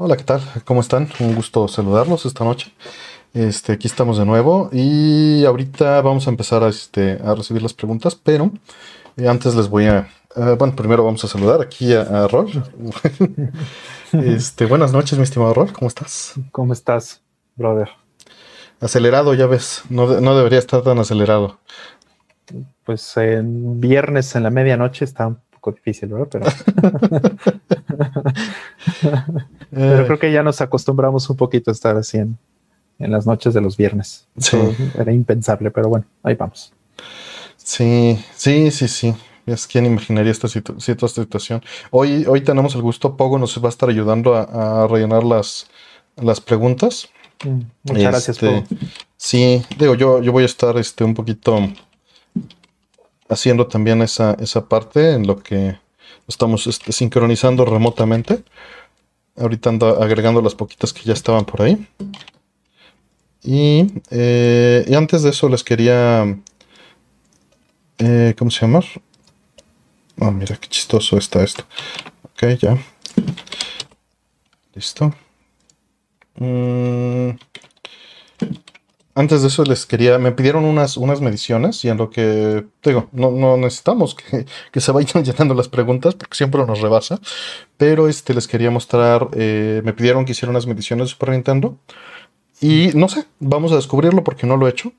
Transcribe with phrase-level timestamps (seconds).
[0.00, 0.40] Hola, ¿qué tal?
[0.64, 1.08] ¿Cómo están?
[1.18, 2.72] Un gusto saludarlos esta noche.
[3.34, 7.74] Este, aquí estamos de nuevo y ahorita vamos a empezar a, este, a recibir las
[7.74, 8.52] preguntas, pero
[9.16, 10.08] eh, antes les voy a...
[10.36, 12.48] eh, bueno, primero vamos a saludar aquí a, a Rol.
[14.12, 16.34] este, buenas noches, mi estimado Rol, ¿cómo estás?
[16.52, 17.20] ¿Cómo estás,
[17.56, 17.88] brother?
[18.80, 21.58] Acelerado, ya ves, no, no debería estar tan acelerado.
[22.84, 26.28] Pues en viernes en la medianoche está un poco difícil, ¿verdad?
[26.30, 26.46] Pero,
[29.00, 32.38] pero Eh, creo que ya nos acostumbramos un poquito a estar así en,
[32.98, 34.26] en las noches de los viernes.
[34.38, 34.56] Sí.
[34.98, 36.72] Era impensable, pero bueno, ahí vamos.
[37.56, 39.14] Sí, sí, sí, sí.
[39.46, 41.62] Es quien imaginaría esta, situ- esta situación.
[41.90, 45.66] Hoy, hoy tenemos el gusto, Pogo nos va a estar ayudando a, a rellenar las,
[46.16, 47.08] las preguntas.
[47.44, 48.64] Mm, Muchas gracias, Este, Pau.
[49.16, 51.58] Sí, digo, yo, yo voy a estar este, un poquito
[53.28, 55.78] haciendo también esa, esa parte en lo que
[56.26, 58.42] estamos este, sincronizando remotamente.
[59.40, 61.86] Ahorita ando agregando las poquitas que ya estaban por ahí.
[63.42, 66.38] Y, eh, antes de eso les quería...
[67.98, 68.80] eh, ¿Cómo se llama?
[70.20, 71.64] Oh, mira qué chistoso está esto.
[72.24, 72.76] Ok, ya.
[74.74, 75.14] Listo.
[76.36, 77.30] Mm,
[79.18, 83.08] antes de eso les quería, me pidieron unas, unas mediciones y en lo que, digo,
[83.12, 87.20] no, no necesitamos que, que se vayan llenando las preguntas porque siempre nos rebasa,
[87.76, 91.76] pero este les quería mostrar, eh, me pidieron que hiciera unas mediciones de Super Nintendo
[92.60, 94.92] y no sé, vamos a descubrirlo porque no lo he hecho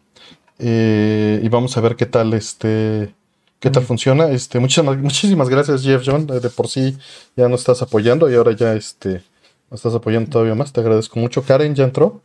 [0.60, 3.14] eh, y vamos a ver qué tal este,
[3.60, 3.86] qué tal Mm.
[3.86, 4.30] funciona.
[4.30, 6.98] Este, muchísimas, muchísimas gracias Jeff John, eh, de por sí
[7.36, 9.24] ya nos estás apoyando y ahora ya este,
[9.70, 11.44] nos estás apoyando todavía más, te agradezco mucho.
[11.44, 12.22] Karen ya entró.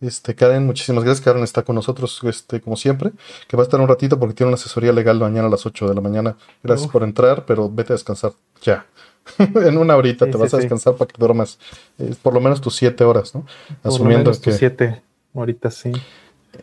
[0.00, 1.24] Este, Karen, muchísimas gracias.
[1.24, 3.12] Karen está con nosotros, este, como siempre,
[3.48, 5.88] que va a estar un ratito porque tiene una asesoría legal mañana a las 8
[5.88, 6.36] de la mañana.
[6.62, 8.86] Gracias por entrar, pero vete a descansar ya.
[9.38, 10.62] en una horita Sí, te sí, vas a sí.
[10.62, 11.58] descansar para que duermas
[11.98, 13.40] eh, por lo menos tus 7 horas, ¿no?
[13.42, 15.02] Por lo Asumiendo menos que siete,
[15.34, 15.92] ahorita sí.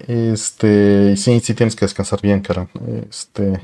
[0.07, 2.69] este, sí, sí tienes que descansar bien, Karen.
[3.09, 3.59] Este,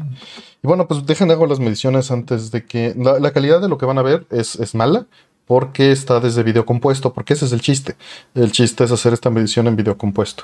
[0.63, 3.78] y bueno, pues dejen hago las mediciones antes de que la, la calidad de lo
[3.78, 5.05] que van a ver es, es mala
[5.47, 7.96] porque está desde video compuesto, porque ese es el chiste.
[8.35, 10.44] El chiste es hacer esta medición en video compuesto.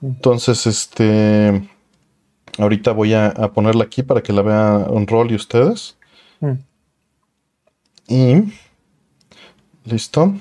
[0.00, 1.68] Entonces, este,
[2.56, 5.96] ahorita voy a, a ponerla aquí para que la vean un rol y ustedes.
[6.40, 6.52] Mm.
[8.08, 8.52] Y
[9.84, 10.34] listo.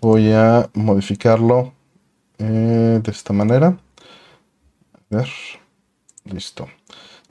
[0.00, 1.74] Voy a modificarlo
[2.38, 3.78] eh, de esta manera.
[4.94, 5.28] A ver.
[6.24, 6.68] Listo.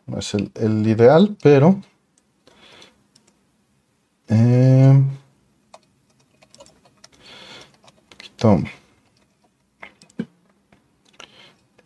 [0.05, 1.81] No es el, el ideal, pero.
[4.31, 5.01] Eh,
[8.09, 8.63] poquito.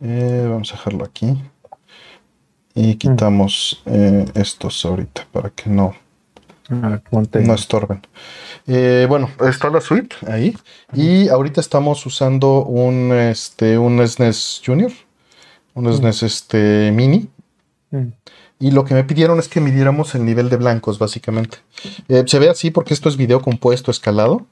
[0.00, 1.34] Eh, vamos a dejarlo aquí.
[2.74, 5.94] Y quitamos eh, estos ahorita para que no,
[6.68, 8.02] A ver, ponte- no estorben.
[8.66, 10.54] Eh, bueno, está la suite ahí.
[10.92, 14.92] Y ahorita estamos usando un, este, un SNES Junior,
[15.74, 15.92] un Mm.
[15.94, 17.30] SNES este, Mini.
[18.58, 21.58] Y lo que me pidieron es que midiéramos el nivel de blancos, básicamente.
[22.08, 24.46] Eh, se ve así porque esto es video compuesto, escalado.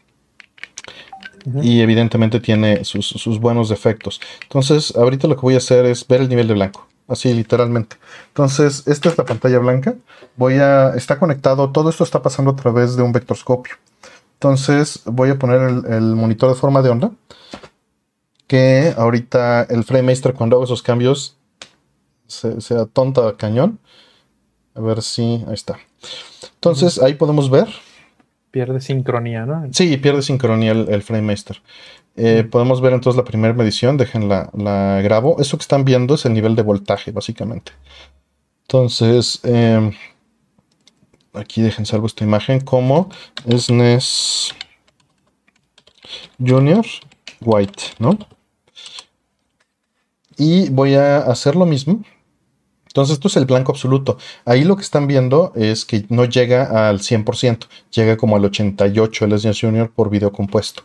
[1.62, 4.20] Y evidentemente tiene sus, sus buenos defectos.
[4.44, 6.87] Entonces, ahorita lo que voy a hacer es ver el nivel de blanco.
[7.06, 7.97] Así, literalmente.
[8.28, 9.94] Entonces, esta es la pantalla blanca.
[10.36, 10.94] Voy a.
[10.94, 11.71] Está conectado.
[11.71, 13.75] Todo esto está pasando a través de un vectorscopio.
[14.34, 17.10] Entonces, voy a poner el, el monitor de forma de onda.
[18.47, 21.36] Que ahorita el FrameMaster, cuando hago esos cambios,
[22.34, 23.78] se, se atonta a cañón.
[24.75, 25.45] A ver si.
[25.47, 25.78] Ahí está.
[26.55, 27.69] Entonces, ahí podemos ver.
[28.50, 29.69] Pierde sincronía, ¿no?
[29.72, 31.61] Sí, pierde sincronía el, el FrameMaster.
[32.17, 35.41] Eh, podemos ver entonces la primera medición, dejen la, la grabo.
[35.41, 37.72] Eso que están viendo es el nivel de voltaje, básicamente.
[38.62, 39.91] Entonces, eh,
[41.33, 43.09] aquí dejen salvo esta imagen como
[43.49, 44.55] SNES
[46.39, 46.87] Junior
[47.41, 48.19] White, ¿no?
[50.37, 52.03] Y voy a hacer lo mismo.
[52.94, 54.19] Entonces, esto es el blanco absoluto.
[54.44, 59.24] Ahí lo que están viendo es que no llega al 100%, llega como al 88
[59.24, 60.84] el SNES Junior por video compuesto.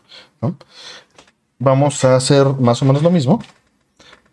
[1.59, 3.43] Vamos a hacer más o menos lo mismo.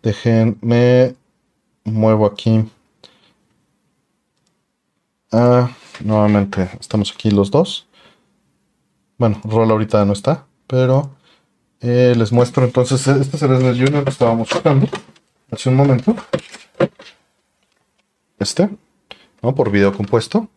[0.01, 1.13] Déjenme
[1.83, 2.65] muevo aquí.
[5.31, 5.69] Ah,
[6.03, 7.85] nuevamente estamos aquí los dos.
[9.19, 11.11] Bueno, Rol ahorita no está, pero
[11.81, 13.05] eh, les muestro entonces.
[13.05, 14.87] Este es el Junior que estábamos buscando
[15.51, 16.15] hace un momento.
[18.39, 18.69] Este,
[19.41, 19.55] ¿no?
[19.55, 20.47] Por video compuesto.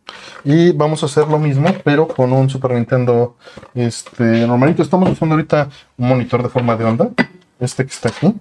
[0.44, 3.37] Y vamos a hacer lo mismo, pero con un Super Nintendo
[3.75, 4.82] este, normalito.
[4.82, 7.11] Estamos usando ahorita un monitor de forma de onda.
[7.59, 8.35] Este que está aquí.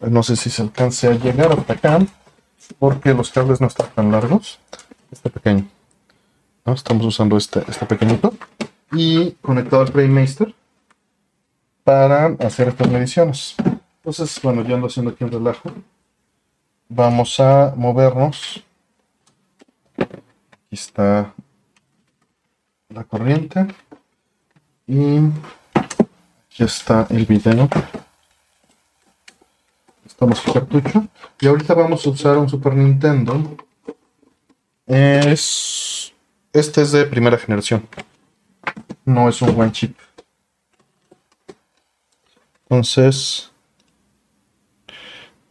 [0.00, 1.98] No sé si se alcance a llegar hasta acá,
[2.78, 4.58] porque los cables no están tan largos.
[5.10, 5.66] Este pequeño.
[6.64, 6.72] ¿no?
[6.72, 8.34] Estamos usando este, este pequeñito.
[8.92, 10.54] y conectado al FrameMaster
[11.84, 13.54] para hacer estas mediciones.
[13.96, 15.70] Entonces, bueno, yo ando haciendo aquí un relajo.
[16.94, 18.62] Vamos a movernos.
[19.96, 21.32] Aquí está
[22.90, 23.66] la corriente.
[24.86, 27.66] Y aquí está el video.
[30.04, 31.08] Estamos en cartucho.
[31.40, 33.56] Y ahorita vamos a usar un Super Nintendo.
[34.86, 36.12] Es.
[36.52, 37.88] Este es de primera generación.
[39.06, 39.96] No es un buen chip.
[42.64, 43.50] Entonces.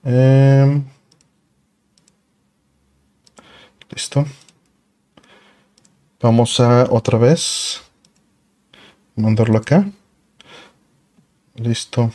[0.04, 0.86] em,
[3.92, 4.26] listo.
[6.22, 7.82] Vamos a otra vez
[9.16, 9.86] mandarlo acá.
[11.56, 12.12] Listo.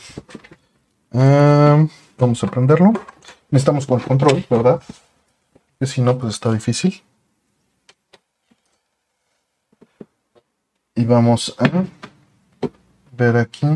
[1.10, 2.92] Vamos a prenderlo.
[3.50, 4.82] Necesitamos con control, ¿verdad?
[5.78, 7.02] Que si no, pues está difícil.
[10.94, 11.84] Y vamos a
[13.12, 13.66] ver aquí.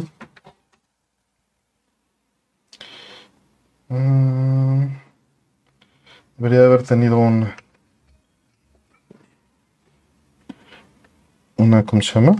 [3.88, 4.86] Mm,
[6.38, 7.52] debería haber tenido un
[11.60, 12.36] una ¿cómo se llama?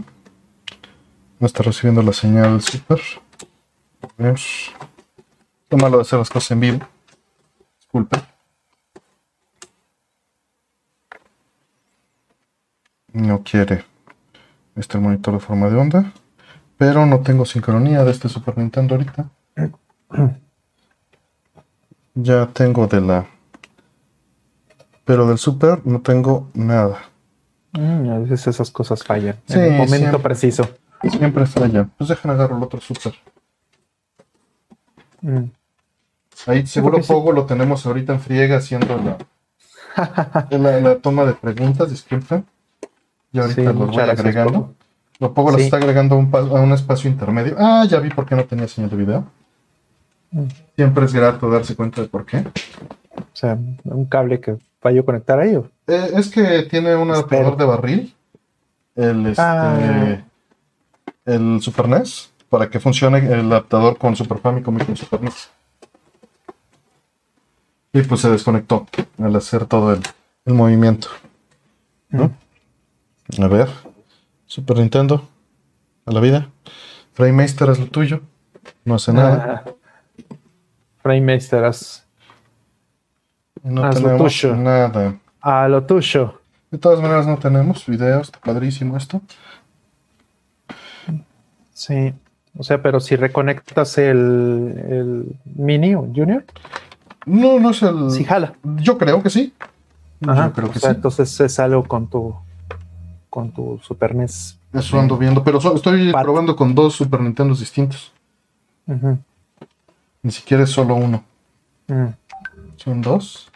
[1.38, 3.00] No está recibiendo la señal del super.
[4.16, 4.40] Ver.
[5.68, 6.78] Lo malo de hacer las cosas en vivo.
[7.78, 8.18] Disculpe.
[13.12, 13.84] No quiere
[14.76, 16.12] este monitor de forma de onda.
[16.78, 19.28] Pero no tengo sincronía de este Super Nintendo ahorita.
[22.14, 23.26] Ya tengo de la.
[25.04, 27.09] Pero del Super no tengo nada.
[27.72, 29.36] Mm, a veces esas cosas fallan.
[29.46, 30.18] Sí, en el momento siempre.
[30.20, 30.68] preciso.
[31.08, 31.88] Siempre falla.
[31.96, 33.14] Pues dejan agarro el otro Super.
[35.22, 35.44] Mm.
[36.46, 37.08] Ahí seguro sí.
[37.12, 39.18] Pogo lo tenemos ahorita en friega haciendo la,
[40.50, 42.44] la, la toma de preguntas, disculpen.
[43.32, 44.52] Y ahorita Sí, los voy agregando.
[44.52, 44.74] Pogo.
[45.20, 45.64] Lo Pogo Sí.
[45.64, 47.54] está agregando a un, a un espacio intermedio.
[47.58, 49.24] Ah, ya vi por qué no tenía señal de video.
[50.32, 50.44] Mm.
[50.76, 52.38] Siempre es grato darse cuenta de por qué.
[52.38, 55.56] O sea, un cable que falló conectar ahí.
[55.56, 55.70] ¿o?
[55.86, 57.18] Eh, es que tiene un Espero.
[57.48, 58.14] adaptador de barril.
[58.96, 60.22] El, este, Ah.
[61.24, 62.30] el Super NES.
[62.48, 65.50] Para que funcione el adaptador con Super Famicom y con Super NES.
[67.92, 68.86] Y pues se desconectó
[69.22, 70.00] al hacer todo el,
[70.44, 71.08] el movimiento.
[72.08, 72.32] ¿no?
[73.40, 73.68] A ver.
[74.46, 75.28] Super Nintendo.
[76.06, 76.48] A la vida.
[77.14, 78.20] FrameMaster es lo tuyo.
[78.84, 79.64] No hace nada.
[79.66, 79.70] Ah.
[81.02, 82.04] FrameMaster, haz
[83.62, 84.56] No haz lo tenemos tuyo.
[84.56, 85.14] nada.
[85.40, 86.40] a lo tuyo.
[86.70, 88.28] De todas maneras no tenemos videos.
[88.28, 89.20] Está padrísimo esto.
[91.72, 92.14] Sí.
[92.58, 94.16] O sea, pero si reconectas el,
[94.88, 96.44] el Mini o Junior,
[97.26, 98.10] No, no es el.
[98.10, 98.54] sí jala.
[98.76, 99.52] Yo creo que sí.
[100.26, 100.46] Ajá.
[100.48, 100.96] Yo creo o que sea, sí.
[100.96, 102.34] entonces es algo con tu
[103.30, 104.58] con tu Super NES.
[104.72, 105.42] Eso ando viendo.
[105.44, 108.12] Pero so- estoy Pat- probando con dos Super Nintendos distintos.
[108.86, 109.18] Ujú.
[110.22, 111.22] Ni siquiera es solo uno.
[111.86, 112.06] Mm.
[112.76, 113.49] Son dos.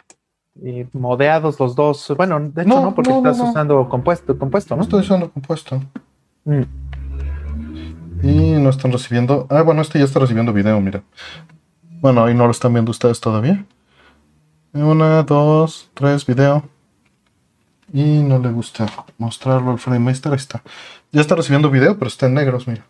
[0.61, 2.13] Y modeados los dos.
[2.15, 3.49] Bueno, de hecho No, no, porque no, estás no.
[3.49, 5.81] usando compuesto, compuesto, No estoy usando compuesto.
[6.45, 6.61] Mm.
[8.23, 9.47] Y no están recibiendo.
[9.49, 11.03] Ah, bueno, este ya está recibiendo video, mira.
[11.99, 13.65] Bueno, ahí no lo están viendo ustedes todavía.
[14.73, 16.63] Una, dos, tres, video.
[17.93, 18.87] Y no le gusta
[19.17, 20.31] mostrarlo al FrameMaster.
[20.31, 20.63] Ahí está.
[21.11, 22.85] Ya está recibiendo video, pero está en negros, mira.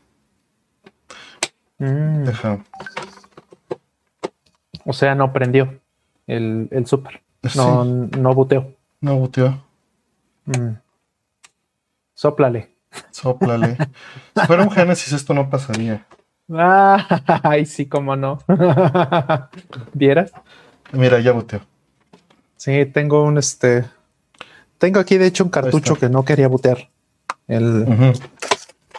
[1.79, 2.23] Mm.
[2.23, 2.63] Deja.
[4.85, 5.79] O sea, no prendió
[6.27, 7.24] el, el Super.
[7.49, 7.57] Sí.
[7.57, 8.73] No, no buteó.
[9.01, 9.63] No buteó.
[10.45, 10.77] Mm.
[12.13, 12.75] Sóplale.
[13.11, 13.77] Sóplale.
[14.35, 16.05] si fuera un Genesis, esto no pasaría.
[17.43, 18.39] Ay, sí, cómo no.
[19.93, 20.31] ¿Vieras?
[20.91, 21.61] Mira, ya buteó.
[22.55, 23.85] Sí, tengo un este.
[24.77, 26.89] Tengo aquí, de hecho, un cartucho que no quería butear.
[27.47, 27.85] El,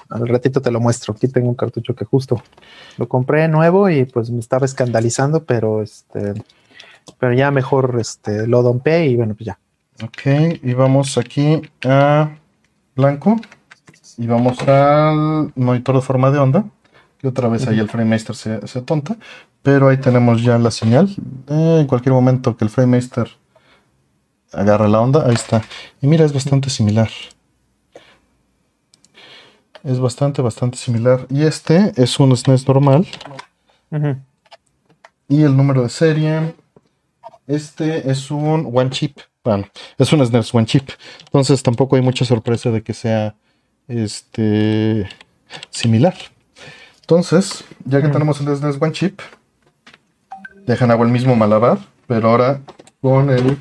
[0.09, 1.15] al ratito te lo muestro.
[1.15, 2.43] Aquí tengo un cartucho que justo
[2.97, 6.35] lo compré nuevo y pues me estaba escandalizando, pero este.
[7.19, 9.59] Pero ya mejor este lo dompé y bueno, pues ya.
[10.03, 12.31] Ok, y vamos aquí a
[12.95, 13.37] blanco.
[14.19, 16.65] Y vamos al monitor de forma de onda.
[17.19, 19.17] Que otra vez ahí el FrameMaster se, se tonta.
[19.63, 21.09] Pero ahí tenemos ya la señal.
[21.49, 23.29] Eh, en cualquier momento que el FrameMaster
[24.53, 25.63] agarre la onda, ahí está.
[26.01, 27.11] Y mira, es bastante similar.
[29.83, 31.27] Es bastante, bastante similar.
[31.31, 33.07] Y este es un SNES normal.
[33.91, 34.17] Ujú.
[35.29, 36.55] Y el número de serie.
[37.47, 39.19] Este es un One Chip.
[39.45, 39.67] Bueno,
[39.99, 40.91] es un SNES One Chip.
[41.27, 43.35] Entonces tampoco hay mucha sorpresa de que sea
[43.87, 45.09] este
[45.71, 46.15] similar.
[47.03, 48.13] Entonces, ya que Mm.
[48.13, 49.21] tenemos el SNES One Chip,
[50.67, 52.61] dejan hago el mismo malabar, pero ahora
[53.01, 53.59] con el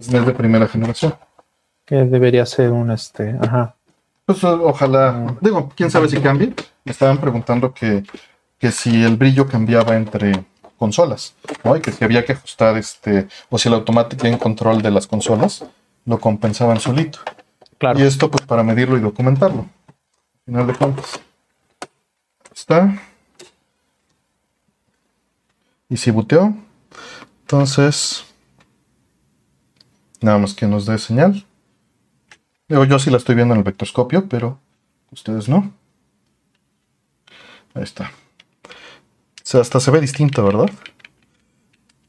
[0.00, 1.14] SNES de primera generación.
[1.84, 3.36] Que debería ser un este.
[3.40, 3.74] Ajá.
[4.24, 6.54] Pues ojalá, digo, quién sabe si cambie.
[6.84, 8.04] Me estaban preguntando que,
[8.58, 10.44] que si el brillo cambiaba entre
[10.78, 11.76] consolas, ¿no?
[11.76, 15.06] Y que si había que ajustar este, o si el Automatic Game Control de las
[15.06, 15.64] consolas
[16.06, 17.18] lo compensaban solito.
[17.76, 17.98] Claro.
[17.98, 19.66] Y esto pues para medirlo y documentarlo.
[19.88, 21.20] Al final de cuentas.
[22.54, 23.00] Está.
[25.88, 26.54] Y si buteó.
[27.42, 28.24] Entonces.
[30.20, 31.44] Nada más que nos dé señal.
[32.68, 34.58] Digo, yo sí la estoy viendo en el vectorscopio, pero
[35.10, 35.72] ustedes no.
[37.74, 38.10] Ahí está.
[39.48, 40.68] O sea, hasta se ve distinto, ¿verdad?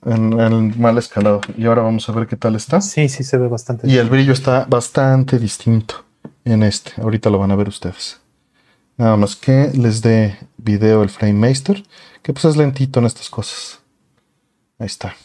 [0.06, 1.40] En, en mal escalado.
[1.58, 2.82] Y ahora vamos a ver qué tal está.
[2.82, 3.88] Sí, sí se ve bastante.
[3.88, 6.04] Y el brillo está bastante distinto
[6.44, 7.02] en este.
[7.02, 8.20] Ahorita lo van a ver ustedes.
[8.98, 11.82] Nada más que les dé video el Frame Master,
[12.22, 13.80] que pues es lentito en estas cosas.
[14.78, 15.16] Ahí está.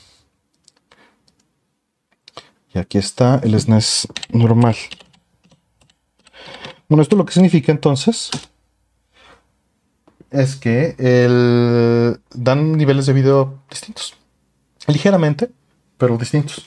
[2.73, 4.77] Y aquí está el SNES normal.
[6.89, 8.31] Bueno, esto lo que significa entonces
[10.35, 14.17] es que el, dan niveles de video distintos.
[14.87, 15.51] Ligeramente,
[15.97, 16.67] pero distintos.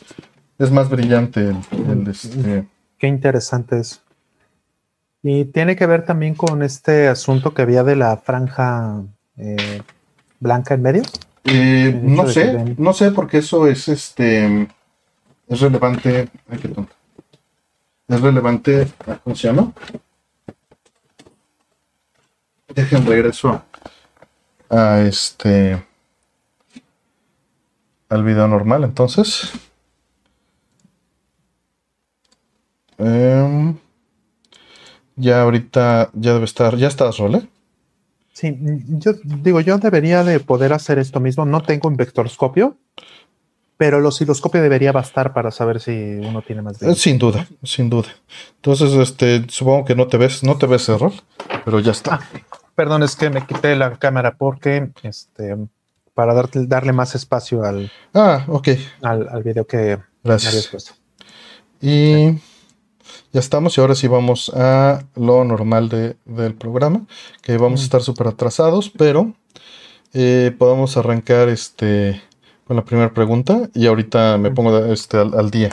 [0.57, 1.57] Es más brillante el,
[1.91, 4.01] el, este, Qué interesante es.
[5.21, 9.03] Y tiene que ver también con este asunto que había de la franja
[9.37, 9.81] eh,
[10.39, 11.03] blanca en medio.
[11.43, 14.67] Eh, no sé, ven- no sé porque eso es este
[15.47, 16.29] es relevante.
[16.49, 16.93] Ay, qué tonto.
[18.07, 18.87] Es relevante.
[19.23, 19.71] ¿Cómo se llama?
[22.77, 23.63] Dejen regreso
[24.69, 25.83] a este
[28.07, 29.51] al video normal entonces.
[32.99, 33.75] Em,
[35.15, 37.47] ya ahorita ya debe estar, ya estás, Role.
[38.31, 41.45] Sí, yo digo, yo debería de poder hacer esto mismo.
[41.45, 42.77] No tengo un vectorscopio,
[43.77, 47.47] pero el osciloscopio debería bastar para saber si uno tiene más de Eh, Sin duda,
[47.63, 48.09] sin duda.
[48.57, 51.13] Entonces, este, supongo que no te ves, no te ves error,
[51.65, 52.19] pero ya está.
[52.77, 55.57] Perdón, es que me quité la cámara porque este
[56.13, 58.67] para darte- darle más espacio al, Ah, ok,
[59.01, 60.67] al, al video que habías gracias.
[60.67, 60.93] puesto.
[61.81, 62.33] Y
[63.33, 67.07] ya estamos, y ahora sí vamos a lo normal de- del programa,
[67.41, 69.33] que vamos a estar súper atrasados, pero
[70.13, 72.21] eh, podemos arrancar este
[72.67, 75.69] con la primera pregunta y ahorita me pongo este, al, al día.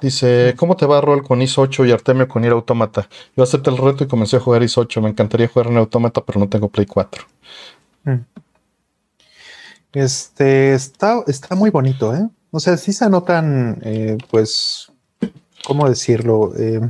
[0.00, 3.08] Dice, ¿cómo te va Rol con IS 8 y Artemio con Ir Automata?
[3.36, 5.02] Yo acepté el reto y comencé a jugar IS 8.
[5.02, 7.24] Me encantaría jugar en Automata, pero no tengo Play 4.
[8.04, 8.14] Mm.
[9.92, 12.28] Este está, está muy bonito, ¿eh?
[12.50, 14.92] O sea, sí se notan, eh, pues,
[15.66, 16.52] ¿cómo decirlo?
[16.56, 16.80] Eh,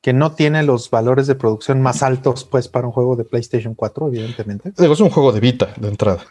[0.00, 3.74] que no tiene los valores de producción más altos, pues, para un juego de PlayStation
[3.74, 4.72] 4, evidentemente.
[4.78, 6.24] Digo, es un juego de Vita de entrada.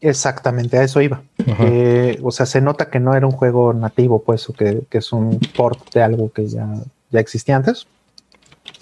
[0.00, 1.22] Exactamente, a eso iba.
[1.60, 4.98] Eh, o sea, se nota que no era un juego nativo, pues, o que, que
[4.98, 6.68] es un port de algo que ya,
[7.10, 7.86] ya existía antes.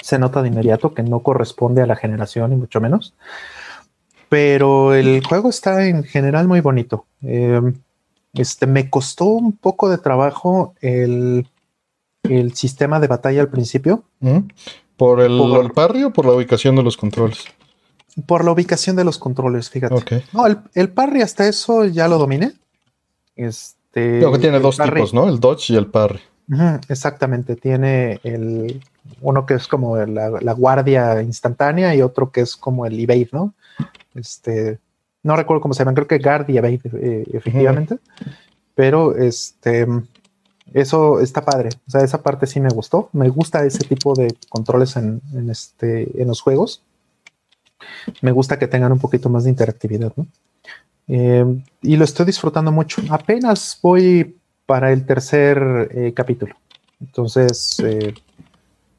[0.02, 3.14] Se nota de inmediato que no corresponde a la generación, ni mucho menos.
[4.28, 7.06] Pero el juego está en general muy bonito.
[7.22, 7.60] Eh,
[8.34, 11.46] este, me costó un poco de trabajo el,
[12.24, 14.02] el sistema de batalla al principio.
[14.20, 14.44] Ujú.
[14.96, 17.44] ¿Por el, Por- el parry o por la ubicación de los controles?
[18.24, 19.94] Por la ubicación de los controles, fíjate.
[20.32, 22.54] No, el, el parry hasta eso ya lo dominé.
[23.34, 25.28] Este, Creo que tiene dos parry- tipos, ¿no?
[25.28, 26.20] El dodge y el parry.
[26.88, 28.80] Exactamente, tiene el
[29.20, 33.28] uno que es como la, la guardia instantánea y otro que es como el evade,
[33.32, 33.52] ¿no?
[34.14, 34.78] Este,
[35.24, 37.98] no recuerdo cómo se llaman, creo que guard y evade, eh, efectivamente.
[38.76, 39.86] Pero este,
[40.72, 41.70] eso está padre.
[41.88, 43.08] O sea, esa parte sí me gustó.
[43.12, 46.82] Me gusta ese tipo de controles en, en este, en los juegos.
[48.20, 50.26] Me gusta que tengan un poquito más de interactividad, ¿no?
[51.08, 51.44] Eh,
[51.82, 53.02] y lo estoy disfrutando mucho.
[53.10, 56.56] Apenas voy para el tercer eh, capítulo.
[57.00, 58.14] Entonces, eh,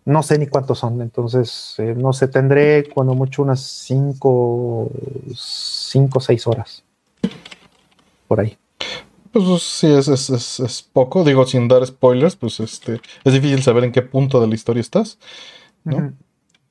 [0.06, 1.02] no sé ni cuántos son.
[1.02, 4.90] Entonces, no sé, tendré cuando mucho unas 5
[5.36, 6.84] cinco o 6 horas.
[8.28, 8.58] Por ahí.
[9.32, 11.24] Pues sí, es, es, es, es poco.
[11.24, 14.82] Digo, sin dar spoilers, pues este es difícil saber en qué punto de la historia
[14.82, 15.18] estás.
[15.84, 16.14] ¿no?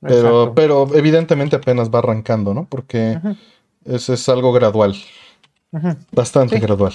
[0.01, 0.53] Pero, Exacto.
[0.55, 2.65] pero evidentemente apenas va arrancando, ¿no?
[2.69, 3.35] Porque Ujú,
[3.85, 4.95] es, es algo gradual,
[6.11, 6.61] bastante Sí.
[6.61, 6.93] gradual.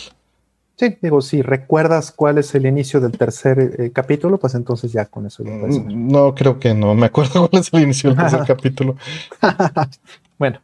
[0.79, 5.05] Sí, digo, si recuerdas cuál es el inicio del tercer eh, capítulo, pues entonces ya
[5.05, 5.51] con eso ya.
[5.51, 6.95] Mm, No, creo que no.
[6.95, 8.97] Me acuerdo cuál es el inicio del tercer capítulo.
[10.39, 10.61] Bueno,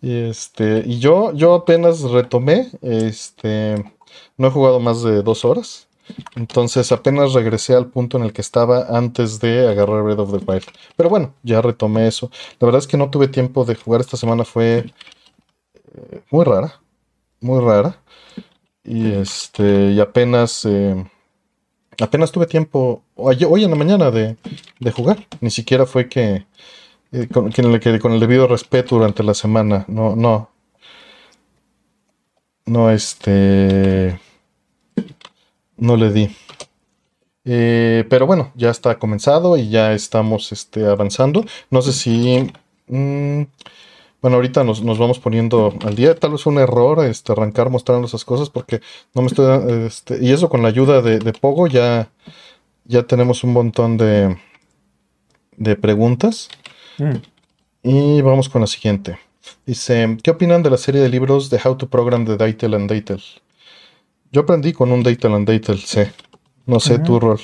[0.00, 3.84] Y este, y yo, yo apenas retomé, este,
[4.38, 5.88] no he jugado más de dos horas.
[6.36, 10.44] Entonces apenas regresé al punto en el que estaba antes de agarrar Breath of the
[10.44, 10.64] Wild.
[10.96, 12.30] Pero bueno, ya retomé eso.
[12.58, 14.92] La verdad es que no tuve tiempo de jugar esta semana, fue
[15.94, 16.80] eh, muy rara,
[17.40, 18.00] muy rara.
[18.84, 21.04] Y este, y apenas, eh,
[22.00, 24.36] apenas tuve tiempo hoy, en la mañana de,
[24.92, 25.26] jugar.
[25.40, 26.46] Ni siquiera fue que,
[27.12, 29.84] eh, con, con, el debido respeto durante la semana.
[29.88, 30.50] No, no.
[32.66, 34.18] No, este.
[35.80, 36.30] No le di.
[37.44, 41.44] Eh, pero bueno, ya está comenzado y ya estamos este, avanzando.
[41.70, 42.52] No sé si.
[42.86, 43.42] Mm,
[44.20, 46.14] bueno, ahorita nos, vamos poniendo al día.
[46.14, 48.80] Tal vez fue un error este, arrancar mostrando esas cosas porque
[49.14, 49.86] no me estoy.
[49.86, 52.10] Este, y eso con la ayuda de, Pogo ya,
[52.84, 54.36] ya tenemos un montón de,
[55.56, 56.50] de preguntas.
[56.98, 57.16] Mm.
[57.82, 59.18] Y vamos con la siguiente.
[59.64, 62.90] Dice: ¿Qué opinan de la serie de libros de How to Program de Daytel and
[62.90, 63.22] Daytel?
[64.32, 66.12] Yo aprendí con un Daytel and Daytel C.
[66.66, 67.40] No sé tu rol.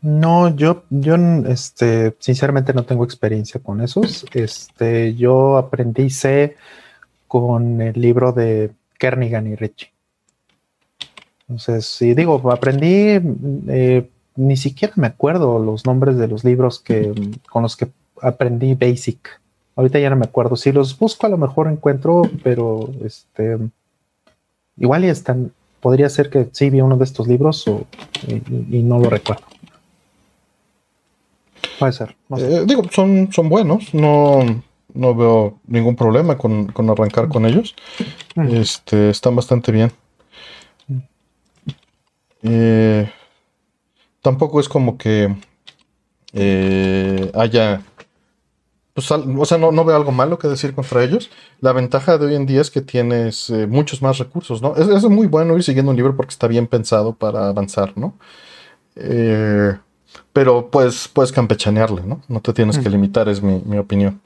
[0.00, 1.16] No, yo, yo,
[1.48, 4.26] este, sinceramente no tengo experiencia con esos.
[4.32, 6.56] Este, yo aprendí C
[7.26, 9.92] con el libro de Kernigan y Richie.
[11.48, 13.20] Entonces, si digo, aprendí,
[13.68, 17.12] eh, ni siquiera me acuerdo los nombres de los libros que,
[17.50, 17.88] con los que
[18.22, 19.40] aprendí Basic.
[19.76, 20.56] Ahorita ya no me acuerdo.
[20.56, 23.58] Si los busco, a lo mejor encuentro, pero este,
[24.76, 25.52] igual y están,
[25.84, 27.66] podría ser que sí vi uno de estos libros
[28.26, 29.44] y no lo recuerdo.
[31.78, 32.16] Puede ser.
[32.38, 33.92] Eh, digo, son, son buenos.
[33.92, 34.38] No,
[34.94, 37.74] no veo ningún problema con, arrancar con ellos.
[38.34, 38.56] Mm.
[38.56, 39.92] Este, están bastante bien.
[40.88, 40.98] Mm.
[42.44, 43.10] Eh,
[44.22, 45.36] tampoco es como que
[46.32, 47.82] eh, haya.
[48.94, 51.30] Pues, o sea, no, veo algo malo que decir contra ellos.
[51.60, 54.76] La ventaja de hoy en día es que tienes muchos más recursos, ¿no?
[54.76, 58.14] Es, es, muy bueno ir siguiendo un libro porque está bien pensado para avanzar, ¿no?
[58.96, 59.76] Eh,
[60.32, 62.22] pero pues puedes campechanearle, ¿no?
[62.28, 64.20] No te tienes que limitar, es mi, opinión.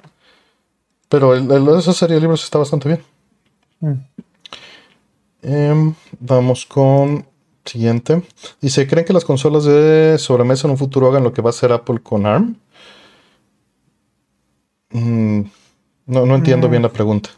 [1.09, 1.35] Pero
[1.79, 2.89] esa serie de libros está bastante
[3.81, 4.07] bien.
[5.43, 7.27] Em, vamos con
[7.65, 8.23] siguiente.
[8.61, 11.57] Dice, ¿creen que las consolas de sobremesa en un futuro hagan lo que va a
[11.57, 12.57] hacer Apple con ARM?
[14.91, 15.43] Mm,
[16.07, 17.31] no, entiendo bien la pregunta.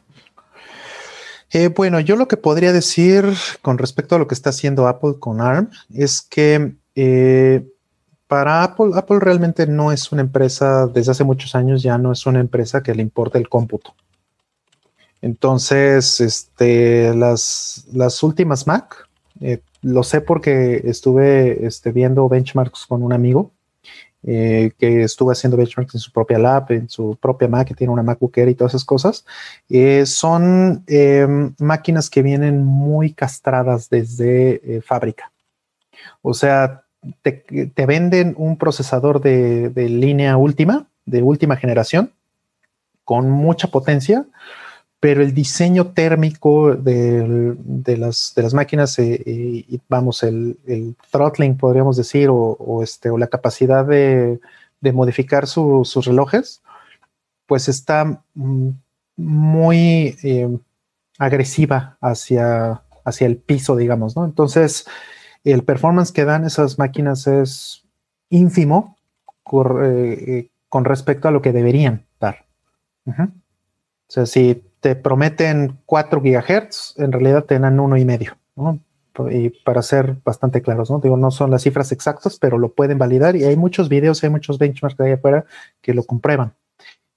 [1.52, 3.24] Eh, bueno, yo lo que podría decir
[3.60, 7.66] con respecto a lo que está haciendo Apple con ARM es que eh,
[8.28, 12.24] para Apple, Apple realmente no es una empresa, desde hace muchos años ya no es
[12.26, 13.94] una empresa que le importe el cómputo.
[15.20, 19.08] Entonces, este, las, las últimas Mac,
[19.40, 23.52] eh, lo sé porque estuve este, viendo benchmarks con un amigo
[24.22, 27.92] eh, que estuvo haciendo benchmarks en su propia lab, en su propia Mac, que tiene
[27.92, 29.24] una MacBook Air y todas esas cosas.
[29.68, 35.30] Eh, son em, máquinas que vienen muy castradas desde fábrica.
[36.22, 36.82] O sea,
[37.22, 42.12] te, venden un procesador de, línea última, de última generación,
[43.04, 44.26] con mucha potencia,
[45.00, 47.56] pero el diseño térmico de,
[47.96, 50.58] las, de las, máquinas, eh, y vamos, el,
[51.10, 54.38] throttling, podríamos decir, o, este, o la capacidad de,
[54.92, 56.62] modificar sus relojes,
[57.46, 58.68] pues está mm,
[59.16, 60.58] muy eh,
[61.18, 64.26] agresiva hacia, hacia el piso, digamos, ¿no?
[64.26, 64.86] Entonces,
[65.44, 67.84] el performance que dan esas máquinas es
[68.28, 68.98] ínfimo
[69.82, 72.44] eh, con respecto a lo que deberían dar.
[73.06, 78.36] O sea, si te prometen 4 GHz, en realidad te dan uno y medio,
[79.30, 80.98] Y para ser bastante claros, ¿no?
[80.98, 84.30] Digo, no son las cifras exactas, pero lo pueden validar y hay muchos videos, hay
[84.30, 85.44] muchos benchmarks ahí afuera
[85.82, 86.54] que lo comprueban.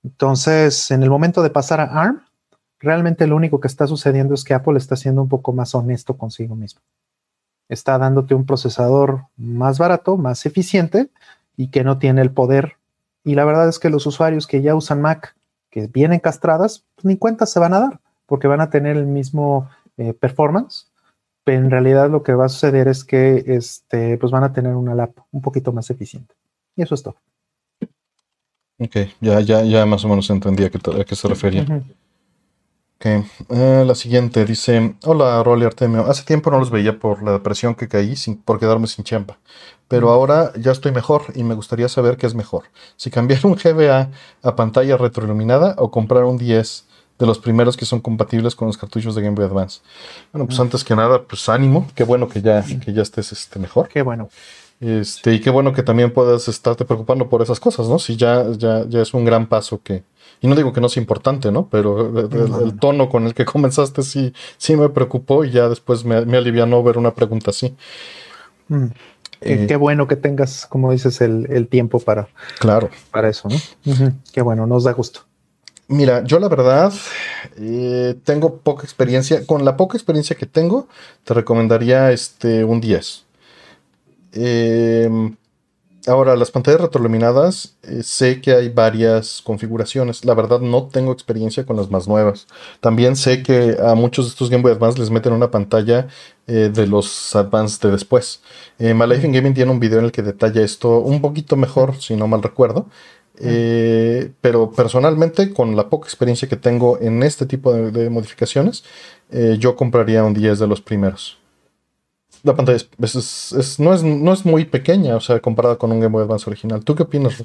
[0.03, 2.21] Entonces, en el momento de pasar a ARM,
[2.79, 6.17] realmente lo único que está sucediendo es que Apple está siendo un poco más honesto
[6.17, 6.81] consigo mismo
[7.69, 11.09] está dándote un procesador más barato, más eficiente
[11.57, 12.77] y que no tiene el poder.
[13.23, 15.35] Y la verdad es que los usuarios que ya usan Mac,
[15.73, 19.07] que vienen castradas, pues ni cuenta se van a dar, porque van a tener el
[19.07, 20.91] mismo eh, performance.
[21.43, 24.75] Pero en realidad lo que va a suceder es que este, pues van a tener
[24.75, 26.35] una lap un poquito más eficiente.
[26.75, 27.15] Y eso es todo.
[28.79, 30.69] Ok, ya, ya, ya más o menos entendía a
[31.05, 31.65] qué, se refería.
[33.03, 36.05] Eh, la siguiente dice: Hola, Rolly Artemio.
[36.05, 39.39] Hace tiempo no los veía por la depresión que caí sin, por quedarme sin chamba.
[39.87, 42.63] Pero ahora ya estoy mejor y me gustaría saber qué es mejor.
[42.95, 44.09] Si cambiar un GBA
[44.41, 46.85] a pantalla retroiluminada o comprar un 10
[47.19, 49.81] de los primeros que son compatibles con los cartuchos de Game Boy Advance.
[50.31, 51.87] Bueno, pues antes que nada, pues ánimo.
[51.95, 53.87] Qué bueno que ya, que ya estés este, mejor.
[53.87, 54.29] Qué bueno.
[54.79, 57.99] Este, y qué bueno que también puedas estarte preocupando por esas cosas, ¿no?
[57.99, 60.03] Si ya, ya, ya es un gran paso que,
[60.41, 61.69] y no digo que no sea importante, ¿no?
[61.69, 66.25] Pero el, tono con el que comenzaste sí, sí me preocupó y ya después me,
[66.25, 67.75] me alivianó ver una pregunta así.
[68.67, 68.87] Mm.
[69.43, 72.27] Eh, qué, bueno que tengas, como dices, el, tiempo para,
[72.59, 72.89] claro.
[73.11, 73.57] para eso, ¿no?
[74.31, 75.21] Qué bueno, nos da gusto.
[75.87, 76.93] Mira, yo la verdad
[77.57, 79.45] eh, tengo poca experiencia.
[79.45, 80.87] Con la poca experiencia que tengo,
[81.23, 83.25] te recomendaría este un 10.
[84.33, 85.35] Em,
[86.07, 90.25] ahora, las pantallas retroiluminadas, eh, sé que hay varias configuraciones.
[90.25, 92.47] La verdad, no tengo experiencia con las más nuevas.
[92.79, 96.07] También sé que a muchos de estos Game Boy Advance les meten una pantalla
[96.47, 98.41] eh, de los Advance de después.
[98.79, 101.95] Eh, Life in Gaming tiene un video en el que detalla esto un poquito mejor,
[102.01, 102.87] si no mal recuerdo.
[103.39, 108.83] Eh, pero personalmente, con la poca experiencia que tengo en este tipo de, modificaciones,
[109.31, 111.37] eh, yo compraría un 10 de los primeros.
[112.43, 112.77] La pantalla
[113.79, 116.83] no, es, muy pequeña, o sea, comparada con un Game Boy Advance original.
[116.83, 117.41] ¿Tú qué opinas?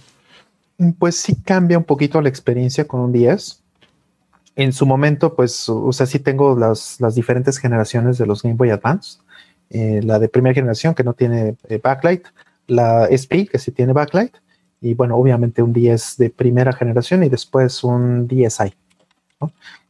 [0.99, 3.63] Pues sí cambia un poquito la experiencia con un 10.
[4.57, 8.71] En su momento, pues, o sea, sí tengo las, diferentes generaciones de los Game Boy
[8.71, 9.21] Advance.
[9.71, 12.27] Eh, la de primera generación que no tiene backlight,
[12.67, 14.35] la SP que sí tiene backlight,
[14.81, 18.75] y bueno, obviamente un 10 de primera generación y después un DSi.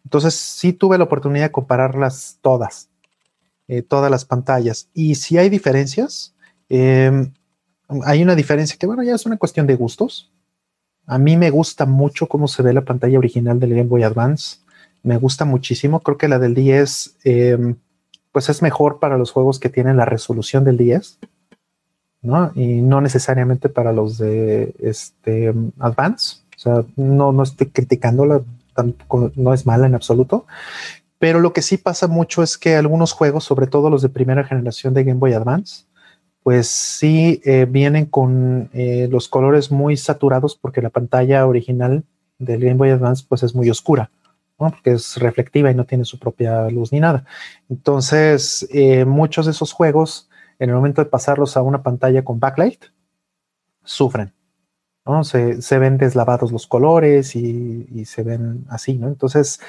[0.04, 2.88] Entonces sí tuve la oportunidad de compararlas todas,
[3.68, 4.88] eh, todas las pantallas.
[4.94, 6.34] Y si hay diferencias,
[6.68, 7.32] em,
[8.04, 10.32] hay una diferencia que bueno, ya es una cuestión de gustos.
[11.06, 14.58] A mí me gusta mucho cómo se ve la pantalla original del Game Boy Advance.
[15.02, 16.00] Me gusta muchísimo.
[16.00, 17.76] Creo que la del 10 em,
[18.32, 21.18] pues es mejor para los juegos que tienen la resolución del 10.
[22.22, 22.52] ¿no?
[22.54, 26.38] Y no necesariamente para los de este Advance.
[26.56, 28.42] O sea, no, no estoy criticándola,
[29.36, 30.46] no es mala en absoluto.
[31.18, 34.44] Pero lo que sí pasa mucho es que algunos juegos, sobre todo los de primera
[34.44, 35.84] generación de Game Boy Advance,
[36.42, 42.04] pues sí eh, vienen con eh, los colores muy saturados porque la pantalla original
[42.38, 44.10] del Game Boy Advance pues es muy oscura,
[44.56, 47.24] porque es reflectiva y no tiene su propia luz ni nada.
[47.68, 50.28] Entonces, eh, muchos de esos juegos
[50.58, 52.84] en el momento de pasarlos a una pantalla con backlight,
[53.84, 54.32] sufren.
[55.06, 55.24] ¿no?
[55.24, 59.08] Se, ven deslavados los colores y, se ven así, ¿no?
[59.08, 59.60] Entonces,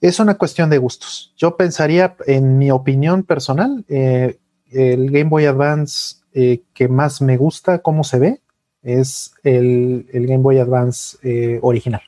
[0.00, 1.32] es una cuestión de gustos.
[1.36, 4.38] Yo pensaría, en mi opinión personal, eh,
[4.70, 8.40] el Game Boy Advance eh, que más me gusta cómo se ve
[8.82, 12.02] es el, Game Boy Advance eh, original.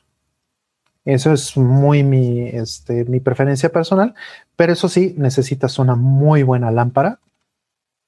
[1.05, 4.15] Eso es muy mi, este, mi preferencia personal,
[4.55, 7.19] pero eso sí, necesitas una muy buena lámpara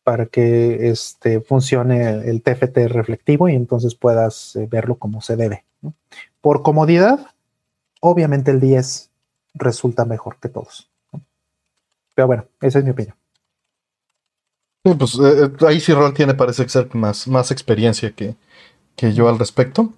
[0.04, 5.66] para que este, funcione el TFT reflectivo y entonces puedas verlo como se debe.
[6.42, 7.28] Por comodidad,
[8.00, 9.12] obviamente el 10
[9.56, 10.90] resulta mejor que todos.
[12.14, 13.16] Pero bueno, esa es mi opinión.
[14.86, 18.36] Sí, pues eh, eh, ahí sí Rol tiene, parece ser más, más experiencia que,
[18.96, 19.92] que yo al respecto.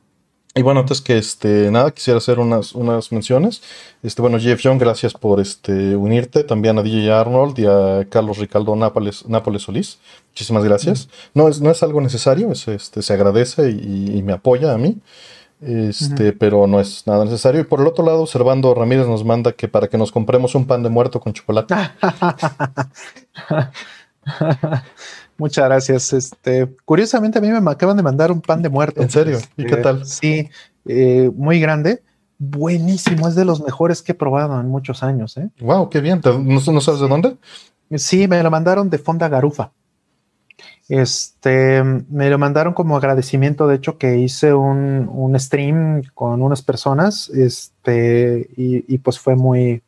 [0.58, 3.62] Y bueno, antes que este, nada, quisiera hacer unas, unas menciones.
[4.02, 6.44] Este, bueno, Jeff Young, gracias por este, unirte.
[6.44, 10.00] También a DJ Arnold y a Carlos Ricardo Nápoles, Nápoles Solís.
[10.30, 11.10] Muchísimas gracias.
[11.36, 14.98] No, es, no es algo necesario, es, este, se agradece y, me apoya a mí.
[15.60, 17.62] Este, pero no es nada necesario.
[17.62, 20.68] Y por el otro lado, Servando Ramírez nos manda que para que nos compremos un
[20.68, 21.74] pan de muerto con chocolate.
[25.38, 26.14] Muchas gracias.
[26.14, 29.02] Este, curiosamente a mí me acaban de mandar un pan de muerto.
[29.02, 29.40] ¿En serio?
[29.56, 30.06] ¿Y qué este, tal?
[30.06, 30.50] Sí,
[30.86, 32.04] eh, muy grande.
[32.40, 35.38] Buenísimo, es de los mejores que he probado en muchos años.
[35.38, 35.50] ¿eh?
[35.60, 36.22] Wow, qué bien.
[36.24, 37.38] ¿No, sabes de dónde?
[37.96, 39.72] Sí, me lo mandaron de Fonda Garufa.
[40.90, 46.62] Este, me lo mandaron como agradecimiento, de hecho, que hice un, un stream con unas
[46.62, 49.84] personas, este, y, y, pues fue muy,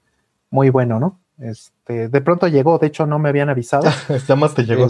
[0.50, 1.20] muy bueno, ¿no?
[1.40, 3.90] Este, de pronto llegó, de hecho no me habían avisado.
[4.10, 4.88] nada más te llegó.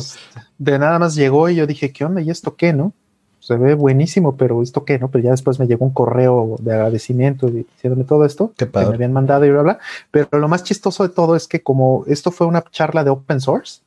[0.58, 2.22] de nada más llegó y yo dije, ¿qué onda?
[2.22, 2.94] ¿Y esto qué, no?
[3.40, 5.10] Se ve buenísimo, pero ¿esto qué, no?
[5.10, 9.14] Pero ya después me llegó un correo de agradecimiento diciéndome todo esto que me habían
[9.14, 9.80] mandado y bla, bla.
[10.12, 13.40] Pero lo más chistoso de todo es que como esto fue una charla de open
[13.40, 13.82] source,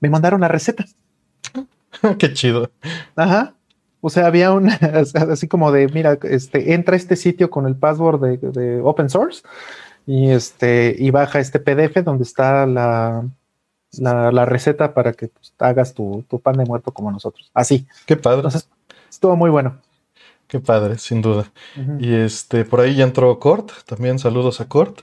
[0.00, 0.84] me mandaron la receta.
[2.18, 2.70] qué chido.
[3.16, 3.54] Ajá.
[4.00, 4.74] O sea, había una,
[5.30, 9.08] así como de, mira, este, entra a este sitio con el password de, de open
[9.08, 9.42] source
[10.06, 13.24] y este y baja este PDF donde está la,
[13.98, 17.50] la, receta para que pues, hagas tu, pan de muerto como nosotros.
[17.54, 17.86] Así.
[18.06, 18.38] Qué padre.
[18.38, 18.68] Entonces,
[19.08, 19.80] estuvo muy bueno.
[20.46, 21.50] Qué padre, sin duda.
[21.98, 25.00] Y este, por ahí ya entró Cort, también saludos a Cort.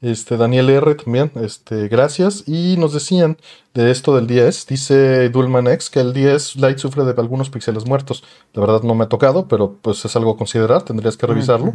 [0.00, 2.44] Este, Daniel R también, este, gracias.
[2.48, 3.36] Y nos decían
[3.72, 7.86] de esto del 10, dice Dulman X que el 10 Lite sufre de algunos píxeles
[7.86, 8.24] muertos.
[8.52, 11.72] La verdad no me ha tocado, pero pues es algo a considerar, tendrías que revisarlo.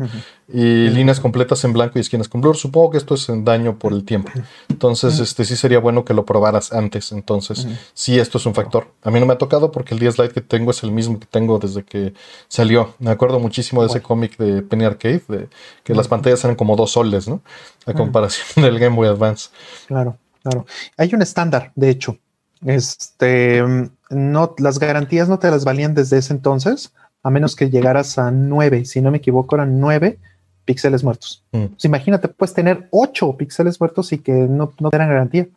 [0.51, 2.57] Y líneas completas en blanco y esquinas con blur.
[2.57, 4.29] Supongo que esto es en daño por el tiempo.
[4.67, 7.13] Entonces, este sí sería bueno que lo probaras antes.
[7.13, 8.87] Entonces, sí, esto es un factor.
[9.01, 11.17] A mí no me ha tocado porque el 10 Lite que tengo es el mismo
[11.17, 12.13] que tengo desde que
[12.49, 12.93] salió.
[12.99, 15.47] Me acuerdo muchísimo de ese cómic de Penny Arcade, de
[15.85, 17.41] que las pantallas eran como dos soles, ¿no?
[17.85, 19.49] A comparación del Game Boy Advance.
[19.87, 20.17] Claro.
[20.45, 20.65] Claro.
[20.97, 22.19] Hay un estándar, de hecho.
[22.63, 23.63] Este,
[24.11, 28.29] no, las garantías no te las valían desde ese entonces, a menos que llegaras a
[28.29, 30.19] nueve, si no me equivoco, eran nueve
[30.65, 31.43] píxeles muertos.
[31.51, 31.65] Mm.
[31.83, 35.47] imagínate, puedes tener ocho píxeles muertos y que no, no te dan garantía.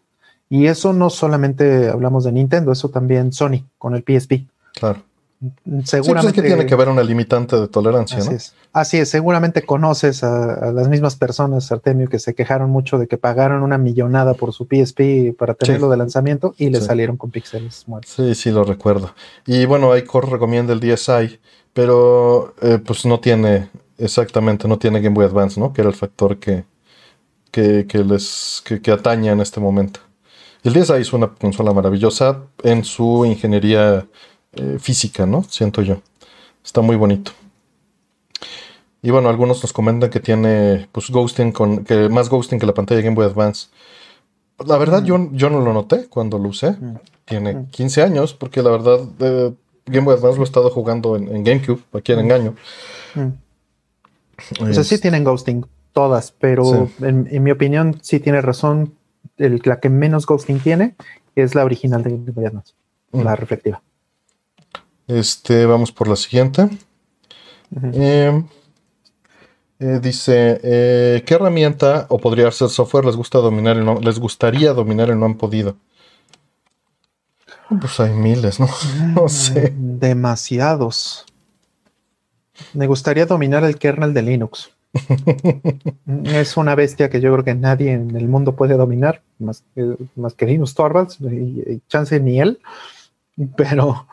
[0.50, 4.46] Y eso no solamente hablamos de Nintendo, eso también Sony con el PSP.
[4.78, 5.02] Claro.
[5.40, 5.86] Seguramente.
[5.86, 8.36] Sí, pues es que tiene que haber una limitante de tolerancia, así ¿no?
[8.36, 8.54] Es.
[8.72, 13.18] Así es, seguramente conoces a, las mismas personas, Artemio, que se quejaron mucho de que
[13.18, 17.84] pagaron una millonada por su PSP para tenerlo de lanzamiento y le salieron con píxeles
[17.86, 18.12] muertos.
[18.12, 19.14] Sí, sí, lo recuerdo.
[19.46, 21.38] Y bueno, ahí Core recomienda el DSi,
[21.72, 25.72] pero eh, pues no tiene, exactamente, no tiene Game Boy Advance, ¿no?
[25.72, 26.64] Que era el factor que,
[27.50, 30.00] que, les que, ataña en este momento.
[30.62, 34.06] El DSi es una consola maravillosa en su ingeniería
[34.52, 35.42] eh, física, ¿no?
[35.44, 36.00] Siento yo.
[36.64, 37.32] Está muy bonito.
[39.02, 42.74] Y bueno, algunos nos comentan que tiene pues ghosting con que más ghosting que la
[42.74, 43.68] pantalla de Game Boy Advance.
[44.66, 45.36] La verdad, yo, mm.
[45.36, 46.72] yo no lo noté cuando lo usé.
[46.72, 46.96] Mm.
[47.24, 48.04] Tiene 15 mm.
[48.04, 49.00] años, porque la verdad,
[49.86, 52.54] Game Boy Advance lo he estado jugando en, GameCube, aquí en engaño.
[54.60, 58.94] O sea, sí tienen ghosting, todas, pero en, mi opinión, sí tiene razón.
[59.36, 60.96] El, la que menos ghosting tiene
[61.36, 62.74] es la original de Game Boy Advance,
[63.12, 63.82] la reflectiva.
[65.08, 66.68] Este, vamos por la siguiente.
[67.92, 68.46] Em,
[69.80, 74.18] eh, dice, eh, ¿qué herramienta o podría ser software les gusta dominar y no, les
[74.18, 75.76] gustaría dominar y no han podido?
[77.80, 78.68] Pues hay miles, ¿no?
[79.14, 79.72] no mm, sé.
[79.74, 81.24] Demasiados.
[82.74, 84.70] Me gustaría dominar el kernel de Linux.
[86.24, 89.96] es una bestia que yo creo que nadie en el mundo puede dominar, más que,
[90.16, 92.58] más que Linus Torvalds, y chance ni él,
[93.56, 94.06] pero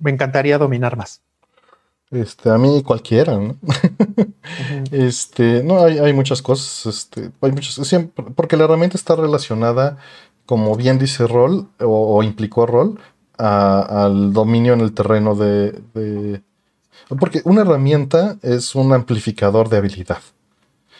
[0.00, 1.22] me encantaría dominar más.
[2.10, 3.56] Este, a mí cualquiera, ¿no?
[4.90, 9.98] Este, no, hay, muchas cosas, este, hay muchas, siempre, porque la herramienta está relacionada,
[10.46, 12.98] como bien dice rol, o, implicó rol,
[13.36, 16.42] al dominio en el terreno de,
[17.20, 20.22] Porque una herramienta es un amplificador de habilidad,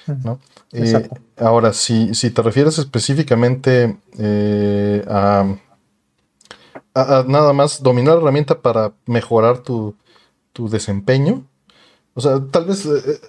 [0.06, 0.38] ¿no?
[0.72, 5.46] Eh, ahora, si, si te refieres específicamente eh, a
[7.26, 9.94] nada más dominar la herramienta para mejorar tu,
[10.54, 11.44] desempeño.
[12.14, 13.20] O sea, tal vez, eh, eh,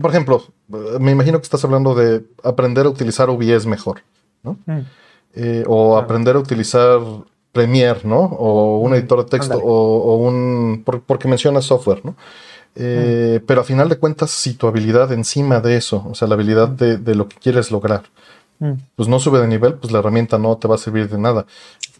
[0.00, 0.44] por ejemplo,
[1.00, 4.02] me imagino que estás hablando de aprender a utilizar OBS mejor,
[4.44, 4.56] ¿no?
[4.66, 4.80] Mm.
[5.34, 7.00] Eh, o aprender a utilizar
[7.50, 8.20] Premiere, ¿no?
[8.20, 10.84] O un mm, editor de texto, o, un...
[10.84, 12.12] porque menciona software, ¿no?
[12.76, 13.44] Mm.
[13.46, 16.68] Pero a final de cuentas, si tu habilidad encima de eso, o sea, la habilidad
[16.68, 18.04] de lo que quieres lograr,
[18.94, 21.46] pues no sube de nivel, pues la herramienta no te va a servir de nada.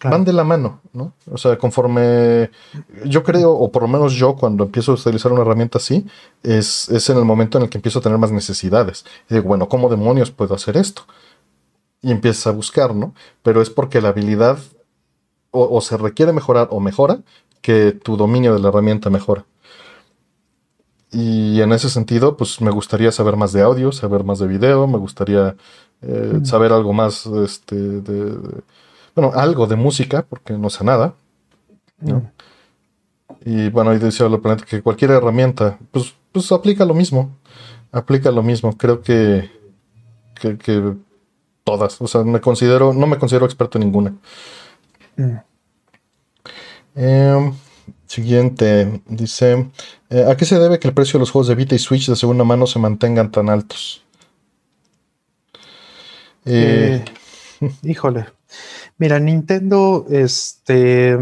[0.03, 1.13] Van de la mano, ¿no?
[1.31, 2.51] O sea, conforme
[3.05, 6.07] yo creo, o por lo menos yo cuando empiezo a utilizar una herramienta así,
[6.43, 9.05] es, es en el momento en el que empiezo a tener más necesidades.
[9.29, 11.03] Y digo, bueno, ¿cómo demonios puedo hacer esto?
[12.03, 13.15] Y empiezas a buscar, ¿no?
[13.43, 14.59] Pero es porque la habilidad
[15.51, 17.21] o, se requiere mejorar o mejora
[17.63, 19.45] que tu dominio de la herramienta mejora.
[21.11, 24.87] Y en ese sentido, pues me gustaría saber más de audio, saber más de video,
[24.87, 25.57] me gustaría
[26.03, 28.39] eh, saber algo más este, de,
[29.15, 31.15] bueno, algo de música, porque no sé nada.
[33.45, 37.37] Y bueno, ahí decía la planeta que cualquier herramienta, pues, pues aplica lo mismo.
[37.93, 38.77] Aplica lo mismo.
[38.77, 39.51] Creo que,
[40.35, 40.95] que,
[41.65, 42.01] todas.
[42.01, 44.15] O sea, me considero, no me considero experto en ninguna.
[45.17, 45.37] Mm.
[46.95, 47.53] Em,
[48.07, 49.71] siguiente, dice,
[50.11, 52.09] eh, ¿a qué se debe que el precio de los juegos de Vita y Switch
[52.09, 54.06] de segunda mano se mantengan tan altos?
[56.47, 57.05] Eh,
[57.83, 58.27] híjole.
[58.99, 61.19] Mira, Nintendo, este,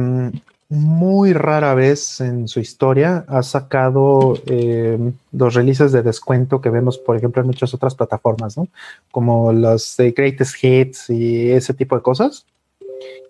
[0.68, 4.98] muy rara vez en su historia ha sacado eh,
[5.32, 8.68] los releases de descuento que vemos, por ejemplo, en muchas otras plataformas, ¿no?
[9.10, 12.46] Como los de Greatest Hits y ese tipo de cosas.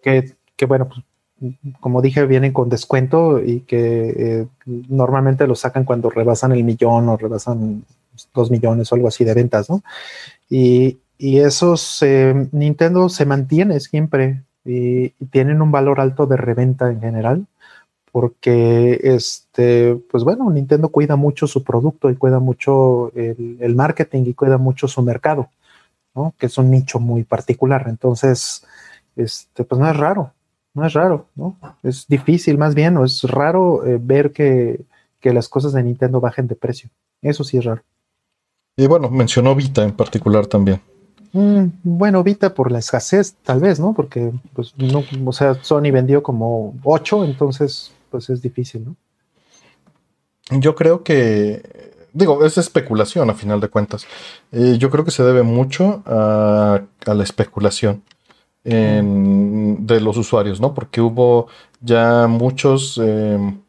[0.03, 0.35] Que,
[0.67, 1.01] bueno, pues,
[1.81, 7.09] como dije, vienen con descuento y que eh, normalmente los sacan cuando rebasan el millón
[7.09, 7.85] o rebasan
[8.35, 9.83] dos millones o algo así de ventas, ¿no?
[10.49, 12.05] Y, y esos
[12.53, 17.47] Nintendo se mantiene siempre y, tienen un valor alto de reventa en general
[18.11, 24.35] porque este pues bueno Nintendo cuida mucho su producto y cuida mucho el, marketing y
[24.35, 25.49] cuida mucho su mercado
[26.15, 26.35] ¿no?
[26.39, 27.87] que es un nicho muy particular.
[27.89, 28.65] Entonces
[29.17, 30.33] este pues no es raro
[30.75, 34.81] no es raro no es difícil más bien o es raro eh, ver que,
[35.21, 36.91] que las cosas de Nintendo bajen de precio.
[37.23, 37.83] Eso sí es raro.
[38.77, 40.81] Y bueno mencionó Vita en particular también
[41.35, 43.93] Mm, bueno, Vita por la escasez, tal vez, ¿no?
[43.93, 48.97] Porque, pues, no, o sea, Sony vendió como 8, entonces, pues es difícil, ¿no?
[50.61, 54.07] Yo creo que, digo, es especulación a final de cuentas.
[54.53, 58.03] Eh, yo creo que se debe mucho a, la especulación
[58.63, 60.73] de los usuarios, ¿no?
[60.73, 61.49] Porque hubo
[61.81, 63.61] ya muchos, em,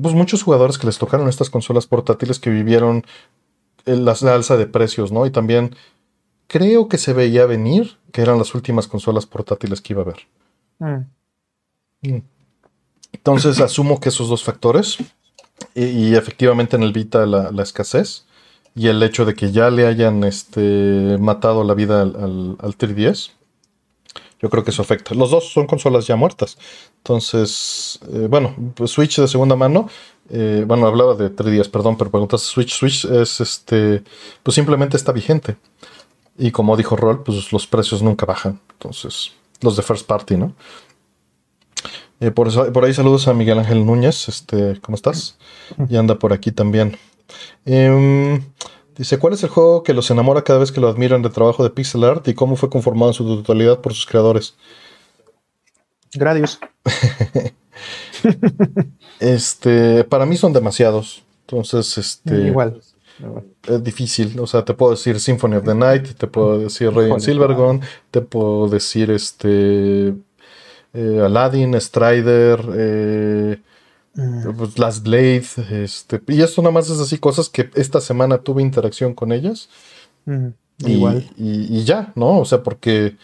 [0.00, 3.04] pues muchos jugadores que les tocaron estas consolas portátiles que vivieron
[3.86, 5.24] la alza de precios, ¿no?
[5.24, 5.74] Y también
[6.50, 10.26] creo que se veía venir que eran las últimas consolas portátiles que iba a haber.
[12.02, 12.22] Mm.
[13.12, 14.98] Entonces asumo que esos dos factores,
[15.74, 18.26] y, efectivamente en el Vita la, escasez,
[18.74, 23.30] y el hecho de que ya le hayan este, matado la vida al, al, 3DS,
[24.40, 25.14] yo creo que eso afecta.
[25.14, 26.58] Los dos son consolas ya muertas.
[26.96, 29.88] Entonces, eh, bueno, pues Switch de segunda mano.
[30.30, 32.72] Eh, bueno, hablaba de 3DS, perdón, pero preguntas Switch.
[32.72, 34.02] Switch es este,
[34.42, 35.56] pues simplemente está vigente.
[36.40, 38.60] Y como dijo Roll, pues los precios nunca bajan.
[38.72, 40.54] Entonces, los de first party, ¿no?
[42.18, 44.26] Eh, por, por, ahí saludos a Miguel Ángel Núñez.
[44.26, 45.36] Este, ¿Cómo estás?
[45.90, 46.96] Y anda por aquí también.
[47.66, 48.42] Em,
[48.96, 51.62] dice, ¿cuál es el juego que los enamora cada vez que lo admiran de trabajo
[51.62, 54.54] de pixel art y cómo fue conformado en su totalidad por sus creadores?
[56.14, 56.58] Gradius.
[59.20, 61.22] este, para mí son demasiados.
[61.42, 62.46] Entonces, este.
[62.46, 62.80] Igual.
[63.66, 64.38] Es difícil.
[64.40, 67.80] O sea, te puedo decir Symphony of the Night, te puedo decir Radiant Silvergun,
[68.10, 70.14] te puedo decir este
[70.92, 73.58] eh, Aladdin, Strider, eh,
[74.14, 74.56] mm.
[74.56, 78.62] pues, Last Blade, este, y esto nada más es así, cosas que esta semana tuve
[78.62, 79.68] interacción con ellas.
[80.24, 80.48] Mm,
[80.86, 81.30] igual.
[81.36, 82.38] Y, ya, ¿no?
[82.38, 83.16] O sea, porque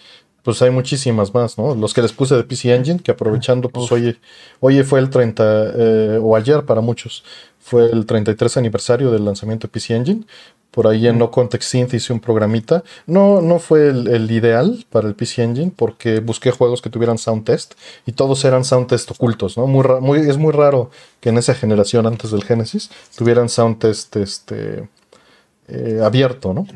[0.46, 1.74] pues hay muchísimas más, ¿no?
[1.74, 4.16] Los que les puse de PC Engine, que aprovechando, pues oye,
[4.60, 5.42] oye fue el 30,
[5.74, 7.24] eh, o ayer para muchos,
[7.58, 10.24] fue el 33 aniversario del lanzamiento de PC Engine,
[10.70, 12.84] por ahí en No Context Synth hice un programita.
[13.08, 17.42] No, no fue el, ideal para el PC Engine porque busqué juegos que tuvieran sound
[17.42, 17.74] test
[18.06, 19.66] y todos eran sound test ocultos, ¿no?
[19.66, 24.88] Muy, es muy raro que en esa generación antes del Genesis tuvieran sound test este,
[25.66, 26.68] eh, abierto, ¿no?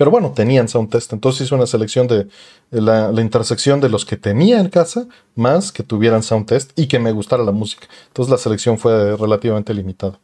[0.00, 1.12] Pero bueno, tenían sound test.
[1.12, 2.26] Entonces hice una selección de,
[2.70, 6.98] la, intersección de los que tenía en casa, más que tuvieran sound test y que
[6.98, 7.86] me gustara la música.
[8.06, 10.18] Entonces la selección fue relativamente limitada.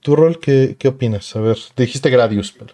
[0.00, 1.36] ¿Tu rol qué, opinas?
[1.36, 2.72] A ver, dijiste Gradius, pero...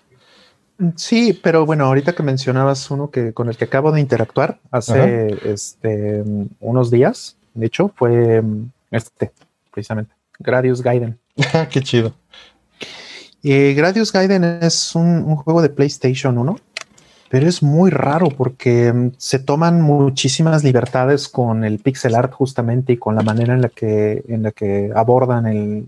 [0.95, 5.37] Sí, pero bueno, ahorita que mencionabas uno que con el que acabo de interactuar hace
[5.51, 6.23] este,
[6.61, 8.41] unos días, de hecho, fue
[8.93, 9.33] este,
[9.73, 11.19] precisamente, Gradius Gaiden.
[11.73, 12.13] Qué chido.
[13.49, 16.59] Eh, Gradius Gaiden es un, juego de PlayStation 1,
[17.31, 22.95] pero es muy raro porque mm, se toman muchísimas libertades con el pixel art justamente
[22.95, 25.87] y con la manera en la que, en la que abordan el,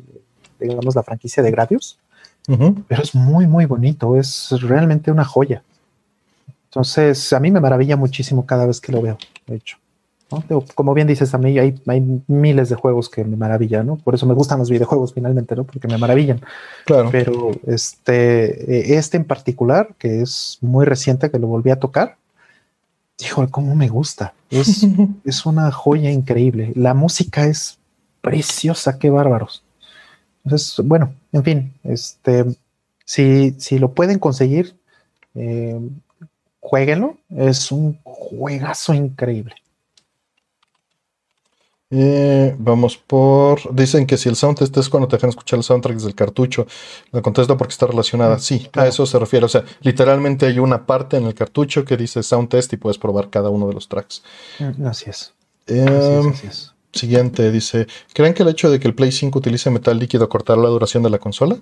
[0.60, 1.98] digamos, la franquicia de Gradius.
[2.46, 5.62] Pero es muy, muy bonito, es realmente una joya.
[6.66, 9.18] Entonces, a mí me maravilla muchísimo cada vez que lo veo,
[9.48, 9.78] de hecho.
[10.74, 13.96] Como bien dices, a mí hay, hay, miles de juegos que me maravillan, ¿no?
[13.96, 15.64] Por eso me gustan los videojuegos finalmente, ¿no?
[15.64, 16.40] Porque me maravillan.
[16.84, 17.08] Claro.
[17.10, 22.16] Pero este, este en particular, que es muy reciente, que lo volví a tocar,
[23.18, 24.34] híjole, cómo me gusta.
[24.50, 24.86] Es,
[25.24, 26.72] es una joya increíble.
[26.74, 27.78] La música es
[28.20, 29.62] preciosa, qué bárbaros.
[30.44, 32.44] Entonces, bueno, en fin, este,
[33.04, 34.76] si, si lo pueden conseguir,
[35.34, 35.80] eh,
[36.60, 37.16] jueguenlo.
[37.30, 39.54] Es un juegazo increíble.
[41.90, 43.74] Eh, vamos por.
[43.74, 46.66] Dicen que si el soundtrack es cuando te dejan escuchar el soundtrack desde el cartucho.
[47.12, 48.36] La contesto porque está relacionada.
[48.36, 49.46] Mm, sí, a eso se refiere.
[49.46, 52.98] O sea, literalmente hay una parte en el cartucho que dice sound test y puedes
[52.98, 54.22] probar cada uno de los tracks.
[54.58, 55.32] Mm, así es.
[55.66, 56.74] Em, así es.
[56.92, 60.60] Siguiente, dice, ¿creen que el hecho de que el Play 5 utilice metal líquido cortará
[60.60, 61.58] la duración de la consola?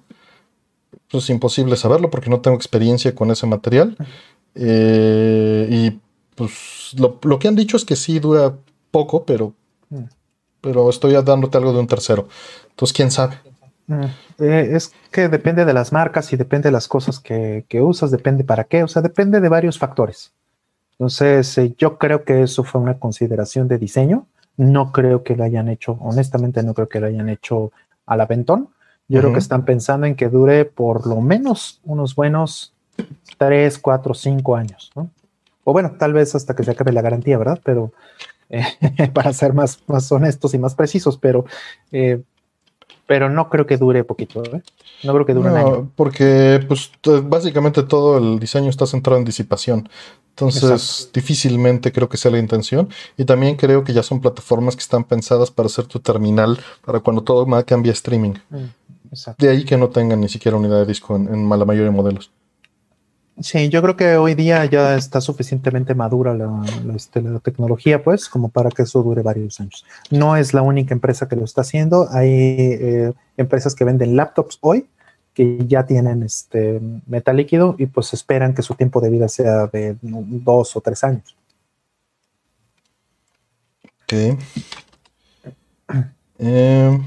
[1.11, 3.97] Pues es imposible saberlo porque no tengo experiencia con ese material.
[4.55, 6.01] Eh, y
[6.35, 8.57] pues lo, que han dicho es que sí dura
[8.91, 9.53] poco, pero.
[10.61, 12.29] Pero estoy dándote algo de un tercero.
[12.71, 13.39] Entonces, ¿quién sabe?
[13.87, 14.05] Mm.
[14.39, 18.11] Eh, es que depende de las marcas y depende de las cosas que, que, usas,
[18.11, 20.33] depende para qué, o sea, depende de varios factores.
[20.93, 25.45] Entonces, eh, yo creo que eso fue una consideración de diseño no creo que lo
[25.45, 27.73] hayan hecho, honestamente no creo que lo hayan hecho
[28.07, 28.69] al aventón.
[29.09, 32.73] Yo creo que están pensando en que dure por lo menos unos buenos
[33.39, 35.11] 3, 4, 5 años, ¿no?
[35.63, 37.61] O bueno, tal vez hasta que se acabe la garantía, ¿verdad?
[37.63, 37.93] Pero
[38.51, 38.65] eh,
[39.15, 41.45] para ser más, más honestos y más precisos, pero,
[41.93, 42.23] eh,
[43.07, 44.63] pero no creo que dure poquito, ¿eh?
[45.05, 45.91] No creo que dure un año.
[45.95, 46.91] Porque pues
[47.25, 49.89] básicamente todo el diseño está centrado en disipación.
[50.31, 52.91] Entonces, difícilmente creo que sea la intención.
[53.17, 57.01] Y también creo que ya son plataformas que están pensadas para hacer tu terminal para
[57.01, 58.35] cuando todo cambie a streaming.
[58.51, 58.65] Mm,
[59.39, 62.31] de ahí que no tengan ni siquiera unidad de disco en, la mayoría de modelos.
[63.39, 66.63] Sí, yo creo que hoy día ya está suficientemente madura la,
[66.95, 69.85] este, tecnología, pues, como para que eso dure varios años.
[70.11, 72.09] No es la única empresa que lo está haciendo.
[72.11, 74.87] Hay eh, empresas que venden laptops hoy
[75.35, 79.67] que ya tienen este metal líquido y pues esperan que su tiempo de vida sea
[79.67, 81.37] de dos o tres años.
[84.05, 84.39] Ok.
[86.39, 87.01] Eh,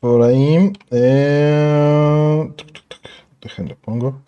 [0.00, 0.72] por ahí.
[0.90, 2.50] Eh,
[3.40, 4.22] déjenlo pongo.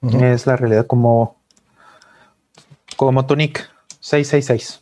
[0.00, 0.24] Ujú.
[0.24, 1.36] Es la realidad como
[2.96, 3.68] como tu nick
[4.00, 4.80] 666.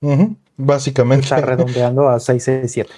[0.00, 0.36] Ujú.
[0.56, 1.24] Básicamente.
[1.24, 2.88] Está redondeando a 667.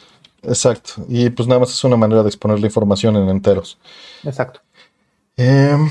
[0.42, 1.07] Exacto.
[1.09, 3.78] Y pues nada más es una manera de exponer la información en enteros.
[4.22, 4.61] Exacto.
[5.36, 5.88] Em,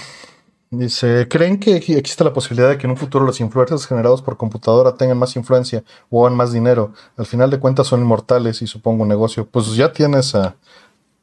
[0.77, 4.37] dice, ¿creen que existe la posibilidad de que en un futuro los influencers generados por
[4.37, 6.93] computadora tengan más influencia o hagan más dinero?
[7.17, 9.45] Al final de cuentas son inmortales y supongo un negocio.
[9.45, 10.55] Pues ya tienes a,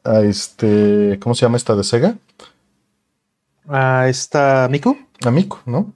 [0.03, 2.17] a este, ¿cómo se llama esta de Sega?
[3.67, 4.97] Ah, está Miku.
[5.25, 5.93] A Miku, ¿no?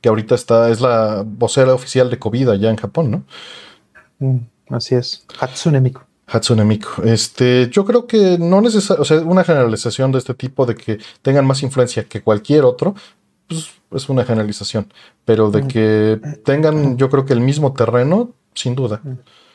[0.00, 3.24] Que ahorita está, es la vocera oficial de COVID allá en Japón, ¿no?
[4.18, 5.24] Mm, así es.
[5.38, 6.00] Hatsune Miku.
[6.30, 7.02] Hatsune Miku.
[7.04, 10.98] Este, yo creo que no necesariamente, o sea, una generalización de este tipo de que
[11.22, 12.94] tengan más influencia que cualquier otro,
[13.48, 14.92] pues es una generalización.
[15.24, 15.68] Pero de Mm.
[15.68, 19.00] que tengan, yo creo que el mismo terreno, sin duda.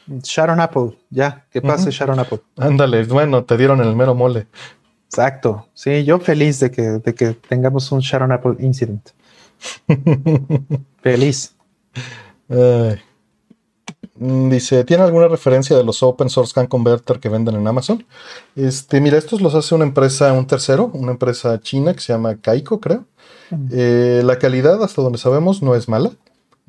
[0.07, 0.97] Sharon Apple.
[1.09, 1.91] Ya, que pase Ujú.
[1.91, 2.41] Sharon Apple.
[2.57, 4.47] Ándale, bueno, te dieron el mero mole.
[5.07, 5.67] Exacto.
[5.73, 9.09] Sí, yo feliz de que, de que tengamos un Sharon Apple incident.
[11.01, 11.55] Feliz.
[12.49, 12.99] Ay.
[14.17, 18.05] Mm, Dice, ¿tiene alguna referencia de los open source can converter que venden en Amazon?
[18.55, 22.35] Este, mira, estos los hace una empresa, un tercero, una empresa china que se llama
[22.35, 23.05] Kaiko, creo.
[23.49, 23.67] Mm.
[23.71, 26.11] Eh, la calidad, hasta donde sabemos, no es mala.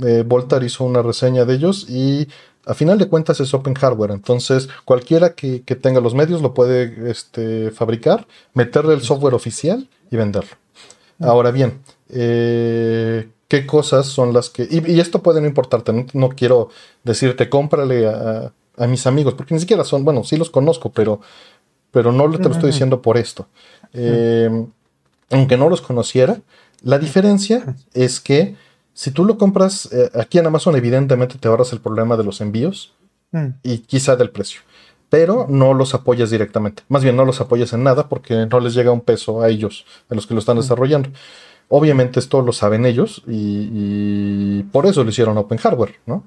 [0.04, 2.28] Eh, Voltar hizo una reseña de ellos y
[2.66, 4.10] a final de cuentas es open hardware.
[4.10, 9.88] Entonces, cualquiera que, que tenga los medios lo puede este, fabricar, meterle el software oficial
[10.10, 10.50] y venderlo.
[11.18, 11.80] Ahora bien,
[12.10, 14.66] eh, ¿qué cosas son las que...
[14.70, 16.70] Y, y esto puede no importarte, no, no quiero
[17.04, 21.20] decirte cómprale a, a mis amigos, porque ni siquiera son, bueno, sí los conozco, pero,
[21.90, 23.46] pero no te lo estoy diciendo por esto.
[23.92, 24.66] Eh,
[25.30, 26.40] aunque no los conociera,
[26.82, 28.56] la diferencia es que
[28.92, 32.40] si tú lo compras eh, aquí en Amazon, evidentemente te ahorras el problema de los
[32.40, 32.92] envíos
[33.32, 34.60] Mm, y quizá del precio.
[35.08, 36.82] Pero no los apoyas directamente.
[36.88, 39.84] Más bien no los apoyas en nada porque no les llega un peso a ellos,
[40.08, 41.10] a los que lo están desarrollando.
[41.68, 46.22] Obviamente esto lo saben ellos y, y por eso lo hicieron Open Hardware, ¿no?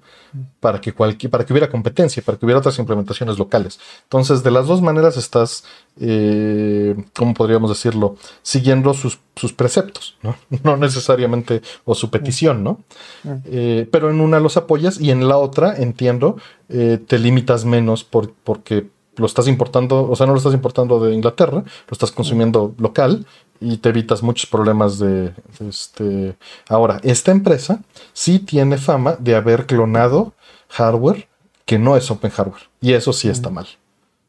[0.59, 3.79] Para que, cualquier, para que hubiera competencia, para que hubiera otras implementaciones locales.
[4.03, 5.63] Entonces, de las dos maneras estás,
[5.99, 8.17] eh, ¿cómo podríamos decirlo?
[8.41, 10.35] Siguiendo sus, sus preceptos, ¿no?
[10.63, 12.79] No necesariamente, o su petición, ¿no?
[13.23, 13.33] mm.
[13.45, 16.35] Eh, pero en una los apoyas y en la otra, entiendo,
[16.67, 21.03] eh, te limitas menos por- porque lo estás importando, o sea, no lo estás importando
[21.03, 23.25] de Inglaterra, lo estás consumiendo local
[23.61, 26.35] y te evitas muchos problemas de, de este.
[26.67, 27.81] Ahora, esta empresa
[28.13, 30.33] sí tiene fama de haber clonado
[30.69, 31.27] hardware
[31.65, 33.67] que no es open hardware y eso sí está mal,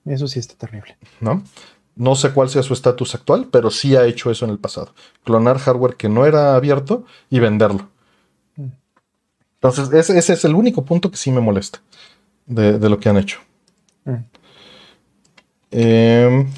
[0.04, 0.96] Eso sí está terrible.
[1.20, 1.42] ¿no?
[1.96, 4.94] No sé cuál sea su estatus actual, pero sí ha hecho eso en el pasado.
[5.24, 7.88] Clonar hardware que no era abierto y venderlo.
[8.56, 8.68] Mm.
[9.54, 11.80] Entonces, ese, ese es el único punto que sí me molesta
[12.46, 13.38] de, de lo que han hecho.
[14.04, 14.14] Mm.
[15.72, 16.50] Em,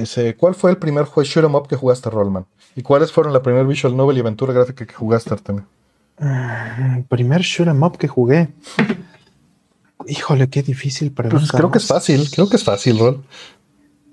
[0.00, 2.46] dice, ¿cuál fue el primer juego shoot 'em up que jugaste, Rollman?
[2.76, 5.64] ¿Y cuáles fueron la primera visual novel y aventura gráfica que jugaste, Artemio?
[6.18, 8.48] Mm, Primer shoot 'em up que jugué.
[10.06, 11.38] Híjole, qué difícil pregunta.
[11.40, 13.24] Pues creo que es fácil, creo que es fácil, Roll.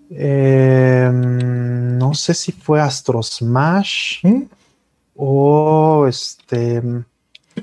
[0.09, 4.41] Eh, no sé si fue Astro Smash ¿Mm?
[5.15, 6.82] o este.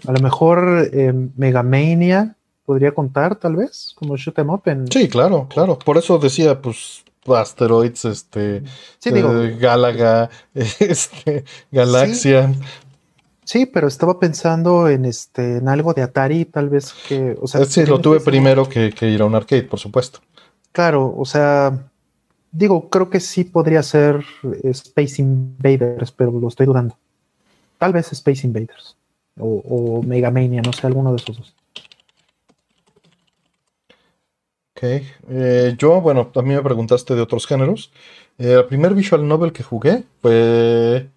[0.07, 4.91] A lo mejor eh, Megamania podría contar, tal vez, como shoot 'em up en.
[4.91, 5.79] Sí, claro, claro.
[5.79, 7.03] Por eso decía, pues,
[7.37, 8.62] Asteroids, este,
[8.99, 12.53] Sí, digo, eh, Gálaga, este, Galaxia.
[13.45, 17.37] sí, pero estaba pensando en este, en algo de Atari, tal vez que.
[17.41, 20.20] O sea, sí, lo tuve primero que, que ir a un arcade, por supuesto.
[20.72, 21.91] Claro, o sea,
[22.53, 24.24] digo, creo que sí podría ser
[24.62, 26.97] eh, Space Invaders, pero lo estoy dudando.
[27.79, 28.97] Tal vez Space Invaders
[29.39, 31.55] o, o Megamania, no sé, alguno de esos dos.
[34.79, 34.85] Ok.
[35.29, 37.91] Eh, yo, bueno, a mí me preguntaste de otros géneros.
[38.39, 41.09] Eh, el primer visual novel que jugué fue.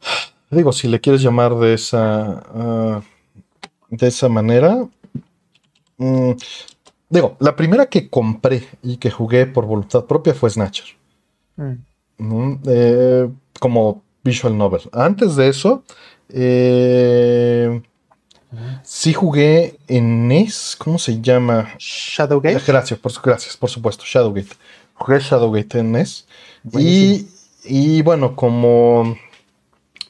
[0.50, 2.42] Digo, si le quieres llamar de esa.
[2.54, 3.02] ah,
[3.90, 4.88] de esa manera.
[5.98, 6.32] mm,
[7.10, 10.86] digo, la primera que compré y que jugué por voluntad propia fue Snatcher.
[11.56, 12.54] Mm.
[12.66, 13.28] Eh,
[13.60, 14.82] como visual novel.
[14.92, 15.84] Antes de eso,
[16.30, 17.82] eh,
[18.82, 21.74] sí jugué en NES, ¿cómo se llama?
[21.78, 22.60] Shadowgate.
[22.66, 24.54] Gracias, por, gracias, por supuesto, Shadowgate.
[24.94, 26.26] Jugué Shadowgate en NES.
[26.78, 27.26] Y,
[27.64, 29.16] y, bueno, como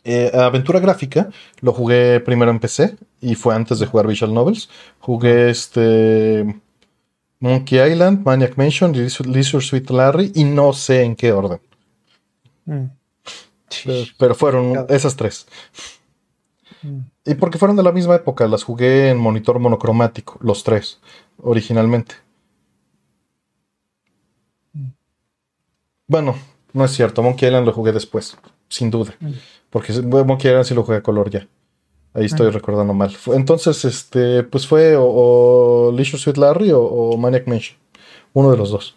[0.04, 1.30] eh, aventura gráfica,
[1.60, 4.68] lo jugué primero en PC y fue antes de jugar Visual Novels.
[4.98, 6.60] Jugué este
[7.38, 11.60] Monkey Island, Maniac Mansion, Leisure Suite Larry y no sé en qué orden.
[12.64, 12.86] Mm.
[14.18, 15.46] Pero, fueron esas tres.
[16.82, 16.98] Mm.
[17.24, 21.00] Y porque fueron de la misma época, las jugué en monitor monocromático, los tres,
[21.40, 22.16] originalmente.
[24.72, 24.88] Mm.
[26.08, 26.34] Bueno,
[26.72, 28.36] no es cierto, Monkey Island lo jugué después,
[28.68, 29.14] sin duda.
[29.70, 31.46] Porque Monkey Island sí lo jugué a color ya.
[32.14, 33.16] Ahí estoy recordando mal.
[33.28, 37.78] Entonces, este, pues fue o, Leisure Suite Larry o, Maniac Mansion.
[38.34, 38.96] Uno de los dos.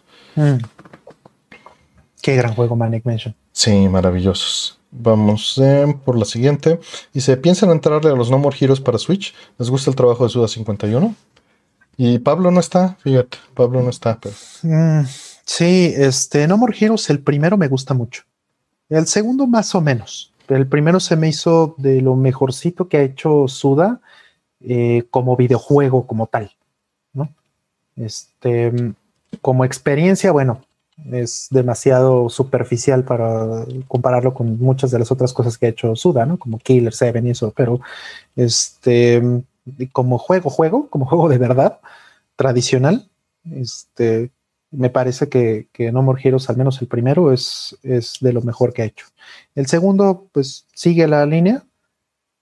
[2.22, 3.36] Qué gran juego Manic Mansion.
[3.52, 4.80] Sí, maravillosos.
[4.98, 6.80] Vamos eh, por la siguiente.
[7.14, 9.34] Dice, ¿piensan entrarle a los No More Heroes para Switch?
[9.58, 11.14] ¿Les gusta el trabajo de Suda 51?
[11.98, 14.20] Y Pablo no está, fíjate, Pablo no está.
[14.20, 14.36] Pero...
[14.64, 15.06] Mm,
[15.46, 18.24] sí, este No More Heroes, el primero me gusta mucho.
[18.90, 20.32] El segundo más o menos.
[20.48, 24.00] Pero el primero se me hizo de lo mejorcito que ha hecho Suda
[24.62, 26.52] eh, como videojuego, como tal.
[27.14, 27.30] ¿no?
[27.96, 28.72] Este,
[29.42, 30.62] como experiencia, bueno,
[31.12, 36.26] es demasiado superficial para compararlo con muchas de las otras cosas que ha hecho Suda,
[36.26, 36.38] ¿no?
[36.38, 37.82] Como Killer 7 y eso, pero
[38.36, 39.22] este,
[39.92, 41.80] como juego, juego, como juego de verdad,
[42.36, 43.10] tradicional,
[43.52, 44.32] este,
[44.72, 48.42] me parece que, que No More Heroes, al menos el primero, es, es de lo
[48.42, 49.06] mejor que ha hecho.
[49.54, 51.64] El segundo, pues sigue la línea,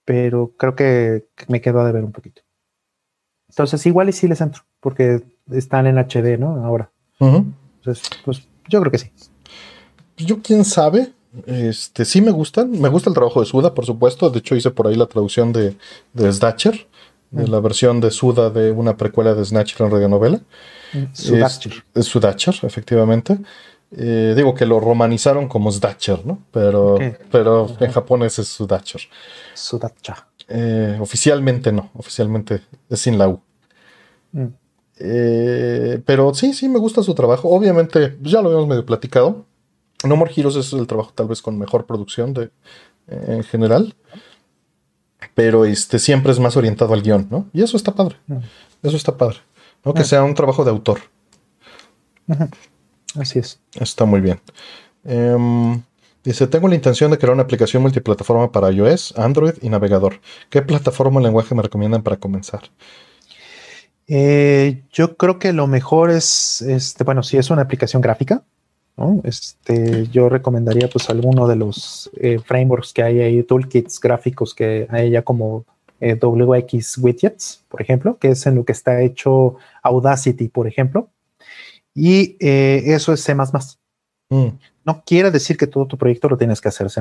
[0.04, 2.42] pero creo que me quedó de ver un poquito.
[3.48, 6.64] Entonces, igual y sí les entro, porque están en HD, ¿no?
[6.64, 6.90] Ahora.
[7.84, 9.10] Entonces, pues yo creo que sí.
[10.16, 11.12] Pues yo quién sabe.
[11.46, 12.70] Este, sí me gustan.
[12.80, 14.30] Me gusta el trabajo de Suda, por supuesto.
[14.30, 15.76] De hecho, hice por ahí la traducción de,
[16.12, 16.86] de Snatcher,
[17.30, 20.40] de la versión de Suda de una precuela de Snatcher en radionovela.
[21.12, 21.84] Sudacher.
[21.94, 23.38] Es, Sudacher, efectivamente.
[23.96, 26.38] Eh, digo que lo romanizaron como Sdacher, ¿no?
[26.50, 26.98] Pero,
[27.30, 29.02] pero en japonés es Sudacher.
[29.54, 30.28] Sudacha.
[30.48, 33.40] Eh, oficialmente no, oficialmente es sin la U.
[34.32, 34.46] Mm.
[34.98, 37.48] Eh, pero sí, sí, me gusta su trabajo.
[37.48, 39.44] Obviamente, ya lo habíamos medio platicado.
[40.04, 42.50] No More Heroes es el trabajo tal vez con mejor producción de,
[43.08, 43.94] en general.
[45.34, 47.46] Pero este siempre es más orientado al guion, ¿no?
[47.52, 48.16] Y eso está padre.
[48.82, 49.38] Eso está padre.
[49.84, 49.94] ¿no?
[49.94, 51.00] Que sea un trabajo de autor.
[53.18, 53.60] Así es.
[53.74, 54.40] Está muy bien.
[55.04, 55.82] Em,
[56.22, 60.20] dice, tengo la intención de crear una aplicación multiplataforma para iOS, Android y navegador.
[60.50, 62.62] ¿Qué plataforma o lenguaje me recomiendan para comenzar?
[64.06, 68.44] Eh, yo creo que lo mejor es, este, bueno, si es una aplicación gráfica,
[69.24, 74.86] Este, yo recomendaría pues alguno de los eh, frameworks que hay ahí, toolkits gráficos que
[74.88, 75.64] hay ya como
[75.98, 81.08] eh, WX Widgets, por ejemplo, que es en lo que está hecho Audacity, por ejemplo.
[81.92, 83.34] Y eso es C++.
[84.30, 84.48] Mm.
[84.84, 87.00] No quiere decir que todo tu proyecto lo tienes que hacer C++,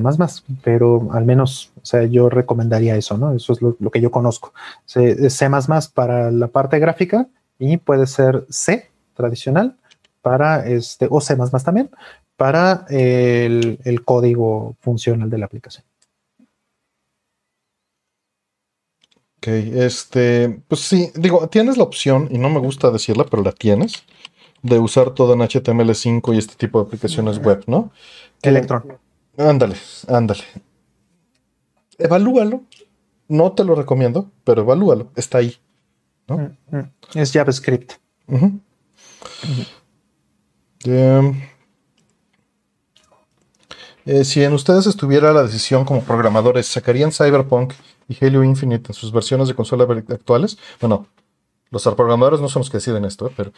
[0.63, 3.33] pero al menos, o sea, yo recomendaría eso, ¿no?
[3.33, 4.53] Eso es lo, que yo conozco.
[4.85, 5.49] C, C++
[5.93, 7.27] para la parte gráfica
[7.59, 9.75] y puede ser C tradicional
[10.21, 11.89] para este, o C++ también,
[12.37, 15.83] para el, el código funcional de la aplicación.
[19.43, 23.51] Ok, este, pues sí, digo, tienes la opción, y no me gusta decirla, pero la
[23.51, 24.05] tienes,
[24.63, 27.91] de usar todo en HTML5 y este tipo de aplicaciones web, ¿no?
[28.41, 28.97] Electron.
[29.37, 29.75] Ándale,
[30.07, 30.43] ándale.
[31.97, 32.63] Evalúalo.
[33.27, 35.11] No te lo recomiendo, pero evalúalo.
[35.15, 35.57] Está ahí.
[36.27, 36.55] ¿no?
[37.13, 37.93] Es JavaScript.
[40.85, 41.41] Em,
[44.05, 47.73] eh, si en ustedes estuviera la decisión como programadores, ¿sacarían Cyberpunk
[48.07, 50.57] y Halo Infinite en sus versiones de consola actuales?
[50.79, 51.07] Bueno,
[51.73, 53.31] los programadores no son los que deciden esto, ¿eh?
[53.35, 53.51] pero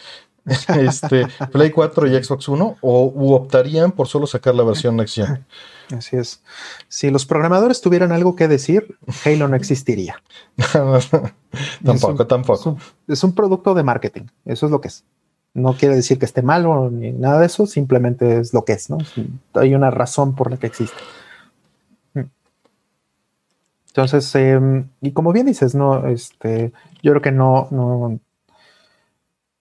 [0.79, 5.45] este, Play 4 y Xbox One, o optarían por solo sacar la versión Next Gen.
[5.95, 6.41] Así es.
[6.87, 10.21] Si los programadores tuvieran algo que decir, Halo no existiría.
[11.83, 12.77] tampoco, tampoco.
[13.07, 15.03] Es un, producto de marketing, eso es lo que es.
[15.53, 18.89] No quiere decir que esté malo ni nada de eso, simplemente es lo que es,
[18.89, 18.97] ¿no?
[19.53, 20.97] Hay una razón por la que existe.
[23.95, 26.73] Entonces, em, y como bien dices, no, este,
[27.05, 28.19] yo creo que no, no,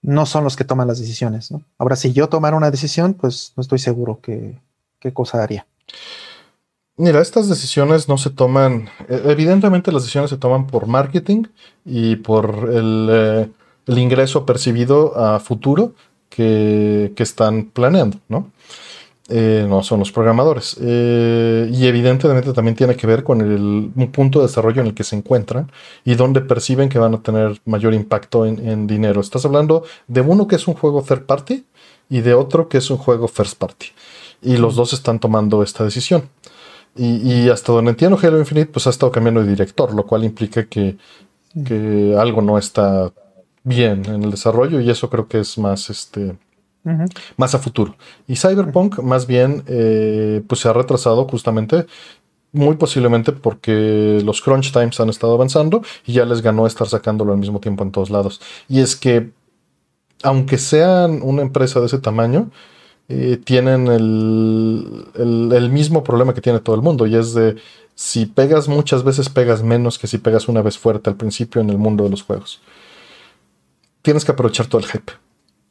[0.00, 1.50] no son los que toman las decisiones.
[1.50, 1.62] ¿no?
[1.76, 5.66] Ahora, si yo tomara una decisión, pues no estoy seguro qué cosa haría.
[6.96, 11.44] Mira, estas decisiones no se toman, e, evidentemente las decisiones se toman por marketing
[11.84, 13.48] y por el, eh,
[13.88, 15.92] ingreso percibido a futuro
[16.30, 18.50] que, que, están planeando, ¿no?
[19.28, 20.76] Eh, no son los programadores.
[20.80, 24.94] Eh, y evidentemente también tiene que ver con el un punto de desarrollo en el
[24.94, 25.70] que se encuentran
[26.04, 29.20] y donde perciben que van a tener mayor impacto en, dinero.
[29.20, 31.64] Estás hablando de uno que es un juego third party
[32.10, 33.86] y de otro que es un juego first party.
[34.42, 36.28] Y los dos están tomando esta decisión.
[36.96, 40.66] Y, hasta donde entiendo, Halo Infinite pues ha estado cambiando de director, lo cual implica
[40.66, 40.96] que,
[41.66, 43.12] que algo no está
[43.64, 46.36] bien en el desarrollo y eso creo que es más este
[47.36, 47.96] más a futuro.
[48.28, 51.86] Y Cyberpunk, más bien, eh, pues se ha retrasado justamente,
[52.52, 57.32] muy posiblemente porque los crunch times han estado avanzando y ya les ganó estar sacándolo
[57.32, 58.40] al mismo tiempo en todos lados.
[58.68, 59.30] Y es que,
[60.22, 62.50] aunque sean una empresa de ese tamaño,
[63.08, 67.56] eh, tienen el, el, mismo problema que tiene todo el mundo, y es de
[67.94, 71.68] si pegas muchas veces, pegas menos que si pegas una vez fuerte al principio en
[71.70, 72.62] el mundo de los juegos.
[74.00, 75.12] Tienes que aprovechar todo el hype.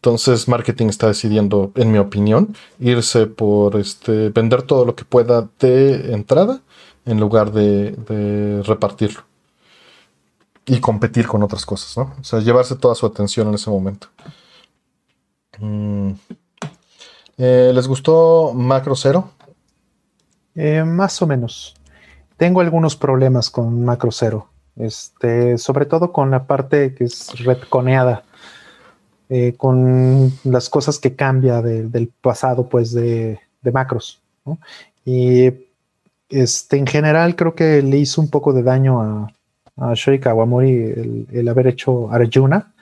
[0.03, 5.47] Entonces, marketing está decidiendo, en mi opinión, irse por este, vender todo lo que pueda
[5.59, 6.59] de entrada
[7.05, 9.21] en lugar de, repartirlo
[10.65, 12.13] y competir con otras cosas, ¿no?
[12.19, 14.09] O sea, llevarse toda su atención en ese momento.
[15.59, 16.11] Mm.
[17.37, 19.29] Eh, ¿Les gustó Macro Zero?
[20.53, 21.75] Eh, más o menos.
[22.35, 24.49] Tengo algunos problemas con Macro Zero.
[24.75, 28.25] Este, sobre todo con la parte que es retconeada
[29.36, 33.39] eh, con las cosas que cambia del pasado, pues, de,
[33.71, 34.21] macros.
[35.05, 35.51] Y
[36.29, 39.34] este, en general creo que le hizo un poco de daño a,
[39.77, 42.73] a Shoi Kawamori el, haber hecho Arjuna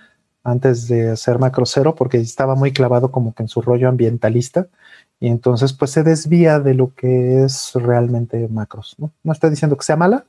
[0.43, 4.67] antes de hacer Macro Cero, porque estaba muy clavado como que en su rollo ambientalista.
[5.21, 8.95] Y entonces, pues se desvía de lo que es realmente macros.
[8.97, 10.25] No, no estoy diciendo que sea mala,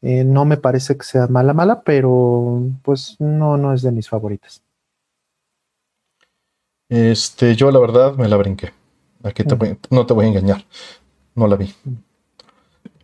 [0.00, 4.08] eh, no me parece que sea mala, mala, pero pues no, no es de mis
[4.08, 4.62] favoritas.
[6.88, 8.72] Este, yo la verdad me la brinqué.
[9.22, 9.44] Aquí
[9.90, 10.64] no te voy a engañar.
[11.34, 11.74] No la vi.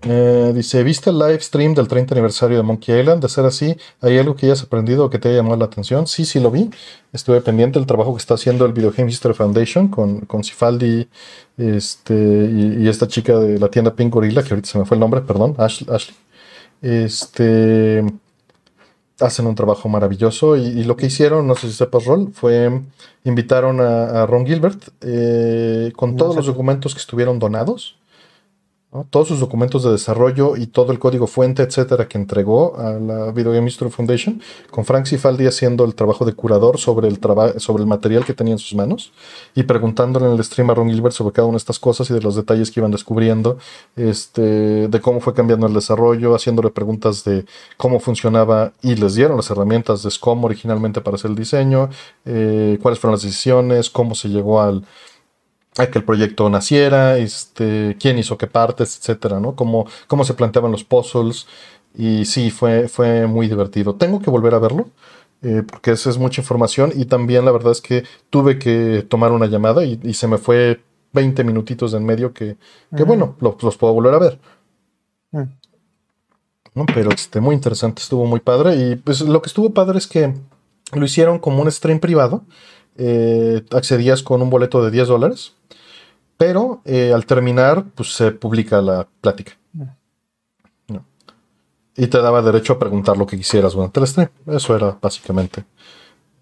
[0.07, 3.23] Eh, dice, ¿viste el live stream del 30 aniversario de Monkey Island?
[3.23, 6.07] De ser así, ¿hay algo que hayas aprendido o que te haya llamado la atención?
[6.07, 6.71] Sí, sí lo vi.
[7.13, 11.09] Estuve pendiente del trabajo que está haciendo el Video Game History Foundation con, con Cifaldi
[11.57, 15.01] este, y, esta chica de la tienda Pink Gorilla, que ahorita se me fue el
[15.01, 15.89] nombre, perdón, Ashley.
[16.83, 18.05] Este,
[19.21, 22.81] hacen un trabajo maravilloso y, lo que hicieron, no sé si sepas, Rol, fue
[23.25, 27.97] invitaron a, Ron Gilbert eh, con todos los documentos que estuvieron donados
[29.11, 33.33] todos sus documentos de desarrollo y todo el código fuente, etcétera, que entregó a la
[33.33, 34.41] Video Game History Foundation,
[34.71, 37.19] con Frank Cifaldi haciendo el trabajo de curador sobre el,
[37.59, 39.13] sobre el material que tenía en sus manos
[39.55, 42.15] y preguntándole en el stream a Ron Gilbert sobre cada una de estas cosas y
[42.15, 43.59] de los detalles que iban descubriendo,
[43.97, 49.37] este, de cómo fue cambiando el desarrollo, haciéndole preguntas de cómo funcionaba y les dieron
[49.37, 51.91] las herramientas de SCOM originalmente para hacer el diseño,
[52.25, 54.85] eh, cuáles fueron las decisiones, cómo se llegó al
[55.77, 59.57] a que el proyecto naciera, este, quién hizo qué partes, etcétera, ¿no?
[59.57, 61.47] Cómo, cómo se planteaban los puzzles.
[61.97, 63.95] Y sí, fue, fue muy divertido.
[63.95, 64.91] Tengo que volver a verlo,
[65.43, 66.93] eh, porque esa es mucha información.
[66.95, 70.81] Y también la verdad es que tuve que tomar una llamada y, se me fue
[71.13, 72.57] 20 minutitos en medio que,
[72.97, 74.39] que bueno, los, puedo volver a ver.
[76.75, 76.87] ¿No?
[76.87, 78.77] Pero este, muy interesante, estuvo muy padre.
[78.77, 80.35] Y pues lo que estuvo padre es que
[80.93, 82.45] lo hicieron como un stream privado.
[82.97, 85.55] Eh, accedías con un boleto de 10 dólares
[86.37, 89.53] pero eh, al terminar, pues se publica la plática.
[91.97, 94.29] Y te daba derecho a preguntar lo que quisieras durante el stream.
[94.47, 95.65] Eso era básicamente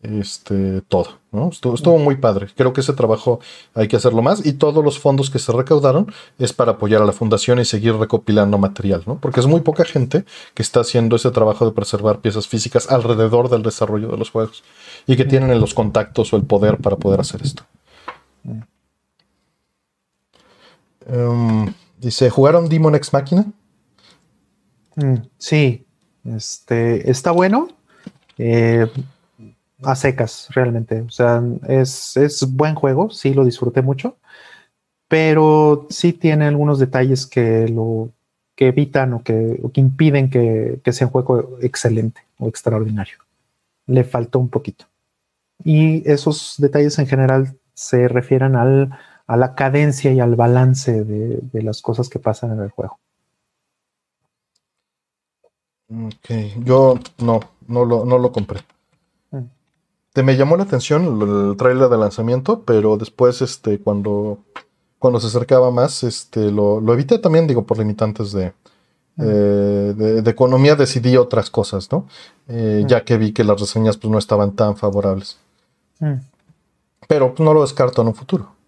[0.03, 1.21] este, todo.
[1.53, 2.49] Estuvo, muy padre.
[2.57, 3.41] Creo que ese trabajo
[3.75, 4.45] hay que hacerlo más.
[4.45, 7.95] Y todos los fondos que se recaudaron es para apoyar a la fundación y seguir
[7.95, 9.03] recopilando material.
[9.07, 9.19] ¿no?
[9.19, 10.25] Porque es muy poca gente
[10.55, 14.65] que está haciendo ese trabajo de preservar piezas físicas alrededor del desarrollo de los juegos.
[15.07, 17.65] Y que tienen los contactos o el poder para poder hacer esto.
[21.07, 23.47] Em, dice, ¿jugaron Demon X Máquina?
[24.97, 25.87] Mm, sí,
[26.25, 27.69] este, está bueno.
[28.39, 28.87] Eh,
[29.83, 31.01] a secas, realmente.
[31.03, 34.17] O sea, es, buen juego, sí lo disfruté mucho,
[35.09, 38.11] pero sí tiene algunos detalles que lo
[38.55, 43.17] que evitan o que, que impiden que, que, sea un juego excelente o extraordinario.
[43.87, 44.87] Le faltó un poquito.
[45.65, 48.91] Y esos detalles en general se refieren al,
[49.33, 52.99] a la cadencia y al balance de, las cosas que pasan en el juego.
[55.89, 58.61] Ok, yo no, no lo, no lo compré.
[59.31, 59.39] Mm.
[60.13, 64.41] Te me llamó la atención el, trailer de lanzamiento, pero después, este, cuando,
[64.99, 68.53] cuando se acercaba más, este, lo, evité también, digo, por limitantes de,
[69.17, 69.23] mm.
[69.25, 72.07] eh, de, economía, decidí otras cosas, ¿no?
[72.49, 72.87] Eh, mm.
[72.87, 75.39] Ya que vi que las reseñas pues, no estaban tan favorables.
[77.09, 78.62] Pero no lo descarto en un futuro.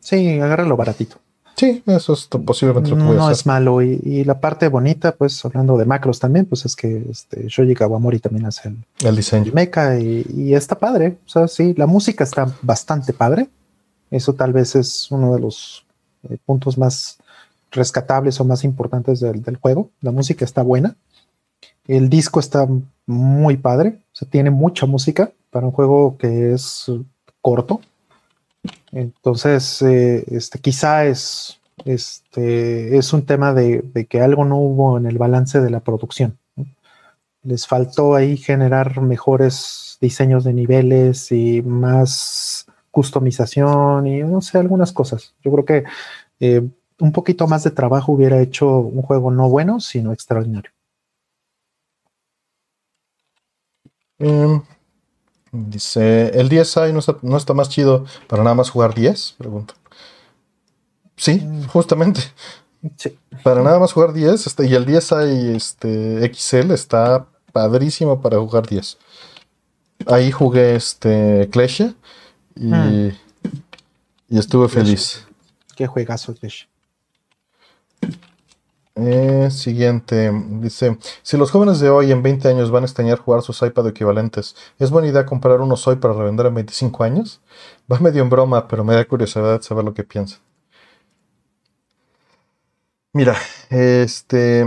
[0.00, 1.16] Sí, agárralo baratito.
[1.56, 3.32] Sí, eso es posiblemente lo que voy a No hacer.
[3.34, 3.80] es malo.
[3.80, 7.74] Y, y la parte bonita, pues hablando de macros también, pues es que este, Shoji
[7.74, 8.76] Kawamori también hace el,
[9.06, 9.44] El diseño.
[9.46, 11.18] el mecha y, y está padre.
[11.24, 13.48] O sea, sí, la música está bastante padre.
[14.10, 15.84] Eso tal vez es uno de los
[16.28, 17.18] eh, puntos más
[17.70, 19.90] rescatables o más importantes del, del juego.
[20.00, 20.96] La música está buena.
[21.86, 22.66] El disco está
[23.06, 24.00] muy padre.
[24.12, 26.90] O sea, tiene mucha música para un juego que es
[27.40, 27.80] corto.
[28.94, 35.06] Entonces, eh, este, quizá es, este, es un tema de, que algo no hubo en
[35.06, 36.38] el balance de la producción.
[37.42, 44.92] Les faltó ahí generar mejores diseños de niveles y más customización y no sé, algunas
[44.92, 45.34] cosas.
[45.42, 45.84] Yo creo que
[46.38, 46.62] eh,
[47.00, 50.70] un poquito más de trabajo hubiera hecho un juego no bueno, sino extraordinario.
[54.20, 54.58] Mm,
[55.54, 59.36] dice, ¿el DSi no está, no está más chido para nada más jugar 10?
[59.38, 59.74] Pregunta.
[61.16, 61.66] Sí, Mm.
[61.68, 62.20] justamente.
[62.96, 63.16] Sí.
[63.42, 64.46] Para nada más jugar 10.
[64.46, 68.98] Este, y el DSi este, XL está padrísimo para jugar 10.
[70.06, 71.94] Ahí jugué este Klesha
[72.56, 73.12] y, Mm.
[74.28, 75.24] y estuve feliz.
[75.76, 76.64] Qué juegazo, Clash.
[78.96, 80.30] Eh, siguiente,
[80.60, 83.88] dice, si los jóvenes de hoy en 20 años van a extrañar jugar sus iPad
[83.88, 87.40] equivalentes, ¿es buena idea comprar unos hoy para revender en 25 años?
[87.90, 90.38] Va medio en broma, pero me da curiosidad saber lo que piensan.
[93.12, 93.36] Mira,
[93.68, 94.60] este,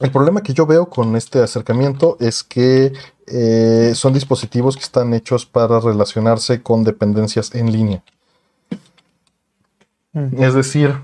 [0.00, 2.92] el problema que yo veo con este acercamiento es que
[3.26, 8.02] eh, son dispositivos que están hechos para relacionarse con dependencias en línea.
[10.12, 10.42] Mm.
[10.42, 10.94] Es decir,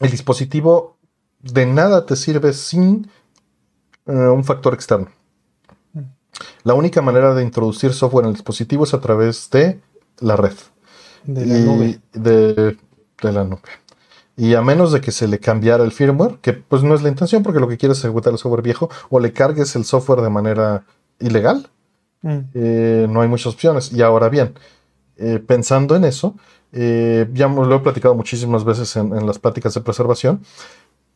[0.00, 0.93] el dispositivo
[1.52, 3.10] de nada te sirve sin
[4.06, 5.08] eh, un factor externo.
[5.92, 6.00] Mm.
[6.64, 9.80] La única manera de introducir software en el dispositivo es a través de
[10.20, 10.54] la red.
[11.24, 12.00] De la y nube.
[12.12, 12.76] De,
[13.22, 13.62] de la nube.
[14.36, 17.08] Y a menos de que se le cambiara el firmware, que pues no es la
[17.08, 20.22] intención porque lo que quieres es ejecutar el software viejo, o le cargues el software
[20.22, 20.84] de manera
[21.20, 21.70] ilegal,
[22.24, 22.38] Mm.
[22.54, 23.92] eh, no hay muchas opciones.
[23.92, 24.54] Y ahora bien,
[25.18, 26.34] eh, pensando en eso,
[26.72, 30.40] eh, ya lo he platicado muchísimas veces en, en las pláticas de preservación.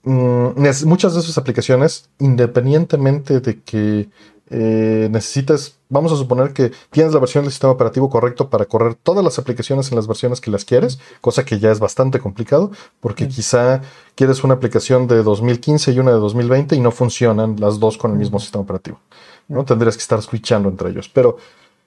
[0.02, 4.08] Mm, muchas de esas aplicaciones, independientemente de que
[4.50, 8.94] eh, necesites, vamos a suponer que tienes la versión del sistema operativo correcto para correr
[8.94, 12.70] todas las aplicaciones en las versiones que las quieres, cosa que ya es bastante complicado,
[13.00, 13.82] porque quizá
[14.14, 18.12] quieres una aplicación de 2015 y una de 2020 y no funcionan las dos con
[18.12, 19.00] el mismo sistema operativo.
[19.48, 19.64] ¿no?
[19.64, 21.10] Tendrías que estar switchando entre ellos.
[21.12, 21.36] Pero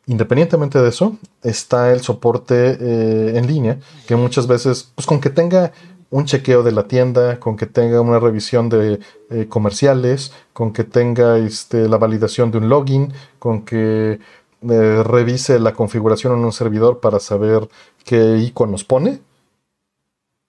[0.07, 5.30] independientemente de eso, está el soporte eh, en línea, que muchas veces, pues con que
[5.30, 5.72] tenga
[6.12, 8.99] un chequeo de la tienda, con que tenga una revisión de
[9.30, 14.20] eh, comerciales, con que tenga este, la validación de un login, con que
[14.70, 17.68] eh, revise la configuración en un servidor para saber
[18.03, 19.22] qué iconos pone.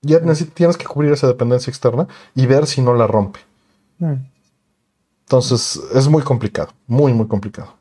[0.03, 0.21] Ya
[0.53, 3.39] tienes que cubrir esa dependencia externa y ver si no la rompe.
[3.99, 4.15] Mm.
[5.23, 7.75] Entonces es muy complicado, muy, muy complicado.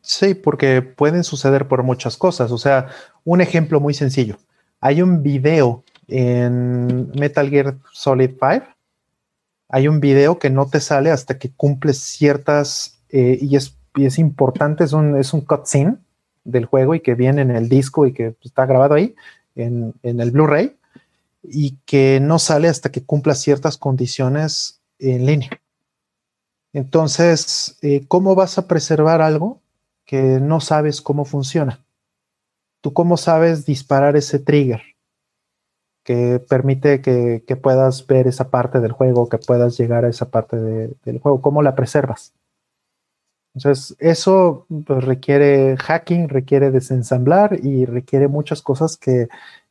[0.00, 2.52] Sí, porque pueden suceder por muchas cosas.
[2.52, 2.86] O sea,
[3.24, 4.36] un ejemplo muy sencillo.
[4.80, 8.66] Hay un video en Metal Gear Solid 5.
[9.68, 14.84] Hay un video que no te sale hasta que cumples ciertas, eh, y, es, importante,
[14.84, 15.96] es un, es un cutscene
[16.44, 19.14] del juego y que viene en el disco y que está grabado ahí
[19.56, 20.76] en, en el Blu-ray
[21.42, 25.50] y que no sale hasta que cumpla ciertas condiciones en línea.
[26.72, 29.62] Entonces, eh, ¿cómo vas a preservar algo
[30.04, 31.84] que no sabes cómo funciona?
[32.80, 34.82] ¿Tú cómo sabes disparar ese trigger
[36.06, 40.56] que permite que, puedas ver esa parte del juego, que puedas llegar a esa parte
[40.56, 41.42] de- del juego?
[41.42, 42.32] ¿Cómo la preservas?
[43.56, 49.28] Entonces, eso pues, requiere hacking, requiere desensamblar y requiere muchas cosas que,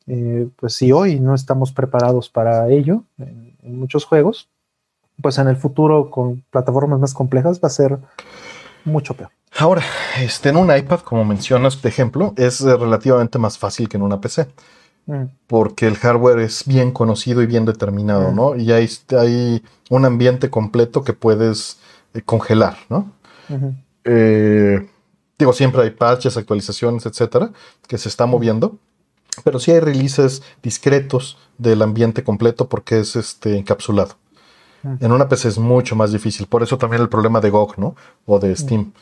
[0.07, 4.49] eh, pues si hoy no estamos preparados para ello en, muchos juegos,
[5.21, 7.97] pues en el futuro con plataformas más complejas va a ser
[8.83, 9.31] mucho peor.
[9.57, 9.83] Ahora,
[10.21, 14.03] este, en un iPad, como mencionas, de ejemplo, es eh, relativamente más fácil que en
[14.03, 14.47] una PC,
[15.47, 18.35] porque el hardware es bien conocido y bien determinado, Mm.
[18.35, 18.55] ¿no?
[18.55, 21.77] Y hay, hay un ambiente completo que puedes
[22.13, 23.11] eh, congelar, ¿no?
[23.49, 23.73] ujú,
[24.05, 24.87] Eh,
[25.37, 27.51] digo, siempre hay patches, actualizaciones, etcétera,
[27.87, 28.77] que se está moviendo,
[29.43, 34.15] pero sí hay releases discretos del ambiente completo porque es este, encapsulado.
[34.83, 34.95] Mm.
[35.01, 37.95] En una PC es mucho más difícil, por eso también el problema de GOG, ¿no?
[38.25, 38.93] O de Steam.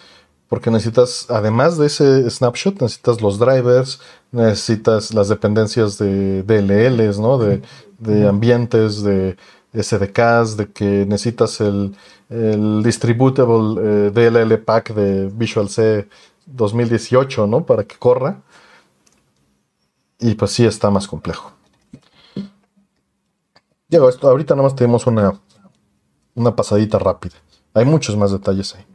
[0.54, 3.99] Porque necesitas, además de ese snapshot, necesitas los drivers,
[4.32, 7.39] necesitas las dependencias de DLLs, ¿no?
[7.39, 7.64] De,
[7.97, 9.36] de ambientes, de
[9.74, 11.97] SDKs, de que necesitas el,
[12.30, 16.08] el distributable eh, DLL pack de Visual C
[16.45, 17.66] 2018, ¿no?
[17.66, 18.43] Para que corra.
[20.20, 21.51] Y pues sí está más complejo.
[23.88, 25.34] Diego, esto, ahorita nada más tenemos una,
[26.36, 27.38] una pasadita rápida.
[27.74, 28.86] Hay muchos más detalles ahí.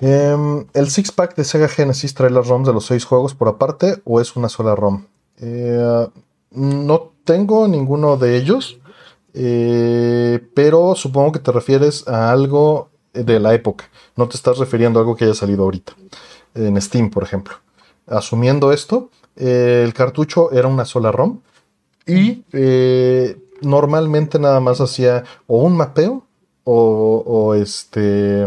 [0.00, 3.48] Em, ¿El six pack de Sega Genesis trae las ROMs de los seis juegos por
[3.48, 5.06] aparte o es una sola ROM?
[5.38, 6.06] Eh,
[6.50, 8.78] no tengo ninguno de ellos,
[9.32, 13.90] eh, pero supongo que te refieres a algo de la época.
[14.16, 15.94] No te estás refiriendo a algo que haya salido ahorita,
[16.54, 17.54] en Steam, por ejemplo.
[18.06, 21.40] Asumiendo esto, eh, el cartucho era una sola ROM
[22.06, 22.44] y
[23.62, 26.22] normalmente nada más hacía o un mapeo
[26.64, 28.46] o, este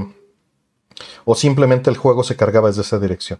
[1.25, 3.39] o simplemente el juego se cargaba desde esa dirección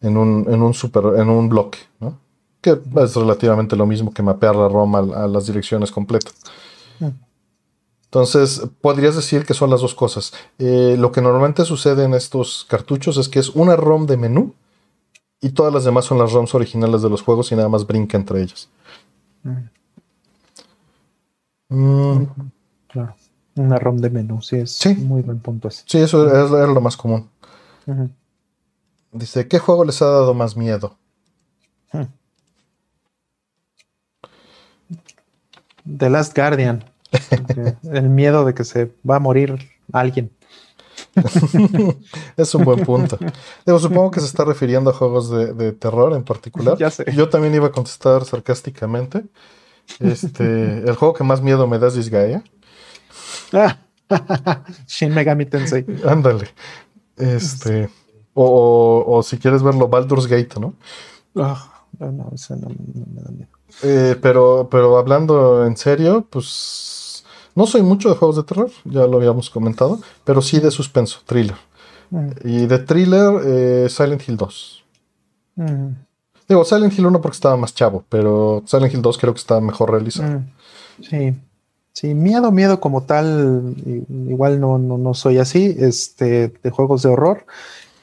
[0.00, 2.18] en un, en un super en un bloque ¿no?
[2.60, 6.34] que es relativamente lo mismo que mapear la ROM a, las direcciones completas
[7.00, 7.08] mm.
[8.04, 12.66] entonces podrías decir que son las dos cosas eh, lo que normalmente sucede en estos
[12.68, 14.54] cartuchos es que es una ROM de menú
[15.40, 18.16] y todas las demás son las ROMs originales de los juegos y nada más brinca
[18.16, 18.68] entre ellas
[19.42, 19.78] mm.
[21.70, 22.26] Mm.
[23.58, 25.82] Una ROM de menú, sí, es muy buen punto ese.
[25.86, 27.28] Sí, eso es, lo más común.
[29.10, 30.96] Dice, ¿qué juego les ha dado más miedo?
[31.92, 32.04] Hmm.
[35.98, 36.84] The Last Guardian.
[37.92, 39.58] el miedo de que se va a morir
[39.92, 40.30] alguien.
[42.36, 43.18] es un buen punto.
[43.66, 46.78] Digo, supongo que se está refiriendo a juegos de, terror en particular.
[47.14, 49.24] Yo también iba a contestar sarcásticamente.
[49.98, 52.44] Este, el juego que más miedo me da es Disgaea.
[53.52, 53.78] Ah,
[54.86, 55.84] Shin Megami Tensei.
[56.06, 56.48] Ándale.
[57.16, 57.90] Este.
[58.34, 60.74] O, si quieres verlo, Baldur's Gate, ¿no?
[61.34, 63.48] Ah, no, ese no, me da miedo.
[63.82, 67.24] Eh, pero, pero hablando en serio, pues
[67.56, 71.18] no soy mucho de juegos de terror, ya lo habíamos comentado, pero sí de suspenso,
[71.26, 71.56] thriller.
[72.10, 72.28] Mm.
[72.44, 74.84] Y de thriller, eh, Silent Hill 2.
[76.48, 79.60] Digo, Silent Hill 1 porque estaba más chavo, pero Silent Hill 2 creo que está
[79.60, 80.38] mejor realizado.
[80.38, 80.52] Mm,
[81.02, 81.34] sí.
[81.98, 83.74] Sí, miedo, miedo como tal,
[84.28, 87.44] igual no, no, soy así, este, de juegos de horror,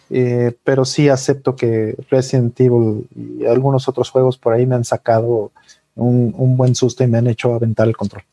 [0.10, 4.84] eh, pero sí acepto que Resident Evil y algunos otros juegos por ahí me han
[4.84, 5.54] sacado
[5.96, 8.24] un, un buen susto y me han hecho aventar el control.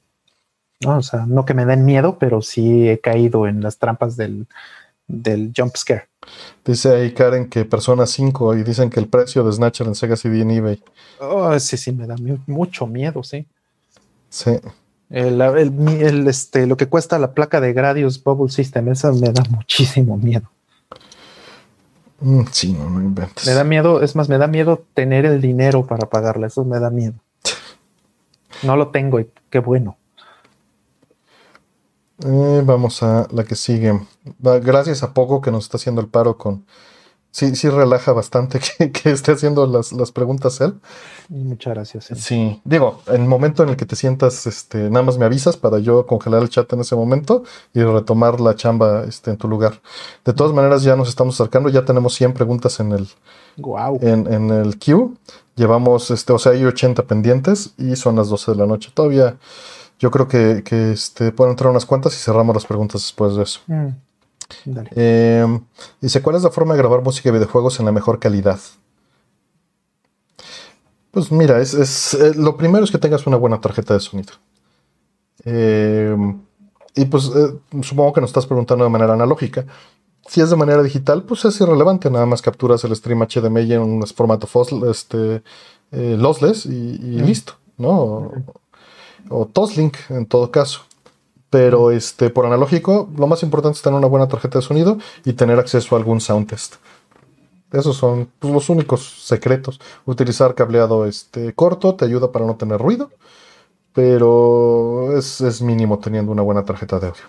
[0.81, 0.99] ¿no?
[0.99, 4.49] O sea, no que me den miedo, pero sí he caído en las trampas del,
[5.07, 6.09] del jump scare.
[6.65, 10.17] Dice ahí Karen que Persona 5 y dicen que el precio de Snatcher en Sega
[10.17, 10.83] CD en eBay.
[11.21, 12.17] Oh, sí, sí, me da
[12.49, 13.47] mucho miedo, sí.
[14.29, 14.59] Sí.
[15.13, 20.17] El, este, lo que cuesta la placa de Gradius Bubble System, eso me da muchísimo
[20.17, 20.51] miedo.
[22.21, 23.47] Mm, sí, no, no inventes.
[23.47, 26.81] Me da miedo, es más, me da miedo tener el dinero para pagarla, eso me
[26.81, 27.15] da miedo.
[28.63, 29.99] No lo tengo y qué bueno.
[32.25, 34.01] Eh, vamos a la que sigue.
[34.39, 36.65] Gracias a Poco que nos está haciendo el paro con.
[37.33, 38.61] Sí, sí relaja bastante
[38.93, 40.75] que, esté haciendo las, preguntas él.
[41.29, 42.05] Muchas gracias.
[42.17, 42.61] Sí.
[42.65, 45.79] digo, en el momento en el que te sientas, este, nada más me avisas para
[45.79, 49.81] yo congelar el chat en ese momento y retomar la chamba este, en tu lugar.
[50.25, 53.09] De todas maneras, ya nos estamos acercando, ya tenemos 100 preguntas en el,
[53.57, 53.99] wow.
[54.03, 55.09] en, en el queue.
[55.57, 58.91] Llevamos, este, o sea, hay 80 pendientes y son las 12 de la noche.
[58.95, 59.39] Todavía
[60.03, 60.63] yo creo que,
[60.93, 63.61] este, pueden entrar unas cuantas y cerramos las preguntas después de eso.
[63.69, 63.89] Mm,
[64.95, 65.61] eh,
[66.01, 68.59] dice, ¿cuál es la forma de grabar música y videojuegos en la mejor calidad?
[71.11, 74.33] Pues mira, es, eh, lo primero es que tengas una buena tarjeta de sonido.
[75.45, 76.17] Eh,
[76.95, 77.31] y pues
[77.83, 79.67] supongo que nos estás preguntando de manera analógica.
[80.27, 82.11] Si es de manera digital, pues es irrelevante.
[82.11, 84.49] Nada más capturas el stream HDMI en un formato
[84.91, 85.43] este,
[85.91, 88.31] lossless y, listo, ¿no?
[89.29, 90.83] o Toslink en todo caso.
[91.53, 95.35] Pero este, por analógico, lo más importante es tener una buena tarjeta de sonido y
[95.35, 96.77] tener acceso a algún sound test.
[97.71, 99.79] Esos son pues, los únicos secretos.
[100.07, 103.11] Utilizar cableado este, corto te ayuda para no tener ruido,
[103.93, 107.23] pero es, mínimo teniendo una buena tarjeta de audio.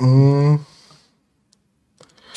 [0.00, 0.56] Mm.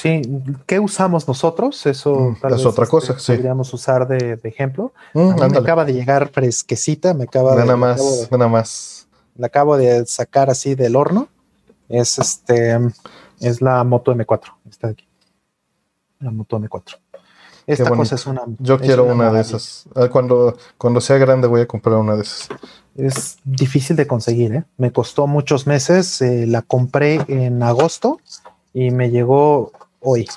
[0.06, 0.22] Sí,
[0.68, 1.84] ¿qué usamos nosotros?
[1.88, 3.32] Eso mm, es otra este, cosa, sí.
[3.32, 4.94] Podríamos usar de, ejemplo.
[5.16, 9.08] Mm, me acaba de llegar fresquecita, me acaba nada más, nada más.
[9.36, 11.28] La acabo de sacar así del horno.
[11.90, 12.80] Es este,
[13.40, 14.54] es la Moto M4.
[14.70, 15.08] Está aquí.
[16.20, 17.00] La Moto M4.
[17.66, 18.44] Esta cosa es una.
[18.60, 19.90] Yo quiero una, de esas.
[19.96, 22.50] Ah, cuando, cuando sea grande voy a comprar una de esas.
[22.96, 24.64] Es difícil de conseguir, ¿eh?
[24.78, 26.22] Me costó muchos meses.
[26.22, 28.20] Eh, la compré en agosto
[28.72, 29.72] y me llegó
[30.06, 30.28] hoy.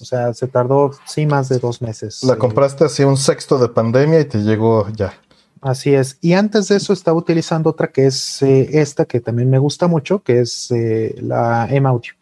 [0.00, 2.22] O sea, se tardó sí más de dos meses.
[2.22, 5.14] La compraste así un sexto de pandemia y te llegó ya.
[5.62, 6.18] Así es.
[6.20, 9.88] Y antes de eso estaba utilizando otra que es eh, esta que también me gusta
[9.88, 12.12] mucho, que es eh, la M Audio.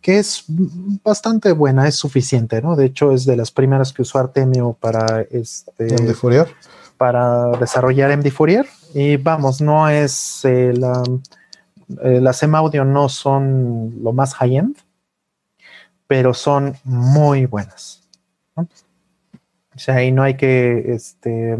[0.00, 0.44] que es
[1.04, 2.76] bastante buena, es suficiente, ¿no?
[2.76, 5.84] De hecho, es de las primeras que usó Artemio para este.
[5.84, 6.48] MD Fourier.
[6.96, 8.66] Para desarrollar MD Fourier.
[8.94, 11.02] Y vamos, no es eh, la.
[12.02, 14.76] Eh, las M Audio no son lo más high-end,
[16.08, 18.02] pero son muy buenas.
[18.56, 21.56] O sea, y no hay que, este,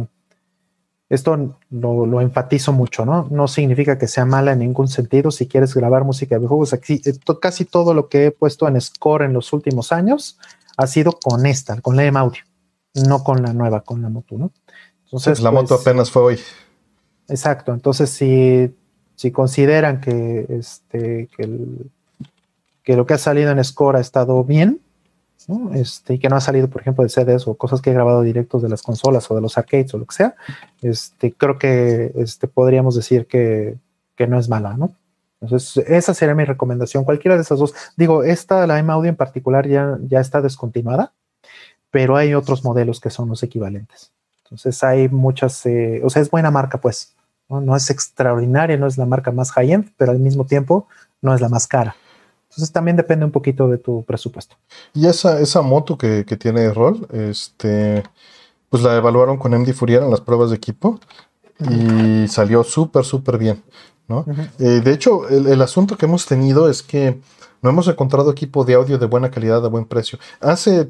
[1.09, 3.29] esto lo, enfatizo mucho, ¿no?
[3.31, 5.31] No significa que sea mala en ningún sentido.
[5.31, 8.81] Si quieres grabar música de juegos, aquí eh, casi todo lo que he puesto en
[8.81, 10.39] Score en los últimos años
[10.77, 12.43] ha sido con esta, con la M Audio,
[13.07, 14.51] no con la nueva, con la moto, ¿no?
[15.05, 16.41] Entonces, la moto pues, apenas fue hoy.
[17.29, 17.73] Exacto.
[17.73, 18.75] Entonces, si,
[19.15, 21.45] si consideran que, este, que,
[22.89, 24.81] que lo que ha salido en Score ha estado bien,
[25.75, 28.23] este, y que no ha salido, por ejemplo, de CDs o cosas que he grabado
[28.23, 30.37] directos de las consolas o de los arcades o lo que sea,
[30.81, 33.77] este, creo que este, podríamos decir que,
[34.27, 34.91] no es mala, ¿no?
[35.43, 37.05] Entonces, esa sería mi recomendación.
[37.05, 37.75] Cualquiera de esas dos.
[37.99, 41.13] Digo, esta, la M Audio en particular, ya, ya está descontinuada,
[41.91, 44.13] pero hay otros modelos que son los equivalentes.
[44.45, 47.15] Entonces, hay muchas, eh, o sea, es buena marca, pues.
[47.51, 47.61] ¿no?
[47.61, 50.89] no es extraordinaria, no es la marca más high-end, pero al mismo tiempo
[51.21, 51.95] no es la más cara.
[52.51, 54.57] Entonces también depende un poquito de tu presupuesto.
[54.95, 58.03] Y esa, esa moto que, tiene rol, este,
[58.71, 60.99] pues la evaluaron con MD Fourier en las pruebas de equipo
[61.61, 63.63] y salió súper, súper bien.
[64.09, 64.25] ¿no?
[64.59, 67.21] Eh, de hecho, el, asunto que hemos tenido es que
[67.61, 70.19] no hemos encontrado equipo de audio de buena calidad a buen precio.
[70.41, 70.89] Hace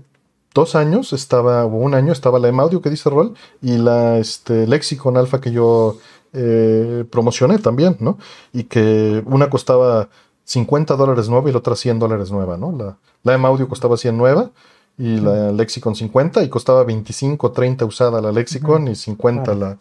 [0.54, 4.18] dos años estaba, o un año, estaba la M Audio que dice Roll y la
[4.18, 5.98] este, Lexicon Alpha que yo
[6.32, 8.18] eh, promocioné también, ¿no?
[8.52, 10.08] Y que una costaba
[10.48, 12.72] 50 dólares nueva y la otra 100 dólares nueva, ¿no?
[12.72, 14.50] La, la M Audio costaba 100 nueva
[14.96, 19.78] y la Lexicon 50 y costaba 25, 30 usada la Lexicon y 50 la,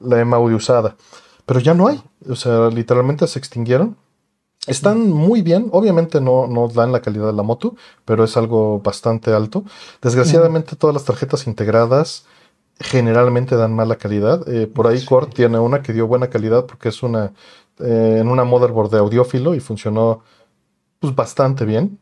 [0.00, 0.96] la M Audio usada.
[1.44, 3.94] Pero ya no hay, o sea, literalmente se extinguieron.
[4.66, 8.80] Están muy bien, obviamente no, no dan la calidad de la moto, pero es algo
[8.80, 9.64] bastante alto.
[10.00, 12.24] Desgraciadamente todas las tarjetas integradas
[12.80, 14.48] generalmente dan mala calidad.
[14.48, 17.32] Eh, por ahí Core tiene una que dio buena calidad porque es una
[17.80, 20.22] eh, en una motherboard de audiófilo y funcionó
[21.00, 21.98] pues, bastante bien.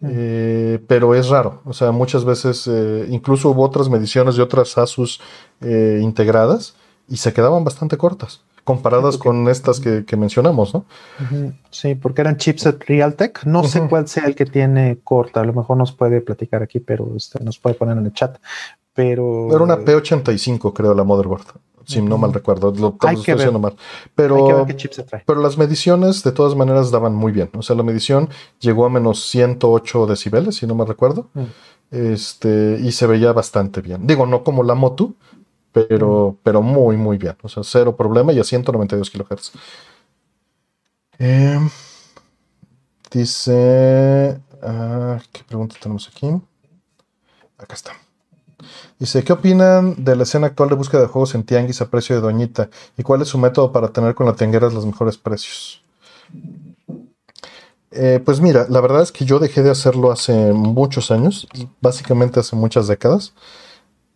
[0.00, 4.78] Eh, pero es raro, o sea, muchas veces eh, incluso hubo otras mediciones de otras
[4.78, 5.20] Asus
[5.60, 6.76] integradas
[7.08, 10.84] y se quedaban bastante cortas comparadas con estas que, mencionamos, ¿no?
[11.70, 13.44] Sí, porque eran chipset Realtek.
[13.46, 15.40] No sé cuál sea el que tiene corta.
[15.40, 18.36] A lo mejor nos puede platicar aquí, pero este, nos puede poner en el chat.
[18.92, 21.46] Pero era una P85, creo, la motherboard
[21.88, 23.50] si no mal recuerdo, lo, Hay que ver.
[23.52, 23.74] mal.
[24.14, 24.66] Pero,
[25.26, 27.48] pero las mediciones de todas maneras daban muy bien.
[27.56, 28.28] O sea, la medición
[28.60, 31.28] llegó a menos 108 decibeles, si no me recuerdo.
[31.32, 31.44] Mm.
[31.90, 34.06] Este, y se veía bastante bien.
[34.06, 35.14] Digo, no como la Moto,
[35.72, 36.42] pero, mm.
[36.42, 37.36] pero muy, muy bien.
[37.42, 39.52] O sea, cero problema y a 192 kilohertz.
[41.18, 41.70] Em,
[43.10, 44.38] dice.
[44.62, 46.28] Ah, ¿Qué pregunta tenemos aquí?
[47.56, 47.92] Acá está.
[48.98, 52.16] Dice, ¿qué opinan de la escena actual de búsqueda de juegos en tianguis a precio
[52.16, 52.68] de doñita?
[52.96, 55.82] ¿Y cuál es su método para tener con la tianguera los mejores precios?
[57.90, 61.46] Eh, pues mira, la verdad es que yo dejé de hacerlo hace muchos años,
[61.80, 63.32] básicamente hace muchas décadas.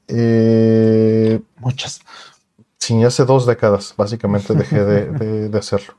[0.08, 2.00] Eh, muchas.
[2.78, 5.94] Sí, hace dos décadas, básicamente dejé de, hacerlo.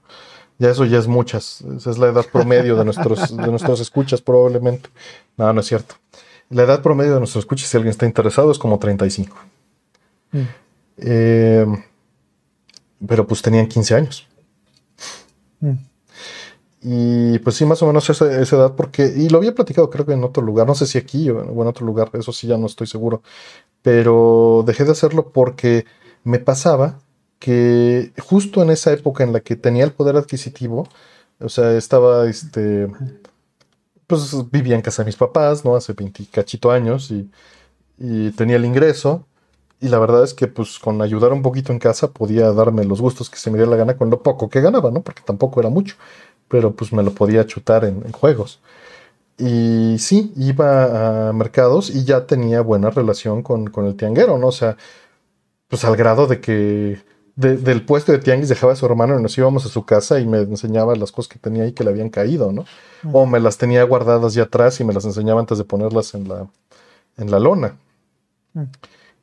[0.59, 1.61] Ya eso ya es muchas.
[1.77, 4.89] Esa es la edad promedio de nuestros, de nuestros escuchas, probablemente.
[5.37, 5.95] No, no es cierto.
[6.49, 9.35] La edad promedio de nuestros escuches, si alguien está interesado, es como 35.
[10.31, 10.41] Mm.
[10.97, 11.65] Eh,
[13.07, 14.27] pero pues tenían 15 años.
[15.59, 15.73] Mm.
[16.85, 20.13] Y pues sí, más o menos esa, edad, porque, y lo había platicado creo que
[20.13, 22.67] en otro lugar, no sé si aquí o en otro lugar, eso sí ya no
[22.67, 23.23] estoy seguro,
[23.81, 25.85] pero dejé de hacerlo porque
[26.25, 26.99] me pasaba
[27.39, 30.89] que justo en esa época en la que tenía el poder adquisitivo,
[31.39, 32.87] o sea, estaba este,
[34.19, 35.75] pues vivía en casa de mis papás, ¿no?
[35.75, 37.29] Hace 20 cachito años y,
[38.31, 39.25] tenía el ingreso.
[39.79, 43.01] Y la verdad es que, pues, con ayudar un poquito en casa podía darme los
[43.01, 45.01] gustos que se me diera la gana con lo poco que ganaba, ¿no?
[45.01, 45.95] Porque tampoco era mucho.
[46.47, 48.61] Pero pues me lo podía chutar en, juegos.
[49.37, 54.47] Y sí, iba a mercados y ya tenía buena relación con, con el tianguero, ¿no?
[54.47, 54.77] O sea,
[55.67, 57.01] pues al grado de que
[57.35, 60.27] del puesto de tianguis dejaba a su hermano y nos íbamos a su casa y
[60.27, 62.65] me enseñaba las cosas que tenía ahí que le habían caído, ¿no?
[63.11, 66.27] O me las tenía guardadas ya atrás y me las enseñaba antes de ponerlas en
[66.27, 66.47] la,
[67.17, 67.75] en la lona.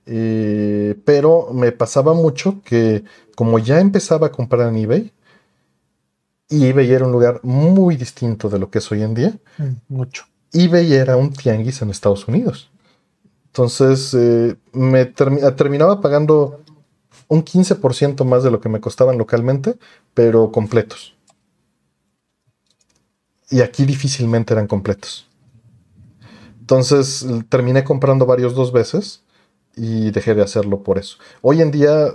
[0.07, 3.05] Eh, pero me pasaba mucho que
[3.37, 5.13] como ya empezaba a comprar en eBay,
[6.49, 9.39] y eBay era un lugar muy distinto de lo que es hoy en día.
[9.89, 10.25] mucho.
[10.53, 12.71] eBay era un tianguis en Estados Unidos.
[13.47, 16.61] Entonces eh, me terminaba pagando
[17.31, 19.79] un 15% más de lo que me costaban localmente,
[20.13, 21.15] pero completos.
[23.51, 25.27] y aquí difícilmente eran completos.
[26.61, 29.25] Entonces terminé comprando varios dos veces
[29.77, 31.19] y dejé de hacerlo por eso.
[31.43, 32.13] Hoy en día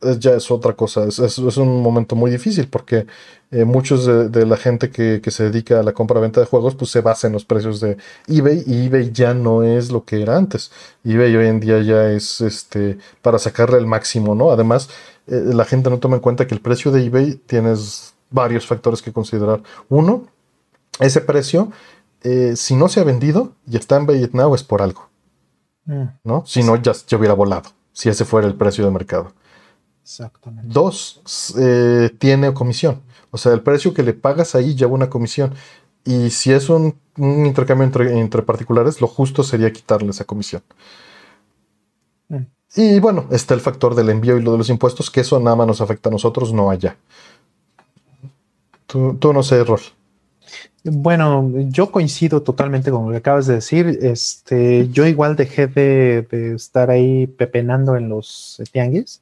[0.00, 3.06] ya es otra cosa, es, un momento muy difícil porque
[3.50, 7.00] eh, muchos de, la gente que, se dedica a la compra-venta de juegos pues se
[7.00, 10.70] basa en los precios de eBay y eBay ya no es lo que era antes.
[11.04, 14.50] eBay hoy en día ya es este para sacarle el máximo, ¿no?
[14.50, 14.90] Además,
[15.26, 19.00] eh, la gente no toma en cuenta que el precio de eBay tienes varios factores
[19.00, 19.62] que considerar.
[19.88, 20.26] Uno,
[21.00, 21.72] ese precio,
[22.22, 25.08] eh, si no se ha vendido y está en Vietnam es por algo.
[25.86, 26.04] Mm.
[26.24, 26.44] ¿No?
[26.46, 29.32] Si no, ya, ya hubiera volado, si ese fuera el precio de mercado.
[30.06, 30.72] Exactamente.
[30.72, 31.20] Dos,
[31.58, 33.02] eh, tiene comisión.
[33.32, 35.52] O sea, el precio que le pagas ahí lleva una comisión.
[36.04, 40.62] Y si es un, intercambio entre, particulares, lo justo sería quitarle esa comisión.
[42.28, 42.36] Mm.
[42.76, 45.56] Y bueno, está el factor del envío y lo de los impuestos, que eso nada
[45.56, 46.96] más nos afecta a nosotros, no allá.
[48.86, 49.80] Tú, no sé, Rol.
[50.84, 53.98] Bueno, yo coincido totalmente con lo que acabas de decir.
[54.02, 59.20] Este, yo igual dejé de, de estar ahí pepenando en los tianguis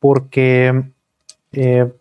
[0.00, 0.90] porque,
[1.52, 1.92] eh,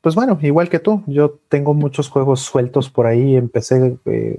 [0.00, 3.36] pues bueno, igual que tú, yo tengo muchos juegos sueltos por ahí.
[3.36, 4.38] Empecé eh,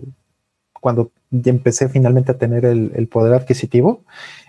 [0.73, 4.03] cuando empecé finalmente a tener el, poder adquisitivo,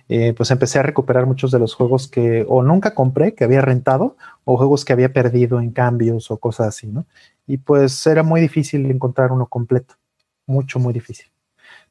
[0.09, 3.61] eh, pues empecé a recuperar muchos de los juegos que o nunca compré, que había
[3.61, 7.07] rentado, o juegos que había perdido en cambios o cosas así, ¿no?
[7.47, 9.95] Y pues era muy difícil encontrar uno completo,
[10.47, 11.27] mucho, muy difícil.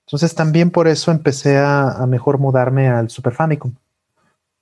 [0.06, 3.74] Entonces también por eso empecé a, a mejor mudarme al Super Famicom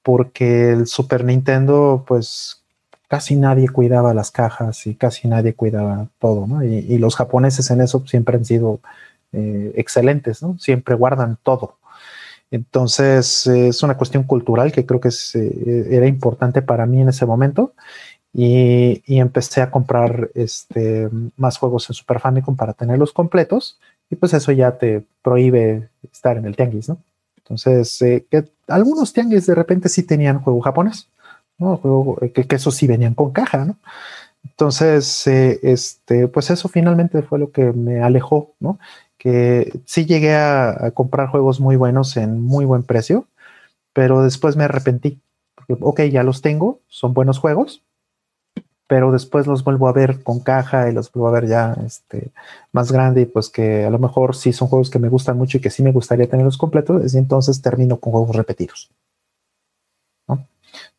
[0.03, 2.63] porque el Super Nintendo, pues
[3.07, 6.63] casi nadie cuidaba las cajas y casi nadie cuidaba todo, ¿no?
[6.63, 8.79] Y, los japoneses en eso siempre han sido
[9.33, 10.57] eh, excelentes, ¿no?
[10.59, 11.79] Siempre guardan todo.
[12.51, 17.25] Entonces, es una cuestión cultural que creo que eh, era importante para mí en ese
[17.25, 17.73] momento.
[18.33, 23.79] Y, empecé a comprar este, más juegos en Super Famicom para tenerlos completos.
[24.09, 26.99] Y pues eso ya te prohíbe estar en el tianguis, ¿no?
[27.37, 28.25] Entonces, eh,
[28.69, 31.09] algunos tianguis de repente sí tenían juego japonés,
[31.57, 31.77] ¿no?
[31.77, 33.77] Juego, eh, que, eso sí venían con caja, ¿no?
[34.43, 38.79] Entonces, eh, este, pues eso finalmente fue lo que me alejó, ¿no?
[39.17, 43.27] Que sí llegué a, comprar juegos muy buenos en muy buen precio,
[43.93, 45.19] pero después me arrepentí.
[45.81, 47.83] Ok, ya los tengo, son buenos juegos,
[48.89, 52.31] pero después los vuelvo a ver con caja y los vuelvo a ver ya este,
[52.71, 55.59] más grande y pues que a lo mejor sí son juegos que me gustan mucho
[55.59, 58.89] y que sí me gustaría tenerlos completos, y entonces termino con juegos repetidos.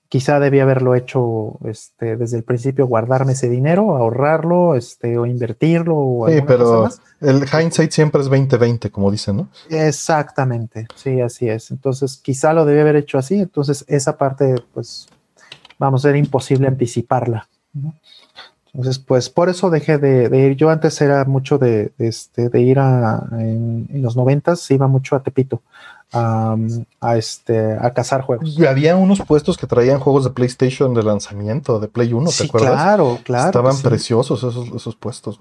[0.08, 5.96] Quizá debía haberlo hecho este, desde el principio, guardarme ese dinero, ahorrarlo este, o invertirlo.
[5.96, 6.88] O sí, pero
[7.20, 9.48] el hindsight siempre es 2020, como dicen, ¿no?
[9.68, 11.72] Exactamente, sí, así es.
[11.72, 15.08] Entonces quizá lo debía haber hecho así, entonces esa parte pues
[15.80, 17.48] vamos, a ser imposible anticiparla.
[18.72, 20.56] Entonces, pues por eso dejé de, ir.
[20.56, 25.22] Yo antes era mucho de, este, de ir a, en, los noventas, iba mucho a
[25.22, 25.62] Tepito
[26.12, 26.56] a,
[27.16, 28.56] este, a cazar juegos.
[28.58, 32.44] Y había unos puestos que traían juegos de PlayStation de lanzamiento, de Play 1, ¿te
[32.44, 32.72] acuerdas?
[32.72, 33.46] Claro, claro.
[33.46, 35.38] Estaban preciosos esos, esos puestos.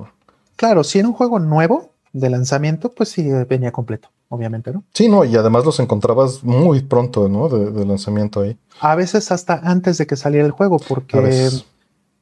[0.56, 4.84] Claro, si era un juego nuevo de lanzamiento, pues sí venía completo, obviamente, ¿no?
[4.94, 7.50] Sí, no, y además los encontrabas muy pronto, ¿no?
[7.50, 8.58] De, de lanzamiento ahí.
[8.80, 11.50] A veces hasta antes de que saliera el juego, porque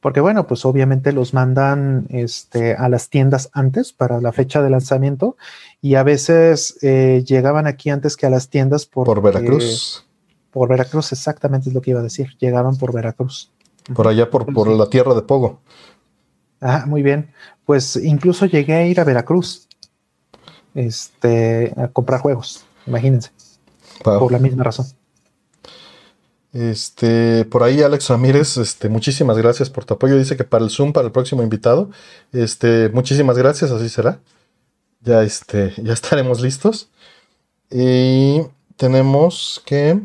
[0.00, 4.70] porque bueno, pues obviamente los mandan este, a las tiendas antes para la fecha de
[4.70, 5.36] lanzamiento
[5.80, 10.06] y a veces eh, llegaban aquí antes que a las tiendas por Veracruz.
[10.50, 12.36] Por Veracruz, exactamente es lo que iba a decir.
[12.38, 13.50] Llegaban por Veracruz.
[13.94, 15.60] Por allá, por, por la tierra de Pogo.
[16.60, 17.30] Ah, muy bien.
[17.64, 19.68] Pues incluso llegué a ir a Veracruz
[20.74, 23.30] este, a comprar juegos, imagínense.
[24.02, 24.86] Por la misma razón.
[26.58, 30.18] Este, por ahí Alex Ramírez, este, muchísimas gracias por tu apoyo.
[30.18, 31.88] Dice que para el Zoom, para el próximo invitado,
[32.32, 34.20] este, muchísimas gracias, así será.
[35.00, 36.90] Ya, este, ya estaremos listos.
[37.70, 38.42] Y
[38.76, 40.00] tenemos que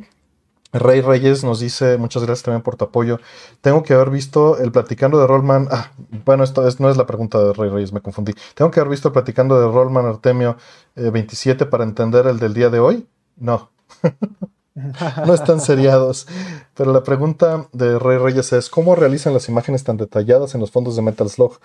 [0.74, 3.20] Rey Reyes nos dice, muchas gracias también por tu apoyo.
[3.62, 5.68] Tengo que haber visto el platicando de Rollman.
[5.72, 5.92] Ah,
[6.24, 8.34] bueno, esto no es la pregunta de Rey Reyes, me confundí.
[8.54, 10.58] Tengo que haber visto el platicando de Rollman Artemio
[10.96, 13.08] 27 eh, para entender el del día de hoy.
[13.38, 13.72] No.
[15.26, 16.28] no están seriados.
[16.76, 20.72] Pero la pregunta de Rey Reyes es: ¿cómo realizan las imágenes tan detalladas en los
[20.72, 21.60] fondos de Metal Slug?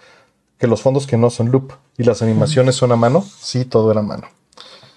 [0.58, 3.22] Que los fondos que no son loop y las animaciones son a mano.
[3.22, 4.26] Sí, todo era a mano.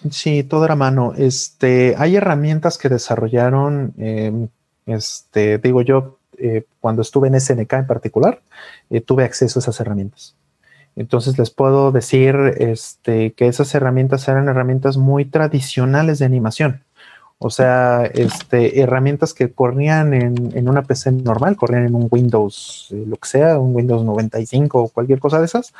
[0.09, 1.13] Sí, todo era a mano.
[1.15, 3.93] Este, hay herramientas que desarrollaron.
[3.97, 4.49] Em,
[4.87, 8.41] este, digo yo, eh, cuando estuve en SNK en particular,
[8.89, 10.35] eh, tuve acceso a esas herramientas.
[10.95, 16.83] Entonces les puedo decir este, que esas herramientas eran herramientas muy tradicionales de animación.
[17.43, 23.03] O sea, este, herramientas que corrían en, una PC normal, corrían en un Windows, eh,
[23.07, 25.73] lo que sea, un Windows 95 o cualquier cosa de esas,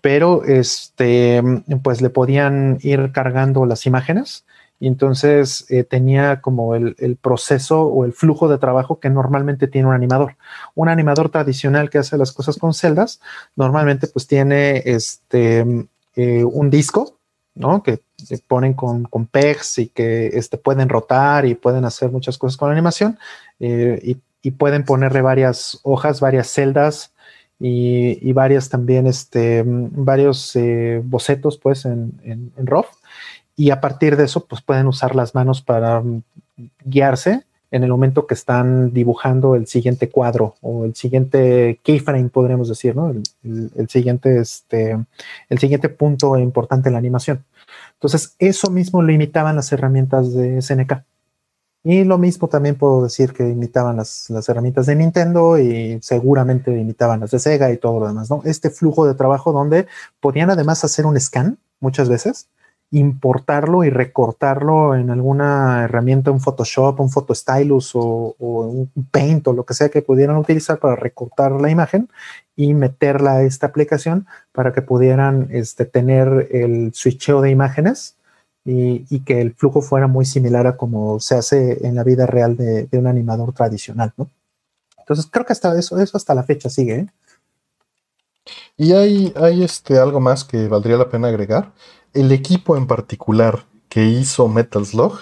[0.00, 1.40] pero este,
[1.84, 4.44] pues le podían ir cargando las imágenes
[4.80, 9.86] y entonces eh, tenía como el, proceso o el flujo de trabajo que normalmente tiene
[9.86, 10.38] un animador.
[10.74, 13.20] Un animador tradicional que hace las cosas con celdas,
[13.54, 15.86] normalmente pues tiene este,
[16.16, 17.19] eh, un disco,
[17.54, 17.82] ¿no?
[17.82, 18.00] Que
[18.46, 22.70] ponen con, con pegs y que este, pueden rotar y pueden hacer muchas cosas con
[22.70, 23.18] animación
[23.58, 24.16] eh, y,
[24.52, 27.12] pueden ponerle varias hojas, varias celdas
[27.58, 30.56] y, varias también, este, varios
[31.04, 32.86] bocetos pues en, en, en RAW
[33.60, 36.22] y a partir de eso, pues pueden usar las manos para mm,
[36.82, 42.68] guiarse en el momento que están dibujando el siguiente cuadro o el siguiente keyframe, podríamos
[42.68, 43.10] decir, ¿no?
[43.10, 44.98] El, siguiente, este,
[45.48, 47.44] el siguiente punto importante en la animación.
[47.94, 51.04] Entonces, eso mismo lo imitaban las herramientas de SNK.
[51.82, 56.78] Y lo mismo también puedo decir que imitaban las, las, herramientas de Nintendo y seguramente
[56.78, 58.42] imitaban las de Sega y todo lo demás, ¿no?
[58.44, 59.86] Este flujo de trabajo donde
[60.20, 62.48] podían además hacer un scan muchas veces
[62.92, 69.52] importarlo y recortarlo en alguna herramienta, un Photoshop, un Photostylus o, o un Paint o
[69.52, 72.08] lo que sea que pudieran utilizar para recortar la imagen
[72.56, 78.16] y meterla a esta aplicación para que pudieran este, tener el switcheo de imágenes
[78.64, 82.56] y, que el flujo fuera muy similar a como se hace en la vida real
[82.56, 84.28] de, un animador tradicional, ¿no?
[84.98, 86.94] Entonces creo que hasta eso, eso hasta la fecha sigue.
[86.94, 87.06] ¿eh?
[88.76, 91.72] Y hay, hay este, algo más que valdría la pena agregar
[92.14, 95.18] el equipo en particular que hizo Metal Slug,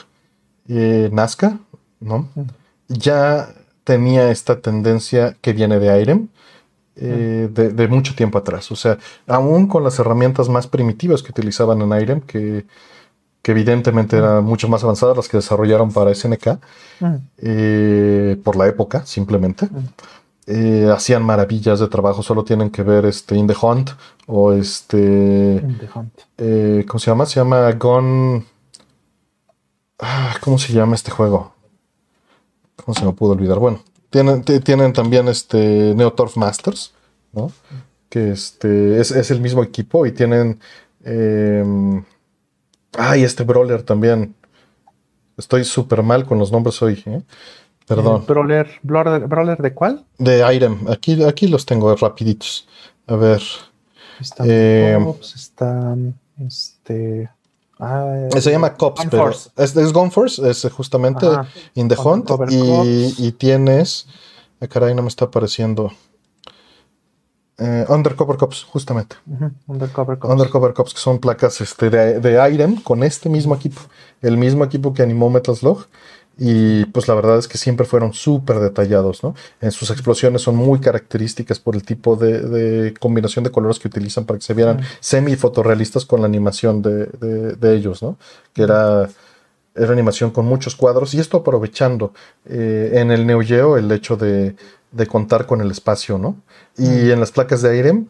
[0.69, 1.59] eh, Nazca,
[2.01, 2.29] ¿no?
[2.89, 3.55] Ya
[3.85, 6.29] tenía esta tendencia que viene de Irem
[6.97, 8.71] eh, de, mucho tiempo atrás.
[8.73, 12.67] O sea, aún con las herramientas más primitivas que utilizaban en Irem, que,
[13.45, 16.59] evidentemente eran mucho más avanzadas las que desarrollaron para SNK,
[17.39, 19.71] eh, por la época, simplemente.
[20.51, 23.91] Eh, hacían maravillas de trabajo, solo tienen que ver este In the Hunt
[24.27, 25.63] o este...
[26.39, 27.27] Eh, ¿Cómo se llama?
[27.27, 28.47] Se llama Gone...
[29.99, 31.53] Ah, ¿Cómo se llama este juego?
[32.77, 33.59] ¿Cómo se me pudo olvidar?
[33.59, 36.95] Bueno, tienen, tienen también este Neotorf Masters,
[37.35, 37.53] ¿no?
[38.09, 40.61] Que este es, el mismo equipo y tienen...
[41.05, 41.63] Eh,
[42.97, 44.35] ay, este Brawler también.
[45.37, 47.03] Estoy súper mal con los nombres hoy.
[47.05, 47.21] ¿eh?
[47.89, 48.25] Perdón.
[48.27, 50.05] ¿Brawler, brawler, de cuál?
[50.19, 50.87] De Irem.
[50.89, 52.69] Aquí, aquí los tengo rapiditos.
[53.07, 53.43] A ver.
[54.21, 54.99] Está, eh,
[55.35, 55.97] está
[56.47, 57.31] este.
[57.81, 61.27] Ah, se llama Cops, pero es, es Gone Force, es justamente
[61.75, 62.29] In the Hunt.
[62.51, 64.07] Y, y, tienes.
[64.61, 65.93] Ah, caray, no me está apareciendo.
[67.57, 69.17] Eh, Undercover Cops, justamente.
[69.67, 70.33] Undercover Cops.
[70.33, 73.81] Undercover Cops, que son placas este, de, de Irem con este mismo equipo.
[74.21, 75.87] El mismo equipo que animó Metal Slug.
[76.41, 79.35] Y pues la verdad es que siempre fueron súper detallados, ¿no?
[79.61, 84.25] En sus explosiones son muy características por el tipo de, combinación de colores que utilizan
[84.25, 88.19] para que se vieran semi-fotorrealistas con la animación de, ellos, ¿no?
[88.53, 89.09] Que era,
[89.75, 92.13] era animación con muchos cuadros y esto aprovechando
[92.47, 94.55] eh, en el Neo Geo el hecho de,
[95.09, 96.37] contar con el espacio, ¿no?
[96.77, 98.05] Y en las placas de aire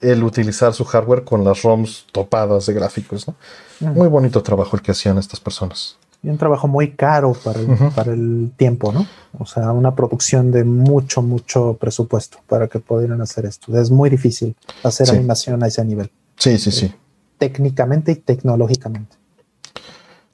[0.00, 3.34] el utilizar su hardware con las ROMs topadas de gráficos, ¿no?
[3.80, 7.68] Muy bonito trabajo el que hacían estas personas y un trabajo muy caro para el,
[7.94, 9.06] para el tiempo, ¿no?
[9.38, 13.76] O sea, una producción de mucho, mucho presupuesto para que pudieran hacer esto.
[13.76, 14.54] Es muy difícil
[14.84, 16.10] hacer animación a ese nivel.
[16.36, 16.94] Sí, sí, sí.
[17.38, 19.16] Técnicamente y tecnológicamente.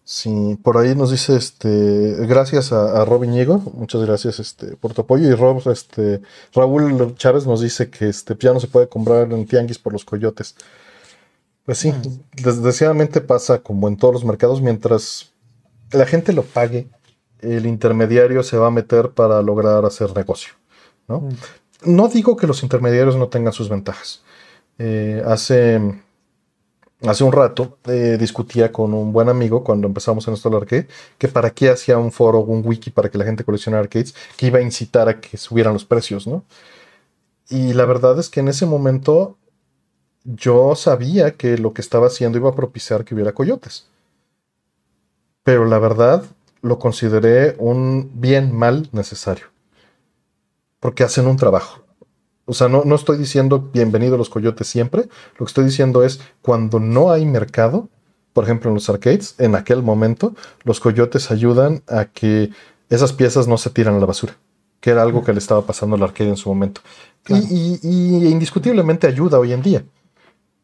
[0.05, 4.95] Sí, por ahí nos dice este, gracias a, a Robin Diego, muchas gracias este, por
[4.95, 5.29] tu apoyo.
[5.29, 6.23] Y Rob, este,
[6.55, 10.05] Raúl Chávez nos dice que este, ya no se puede comprar en tianguis por los
[10.07, 10.55] coyotes.
[11.67, 11.93] Pues sí,
[12.43, 15.31] desgraciadamente pasa como en todos los mercados, mientras
[15.93, 16.89] la gente lo pague,
[17.41, 20.55] el intermediario se va a meter para lograr hacer negocio.
[21.07, 21.37] No, mm.
[21.85, 24.23] no digo que los intermediarios no tengan sus ventajas.
[24.79, 25.81] Eh, hace,
[27.03, 30.87] hace un rato eh, discutía con un buen amigo cuando empezamos en esto del arcade
[31.19, 34.47] que para qué hacía un foro, un wiki para que la gente coleccionara arcades que
[34.47, 36.45] iba a incitar a que subieran los precios, ¿no?
[37.51, 39.39] Y la verdad es que en ese momento
[40.25, 43.87] yo sabía que lo que estaba haciendo iba a propiciar que hubiera coyotes
[45.49, 46.25] pero la verdad
[46.61, 49.47] lo consideré un bien mal necesario.
[50.79, 51.87] Porque hacen un trabajo.
[52.45, 55.09] O sea, no, no estoy diciendo bienvenido a los coyotes siempre.
[55.39, 57.89] Lo que estoy diciendo es cuando no hay mercado,
[58.35, 60.35] por ejemplo en los arcades, en aquel momento,
[60.65, 62.51] los coyotes ayudan a que
[62.91, 64.37] esas piezas no se tiran a la basura,
[64.81, 66.83] que era algo que le estaba pasando al arcade en su momento.
[67.27, 69.83] y, indiscutiblemente ayuda hoy en día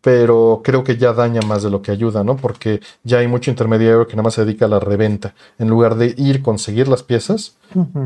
[0.04, 2.36] pero creo que ya daña más de lo que ayuda, ¿no?
[2.36, 5.94] Porque ya hay mucho intermediario que nada más se dedica a la reventa, en lugar
[5.94, 7.56] de ir, conseguir las piezas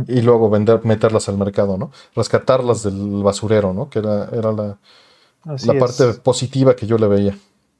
[0.06, 1.90] y luego vender, meterlas al mercado, ¿no?
[2.14, 3.90] Rescatarlas del basurero, ¿no?
[3.90, 4.78] Que era, era la,
[5.44, 7.36] la parte positiva que yo le veía.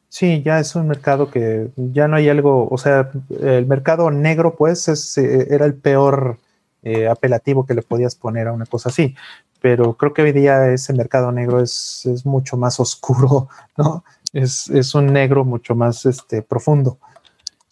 [0.08, 4.56] Sí, ya es un mercado que ya no hay algo, o sea, el mercado negro,
[4.56, 6.38] pues, es, eh, era el peor
[6.82, 9.14] eh, apelativo que le podías poner a una cosa así.
[9.60, 14.04] Pero creo que hoy día ese mercado negro es, es mucho más oscuro, ¿no?
[14.32, 16.98] Es, es, un negro mucho más este, profundo.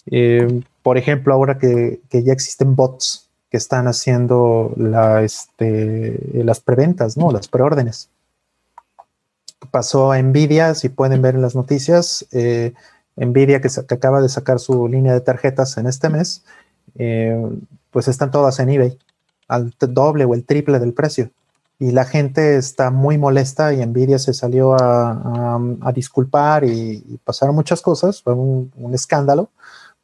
[0.06, 6.60] Eh, por ejemplo, ahora que, que, ya existen bots que están haciendo la, este, las
[6.60, 7.30] preventas, ¿no?
[7.30, 8.08] Las preórdenes
[9.70, 12.72] pasó a Nvidia, si pueden ver en las noticias, eh,
[13.16, 16.44] Nvidia que, acaba de sacar su línea de tarjetas en este mes,
[17.96, 18.98] pues están todas en eBay,
[19.48, 21.30] al doble o el triple del precio.
[21.78, 25.58] Y la gente está muy molesta y Nvidia se salió a,
[25.94, 29.48] disculpar y, pasaron muchas cosas, fue un escándalo,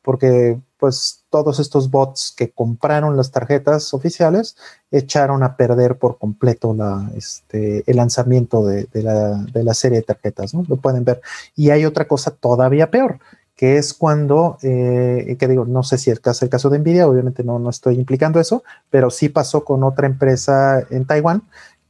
[0.01, 4.57] porque pues todos estos bots que compraron las tarjetas oficiales
[4.91, 10.65] echaron a perder por completo la, este, el lanzamiento de, la, serie de tarjetas, ¿no?
[10.67, 11.21] Lo pueden ver.
[11.55, 13.21] Y hay otra cosa todavía peor,
[13.63, 17.45] que es cuando, eh, que digo, no sé si es el caso de Nvidia, obviamente
[17.45, 21.45] no, no estoy implicando eso, pero sí pasó con otra empresa en Taiwán,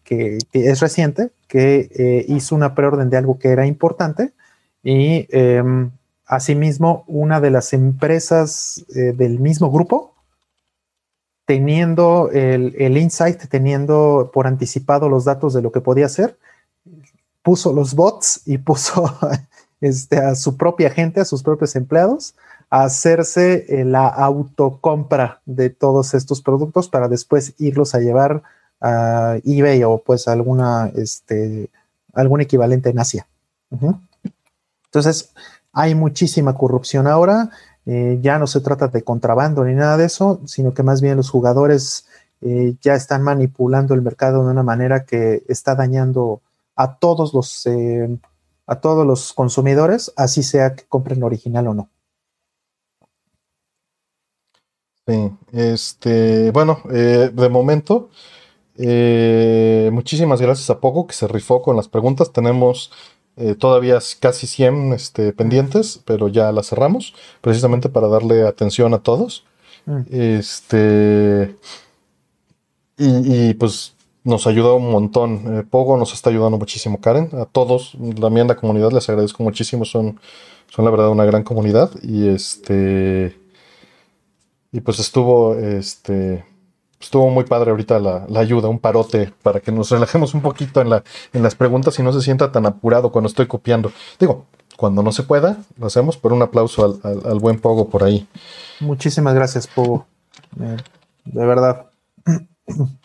[0.05, 4.35] que, es reciente, que eh, hizo una preorden de algo que era importante
[4.82, 5.27] y...
[5.31, 5.93] Em,
[6.24, 10.15] Asimismo, una de las empresas eh, del mismo grupo,
[11.44, 16.39] teniendo el, insight, teniendo por anticipado los datos de lo que podía hacer,
[17.43, 19.15] puso los bots y puso
[19.83, 22.35] este, a su propia gente, a sus propios empleados,
[22.71, 28.43] a hacerse eh, la autocompra de todos estos productos para después irlos a llevar
[28.81, 31.69] a eBay o pues alguna, este,
[32.15, 33.27] algún equivalente en Asia.
[34.87, 35.33] Entonces,
[35.73, 37.51] hay muchísima corrupción ahora,
[37.85, 41.17] eh, ya no se trata de contrabando ni nada de eso, sino que más bien
[41.17, 42.07] los jugadores
[42.41, 46.41] eh, ya están manipulando el mercado de una manera que está dañando
[46.77, 48.19] a todos los eh,
[48.66, 51.90] a todos los consumidores, así sea que compren original o no.
[55.06, 58.10] Sí, este, bueno, de momento,
[59.90, 62.32] muchísimas gracias a Poco que se rifó con las preguntas.
[62.32, 62.93] Tenemos
[63.36, 69.02] eh, todavía casi 100 este, pendientes, pero ya las cerramos, precisamente para darle atención a
[69.02, 69.44] todos.
[69.86, 70.01] Mm.
[70.10, 71.56] Este.
[72.98, 73.94] Y, pues
[74.24, 75.59] nos ayuda un montón.
[75.59, 77.31] Eh, Pogo nos está ayudando muchísimo, Karen.
[77.32, 79.85] A todos, también la comunidad, les agradezco muchísimo.
[79.85, 80.20] Son,
[80.69, 81.90] son la verdad una gran comunidad.
[82.03, 83.36] Y este.
[84.73, 85.55] Y pues estuvo.
[85.55, 86.44] Este
[87.03, 90.90] estuvo muy padre ahorita la, ayuda, un parote para que nos relajemos un poquito en,
[90.90, 93.93] la, en las preguntas y no se sienta tan apurado cuando estoy copiando.
[94.20, 94.47] Digo,
[94.77, 98.27] cuando no se pueda, lo hacemos, pero un aplauso al, buen Pogo por ahí.
[98.81, 100.07] Muchísimas gracias, Pogo.
[100.61, 100.77] Eh,
[101.24, 101.86] de verdad.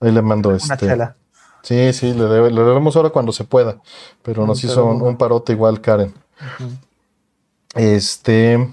[0.00, 0.96] Ahí le mando este.
[1.62, 3.80] Sí, sí, le, debemos ahora cuando se pueda,
[4.22, 6.14] pero nos hizo un, parote igual, Karen.
[7.74, 8.72] Este.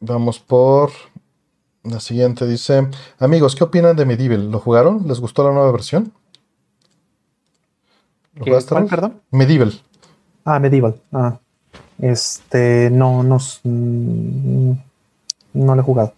[0.00, 0.90] Vamos por
[1.82, 2.46] la siguiente.
[2.46, 2.88] Dice,
[3.18, 4.50] amigos, ¿qué opinan de Medieval?
[4.50, 5.06] ¿Lo jugaron?
[5.06, 6.12] ¿Les gustó la nueva versión?
[8.34, 9.20] ¿Lo ¿Cuál, perdón?
[9.30, 9.74] Medieval.
[10.44, 10.98] Ah, Medieval.
[11.12, 11.38] Ah.
[11.98, 14.72] Este, no, no, mm,
[15.52, 16.14] no lo he jugado.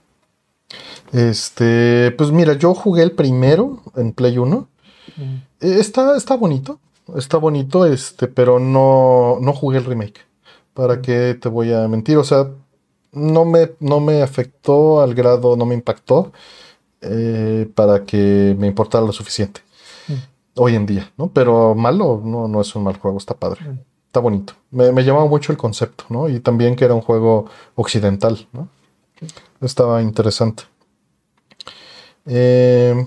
[1.13, 4.69] Este, pues mira, yo jugué el primero en Play 1.
[5.17, 5.35] Mm.
[5.61, 6.81] Está, está bonito,
[7.17, 10.21] está bonito, este, pero no, no jugué el remake.
[10.73, 11.03] ¿Para mm.
[11.03, 12.17] qué te voy a mentir?
[12.17, 12.49] O sea,
[13.13, 16.33] no me, no me afectó al grado, no me impactó
[17.03, 19.61] eh, para que me importara lo suficiente.
[20.09, 20.13] Mm.
[20.57, 21.29] Hoy en día, ¿no?
[21.29, 23.61] Pero malo, no, no es un mal juego, está padre.
[24.07, 24.55] Está bonito.
[24.71, 26.29] Me, me, llamaba mucho el concepto, ¿no?
[26.29, 28.69] Y también que era un juego occidental, ¿no?
[29.61, 30.65] Estaba interesante.
[32.27, 33.07] Eh,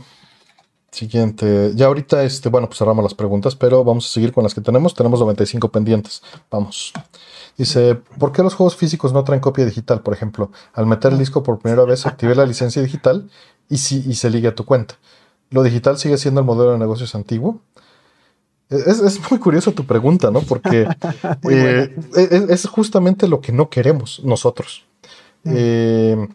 [0.92, 1.74] siguiente.
[1.76, 4.62] Ya ahorita, este, bueno, pues cerramos las preguntas, pero vamos a seguir con las que
[4.62, 4.94] tenemos.
[4.94, 6.22] Tenemos 95 pendientes.
[6.50, 6.94] Vamos.
[7.58, 10.02] Dice, ¿por qué los juegos físicos no traen copia digital?
[10.02, 13.30] Por ejemplo, al meter el disco por primera vez, activé la licencia digital
[13.70, 14.96] y, si, se liga a tu cuenta.
[15.52, 17.62] ¿Lo digital sigue siendo el modelo de negocios antiguo?
[18.70, 20.42] Es, muy curioso tu pregunta, ¿no?
[20.42, 20.88] Porque
[21.50, 21.96] eh,
[22.50, 24.86] es, justamente lo que no queremos nosotros.
[25.46, 26.28] Eh,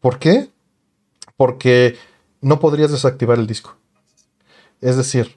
[0.00, 0.48] ¿Por qué?
[1.36, 1.96] Porque
[2.40, 3.76] no podrías desactivar el disco.
[4.80, 5.36] Es decir,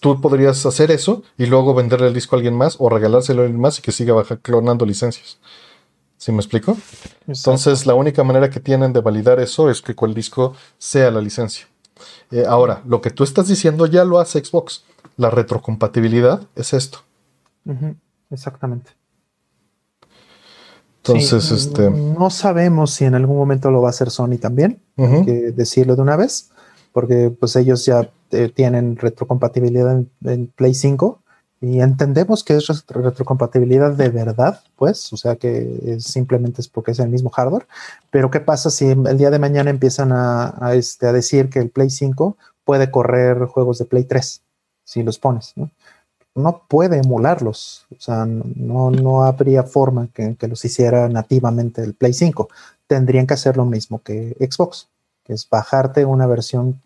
[0.00, 3.44] tú podrías hacer eso y luego venderle el disco a alguien más o regalárselo a
[3.44, 5.38] alguien más y que siga baja, clonando licencias.
[6.16, 6.76] ¿Sí me explico?
[7.28, 11.20] Entonces, la única manera que tienen de validar eso es que el disco sea la
[11.20, 11.68] licencia.
[12.32, 14.84] Eh, ahora, lo que tú estás diciendo ya lo hace Xbox.
[15.16, 17.00] La retrocompatibilidad es esto.
[18.30, 18.97] Exactamente.
[21.08, 21.90] Entonces, este.
[21.90, 24.80] No sabemos si en algún momento lo va a hacer Sony también.
[24.96, 26.50] Hay que decirlo de una vez
[26.92, 31.22] porque pues ellos ya eh, tienen retrocompatibilidad en, Play 5
[31.60, 36.98] y entendemos que es retrocompatibilidad de verdad, pues, o sea que simplemente es porque es
[36.98, 37.66] el mismo hardware,
[38.10, 41.70] pero ¿qué pasa si el día de mañana empiezan a, este, a decir que el
[41.70, 44.42] Play 5 puede correr juegos de Play 3
[44.84, 45.52] si los pones?
[45.56, 45.70] ¿no?
[46.34, 47.86] No puede emularlos.
[47.96, 52.48] O sea, no, no habría forma que, los hiciera nativamente el Play 5.
[52.86, 54.88] Tendrían que hacer lo mismo que Xbox,
[55.24, 56.80] que es bajarte una versión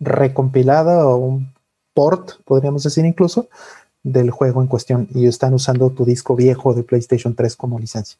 [0.00, 1.52] recompilada o un
[1.94, 3.48] port, podríamos decir incluso,
[4.02, 5.08] del juego en cuestión.
[5.14, 8.18] Y están usando tu disco viejo de PlayStation 3 como licencia.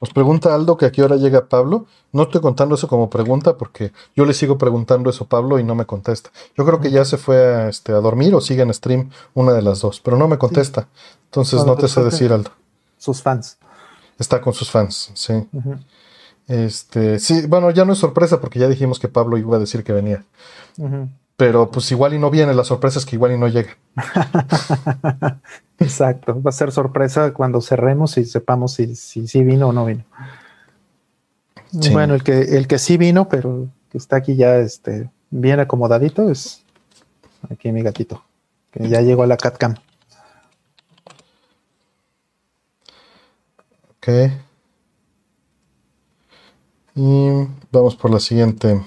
[0.00, 1.86] Nos pregunta Aldo que a qué hora llega Pablo.
[2.12, 5.64] No estoy contando eso como pregunta porque yo le sigo preguntando eso a Pablo y
[5.64, 6.30] no me contesta.
[6.56, 9.52] Yo creo que ya se fue a, este, a dormir o sigue en stream, una
[9.52, 10.88] de las dos, pero no me contesta.
[11.24, 12.50] Entonces no, te sé decir, Aldo.
[12.96, 13.58] Sus fans.
[14.18, 15.34] Está con sus fans, sí.
[16.46, 19.84] Este, sí, bueno, ya no es sorpresa porque ya dijimos que Pablo iba a decir
[19.84, 20.24] que venía.
[21.36, 23.76] Pero pues igual y no viene, la sorpresa es que igual y no llega.
[25.78, 30.04] Exacto, va a ser sorpresa cuando cerremos y sepamos si, si, vino o no vino.
[31.92, 36.30] Bueno, el que, el que sí vino, pero que está aquí ya este, bien acomodadito,
[36.30, 36.64] es
[37.48, 38.24] aquí mi gatito,
[38.72, 39.76] que ya llegó a la CatCam.
[43.98, 44.08] Ok.
[46.96, 47.28] Y
[47.70, 48.82] vamos por la siguiente.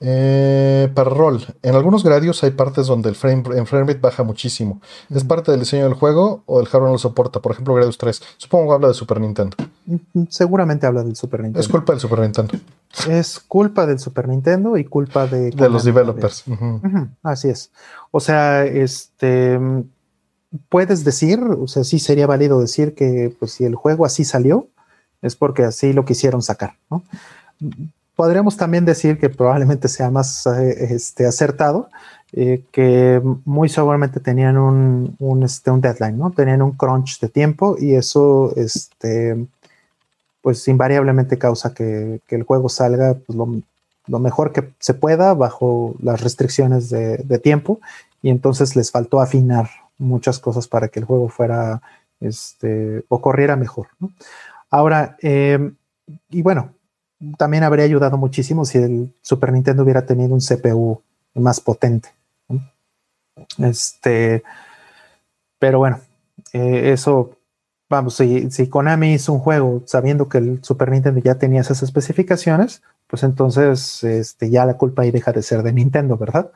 [0.00, 4.80] Eh, para rol, en algunos gradios hay partes donde el frame, rate baja muchísimo.
[5.10, 7.40] ¿Es parte del diseño del juego o el hardware no lo soporta?
[7.40, 8.22] Por ejemplo, Gradius 3.
[8.36, 9.56] Supongo que habla de Super Nintendo.
[9.86, 11.60] Mm, seguramente habla del Super Nintendo.
[11.60, 12.54] Es culpa del Super Nintendo.
[13.08, 15.50] Es culpa del Super Nintendo y culpa de...
[15.50, 16.44] De los developers.
[17.22, 17.70] Así es.
[18.10, 19.58] O sea, este...
[20.70, 24.68] Puedes decir, o sea, sí sería válido decir que pues, si el juego así salió,
[25.20, 27.02] es porque así lo quisieron sacar, ¿no?
[28.18, 31.88] Podríamos también decir que probablemente sea más eh, este, acertado,
[32.32, 36.32] eh, que muy seguramente tenían un, un, este, un, deadline, ¿no?
[36.32, 39.46] Tenían un crunch de tiempo y eso, este,
[40.42, 43.62] pues invariablemente causa que, que el juego salga pues, lo,
[44.08, 47.78] lo, mejor que se pueda bajo las restricciones de, tiempo
[48.20, 51.82] y entonces les faltó afinar muchas cosas para que el juego fuera,
[52.18, 53.86] este, o corriera mejor.
[54.70, 55.70] Ahora, eh,
[56.30, 56.72] y bueno,
[57.36, 61.02] también habría ayudado muchísimo si el Super Nintendo hubiera tenido un CPU
[61.34, 62.10] más potente.
[63.58, 64.42] Este,
[65.58, 66.00] pero bueno,
[66.52, 67.36] eh, eso,
[67.88, 71.82] vamos, si, si, Konami hizo un juego sabiendo que el Super Nintendo ya tenía esas
[71.82, 76.52] especificaciones, pues entonces este, ya la culpa ahí deja de ser de Nintendo, ¿verdad?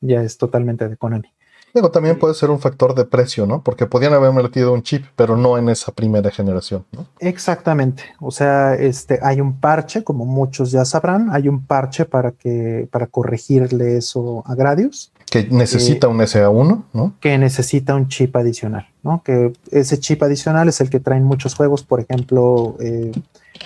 [0.00, 1.32] Ya es totalmente de Konami.
[1.74, 3.60] Digo, también puede ser un factor de precio, ¿no?
[3.60, 7.04] Porque podían haber metido un chip, pero no en esa primera generación, ¿no?
[7.18, 8.04] Exactamente.
[8.20, 12.86] O sea, este, hay un parche, como muchos ya sabrán, hay un parche para que,
[12.92, 15.10] para corregirle eso a Gradius.
[15.28, 17.14] Que necesita un SA1, ¿no?
[17.18, 19.24] Que necesita un chip adicional, ¿no?
[19.24, 23.10] Que ese chip adicional es el que traen muchos juegos, por ejemplo, eh,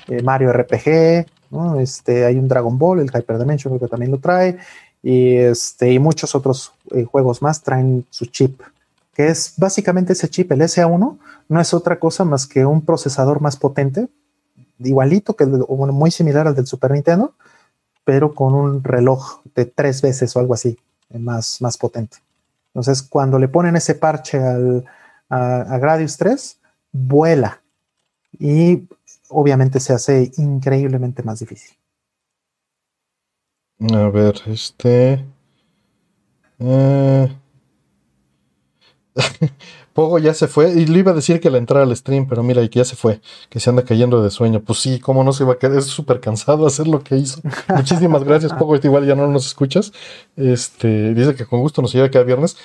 [0.06, 1.78] eh, Mario RPG, ¿no?
[1.78, 4.56] Este, hay un Dragon Ball, el Hyper Dimension, que también lo trae
[5.08, 8.60] y, este, y muchos otros eh, juegos más traen su chip,
[9.14, 11.18] que es básicamente ese chip, el SA1,
[11.48, 14.08] no es otra cosa más que un procesador más potente,
[14.78, 17.32] igualito que muy similar al del Super Nintendo,
[18.04, 20.78] pero con un reloj de tres veces o algo así,
[21.08, 22.18] eh, más, más potente.
[22.74, 24.84] Entonces, cuando le ponen ese parche al,
[25.30, 26.58] a Gradius 3,
[26.92, 27.62] vuela
[28.38, 28.86] y
[29.30, 31.78] obviamente se hace increíblemente más difícil.
[33.80, 35.24] A ver, este.
[36.58, 37.28] Eh...
[39.98, 40.70] Pogo ya se fue.
[40.70, 42.94] Y le iba a decir que la entrara al stream, pero mira, que ya se
[42.94, 43.20] fue.
[43.48, 44.60] Que se anda cayendo de sueño.
[44.60, 45.76] Pues sí, cómo no se va a quedar.
[45.76, 47.40] Es súper cansado hacer lo que hizo.
[47.74, 48.76] Muchísimas gracias, Pogo.
[48.76, 49.92] Igual ya no nos escuchas.
[50.36, 52.56] Este, dice que con gusto nos lleva cada viernes.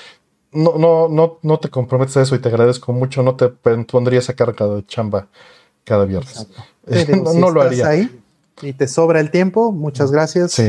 [0.52, 3.24] No, no, no, no te comprometes a eso y te agradezco mucho.
[3.24, 5.28] No te pondría esa carga de chamba
[5.84, 6.48] cada viernes.
[7.36, 7.88] no, lo haría.
[7.88, 8.23] Ahí,
[8.62, 10.62] y te sobra el tiempo, muchas gracias.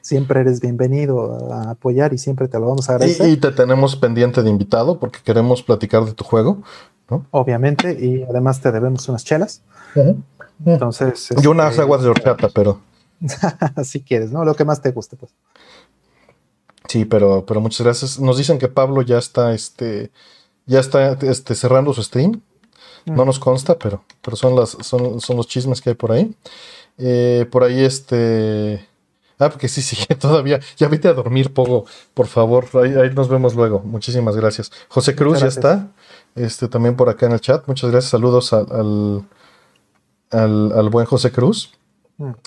[0.00, 3.28] Siempre eres bienvenido a apoyar y siempre te lo vamos a agradecer.
[3.28, 6.62] Y, te tenemos pendiente de invitado porque queremos platicar de tu juego.
[7.08, 7.26] ¿no?
[7.30, 9.62] Obviamente, y además te debemos unas chelas.
[10.64, 11.28] Entonces.
[11.42, 12.80] Y unas este, aguas de horchata, pero.
[13.84, 14.44] si quieres, ¿no?
[14.44, 15.32] Lo que más te guste, pues.
[16.88, 18.18] Sí, pero, pero muchas gracias.
[18.18, 20.10] Nos dicen que Pablo ya está, este,
[20.66, 22.42] ya está este, cerrando su stream.
[23.06, 26.34] No nos consta, pero, pero son, las, son, son los chismes que hay por ahí.
[26.98, 28.86] Eh, por ahí este...
[29.38, 30.60] Ah, porque sí, sí, todavía.
[30.76, 32.66] Ya vete a dormir, Pogo, por favor.
[32.74, 33.80] Ahí, nos vemos luego.
[33.80, 34.70] Muchísimas gracias.
[34.88, 35.88] José Cruz ya está.
[36.34, 37.66] Este, también por acá en el chat.
[37.66, 38.10] Muchas gracias.
[38.10, 39.24] Saludos al,
[40.30, 41.72] al, buen José Cruz.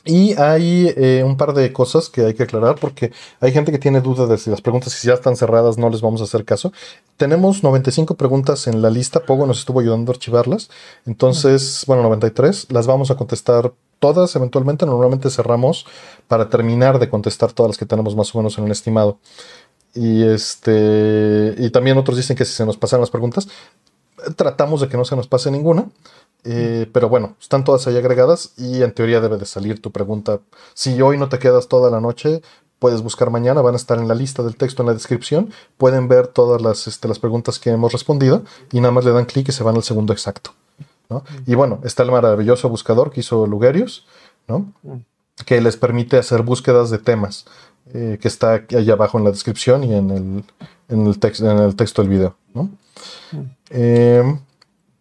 [0.05, 3.79] Y hay eh, un par de cosas que hay que aclarar porque hay gente que
[3.79, 6.45] tiene dudas de si las preguntas si ya están cerradas no les vamos a hacer
[6.45, 6.71] caso.
[7.17, 10.69] Tenemos 95 preguntas en la lista, Pogo nos estuvo ayudando a archivarlas.
[11.05, 14.85] Entonces, bueno, 93, las vamos a contestar todas eventualmente.
[14.85, 15.85] Normalmente cerramos
[16.27, 19.17] para terminar de contestar todas las que tenemos más o menos en el estimado.
[19.95, 23.47] Y este y también otros dicen que si se nos pasan las preguntas,
[24.35, 25.87] tratamos de que no se nos pase ninguna.
[26.45, 30.39] Eh, pero bueno, están todas ahí agregadas y en teoría debe de salir tu pregunta.
[30.73, 32.41] Si hoy no te quedas toda la noche,
[32.79, 36.09] puedes buscar mañana, van a estar en la lista del texto en la descripción, pueden
[36.09, 38.43] ver todas las, este, las preguntas que hemos respondido
[38.73, 40.53] y nada más le dan clic y se van al segundo exacto.
[41.45, 44.05] Y bueno, está el maravilloso buscador que hizo Lugerius,
[44.47, 44.73] ¿no?
[45.45, 47.45] que les permite hacer búsquedas de temas,
[47.93, 50.43] eh, que está ahí abajo en la descripción y en el,
[50.89, 52.35] en el, en el texto del video.
[52.53, 52.69] ¿no?
[53.69, 54.23] Eh,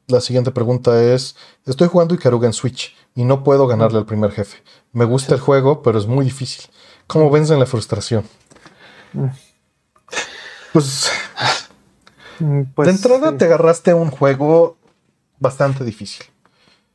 [0.08, 4.32] la siguiente pregunta es, estoy jugando Ikaruga en Switch y no puedo ganarle al primer
[4.32, 4.58] jefe.
[4.92, 6.70] Me gusta el juego, pero es muy difícil.
[7.06, 8.24] ¿Cómo vencen la frustración?
[9.12, 9.26] Mm.
[10.72, 11.10] Pues,
[12.40, 14.76] mm, pues, de entrada te agarraste a un juego
[15.38, 16.26] bastante difícil.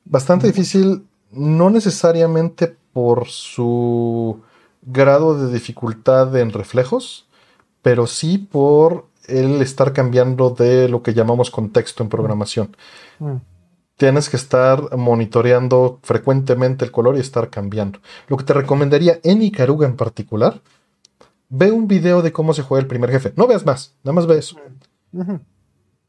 [0.05, 4.41] Bastante difícil, no necesariamente por su
[4.81, 7.27] grado de dificultad en reflejos,
[7.81, 12.75] pero sí por el estar cambiando de lo que llamamos contexto en programación.
[13.19, 13.35] Mm.
[13.97, 17.99] Tienes que estar monitoreando frecuentemente el color y estar cambiando.
[18.27, 20.61] Lo que te recomendaría en Ikaruga en particular,
[21.49, 23.33] ve un video de cómo se juega el primer jefe.
[23.35, 24.57] No veas más, nada más ve eso.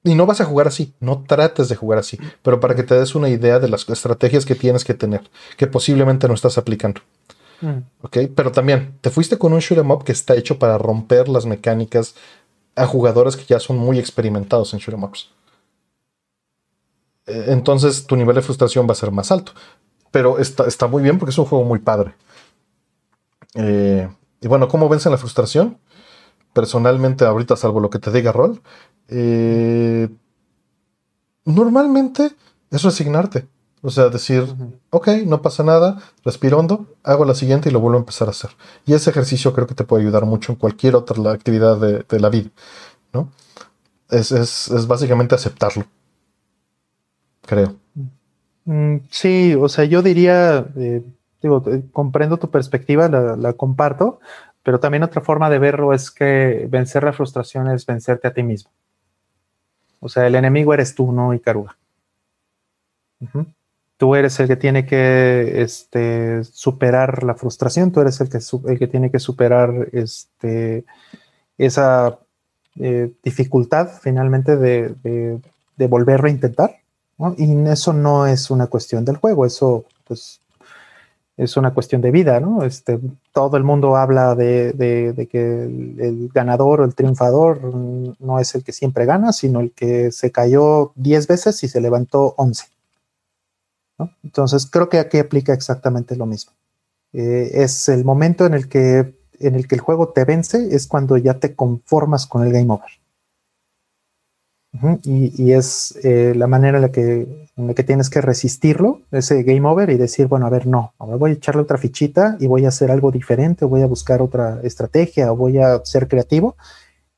[0.04, 2.94] Y no vas a jugar así, no trates de jugar así, pero para que te
[2.94, 7.00] des una idea de las estrategias que tienes que tener, que posiblemente no estás aplicando.
[7.60, 7.78] Mm.
[8.02, 11.28] Ok, pero también te fuiste con un shoot em up que está hecho para romper
[11.28, 12.14] las mecánicas
[12.78, 15.30] a jugadores que ya son muy experimentados en shoot'em ups.
[17.26, 19.52] Eh, entonces tu nivel de frustración va a ser más alto.
[20.10, 22.14] Pero está, está muy bien porque es un juego muy padre.
[23.54, 24.08] Eh,
[24.40, 25.78] y bueno, ¿cómo vencen la frustración?
[26.52, 28.60] Personalmente, ahorita, salvo lo que te diga Rol,
[29.08, 30.08] eh,
[31.44, 32.32] normalmente
[32.70, 33.46] es resignarte.
[33.80, 34.44] O sea, decir,
[34.90, 38.32] ok, no pasa nada, respiro hondo, hago la siguiente y lo vuelvo a empezar a
[38.32, 38.50] hacer.
[38.86, 42.28] Y ese ejercicio creo que te puede ayudar mucho en cualquier otra actividad de, la
[42.28, 42.50] vida,
[43.12, 43.30] ¿no?
[44.10, 45.84] Es, básicamente aceptarlo,
[47.46, 47.76] creo.
[48.64, 51.04] Mm, sí, o sea, yo diría, eh,
[51.40, 54.18] digo, eh, comprendo tu perspectiva, la, la, comparto,
[54.64, 58.42] pero también otra forma de verlo es que vencer la frustración es vencerte a ti
[58.42, 58.70] mismo.
[60.00, 61.76] O sea, el enemigo eres tú, no Icaruga
[63.98, 68.38] tú eres el que tiene que este, superar la frustración, tú eres el que,
[68.68, 70.84] el que tiene que superar este,
[71.58, 72.18] esa
[72.78, 75.40] eh, dificultad finalmente de,
[75.88, 76.76] volverlo a intentar.
[77.36, 80.40] Y eso no es una cuestión del juego, eso pues,
[81.36, 82.62] es una cuestión de vida, ¿no?
[82.62, 83.00] Este,
[83.32, 87.60] todo el mundo habla de, que el, ganador o el triunfador
[88.20, 91.80] no es el que siempre gana, sino el que se cayó 10 veces y se
[91.80, 92.77] levantó 11.
[94.22, 96.52] Entonces, creo que aquí aplica exactamente lo mismo.
[97.12, 100.86] Eh, es el momento en el, que, en el que el juego te vence, es
[100.86, 102.90] cuando ya te conformas con el game over.
[105.02, 109.42] y, es eh, la manera en la, que, en la que tienes que resistirlo, ese
[109.42, 112.46] game over, y decir, bueno, a ver, no, ahora voy a echarle otra fichita y
[112.46, 116.56] voy a hacer algo diferente, voy a buscar otra estrategia, o voy a ser creativo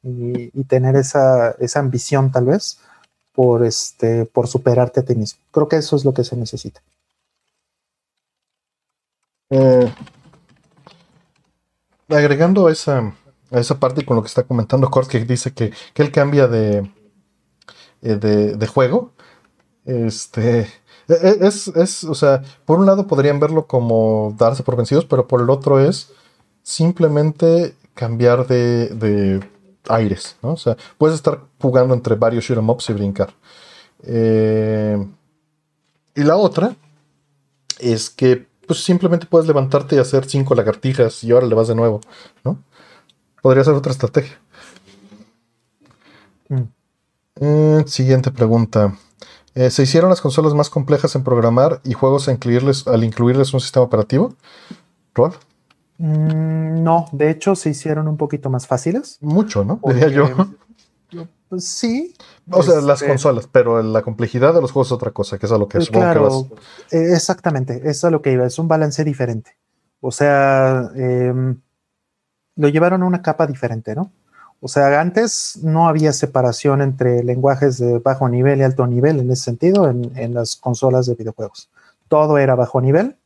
[0.03, 2.79] y, y tener esa, esa ambición tal vez
[3.41, 5.41] por, este, por superarte a ti mismo.
[5.51, 6.83] Creo que eso es lo que se necesita.
[9.49, 9.91] Eh,
[12.11, 13.15] agregando a esa,
[13.51, 16.91] esa parte con lo que está comentando Kort, que dice que, él cambia de,
[18.03, 19.15] eh, de, juego.
[19.87, 20.69] Este.
[21.09, 25.07] E, e, es, es, o sea, por un lado podrían verlo como darse por vencidos,
[25.07, 26.13] pero por el otro es
[26.63, 29.41] simplemente cambiar de
[29.91, 30.53] aires, ¿no?
[30.53, 33.35] O sea, puedes estar jugando entre varios shoot em ups y brincar.
[34.05, 35.07] Eh,
[36.15, 36.75] y la otra
[37.79, 41.75] es que pues simplemente puedes levantarte y hacer cinco lagartijas y ahora le vas de
[41.75, 42.01] nuevo,
[42.45, 42.63] ¿no?
[43.43, 44.39] Podría ser otra estrategia.
[46.49, 46.63] Mm.
[47.41, 48.97] Eh, siguiente pregunta.
[49.55, 53.61] Eh, ¿Se hicieron las consolas más complejas en programar y juegos incluirles, al incluirles un
[53.61, 54.35] sistema operativo?
[55.15, 55.33] ¿Rol?
[56.01, 59.19] Mm, no, de hecho se hicieron un poquito más fáciles.
[59.21, 59.81] Mucho, ¿no?
[59.85, 60.29] Diría yo.
[61.51, 62.15] Pues sí.
[62.51, 65.45] O sea, las este, consolas, pero la complejidad de los juegos es otra cosa, que
[65.45, 65.91] es a lo que es.
[65.91, 66.49] claro,
[66.91, 69.57] eh, Exactamente, eso es a lo que iba, es un balance diferente.
[70.01, 71.61] O sea, em,
[72.57, 74.11] lo llevaron a una capa diferente, ¿no?
[74.61, 79.31] O sea, antes no había separación entre lenguajes de bajo nivel y alto nivel en
[79.31, 81.69] ese sentido en las consolas de videojuegos.
[82.09, 83.17] Todo era bajo nivel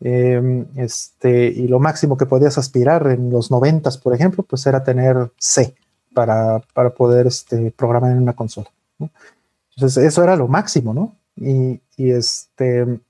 [0.00, 4.84] Em, este, y lo máximo que podías aspirar en los noventas, por ejemplo, pues era
[4.84, 5.74] tener C
[6.12, 6.60] para,
[6.96, 8.68] poder este, programar en una consola.
[9.76, 11.16] Entonces, eso era lo máximo, ¿no?
[11.36, 13.00] Y, y, este,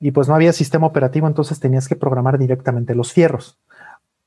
[0.00, 3.58] y pues no había sistema operativo, entonces tenías que programar directamente los fierros.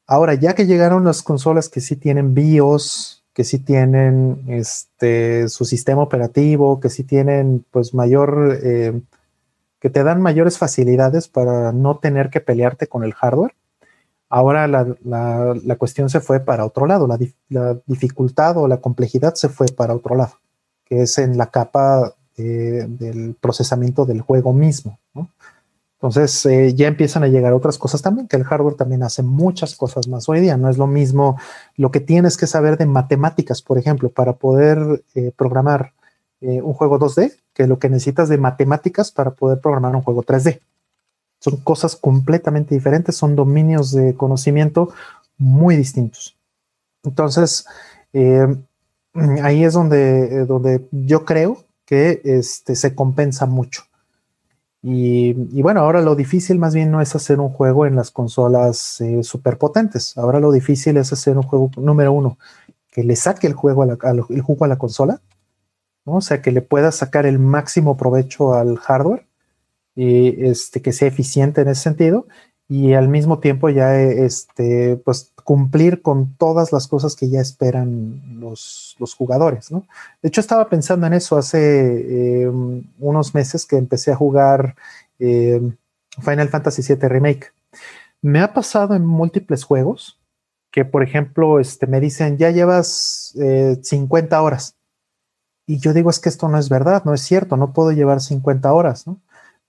[0.07, 5.65] Ahora, ya que llegaron las consolas que sí tienen BIOS, que sí tienen este, su
[5.65, 8.99] sistema operativo, que sí tienen pues mayor, eh,
[9.87, 13.55] que te dan mayores facilidades para no tener que pelearte con el hardware.
[14.27, 19.47] Ahora la, cuestión se fue para otro lado, la, la, dificultad o la complejidad se
[19.47, 20.33] fue para otro lado,
[20.83, 24.99] que es en la capa eh, del procesamiento del juego mismo.
[25.93, 29.73] Entonces eh, ya empiezan a llegar otras cosas también, que el hardware también hace muchas
[29.77, 30.57] cosas más hoy día.
[30.57, 31.37] No es lo mismo
[31.77, 35.93] lo que tienes que saber de matemáticas, por ejemplo, para poder eh, programar
[36.41, 40.59] un juego 2D, que lo que necesitas de matemáticas para poder programar un juego 3D.
[41.39, 44.89] Son cosas completamente diferentes, son dominios de conocimiento
[45.37, 46.37] muy distintos.
[47.03, 47.65] Entonces,
[49.41, 53.83] ahí es donde, donde yo creo que este, se compensa mucho.
[54.83, 59.01] Y, bueno, ahora lo difícil más bien no es hacer un juego en las consolas
[59.01, 60.17] eh, super potentes.
[60.17, 62.37] Ahora lo difícil es hacer un juego número uno
[62.91, 63.97] que le saque el juego a
[64.29, 65.21] el juego a la consola,
[66.15, 69.25] o sea, que le pueda sacar el máximo provecho al hardware
[69.95, 72.27] y este, que sea eficiente en ese sentido
[72.69, 78.39] y al mismo tiempo ya este, pues cumplir con todas las cosas que ya esperan
[78.39, 79.87] los, jugadores, ¿no?
[80.21, 82.51] De hecho, estaba pensando en eso hace eh,
[82.99, 84.75] unos meses que empecé a jugar
[85.19, 85.61] eh,
[86.21, 87.53] Final Fantasy VII Remake.
[88.21, 90.19] Me ha pasado en múltiples juegos
[90.71, 93.33] que, por ejemplo, este, me dicen, ya llevas
[93.81, 94.76] 50 eh, horas.
[95.67, 98.21] Y yo digo, es que esto no es verdad, no es cierto, no puedo llevar
[98.21, 99.19] 50 horas, ¿no?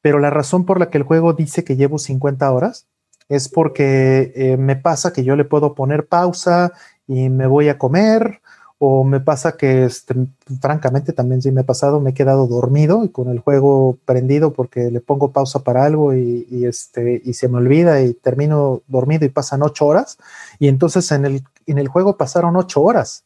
[0.01, 2.87] pero la razón por la que el juego dice que llevo 50 horas
[3.29, 6.73] es porque eh, me pasa que yo le puedo poner pausa
[7.07, 8.41] y me voy a comer,
[8.79, 10.15] o me pasa que, este,
[10.61, 14.53] francamente, también sí me ha pasado, me he quedado dormido y con el juego prendido
[14.53, 19.25] porque le pongo pausa para algo y, este, y se me olvida y termino dormido
[19.27, 20.17] y pasan ocho horas.
[20.61, 23.25] Y entonces en el, en el juego pasaron ocho horas,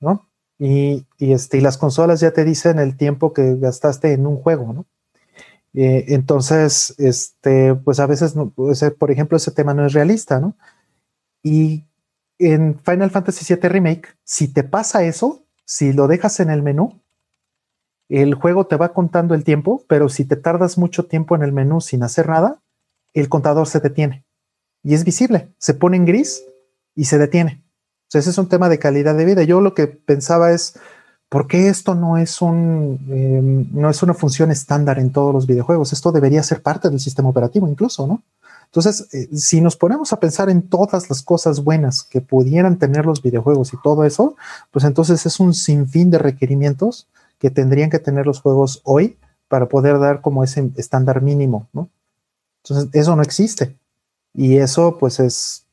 [0.00, 0.26] ¿no?
[0.64, 4.86] Y, este, las consolas ya te dicen el tiempo que gastaste en un juego, ¿no?
[5.74, 8.36] Eh, entonces, este, pues a veces,
[8.96, 10.56] por ejemplo, ese tema no es realista, ¿no?
[11.42, 11.84] Y
[12.38, 17.00] en Final Fantasy VII Remake, si te pasa eso, si lo dejas en el menú,
[18.08, 21.50] el juego te va contando el tiempo, pero si te tardas mucho tiempo en el
[21.50, 22.62] menú sin hacer nada,
[23.14, 24.24] el contador se detiene.
[24.84, 26.44] Y es visible, se pone en gris
[26.94, 27.61] y se detiene.
[28.14, 29.42] O ese es un tema de calidad de vida.
[29.42, 30.74] Yo lo que pensaba es,
[31.32, 35.46] ¿Por qué esto no es, un, em, no es una función estándar en todos los
[35.46, 35.94] videojuegos?
[35.94, 38.22] Esto debería ser parte del sistema operativo incluso, ¿no?
[38.66, 43.06] Entonces, eh, si nos ponemos a pensar en todas las cosas buenas que pudieran tener
[43.06, 44.36] los videojuegos y todo eso,
[44.70, 47.08] pues entonces es un sinfín de requerimientos
[47.38, 49.16] que tendrían que tener los juegos hoy
[49.48, 51.88] para poder dar como ese estándar mínimo, ¿no?
[52.62, 53.78] Entonces, eso no existe.
[54.34, 55.64] Y eso, pues, es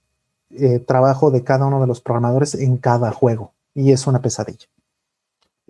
[0.52, 3.54] eh, trabajo de cada uno de los programadores en cada juego.
[3.76, 4.68] Y es una pesadilla.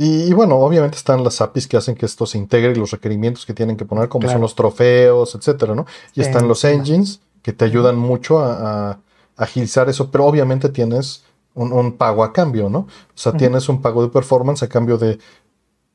[0.02, 3.46] Y, bueno, obviamente están las APIs que hacen que esto se integre y los requerimientos
[3.46, 5.86] que tienen que poner, como son los trofeos, etcétera, ¿no?
[6.16, 9.00] Y están los engines que te ayudan mucho a,
[9.36, 11.24] agilizar eso, pero obviamente tienes
[11.54, 12.80] un, pago a cambio, ¿no?
[12.80, 15.20] O sea, tienes un pago de performance a cambio de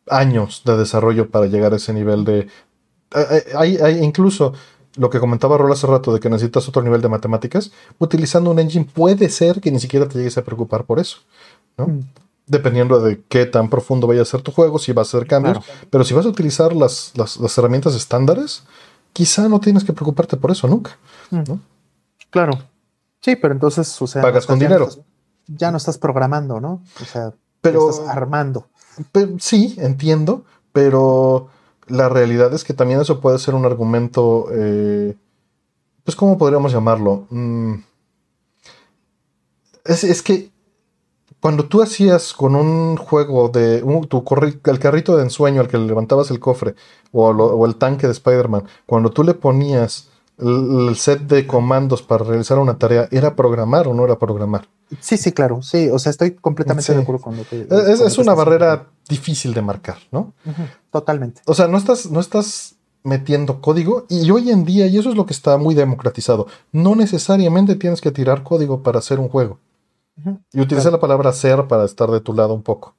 [0.07, 2.49] años de desarrollo para llegar a ese nivel de.
[3.57, 4.53] Hay, hay incluso
[4.97, 8.59] lo que comentaba Rol hace rato de que necesitas otro nivel de matemáticas, utilizando un
[8.59, 11.19] engine puede ser que ni siquiera te llegues a preocupar por eso,
[11.77, 11.89] ¿no?
[11.89, 12.05] Mm
[12.47, 15.59] dependiendo de qué tan profundo vaya a ser tu juego, si va a ser cambios.
[15.91, 18.65] Pero si vas a utilizar las, las, herramientas estándares,
[19.13, 20.99] quizá no tienes que preocuparte por eso nunca.
[22.31, 22.59] Claro.
[23.21, 24.89] Sí, pero entonces, o sea, pagas con dinero.
[25.47, 26.83] ya no estás programando, ¿no?
[27.01, 28.69] O sea, pero, estás armando.
[29.39, 31.49] sí, entiendo, pero
[31.89, 35.17] la realidad es que también eso puede ser un argumento, eh,
[36.05, 37.27] pues, ¿cómo podríamos llamarlo?
[37.31, 37.75] Mm,
[39.85, 40.51] es, es que
[41.45, 44.25] cuando tú hacías con un juego de tu
[44.65, 46.75] el carrito de ensueño al que le levantabas el cofre
[47.13, 50.09] o, el tanque de Spider-Man, cuando tú le ponías
[50.39, 54.69] el, set de comandos para realizar una tarea, ¿era programar o no era programar?
[55.01, 57.67] Sí, sí, claro, sí, o sea, estoy completamente de acuerdo con lo que...
[57.71, 60.33] Es, una barrera difícil de marcar, ¿no?
[60.91, 61.43] totalmente.
[61.47, 65.17] O sea, no estás, no estás metiendo código y hoy en día, y eso es
[65.17, 69.59] lo que está muy democratizado, no necesariamente tienes que tirar código para hacer un juego.
[70.53, 72.95] Y utiliza la palabra ser para estar de tu lado un poco.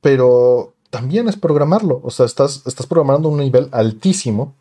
[0.00, 2.00] Pero también es programarlo.
[2.02, 4.54] O sea, estás, estás programando un nivel altísimo,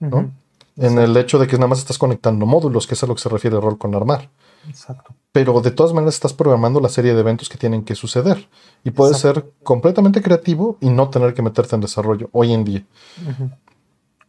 [0.00, 0.30] ¿no?
[0.78, 3.20] En el hecho de que nada más estás conectando módulos, que es a lo que
[3.20, 4.30] se refiere el rol con armar.
[4.68, 5.14] Exacto.
[5.32, 8.48] Pero de todas maneras estás programando la serie de eventos que tienen que suceder.
[8.84, 12.84] Y puedes ser completamente creativo y no tener que meterte en desarrollo hoy en día.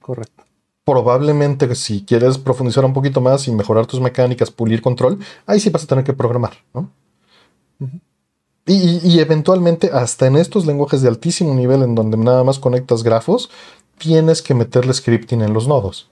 [0.02, 0.44] Correcto.
[0.84, 5.70] Probablemente si quieres profundizar un poquito más y mejorar tus mecánicas, pulir control, ahí sí
[5.70, 6.90] vas a tener que programar, ¿no?
[8.66, 13.04] y, y, eventualmente, hasta en estos lenguajes de altísimo nivel, en donde nada más conectas
[13.04, 13.50] grafos,
[13.98, 16.10] tienes que meterle scripting en los nodos.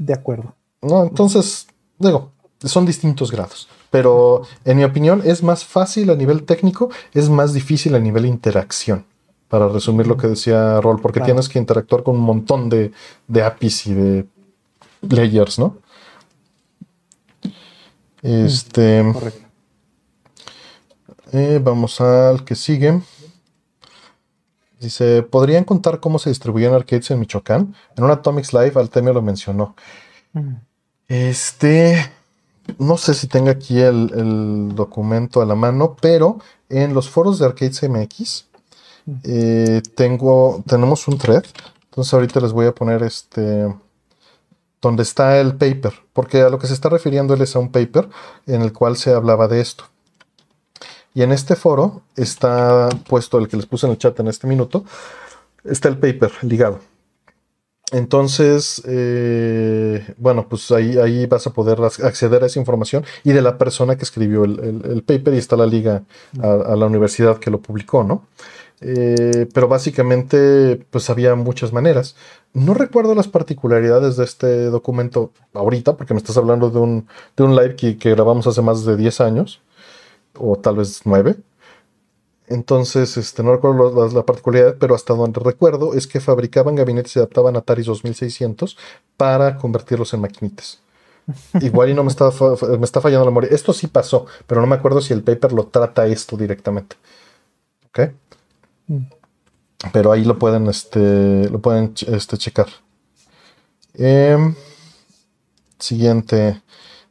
[0.00, 0.54] De acuerdo.
[0.80, 1.02] ¿No?
[1.02, 1.66] Entonces,
[1.98, 2.30] digo,
[2.64, 3.68] son distintos grados.
[3.90, 8.24] Pero en mi opinión es más fácil a nivel técnico, es más difícil a nivel
[8.24, 9.04] interacción.
[9.48, 12.92] Para resumir lo que decía Rol, porque tienes que interactuar con un montón de,
[13.28, 14.26] de APIs y de
[15.02, 15.76] layers, ¿no?
[18.22, 19.04] Este.
[19.12, 19.46] Correcto.
[21.32, 23.00] Eh, vamos al que sigue.
[24.80, 27.74] Dice, ¿podrían contar cómo se distribuyen arcades en Michoacán?
[27.96, 29.76] En un Atomics Live, Altemio lo mencionó.
[31.06, 32.10] Este,
[32.78, 36.38] no sé si tenga aquí el, documento a la mano, pero
[36.70, 38.46] en los foros de Arcades MX
[39.24, 41.44] eh, tengo, tenemos un thread.
[41.84, 43.68] Entonces ahorita les voy a poner este
[44.80, 47.70] donde está el paper, porque a lo que se está refiriendo él es a un
[47.70, 48.08] paper
[48.46, 49.84] en el cual se hablaba de esto.
[51.14, 54.46] Y en este foro está puesto el que les puse en el chat en este
[54.46, 54.84] minuto,
[55.64, 56.80] está el paper ligado.
[57.92, 63.42] Entonces, eh, bueno, pues ahí, ahí vas a poder acceder a esa información y de
[63.42, 66.04] la persona que escribió el, paper y está la liga
[66.40, 68.26] a, la universidad que lo publicó, ¿no?
[68.80, 72.14] Eh, pero básicamente, pues había muchas maneras.
[72.52, 77.42] No recuerdo las particularidades de este documento ahorita, porque me estás hablando de un, de
[77.42, 79.60] un live que, que grabamos hace más de 10 años,
[80.38, 81.36] o tal vez 9.
[82.50, 87.20] Entonces, este, no recuerdo la, particularidad, pero hasta donde recuerdo es que fabricaban gabinetes y
[87.20, 88.76] adaptaban Atari 2600
[89.16, 90.80] para convertirlos en maquinitas.
[91.60, 92.30] Igual y no me está,
[92.76, 93.50] me está fallando la memoria.
[93.52, 96.96] Esto sí pasó, pero no me acuerdo si el paper lo trata esto directamente.
[97.88, 98.10] ¿Ok?
[98.88, 99.04] Mm.
[99.92, 102.66] Pero ahí lo pueden, este, lo pueden este, checar.
[103.94, 104.54] Em,
[105.78, 106.60] siguiente.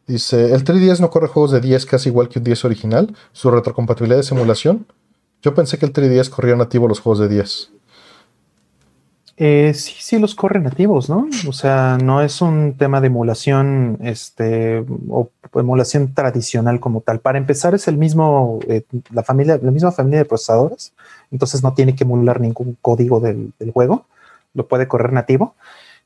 [0.09, 3.15] Dice, el 3DS no corre juegos de 10 casi igual que un 10 original.
[3.31, 4.87] Su retrocompatibilidad de simulación
[5.41, 7.71] yo pensé que el 3DS corría nativo los juegos de 10.
[9.37, 11.29] Eh, sí, sí los corre nativos, ¿no?
[11.47, 17.19] O sea, no es un tema de emulación, este, o emulación tradicional como tal.
[17.21, 20.91] Para empezar, es el mismo, eh, la familia, la misma familia de procesadores.
[21.31, 24.07] Entonces no tiene que emular ningún código del, juego.
[24.53, 25.55] Lo puede correr nativo.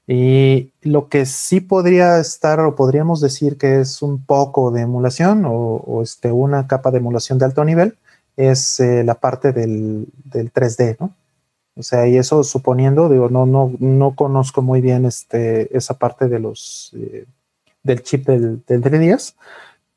[0.07, 5.43] Y lo que sí podría estar, o podríamos decir que es un poco de emulación,
[5.47, 7.97] o, este, una capa de emulación de alto nivel,
[8.35, 11.15] es eh, la parte del, 3D, ¿no?
[11.75, 16.27] O sea, y eso suponiendo, digo, no, no, no conozco muy bien este, esa parte
[16.27, 17.25] de los, eh,
[17.81, 19.33] del chip del, del 3DS,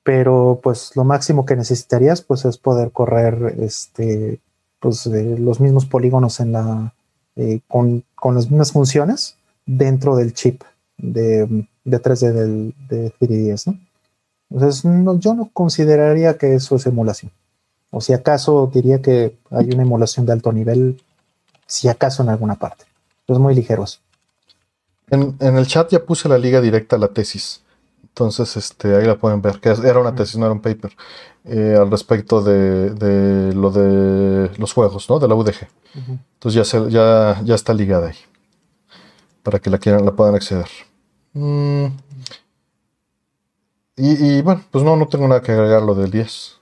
[0.02, 4.40] pero pues lo máximo que necesitarías pues es poder correr este,
[4.78, 6.94] pues, los mismos polígonos en la,
[7.34, 9.35] eh, con, las mismas funciones
[9.66, 10.62] dentro del chip
[10.97, 11.47] de,
[11.84, 13.78] 3D del de 3DS, ¿no?
[14.48, 14.82] Entonces,
[15.20, 17.32] yo no consideraría que eso es emulación.
[17.90, 21.02] O si acaso diría que hay una emulación de alto nivel,
[21.66, 22.84] si acaso en alguna parte.
[23.26, 24.01] Es muy ligeros.
[25.10, 27.62] En, el chat ya puse la liga directa a la tesis.
[28.02, 30.93] Entonces, este, ahí la pueden ver, que era una tesis, no era un paper,
[31.44, 35.18] eh, al respecto de, lo de los juegos, ¿no?
[35.18, 35.68] De la UDG.
[36.34, 38.16] Entonces ya, ya, ya está ligada ahí,
[39.47, 40.66] para que la quieran, la puedan acceder.
[41.32, 41.86] Mm.
[43.97, 46.59] Y, y, bueno, pues no, no tengo nada que agregar lo del 10.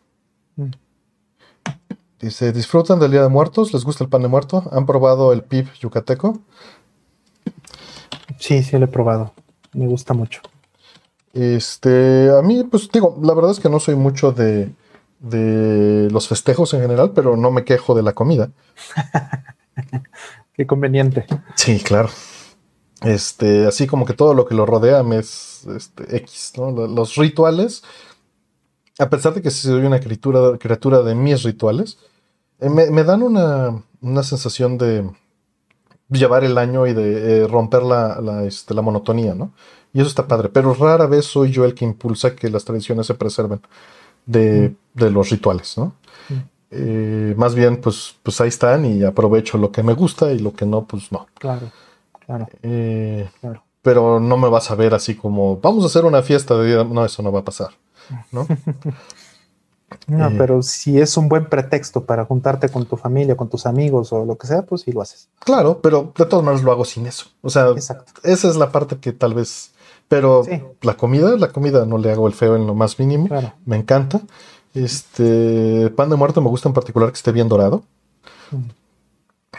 [2.21, 3.73] Dice, ¿disfrutan del Día de Muertos?
[3.73, 4.65] ¿Les gusta el pan de muerto?
[4.71, 6.41] ¿Han probado el pib yucateco?
[8.39, 9.33] Sí, sí lo he probado.
[9.73, 10.43] Me gusta mucho.
[11.33, 14.71] Este, a mí, pues digo, la verdad es que no soy mucho de,
[15.21, 18.51] de los festejos en general, pero no me quejo de la comida.
[20.53, 21.25] Qué conveniente.
[21.57, 22.11] Sí, claro.
[23.05, 26.71] Este, así como que todo lo que lo rodea me es este, X, ¿no?
[26.71, 27.83] Los rituales,
[28.99, 31.99] a pesar de que soy una criatura, criatura de mis rituales,
[32.61, 33.83] eh, me, dan una,
[34.23, 35.11] sensación de
[36.09, 37.83] llevar el año y de eh, romper
[38.47, 39.53] este, la, monotonía, ¿no?
[39.93, 43.07] Y eso está padre, pero rara vez soy yo el que impulsa que las tradiciones
[43.07, 43.61] se preserven
[44.27, 45.05] de, mm.
[45.05, 45.95] los rituales, ¿no?
[46.29, 46.35] Mm.
[46.71, 50.53] Eh, más bien, pues, pues ahí están y aprovecho lo que me gusta y lo
[50.53, 51.27] que no, pues no.
[51.39, 51.71] Claro,
[52.27, 53.63] claro.
[53.83, 56.85] Pero no me vas a ver así como, vamos a hacer una fiesta de día.
[56.85, 57.71] No, eso no va a pasar,
[58.33, 58.47] ¿no?
[60.09, 63.65] No, Eh, pero si es un buen pretexto para juntarte con tu familia, con tus
[63.65, 65.29] amigos o lo que sea, pues sí lo haces.
[65.39, 67.27] Claro, pero de todas maneras lo hago sin eso.
[67.43, 68.13] O sea, Exacto.
[68.25, 69.71] esa es la parte que tal vez.
[70.09, 70.61] Pero Sí.
[70.83, 73.29] la comida, la comida no le hago el feo en lo más mínimo.
[73.29, 73.53] Claro.
[73.67, 74.21] Me encanta.
[74.75, 77.83] Este pan de muerto me gusta en particular que esté bien dorado.
[78.51, 78.57] Mm.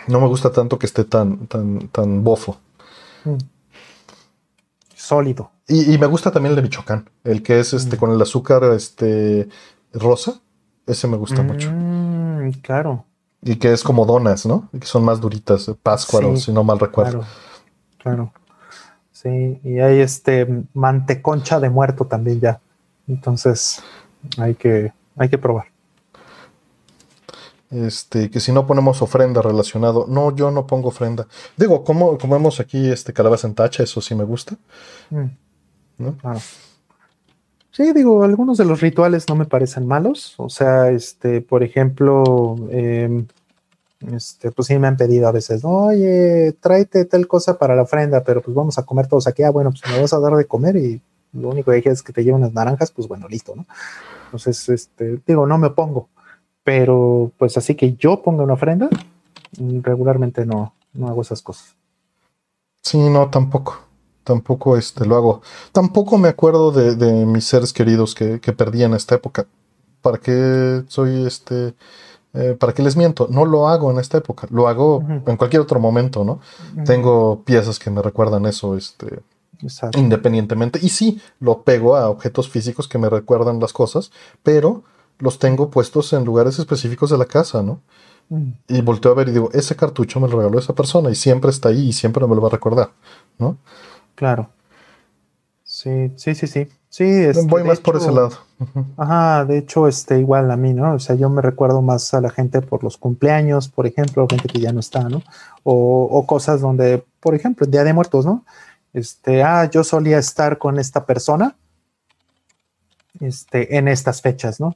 [0.07, 2.57] No me gusta tanto que esté tan, tan, tan bofo.
[3.23, 3.37] Mm.
[4.95, 5.51] Sólido.
[5.67, 7.99] Y, y me gusta también el de Michoacán, el que es este Mm.
[7.99, 9.47] con el azúcar este
[9.93, 10.39] rosa.
[10.87, 11.71] Ese me gusta mucho.
[11.71, 13.05] Mm, claro,
[13.41, 14.69] Y que es como donas, ¿no?
[14.73, 17.23] Y que son más duritas, páscuaro, Sí, si no mal recuerdo.
[17.97, 18.33] claro, claro.
[19.11, 22.59] Sí, y hay este manteconcha de muerto también ya.
[23.07, 23.81] Entonces
[24.37, 25.65] hay que, hay que probar.
[27.75, 30.05] Este, que si no ponemos ofrenda relacionado.
[30.07, 31.27] No, yo no pongo ofrenda.
[31.57, 34.55] Digo, como comemos aquí este calabaza en tacha, eso sí me gusta.
[35.09, 35.25] Mm,
[35.97, 36.17] ¿no?
[36.17, 36.39] claro.
[37.71, 40.35] Sí, digo, algunos de los rituales no me parecen malos.
[40.37, 43.27] O sea, este, por ejemplo, em,
[44.13, 48.23] este, pues sí me han pedido a veces, oye, tráete tal cosa para la ofrenda,
[48.23, 49.43] pero pues vamos a comer todos aquí.
[49.43, 51.01] Ah, bueno, pues me vas a dar de comer y
[51.33, 53.65] lo único que dije es que te lleve unas naranjas, pues bueno, listo, ¿no?
[54.25, 56.07] Entonces, este, digo, no me opongo,
[56.65, 58.89] pero pues así que yo ponga una ofrenda,
[59.83, 61.75] regularmente no, no hago esas cosas.
[62.81, 63.79] Sí, no, tampoco.
[64.23, 65.41] Tampoco este, lo hago.
[65.71, 69.45] Tampoco me acuerdo de, de mis seres queridos que, que perdí en esta época.
[70.01, 71.75] ¿Para qué soy este?
[72.33, 73.27] eh, ¿Para qué les miento?
[73.29, 74.47] No lo hago en esta época.
[74.49, 76.39] Lo hago en cualquier otro momento, ¿no?
[76.83, 79.19] Tengo piezas que me recuerdan eso, este,
[79.61, 79.99] Exacto.
[79.99, 80.79] independientemente.
[80.81, 84.11] Y sí, lo pego a objetos físicos que me recuerdan las cosas,
[84.41, 84.83] pero
[85.19, 87.81] los tengo puestos en lugares específicos de la casa, ¿no?
[88.29, 91.15] Mm, Y volteo a ver y digo, ese cartucho me lo regaló esa persona y
[91.15, 92.91] siempre está ahí y siempre me lo va a recordar,
[93.37, 93.57] ¿no?
[94.15, 94.49] Claro.
[95.63, 96.67] Sí, sí, sí, sí.
[96.89, 98.31] Sí, este, Voy más por ese lado.
[98.97, 100.93] Ajá, de hecho, este, igual a mí, ¿no?
[100.93, 104.47] O sea, yo me recuerdo más a la gente por los cumpleaños, por ejemplo, gente
[104.47, 105.21] que ya no está, ¿no?
[105.63, 108.45] O, o cosas donde, por ejemplo, el Día de Muertos, ¿no?
[108.93, 111.57] Este, ah, yo solía estar con esta persona,
[113.19, 114.75] este, en estas fechas, ¿no?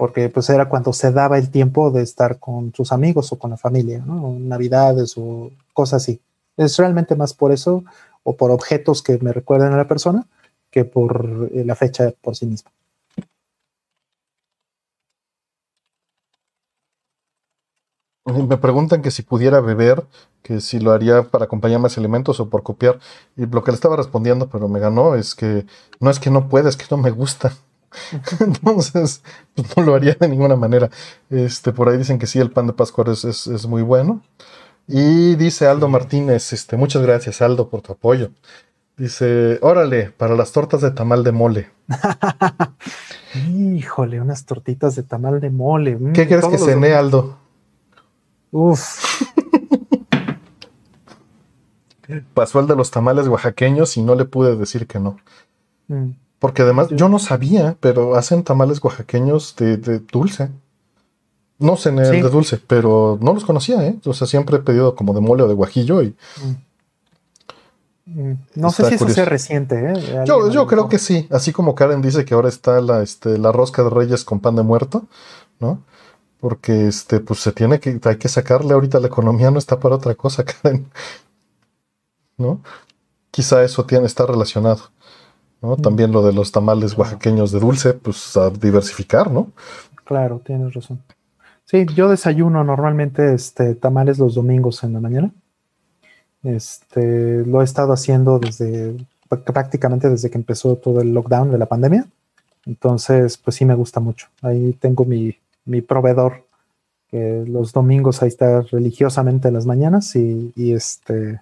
[0.00, 3.50] Porque pues era cuando se daba el tiempo de estar con sus amigos o con
[3.50, 4.34] la familia, ¿no?
[4.40, 6.22] Navidades o cosas así.
[6.56, 7.84] Es realmente más por eso
[8.22, 10.26] o por objetos que me recuerden a la persona
[10.70, 12.70] que por eh, la fecha por sí misma.
[18.24, 20.06] Me preguntan que si pudiera beber,
[20.42, 23.00] que si lo haría para acompañar más elementos o por copiar.
[23.36, 25.66] Y lo que le estaba respondiendo, pero me ganó, es que
[26.00, 27.52] no es que no pueda, es que no me gusta.
[28.40, 29.22] Entonces,
[29.54, 30.90] pues, no lo haría de ninguna manera.
[31.28, 34.22] Este, por ahí dicen que sí, el pan de Pascua es, es- es muy bueno.
[34.86, 38.30] Y dice Aldo Martínez, este, muchas gracias Aldo por tu apoyo.
[38.96, 41.70] Dice, órale, para las tortas de tamal de mole.
[43.48, 45.96] Híjole, unas tortitas de tamal de mole.
[45.96, 46.94] mm, ¿Qué quieres que cené.
[46.94, 47.38] Aldo?
[48.50, 49.22] Uf,
[52.34, 55.18] Pasó el de los tamales oaxaqueños y no le pude decir que no.
[55.88, 56.10] mm,
[56.40, 60.48] Porque además yo no sabía, pero hacen tamales oaxaqueños de, de dulce.
[61.58, 62.22] No sé en el Sí.
[62.22, 63.98] de dulce, pero no los conocía, ¿eh?
[64.06, 66.16] O sea, siempre he pedido como de mole o de guajillo y
[68.06, 68.38] mm, mm.
[68.54, 69.14] no sé si eso curioso.
[69.16, 70.24] sea reciente, ¿eh?
[70.26, 71.28] Yo, yo creo que sí.
[71.30, 74.56] Así como Karen dice que ahora está la, este, la rosca de reyes con pan
[74.56, 75.04] de muerto,
[75.60, 75.82] ¿no?
[76.40, 79.96] Porque este, pues se tiene que, hay que sacarle ahorita la economía, no está para
[79.96, 80.86] otra cosa, Karen.
[82.38, 82.62] ¿No?
[83.30, 84.90] Quizá eso tiene, está relacionado.
[85.62, 85.76] ¿No?
[85.76, 89.48] También lo de los tamales oaxaqueños de dulce, pues a diversificar, ¿no?
[90.04, 91.00] Claro, tienes razón.
[91.64, 95.30] Sí, yo desayuno normalmente este, tamales los domingos en la mañana.
[96.42, 98.96] Este, lo he estado haciendo desde
[99.28, 102.06] pr- prácticamente desde que empezó todo el lockdown de la pandemia.
[102.66, 104.26] Entonces, pues sí me gusta mucho.
[104.42, 106.44] Ahí tengo mi, mi proveedor,
[107.10, 111.40] que los domingos ahí está religiosamente en las mañanas y, y este,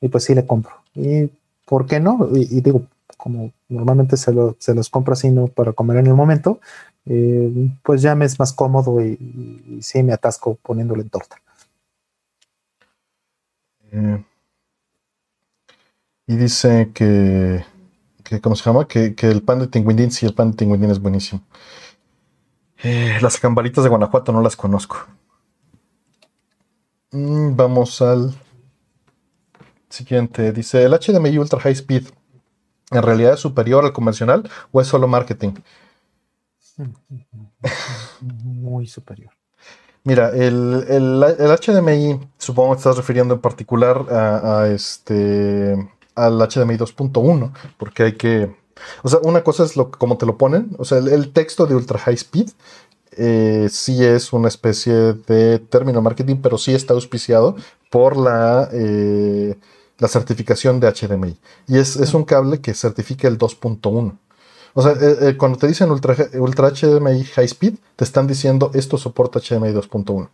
[0.00, 0.72] y pues sí le compro.
[0.94, 1.30] Y
[1.66, 2.28] ¿por qué no?
[2.34, 2.82] Y, y digo,
[3.22, 6.60] como normalmente se, lo- se los compro así, no para comer en el momento,
[7.06, 11.36] eh, pues ya me es más cómodo y, y- sí me atasco poniéndolo en torta.
[13.92, 14.24] Eh,
[16.26, 17.64] y dice que,
[18.24, 18.86] que, ¿cómo se llama?
[18.88, 21.42] Que, que el pan de tinguindín, sí, el pan de tinguindín es buenísimo.
[22.82, 25.06] Eh, las cambalitas de Guanajuato no las conozco.
[27.12, 28.34] Mm, vamos al
[29.88, 30.52] siguiente.
[30.52, 32.04] Dice, ¿el HDMI Ultra High Speed
[32.90, 35.52] en realidad es superior al convencional o es solo marketing?
[38.20, 39.32] Muy superior.
[40.04, 46.40] Mira, el, el- el HDMI, supongo que estás refiriendo en particular a, a este al
[46.40, 48.56] HDMI 2.1, porque hay que.
[49.02, 51.66] O sea, una cosa es lo como te lo ponen, o sea, el, el texto
[51.66, 52.50] de Ultra High Speed
[53.16, 57.56] eh, sí es una especie de término marketing, pero sí está auspiciado
[57.90, 59.56] por la, eh,
[60.00, 61.38] la certificación de HDMI.
[61.68, 64.18] Y es, es, un cable que certifica el 2.1.
[64.74, 68.98] O sea, eh, cuando te dicen Ultra, Ultra HDMI High Speed, te están diciendo esto
[68.98, 70.28] soporta HDMI 2.1.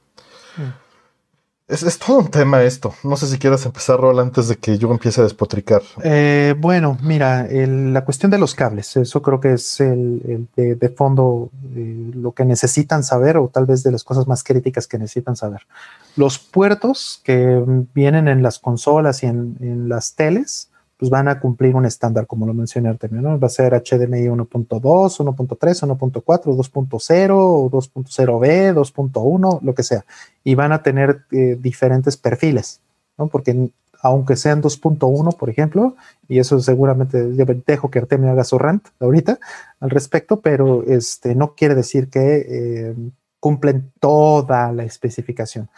[1.69, 2.95] Es, todo un tema esto.
[3.03, 5.83] No sé si quieras empezar, Rol, antes de que yo empiece a despotricar.
[6.05, 11.51] Eh, bueno, mira, la cuestión de los cables, eso creo que es el, de, fondo
[11.75, 15.35] eh, lo que necesitan saber o tal vez de las cosas más críticas que necesitan
[15.35, 15.67] saber.
[16.15, 17.61] Los puertos que
[17.95, 22.47] vienen en las consolas y en las teles pues van a cumplir un estándar, como
[22.47, 23.39] lo mencioné anterior, ¿no?
[23.39, 30.05] Va a ser HDMI 1.2, 1.3, 1.4, 2.0, 2.0B, 2.1, lo que sea.
[30.43, 32.81] Y van a tener eh, diferentes perfiles,
[33.19, 33.29] ¿no?
[33.29, 33.71] Porque
[34.03, 35.97] aunque sean 2.1, por ejemplo,
[36.29, 37.27] y eso seguramente
[37.67, 39.39] dejo que Artemio haga su rant ahorita
[39.81, 42.95] al respecto, pero este, no quiere decir que eh,
[43.41, 45.69] cumplen toda la especificación.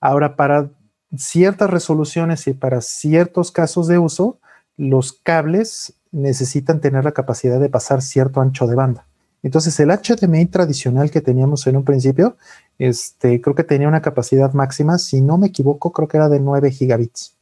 [0.00, 0.68] Ahora, para
[1.16, 4.38] ciertas resoluciones y para ciertos casos de uso,
[4.76, 9.06] los cables necesitan tener la capacidad de pasar cierto ancho de banda.
[9.42, 12.36] Entonces, el HDMI tradicional que teníamos en un principio,
[12.78, 16.40] este, creo que tenía una capacidad máxima, si no me equivoco, creo que era de
[16.40, 17.36] 9 gigabits.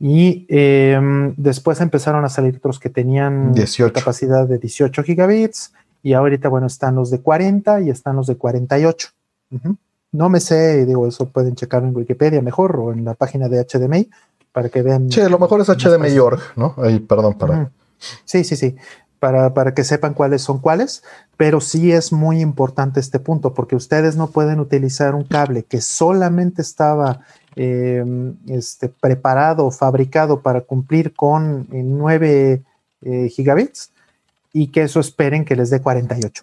[0.00, 3.54] Y em, después empezaron a salir otros que tenían
[3.94, 5.72] capacidad de 18 gigabits.
[6.02, 9.10] Y ahorita, bueno, están los de 40 y están los de 48.
[10.10, 13.64] No me sé, digo, eso pueden checar en Wikipedia mejor o en la página de
[13.64, 14.10] HDMI,
[14.52, 15.10] para que vean.
[15.10, 16.74] Sí, lo mejor es HDMI org, ¿no?
[16.78, 17.72] Ahí, perdón, perdón.
[18.24, 18.76] Sí, sí, sí.
[19.18, 21.04] Para, para, que sepan cuáles son cuáles,
[21.36, 25.80] pero sí es muy importante este punto, porque ustedes no pueden utilizar un cable que
[25.80, 27.20] solamente estaba
[27.54, 32.64] em, este, preparado, fabricado para cumplir con 9
[33.02, 33.92] eh, gigabits
[34.52, 36.42] y que eso esperen que les dé 48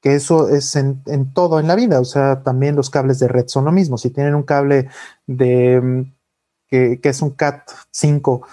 [0.00, 3.26] que eso es en, en, todo en la vida, o sea, también los cables de
[3.26, 3.96] red son lo mismo.
[3.96, 4.90] Si tienen un cable
[5.26, 6.04] de
[7.00, 8.46] que, es un CAT 5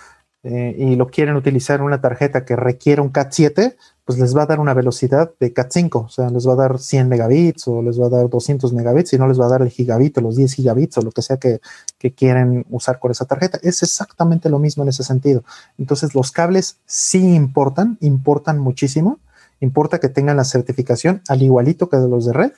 [0.44, 4.36] eh, y lo quieren utilizar en una tarjeta que requiere un CAT 7, pues les
[4.36, 7.08] va a dar una velocidad de CAT 5, o sea, les va a dar 100
[7.08, 9.70] megabits o les va a dar 200 megabits y no les va a dar el
[9.70, 11.62] gigabit o los 10 gigabits o lo que sea que,
[11.98, 13.60] que quieren usar con esa tarjeta.
[13.62, 15.44] Es exactamente lo mismo en ese sentido.
[15.78, 19.20] Entonces, los cables sí importan, importan muchísimo.
[19.60, 22.52] Importa que tengan la certificación al igualito que de los de red.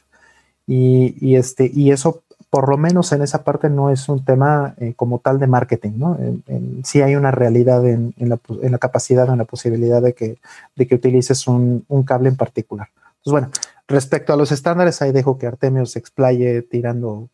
[0.65, 2.22] Y, este, y eso
[2.53, 5.93] por lo menos en esa parte no es un tema eh, como tal de marketing,
[5.97, 6.19] ¿no?
[6.19, 10.37] En, sí hay una realidad en, la, en, la, capacidad, en la posibilidad de que,
[10.75, 12.89] de que utilices un, un, cable en particular.
[13.23, 13.49] Pues bueno,
[13.87, 17.27] respecto a los estándares, ahí dejo que Artemio se explaye tirando.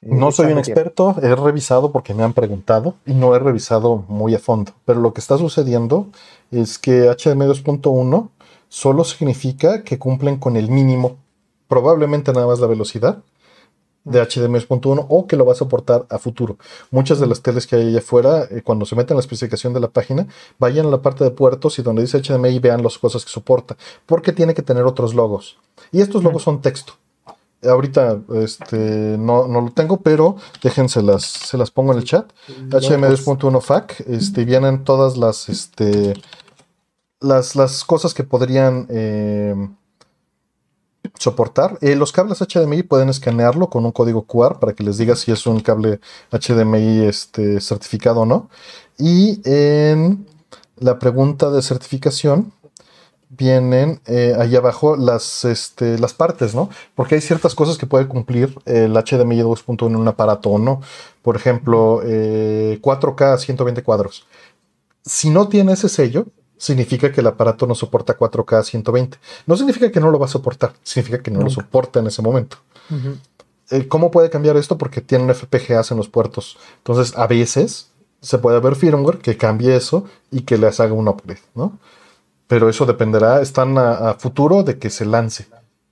[0.00, 4.06] Eh, no soy un experto, he revisado porque me han preguntado y no he revisado
[4.08, 6.06] muy a fondo, pero lo que está sucediendo
[6.50, 8.30] es que HDMI 2.1
[8.70, 11.18] solo significa que cumplen con el mínimo,
[11.68, 13.22] probablemente nada más la velocidad,
[14.06, 16.56] de HDMI 2.1 o que lo va a soportar a futuro.
[16.90, 19.74] Muchas de las teles que hay allá afuera, eh, cuando se meten en la especificación
[19.74, 20.26] de la página,
[20.58, 23.30] vayan a la parte de puertos y donde dice HDMI y vean las cosas que
[23.30, 23.76] soporta,
[24.06, 25.58] porque tiene que tener otros logos.
[25.90, 26.94] Y estos logos son texto.
[27.64, 32.30] Ahorita este, no, lo tengo, pero déjense las, se las pongo en el chat.
[32.48, 36.14] HDMI 2.1 FAC, este, vienen todas las, este,
[37.20, 38.86] las, las cosas que podrían...
[38.88, 39.54] Eh,
[41.18, 41.78] soportar.
[41.80, 45.32] Eh, los cables HDMI pueden escanearlo con un código QR para que les diga si
[45.32, 48.48] es un cable HDMI este, certificado o no.
[48.98, 50.26] Y en
[50.78, 52.52] la pregunta de certificación
[53.28, 56.70] vienen eh, ahí abajo las, este, las partes, ¿no?
[56.94, 60.80] Porque hay ciertas cosas que puede cumplir el HDMI 2.1 en un aparato o no.
[61.22, 64.26] Por ejemplo, 4K a 120 cuadros.
[65.04, 66.26] Si no tiene ese sello,
[66.56, 69.18] significa que el aparato no soporta 4K 120.
[69.46, 72.22] No significa que no lo va a soportar, significa que no lo soporta en ese
[72.22, 72.58] momento.
[73.70, 74.78] Eh, ¿Cómo puede cambiar esto?
[74.78, 76.56] Porque tienen FPGAs en los puertos.
[76.78, 81.08] Entonces, a veces se puede haber firmware que cambie eso y que les haga un
[81.08, 81.78] upgrade, ¿no?
[82.46, 85.46] Pero eso dependerá, están a futuro de que se lance.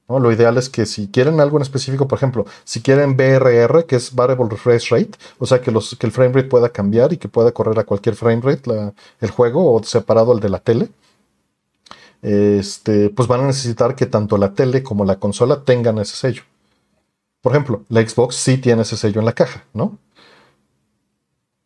[0.06, 3.96] Lo ideal es que si quieren algo en específico, por ejemplo, si quieren BRR, que
[3.96, 7.52] es Variable Refresh Rate, o sea que, el frame rate pueda cambiar y que pueda
[7.52, 10.90] correr a cualquier frame rate el juego o separado al de la tele,
[12.20, 16.42] este, pues van a necesitar que tanto la tele como la consola tengan ese sello.
[17.40, 19.98] Por ejemplo, la Xbox sí tiene ese sello en la caja, ¿no?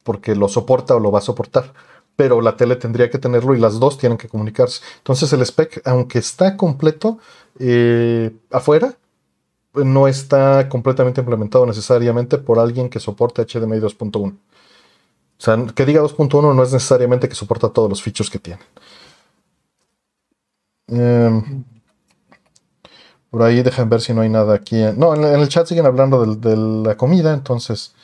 [0.04, 1.72] Porque lo soporta o lo va a soportar
[2.18, 4.82] pero la tele tendría que tenerlo y las dos tienen que comunicarse.
[4.96, 7.20] Entonces el spec, aunque está completo
[7.58, 8.96] eh, afuera,
[9.74, 14.32] no está completamente implementado necesariamente por alguien que soporte HDMI 2.1.
[15.38, 18.60] O sea, que diga 2.1 no es necesariamente que soporta todos los features que tiene.
[20.88, 21.64] Em,
[23.30, 24.76] Por ahí dejan ver si no hay nada aquí.
[24.96, 27.94] No, en, el chat siguen hablando de, la comida, entonces,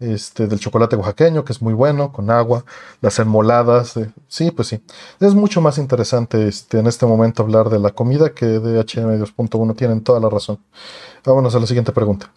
[0.00, 2.64] este, del chocolate oaxaqueño, que es muy bueno, con agua,
[3.00, 3.94] las enmoladas.
[4.28, 4.82] sí, pues sí.
[5.20, 9.22] Es mucho más interesante este, en este momento hablar de la comida que de HM
[9.22, 9.76] 2.1.
[9.76, 10.58] Tienen toda la razón.
[11.24, 12.32] Vámonos a la siguiente pregunta.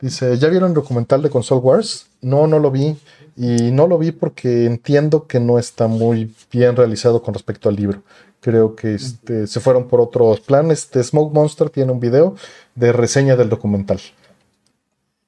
[0.00, 2.06] Dice, ¿ya vieron el documental de Console Wars?
[2.20, 2.96] No, no lo vi.
[3.36, 7.76] Y no lo vi porque entiendo que no está muy bien realizado con respecto al
[7.76, 8.02] libro.
[8.40, 10.80] Creo que este, se fueron por otros planes.
[10.80, 12.34] Este Smoke Monster tiene un video
[12.74, 14.00] de reseña del documental.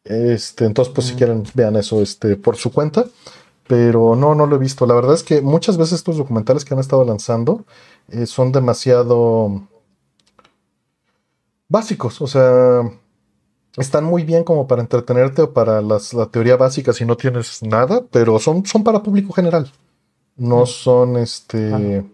[0.04, 3.06] Este, entonces, pues si quieren, vean eso este, por su cuenta.
[3.68, 4.86] Pero no, no lo he visto.
[4.86, 7.64] La verdad es que muchas veces estos documentales que han estado lanzando
[8.08, 9.62] eh, son demasiado
[11.68, 12.20] básicos.
[12.20, 12.82] O sea,
[13.76, 15.98] están muy bien como para entretenerte o para la
[16.30, 19.70] teoría básica si no tienes nada, pero son, son para público general.
[20.36, 22.04] No son este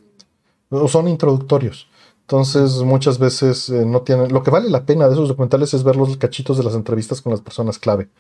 [0.89, 1.89] son introductorios.
[2.29, 4.31] Entonces, muchas veces eh, no tienen.
[4.31, 7.23] Lo que vale la pena de esos documentales es ver los cachitos de las entrevistas
[7.23, 8.11] con las personas clave.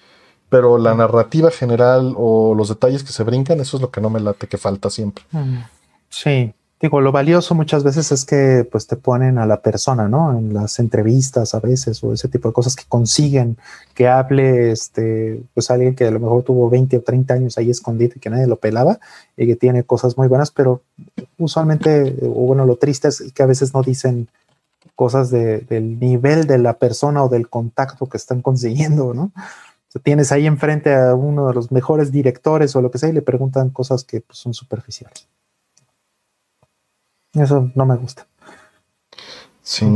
[0.48, 4.08] Pero la narrativa general o los detalles que se brincan, eso es lo que no
[4.08, 5.24] me late, que falta siempre.
[6.08, 6.54] Sí.
[6.80, 10.38] Digo, lo valioso muchas veces es que pues te ponen a la persona, ¿no?
[10.38, 13.56] En las entrevistas a veces o ese tipo de cosas que consiguen
[13.94, 17.70] que hable este pues alguien que a lo mejor tuvo 20 o 30 años ahí
[17.70, 19.00] escondido y que nadie lo pelaba
[19.36, 20.82] y que tiene cosas muy buenas, pero
[21.36, 24.28] usualmente o bueno, lo triste es que a veces no dicen
[24.94, 29.32] cosas del nivel de la persona o del contacto que están consiguiendo, ¿no?
[30.04, 33.22] Tienes ahí enfrente a uno de los mejores directores o lo que sea y le
[33.22, 35.26] preguntan cosas que pues, son superficiales.
[37.38, 38.26] Eso no me gusta.
[39.62, 39.86] Sí,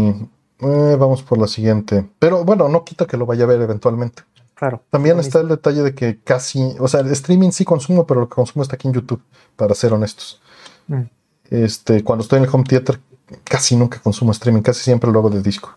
[0.61, 2.09] eh, vamos por la siguiente.
[2.19, 4.23] Pero bueno, no quita que lo vaya a ver eventualmente.
[4.55, 4.83] Claro.
[4.91, 8.29] También está el detalle de que casi, o sea, el streaming sí consumo, pero lo
[8.29, 9.21] que consumo está aquí en YouTube,
[9.57, 10.41] para ser honestos.
[10.87, 11.03] Mm.
[11.51, 13.01] Este, cuando estoy en el home theater,
[13.45, 15.77] casi nunca consumo streaming, casi siempre lo hago de disco.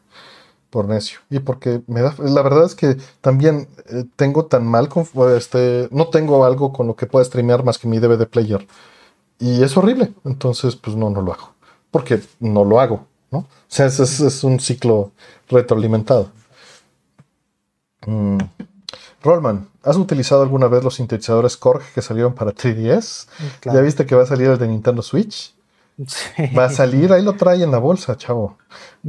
[0.69, 1.19] Por necio.
[1.29, 2.13] Y porque me da.
[2.19, 4.89] La verdad es que también eh, tengo tan mal.
[5.37, 8.67] Este, no tengo algo con lo que pueda streamear más que mi DVD player.
[9.39, 10.13] Y es horrible.
[10.25, 11.54] Entonces, pues no, no lo hago.
[11.95, 13.37] Porque no lo hago, ¿no?
[13.37, 15.13] O sea, es, es, un ciclo
[15.47, 16.29] retroalimentado.
[18.05, 18.37] Mm.
[19.23, 23.27] Rollman, ¿has utilizado alguna vez los sintetizadores Korg que salieron para 3DS?
[23.63, 25.55] ¿Ya viste que va a salir el de Nintendo Switch?
[26.05, 26.47] Sí.
[26.53, 28.57] Va a salir, ahí lo trae en la bolsa, chavo.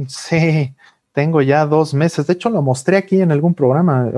[0.07, 0.73] Sí,
[1.11, 2.25] tengo ya dos meses.
[2.25, 4.09] De hecho, lo mostré aquí en algún programa.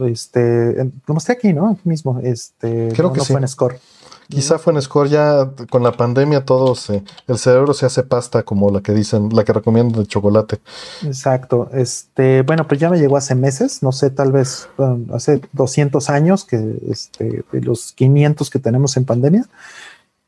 [0.00, 0.74] Este,
[1.06, 1.70] lo mostré aquí, ¿no?
[1.70, 2.20] Aquí mismo.
[2.22, 3.32] Este, Creo que no sí.
[3.32, 3.80] fue en Score.
[4.28, 8.70] Quizá fue en Score ya con la pandemia todos, el cerebro se hace pasta como
[8.70, 10.60] la que dicen, la que recomiendo de chocolate.
[11.04, 11.70] Exacto.
[11.72, 14.68] Este, bueno, pues ya me llegó hace meses, no sé, tal vez
[15.14, 19.46] hace 200 años que este, los 500 que tenemos en pandemia.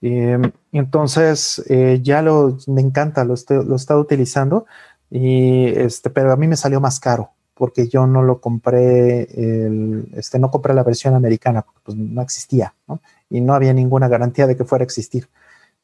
[0.01, 4.65] Em, entonces eh, ya lo me encanta, lo, lo he estado utilizando
[5.11, 10.09] y este, pero a mí me salió más caro porque yo no lo compré, el,
[10.15, 13.03] este, no compré la versión americana, pues no existía, ¿no?
[13.31, 15.29] Y no había ninguna garantía de que fuera a existir.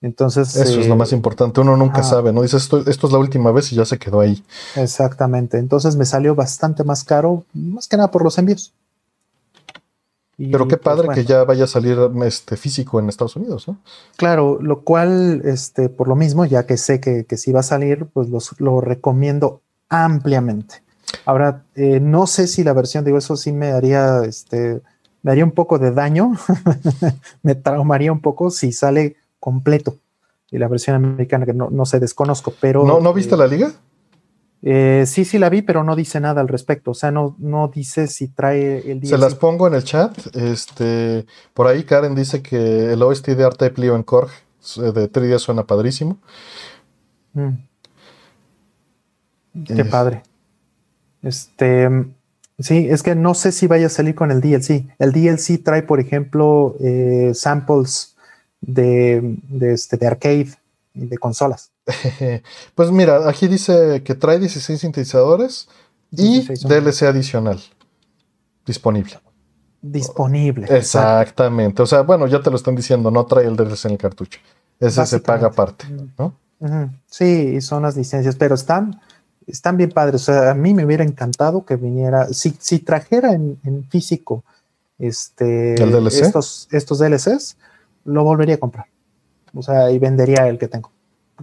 [0.03, 0.55] Entonces.
[0.57, 2.43] Eso es lo más eh, importante, uno nunca sabe, ¿no?
[2.43, 4.45] Dice esto, esto es la última vez y ya se quedó ahí.
[4.75, 5.59] Exactamente.
[5.59, 8.73] Entonces me salió bastante más caro, más que nada por los envíos.
[10.39, 13.79] Pero qué pues, padre que ya vaya a salir este físico en Estados Unidos, ¿no?
[14.17, 17.63] Claro, lo cual, este, por lo mismo, ya que sé que, que sí va a
[17.63, 18.29] salir, pues
[18.59, 20.83] lo recomiendo ampliamente.
[21.25, 24.83] Ahora, eh, no sé si la versión, digo, eso sí me haría, este,
[25.27, 26.35] me haría un poco de daño,
[27.43, 29.97] me traumaría un poco si sale completo.
[30.53, 32.85] Y la versión americana, que no, no sé, desconozco, pero...
[32.85, 33.73] ¿No, ¿no viste eh, la liga?
[34.63, 36.93] Eh, sí, sí la vi, pero no dice nada al respecto.
[36.93, 39.09] O sea, no, no dice si trae el DLC.
[39.09, 40.17] Se las pongo en el chat.
[40.37, 44.31] Este, por ahí Karen dice que el OST de Arte de en Korg
[44.77, 46.19] de 3 suena padrísimo.
[47.33, 47.49] Mm.
[49.75, 50.23] Qué padre.
[51.21, 51.91] Este,
[52.59, 54.87] sí, es que no sé si vaya a salir con el DLC.
[54.99, 58.17] El DLC trae, por ejemplo, eh, samples
[58.61, 60.51] de, este, de arcade
[60.95, 61.73] y de consolas.
[62.75, 65.69] pues mira, aquí dice que trae 16 sintetizadores
[66.11, 67.61] y DLC adicional
[68.67, 69.19] disponible.
[69.81, 70.67] Disponible.
[70.69, 71.83] Exactamente.
[71.83, 74.41] O sea, bueno, ya te lo están diciendo, no trae el DLC en el cartucho.
[74.81, 75.87] Ese se paga aparte,
[76.19, 76.35] ¿no?
[77.07, 79.01] Sí, son las licencias, pero están
[79.47, 80.23] están bien padres.
[80.23, 84.45] O sea, a mí me hubiera encantado que viniera, si, si trajera en, físico
[84.99, 85.75] este,
[86.09, 87.57] estos, estos DLCs,
[88.05, 88.87] lo volvería a comprar.
[89.55, 90.91] O sea, y vendería el que tengo,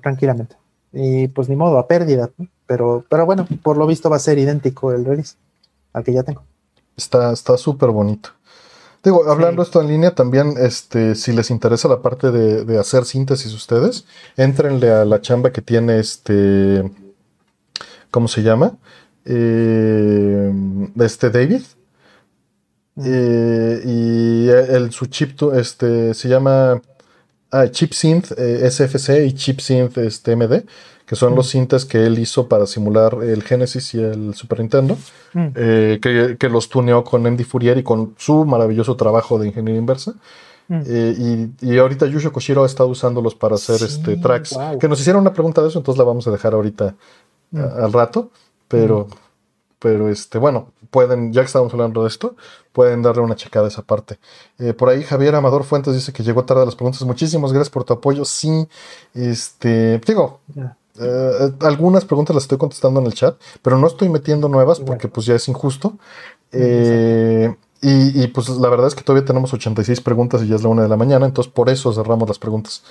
[0.01, 0.55] tranquilamente.
[0.91, 2.29] Y pues ni modo, a pérdida.
[2.67, 5.35] Pero, pero bueno, por lo visto va a ser idéntico el release
[5.93, 6.43] al que ya tengo.
[6.95, 8.29] Está súper bonito.
[9.03, 13.03] Digo, hablando esto en línea, también, este, si les interesa la parte de, de hacer
[13.03, 14.05] síntesis ustedes,
[14.37, 16.89] entrenle a la chamba que tiene este
[18.13, 18.77] ¿cómo se llama?
[19.25, 20.53] Eh,
[20.99, 21.63] este David.
[23.03, 26.79] Eh, y el, su chip este, se llama
[27.49, 30.63] ah, Chip Synth eh, SFC y Chip Synth este, MD,
[31.07, 34.95] que son los cintas que él hizo para simular el Genesis y el Super Nintendo,
[35.33, 40.13] que, que, los tuneó con Andy Fourier y con su maravilloso trabajo de ingeniería inversa.
[40.69, 44.55] y, y, ahorita Yusho Koshiro ha estado usándolos para hacer este tracks.
[44.79, 46.93] Que nos hicieron una pregunta de eso, entonces la vamos a dejar ahorita
[47.53, 48.31] al rato.
[48.67, 49.07] Pero
[49.83, 52.37] pero este, bueno, pueden, ya que estamos hablando de esto,
[52.71, 54.17] pueden darle una checada a esa parte.
[54.57, 57.01] Eh, por ahí Javier Amador Fuentes dice que llegó tarde a las preguntas.
[57.03, 58.23] Muchísimas gracias por tu apoyo.
[58.23, 58.65] Sí,
[59.13, 60.39] este, digo,
[61.01, 65.09] eh, algunas preguntas las estoy contestando en el chat, pero no estoy metiendo nuevas porque
[65.09, 65.97] pues ya es injusto.
[66.53, 70.69] Eh, y, pues la verdad es que todavía tenemos 86 preguntas y ya es la
[70.69, 72.83] una de la mañana, entonces por eso cerramos las preguntas.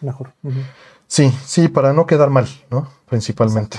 [0.00, 0.34] Mejor.
[1.08, 2.86] Sí, sí, para no quedar mal, ¿no?
[3.08, 3.78] Principalmente.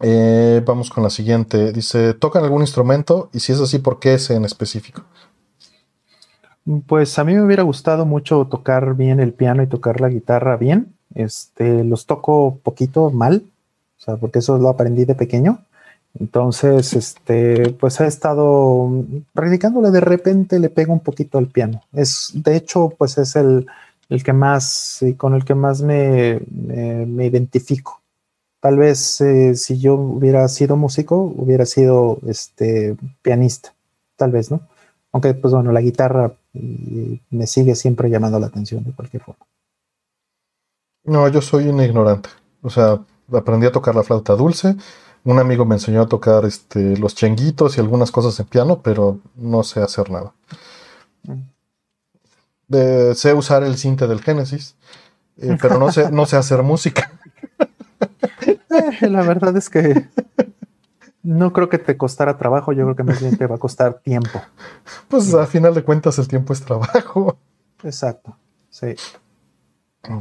[0.00, 1.72] Eh, vamos con la siguiente.
[1.72, 3.28] Dice, ¿tocan algún instrumento?
[3.32, 5.02] Y si es así, ¿por qué ese en específico?
[6.86, 10.56] Pues a mí me hubiera gustado mucho tocar bien el piano y tocar la guitarra
[10.56, 10.94] bien.
[11.14, 13.44] Este, los toco poquito mal,
[13.98, 15.58] o sea, porque eso lo aprendí de pequeño.
[16.18, 18.90] Entonces, este, pues he estado
[19.32, 21.82] practicándole de repente, le pego un poquito al piano.
[21.92, 23.66] Es, de hecho, pues es el,
[24.24, 26.40] que más, con el que más me
[27.26, 27.99] identifico
[28.60, 33.74] Tal vez eh, si yo hubiera sido músico, hubiera sido este, pianista,
[34.16, 34.60] tal vez, ¿no?
[35.12, 39.46] Aunque, pues bueno, la guitarra mm, me sigue siempre llamando la atención de cualquier forma.
[41.04, 42.28] No, yo soy un ignorante.
[42.62, 43.00] O sea,
[43.32, 44.76] aprendí a tocar la flauta dulce.
[45.24, 49.18] Un amigo me enseñó a tocar este, los chenguitos y algunas cosas en piano, pero
[49.36, 50.32] no sé hacer nada.
[51.22, 53.14] Mm.
[53.14, 54.76] sé usar el cinte del Génesis,
[55.38, 57.10] eh, pero no sé, no sé hacer música.
[58.70, 60.08] Eh, la verdad es que
[61.22, 64.00] no creo que te costara trabajo, yo creo que más bien te va a costar
[64.00, 64.40] tiempo.
[65.08, 67.36] Pues a final de cuentas el tiempo es trabajo.
[67.82, 68.36] Exacto,
[68.70, 68.94] sí.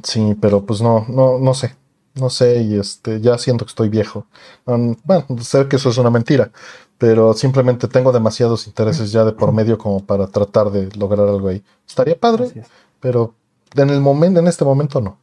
[0.03, 1.76] Sí, pero pues no, no, no sé.
[2.15, 4.26] No sé, y este, ya siento que estoy viejo.
[4.65, 6.51] bueno, sé que eso es una mentira,
[6.97, 11.47] pero simplemente tengo demasiados intereses ya de por medio como para tratar de lograr algo
[11.47, 11.63] ahí.
[11.88, 12.51] Estaría padre,
[12.99, 13.35] pero
[13.76, 15.17] en el momento, en este momento no.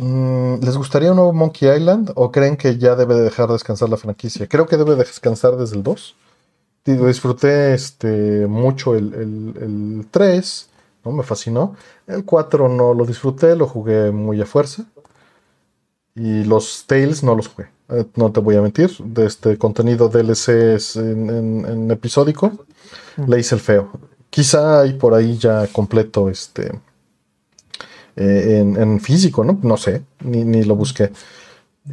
[0.00, 3.96] Mm, ¿Les gustaría un nuevo Monkey Island o creen que ya debe dejar descansar la
[3.96, 4.46] franquicia?
[4.48, 6.16] Creo que debe descansar desde el 2.
[6.84, 10.68] Disfruté este, mucho el, 3,
[11.04, 11.12] ¿no?
[11.12, 11.74] me fascinó.
[12.06, 14.84] El 4 no lo disfruté, lo jugué muy a fuerza.
[16.14, 18.90] Y los Tales no los jugué, eh, no te voy a mentir.
[18.98, 22.52] De este contenido DLC en, en, episódico,
[23.26, 23.90] le hice el feo.
[24.30, 26.80] Quizá hay por ahí ya completo este
[28.16, 29.58] eh, en, físico, ¿no?
[29.62, 31.12] No sé, ni, lo busqué.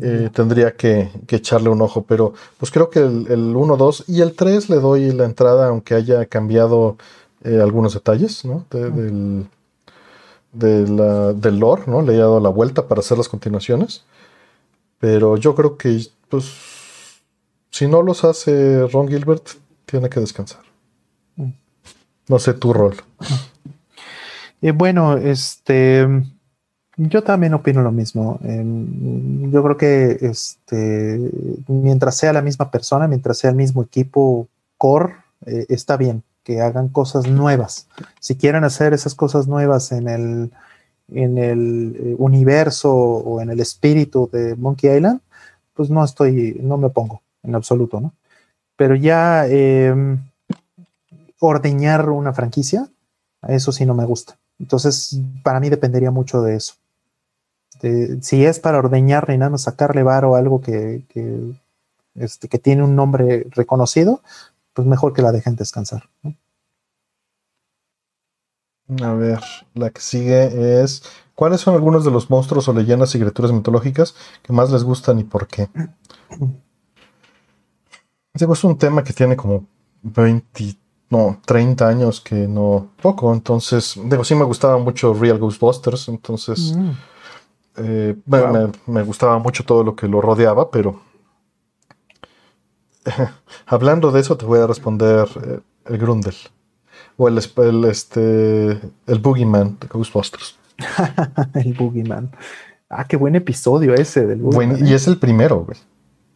[0.02, 4.34] Eh, tendría que, echarle un ojo, pero pues creo que el, 1, 2 y el
[4.34, 6.98] 3 le doy la entrada, aunque haya cambiado
[7.44, 8.66] eh, algunos detalles, ¿no?
[8.72, 9.48] del,
[10.54, 12.02] del lore, ¿no?
[12.02, 14.04] Le he dado la vuelta para hacer las continuaciones.
[15.00, 16.46] Pero yo creo que, pues,
[17.70, 19.50] si no los hace Ron Gilbert,
[19.86, 20.62] tiene que descansar.
[21.36, 21.50] Mm.
[22.30, 22.96] No sé tu rol.
[24.64, 26.08] Eh, bueno, este,
[26.96, 28.40] yo también opino lo mismo.
[28.44, 31.20] Em, yo creo que este,
[31.68, 35.16] mientras sea la misma persona, mientras sea el mismo equipo core,
[35.46, 37.88] eh, está bien que hagan cosas nuevas.
[38.22, 40.52] Si quieren hacer esas cosas nuevas en el,
[41.10, 45.20] en el eh, universo o en el espíritu de Monkey Island,
[45.74, 48.14] pues no estoy, no me pongo en absoluto, ¿no?
[48.78, 50.20] Pero ya em,
[51.40, 52.88] ordeñar una franquicia,
[53.48, 54.38] eso sí no me gusta.
[54.60, 56.76] Entonces, para mí dependería mucho de eso.
[58.22, 61.04] si es para ordeñar y nada más sacarle varo o algo que,
[62.16, 64.22] este, que tiene un nombre reconocido,
[64.74, 66.10] pues mejor que la dejen descansar.
[69.02, 69.40] A ver,
[69.74, 71.04] la que sigue es,
[71.36, 75.20] ¿cuáles son algunos de los monstruos o leyendas y criaturas mitológicas que más les gustan
[75.20, 75.70] y por qué?
[78.34, 79.66] es un tema que tiene como
[80.02, 80.78] 20
[81.14, 83.32] no, 30 años que no poco.
[83.34, 86.08] Entonces, digo, sí me gustaba mucho Real Ghostbusters.
[86.08, 86.90] Entonces, mm.
[87.78, 88.16] eh,
[88.88, 91.02] me, gustaba mucho todo lo que lo rodeaba, pero
[93.68, 96.36] hablando de eso, te voy a responder eh, el Grundel.
[97.16, 97.38] O el,
[97.86, 98.72] este,
[99.06, 100.58] el Boogeyman de Ghostbusters.
[101.54, 102.32] el Boogeyman.
[102.90, 104.84] Ah, qué buen episodio ese del Boogeyman.
[104.86, 104.96] y ¿eh?
[104.96, 105.78] es el primero, güey.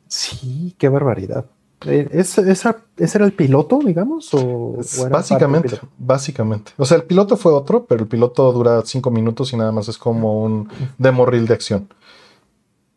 [0.08, 1.46] Sí, qué barbaridad.
[1.86, 2.56] Eh, ¿Ese,
[2.98, 4.34] era el piloto, digamos?
[4.34, 4.78] O,
[5.10, 6.72] básicamente, básicamente.
[6.78, 9.88] O sea, el piloto fue otro, pero el piloto dura cinco minutos y nada más
[9.88, 11.88] es como un demo reel de acción.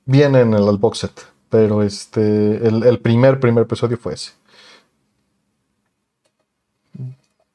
[0.07, 1.13] Viene en el, box set.
[1.51, 4.33] Pero este, el, el primer, primer episodio fue ese.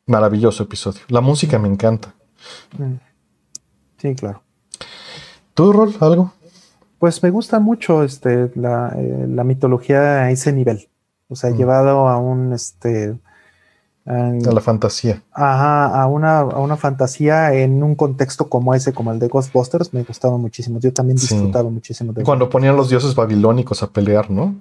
[0.06, 1.02] Maravilloso episodio.
[1.08, 2.14] La música me encanta.
[2.78, 2.96] Mm.
[3.98, 4.44] Sí, claro.
[5.54, 6.34] ¿Tú, Rol, algo?
[7.00, 10.90] Pues me gusta mucho este, la, eh, la mitología a ese nivel.
[11.28, 11.58] O sea, Mm.
[11.58, 13.18] llevado a un este.
[14.08, 15.24] a- A la fantasía.
[15.32, 19.94] Ajá, a una, a una fantasía en un contexto como ese, como el de Ghostbusters,
[19.96, 20.80] me gustaba muchísimo.
[20.80, 21.34] Yo también Sí.
[21.34, 24.54] disfrutaba muchísimo de Cuando ponían los dioses babilónicos a pelear, ¿no?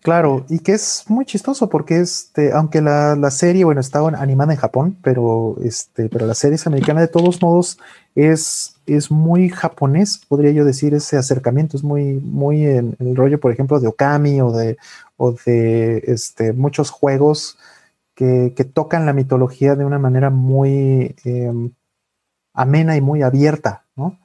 [0.00, 4.52] Claro, y que es muy chistoso porque este, aunque la, la serie, bueno, estaba animada
[4.52, 7.78] en Japón, pero este, pero la serie es americana de todos modos,
[8.14, 13.16] es, es muy japonés, podría yo decir, ese acercamiento, es muy, muy en, en el
[13.16, 14.76] rollo, por ejemplo, de Okami o de,
[15.16, 17.58] o de este, muchos juegos
[18.14, 21.72] que, que tocan la mitología de una manera muy em,
[22.52, 24.18] amena y muy abierta, ¿no?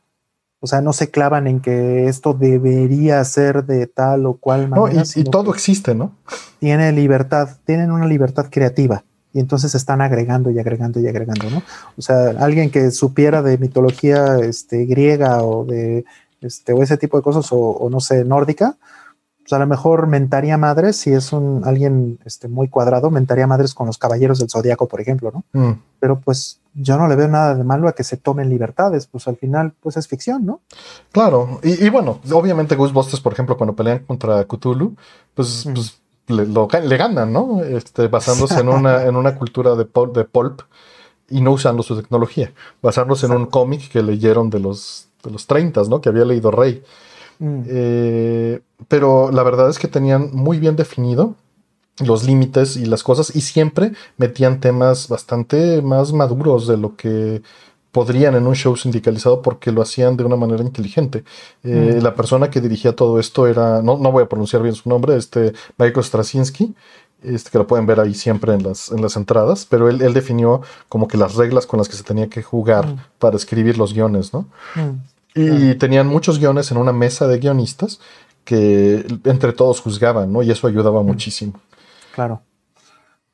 [0.61, 4.81] O sea, no se clavan en que esto debería ser de tal o cual No,
[4.83, 5.03] manera.
[5.15, 6.11] y, y todo existe, ¿no?
[6.59, 9.03] tiene libertad, tienen una libertad creativa.
[9.31, 11.61] Y entonces están agregando y agregando y agregando, ¿no?
[11.97, 16.03] O sea, alguien que supiera de mitología este, griega o de
[16.41, 18.77] este, o ese tipo de cosas, o, o no sé, nórdica,
[19.49, 23.73] pues a lo mejor mentaría madres, si es un alguien este, muy cuadrado, mentaría madres
[23.73, 25.43] con los caballeros del zodiaco, por ejemplo, ¿no?
[25.59, 25.79] Mm.
[25.99, 29.27] Pero pues yo no le veo nada de malo a que se tomen libertades, pues
[29.27, 30.61] al final, pues es ficción, ¿no?
[31.11, 34.95] Claro, y, y bueno, obviamente Ghostbusters, por ejemplo, cuando pelean contra Cthulhu,
[35.33, 35.73] pues, Mm.
[35.73, 37.63] pues le, lo le ganan, ¿no?
[37.63, 40.61] Este, basándose en una, en una cultura de, pul- de pulp
[41.27, 42.53] y no usando su tecnología,
[42.83, 46.01] basándose en un cómic que leyeron de los, de los 30, ¿no?
[46.01, 46.83] Que había leído Rey.
[47.39, 51.35] Mm, Eh, pero la verdad es que tenían muy bien definido
[52.05, 57.41] los límites y las cosas y siempre metían temas bastante más maduros de lo que
[57.91, 61.23] podrían en un show sindicalizado porque lo hacían de una manera inteligente.
[61.63, 62.03] Eh, Mm.
[62.03, 65.15] La persona que dirigía todo esto era, no, no voy a pronunciar bien su nombre,
[65.17, 66.73] este Michael Straczynski,
[67.23, 70.13] este, que lo pueden ver ahí siempre en las, en las entradas, pero él, él
[70.13, 72.99] definió como que las reglas con las que se tenía que jugar Mm.
[73.17, 74.45] para escribir los guiones, ¿no?
[74.75, 75.18] mm.
[75.35, 77.99] Y tenían muchos guiones en una mesa de guionistas
[78.43, 80.41] que entre todos juzgaban, ¿no?
[80.41, 81.53] Y eso ayudaba muchísimo.
[82.13, 82.41] Claro.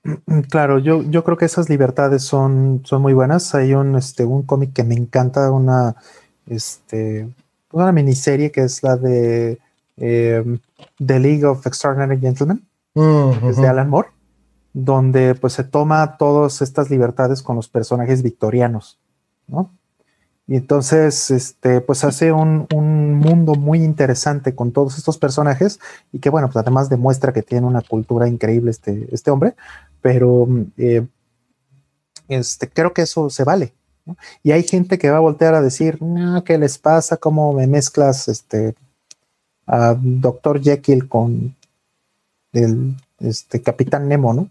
[0.51, 3.55] Claro, yo, yo creo que esas libertades son, son muy buenas.
[3.55, 5.95] Hay un, este, un cómic que me encanta, una,
[6.47, 7.27] este,
[7.71, 9.57] una miniserie que es la de
[9.97, 10.43] eh,
[11.03, 12.61] The League of Extraordinary Gentlemen,
[12.95, 13.67] Mm, es de.
[13.67, 14.09] Alan Moore,
[14.73, 18.97] donde pues se toma todas estas libertades con los personajes victorianos,
[19.47, 19.69] ¿no?
[20.47, 25.79] Y entonces, este, pues hace un, un mundo muy interesante con todos estos personajes
[26.11, 29.55] y que, bueno, pues además demuestra que tiene una cultura increíble este, este hombre,
[30.01, 30.47] pero
[30.77, 31.07] eh,
[32.27, 33.73] este, creo que eso se vale.
[34.05, 34.17] ¿no?
[34.43, 35.97] Y hay gente que va a voltear a decir,
[36.45, 37.17] ¿qué les pasa?
[37.17, 38.75] ¿Cómo me mezclas este,
[39.65, 40.61] a Dr.
[40.61, 41.55] Jekyll con
[42.53, 44.49] el este, Capitán Nemo, ¿no?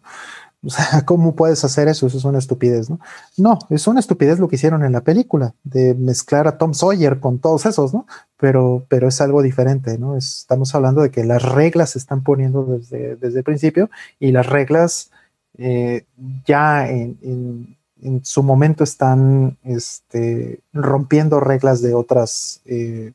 [0.65, 2.07] O sea, ¿cómo puedes hacer eso?
[2.07, 2.99] Eso es una estupidez, ¿no?
[3.37, 7.21] No, es una estupidez lo que hicieron en la película, de mezclar a Tom Sawyer
[7.21, 8.07] con todos esos, ¿no?
[8.39, 10.17] Pero, pero es algo diferente, ¿no?
[10.17, 14.33] Es- estamos hablando de que las reglas se están poniendo desde, desde el principio y
[14.33, 15.11] las reglas
[15.59, 16.05] eh,
[16.47, 23.13] ya en, en- en su momento están este, rompiendo reglas de otras, eh,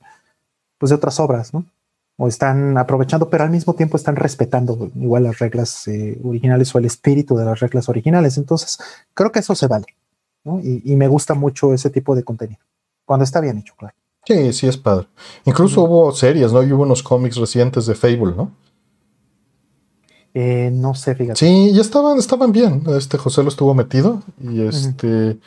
[0.77, 1.65] pues de otras obras, ¿no?
[2.21, 6.77] O están aprovechando, pero al mismo tiempo están respetando igual las reglas eh, originales o
[6.77, 8.37] el espíritu de las reglas originales.
[8.37, 8.77] Entonces,
[9.13, 9.85] creo que eso se vale.
[10.43, 10.59] ¿no?
[10.59, 12.59] Y, y me gusta mucho ese tipo de contenido.
[13.05, 13.95] Cuando está bien hecho, claro.
[14.25, 15.07] Sí, sí es padre.
[15.45, 16.61] Incluso hubo series, ¿no?
[16.61, 18.51] Y hubo unos cómics recientes de Fable, ¿no?
[20.33, 21.39] Eh, no sé, fíjate.
[21.39, 22.83] Sí, y estaban, estaban bien.
[22.97, 25.39] Este José lo estuvo metido y este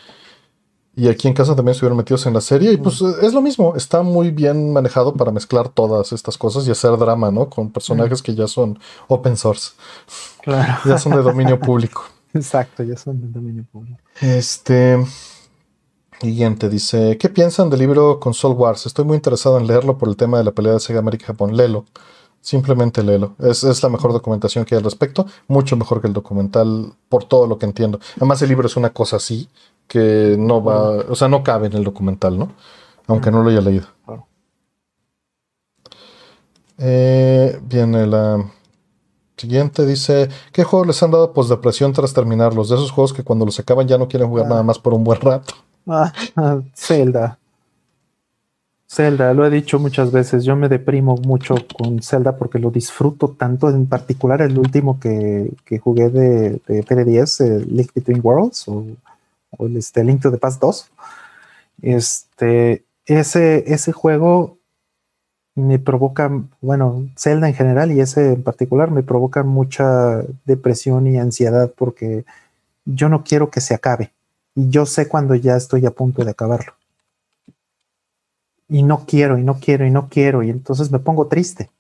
[0.94, 3.74] y aquí en casa también estuvieron metidos en la serie y pues es lo mismo.
[3.76, 7.48] Está muy bien manejado para mezclar todas estas cosas y hacer drama, ¿no?
[7.48, 8.78] Con personajes que ya son
[9.08, 9.70] open source,
[10.42, 10.74] Claro.
[10.84, 12.04] ya son de dominio público.
[12.34, 13.98] Exacto, ya son de dominio público.
[14.20, 14.98] Este.
[16.20, 18.86] Siguiente dice: ¿Qué piensan del libro Console Wars?
[18.86, 21.56] Estoy muy interesado en leerlo por el tema de la pelea de Sega América Japón.
[21.56, 21.84] Lelo.
[22.40, 23.34] Simplemente léelo.
[23.38, 25.26] Es, es la mejor documentación que hay al respecto.
[25.48, 27.98] Mucho mejor que el documental, por todo lo que entiendo.
[28.16, 29.48] Además, el libro es una cosa así
[29.92, 31.00] que no va.
[31.10, 32.48] O sea, no cabe en el documental, ¿no?
[33.08, 33.86] Aunque no lo haya leído.
[34.06, 34.26] Claro.
[36.78, 38.42] Eh, viene la
[39.36, 39.84] siguiente.
[39.84, 42.70] Dice: ¿Qué juegos les han dado posdepresión tras terminarlos?
[42.70, 44.48] De esos juegos que cuando los acaban ya no quieren jugar Ah.
[44.48, 45.52] nada más por un buen rato.
[45.86, 47.38] Ah, ah, Zelda.
[48.88, 53.28] Zelda, lo he dicho muchas veces, yo me deprimo mucho con Zelda porque lo disfruto
[53.28, 58.68] tanto, en particular el último que, que jugué de, de PS10, el Link Between Worlds
[58.68, 58.84] o,
[59.56, 60.90] o el este, Link to the Past 2.
[61.82, 64.58] Este, ese, ese juego
[65.54, 66.30] me provoca,
[66.60, 72.24] bueno, Zelda en general y ese en particular me provoca mucha depresión y ansiedad porque
[72.84, 74.12] yo no quiero que se acabe
[74.54, 76.74] y yo sé cuando ya estoy a punto de acabarlo.
[78.68, 81.70] Y no quiero, y no quiero, y no quiero, y entonces me pongo triste.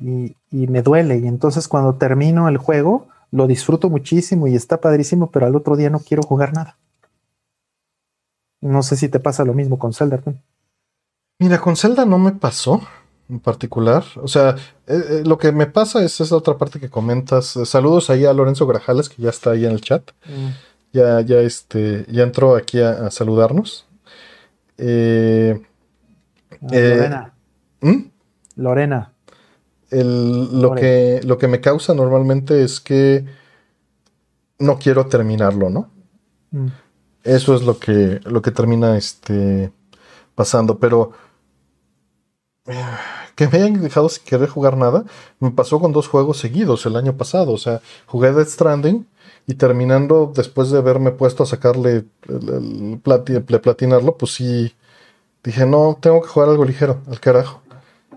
[0.00, 4.80] Y, y me duele, y entonces cuando termino el juego, lo disfruto muchísimo y está
[4.80, 6.78] padrísimo, pero al otro día no quiero jugar nada.
[8.60, 10.20] No sé si te pasa lo mismo con Zelda.
[11.38, 12.80] Mira, con Zelda no me pasó
[13.28, 14.04] en particular.
[14.16, 14.56] O sea,
[14.86, 17.58] eh, eh, lo que me pasa es esa otra parte que comentas.
[17.64, 20.10] saludos ahí a Lorenzo Grajales, que ya está ahí en el chat.
[20.26, 20.48] Mm.
[20.92, 23.86] Ya, ya, este, ya entró aquí a, saludarnos.
[24.78, 25.60] Eh,
[26.50, 27.34] ah, Lorena.
[27.80, 27.96] ¿Mm?
[28.56, 29.12] Lorena.
[29.90, 33.24] Lo, que, lo que me causa normalmente es que
[34.58, 35.90] no quiero terminarlo, ¿no?
[36.50, 36.68] Mm.
[37.24, 39.72] Eso es lo que, lo que termina este,
[40.34, 40.78] pasando.
[40.78, 41.12] Pero
[43.34, 45.04] que me hayan dejado sin querer jugar nada,
[45.40, 47.52] me pasó con dos juegos seguidos el año pasado.
[47.52, 49.06] O sea, jugué Death Stranding
[49.46, 54.74] y terminando, después de haberme puesto a sacarle, el, platinarlo, pues sí,
[55.42, 57.62] dije, no, tengo que jugar algo ligero, al carajo.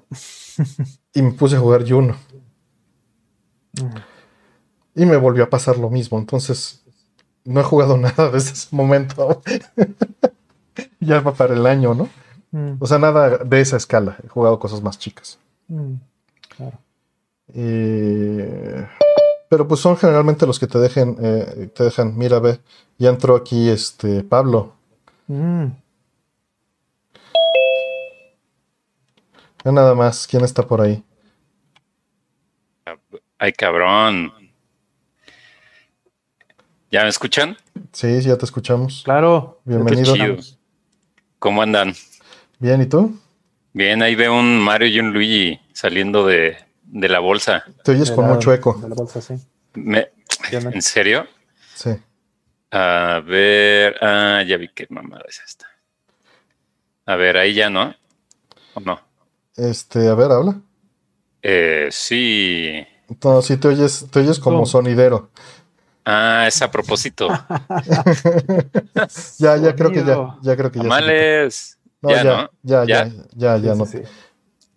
[1.13, 2.15] y me puse a jugar Juno.
[3.73, 5.01] Mm.
[5.01, 6.19] Y me volvió a pasar lo mismo.
[6.19, 6.83] Entonces,
[7.43, 9.41] no he jugado nada desde ese momento.
[10.99, 12.09] ya va para el año, ¿no?
[12.51, 12.77] Mm.
[12.79, 14.17] O sea, nada de esa escala.
[14.23, 15.37] He jugado cosas más chicas.
[15.67, 15.93] Mm,
[17.53, 18.87] eh,
[19.49, 22.59] pero pues son generalmente los que te dejen, eh, te dejan, mira, ve,
[22.97, 24.73] ya entró aquí este Pablo.
[29.63, 29.73] Mm.
[29.73, 31.03] nada más, ¿quién está por ahí?
[33.37, 34.31] Ay, cabrón.
[36.91, 37.57] ¿Ya me escuchan?
[37.91, 39.01] Sí, ya te escuchamos.
[39.03, 39.61] Claro.
[39.63, 40.37] Bienvenido.
[41.39, 41.95] ¿Cómo andan?
[42.59, 43.17] Bien, ¿y tú?
[43.73, 46.57] Bien, ahí veo un Mario y un Luigi saliendo de,
[46.91, 47.63] la bolsa.
[47.83, 48.73] Te oyes con mucho eco.
[48.81, 49.35] De la bolsa, sí.
[49.73, 51.25] ¿En serio?
[51.73, 51.91] Sí.
[52.71, 55.67] A ver, ah, ya vi qué mamada es esta.
[57.05, 57.95] A ver, ahí ya no.
[58.73, 59.10] ¿O no?
[59.61, 60.59] Este, a ver, habla.
[61.43, 62.83] Eh, sí.
[63.23, 65.29] No, sí te oyes, te oyes como sonidero.
[66.03, 67.27] Ah, es a propósito.
[69.37, 70.85] ya, ya creo que ya, ya creo que ya.
[70.85, 71.77] Males.
[72.01, 73.85] No, ya, ya, ya, ya, ya, ya, no.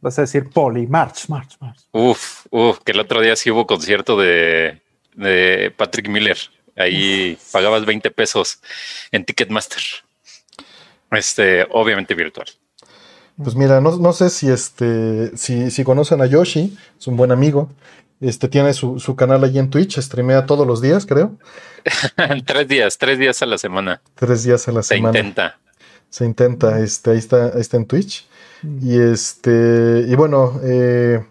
[0.03, 1.81] Vas a decir poli, march, march, march.
[1.93, 4.83] Uf, uf, que el otro día sí hubo concierto de,
[5.15, 6.37] de Patrick Miller.
[6.77, 8.61] Ahí pagabas 20 pesos
[9.13, 9.83] en Ticketmaster.
[11.11, 12.49] Este, obviamente virtual.
[13.37, 17.33] Pues mira, no, no sé si este, si, si conocen a Yoshi, es un buen
[17.33, 17.71] amigo.
[18.21, 21.37] Este tiene su, canal allí en Twitch, streamea todos los días, creo.
[22.47, 24.01] tres días, tres días a la semana.
[24.15, 25.13] Tres días a la semana.
[25.13, 25.59] Se intenta.
[26.09, 28.27] Se intenta, este, ahí está, ahí está en Twitch.
[28.81, 31.25] Y este, y bueno, eh,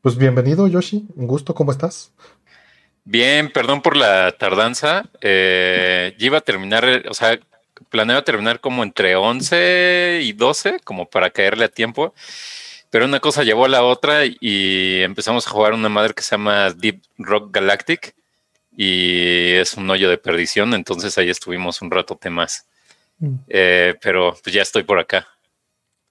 [0.00, 1.04] pues bienvenido, Yoshi.
[1.16, 2.12] Un gusto, ¿cómo estás?
[3.04, 5.10] Bien, perdón por la tardanza.
[5.20, 7.38] Eh, iba a terminar, o sea,
[7.94, 12.12] planeo terminar como entre 11 y 12, como para caerle a tiempo.
[12.90, 16.32] Pero una cosa llevó a la otra y empezamos a jugar una madre que se
[16.32, 18.16] llama Deep Rock Galactic
[18.76, 22.66] y es un hoyo de perdición, entonces ahí estuvimos un rato más.
[23.18, 23.34] Mm.
[23.48, 25.28] Eh, pero pues ya estoy por acá.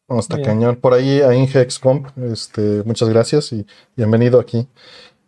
[0.07, 0.77] Vamos, está cañón.
[0.77, 4.69] Por ahí a IngeXComp, este, muchas gracias y bienvenido aquí.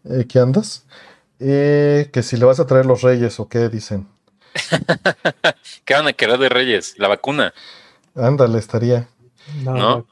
[0.06, 0.86] Eh, ¿Qué andas?
[1.40, 4.08] Eh, que si le vas a traer los reyes o qué dicen.
[5.86, 6.96] ¿Qué van a querer de reyes?
[6.98, 7.54] La vacuna.
[8.16, 9.08] Ándale, estaría.
[9.64, 10.06] ¿No?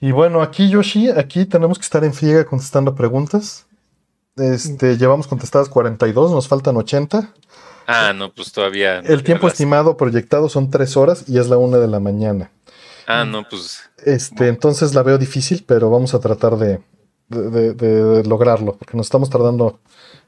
[0.00, 3.66] Y bueno, aquí Yoshi, aquí tenemos que estar en friega contestando preguntas.
[4.36, 7.32] Este, llevamos contestadas 42, nos faltan 80.
[7.86, 8.98] Ah, no, pues todavía.
[8.98, 12.50] El tiempo estimado proyectado son 3 horas y es la 1 de la mañana.
[13.06, 13.88] Ah, no, pues.
[14.04, 16.80] Este, entonces la veo difícil, pero vamos a tratar de,
[18.24, 19.78] lograrlo, porque nos estamos tardando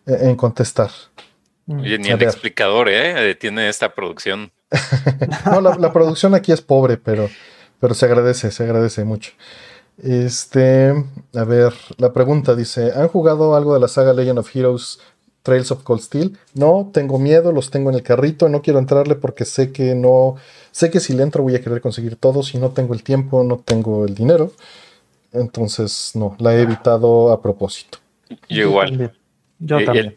[0.07, 0.91] en, contestar.
[1.69, 3.35] Oye, ni el explicador, ¿eh?
[3.35, 4.51] Tiene esta producción.
[5.47, 7.28] no, la, la, producción aquí es pobre, pero
[7.81, 9.32] pero se agradece, se agradece mucho.
[10.03, 10.93] Este,
[11.35, 15.01] a ver, la pregunta dice, ¿han jugado algo de la saga Legend of Heroes
[15.43, 16.39] Trails of Cold Steel?
[16.55, 20.36] No, tengo miedo, los tengo en el carrito, no quiero entrarle porque sé que no,
[20.70, 23.43] sé que si le entro voy a querer conseguir todo, si no tengo el tiempo,
[23.43, 24.53] no tengo el dinero.
[25.32, 27.99] Entonces, no, la he evitado a propósito.
[28.49, 29.12] Yo igual.
[29.59, 30.16] Yo también.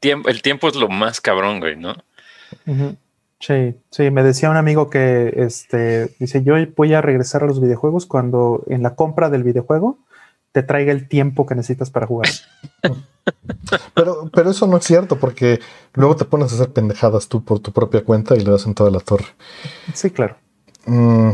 [0.00, 1.94] El, tiempo, es lo más cabrón, güey, ¿no?
[3.38, 7.60] Sí, sí, me decía un amigo que este dice, yo voy a regresar a los
[7.60, 9.98] videojuegos cuando en la compra del videojuego
[10.52, 12.28] te traiga el tiempo que necesitas para jugar.
[13.94, 15.60] pero, pero eso no es cierto, porque
[15.94, 18.74] luego te pones a hacer pendejadas tú por tu propia cuenta y le das en
[18.74, 19.26] toda la torre.
[19.94, 20.36] Sí, claro.
[20.86, 21.30] Mm.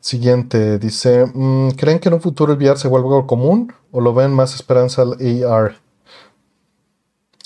[0.00, 4.00] Siguiente, dice, mm, ¿creen que en un futuro el VR se vuelva algo común o
[4.00, 5.76] lo ven más esperanza al AR?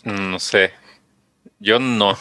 [0.05, 0.73] Mm, no sé.
[1.59, 2.17] Yo no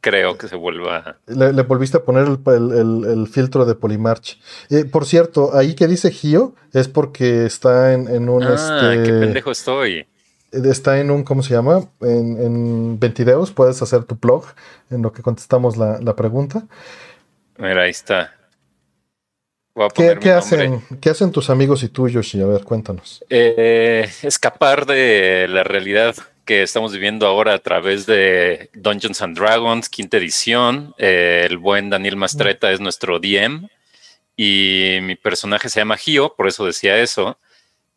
[0.00, 1.18] creo que se vuelva.
[1.26, 4.38] Le, le volviste a poner el, el- el filtro de Polymarch.
[4.70, 9.02] Eh, por cierto, ahí que dice Gio es porque está en, en un Ah, este,
[9.04, 10.06] qué pendejo estoy.
[10.50, 11.88] está en un, ¿cómo se llama?
[12.00, 14.44] En, en Ventideos, puedes hacer tu blog
[14.90, 16.66] en lo que contestamos la, la pregunta.
[17.58, 18.34] Mira, ahí está.
[19.94, 22.42] ¿Qué, qué hacen, ¿Qué hacen tus amigos y tú, Yoshi?
[22.42, 23.24] A ver, cuéntanos.
[23.30, 29.88] Eh, escapar de la realidad que estamos viviendo ahora a través de Dungeons and Dragons,
[29.88, 30.94] quinta edición.
[30.98, 33.68] Eh, el buen Daniel Mastreta es nuestro DM
[34.36, 37.38] y mi personaje se llama Gio, por eso decía eso.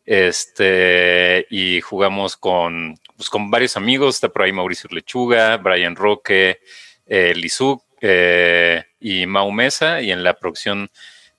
[0.04, 4.14] Este, y jugamos con, pues, con varios amigos.
[4.14, 6.60] Está por ahí Mauricio Lechuga, Brian Roque,
[7.06, 10.00] eh, Lizu eh, y Mau Mesa.
[10.00, 10.88] Y en la producción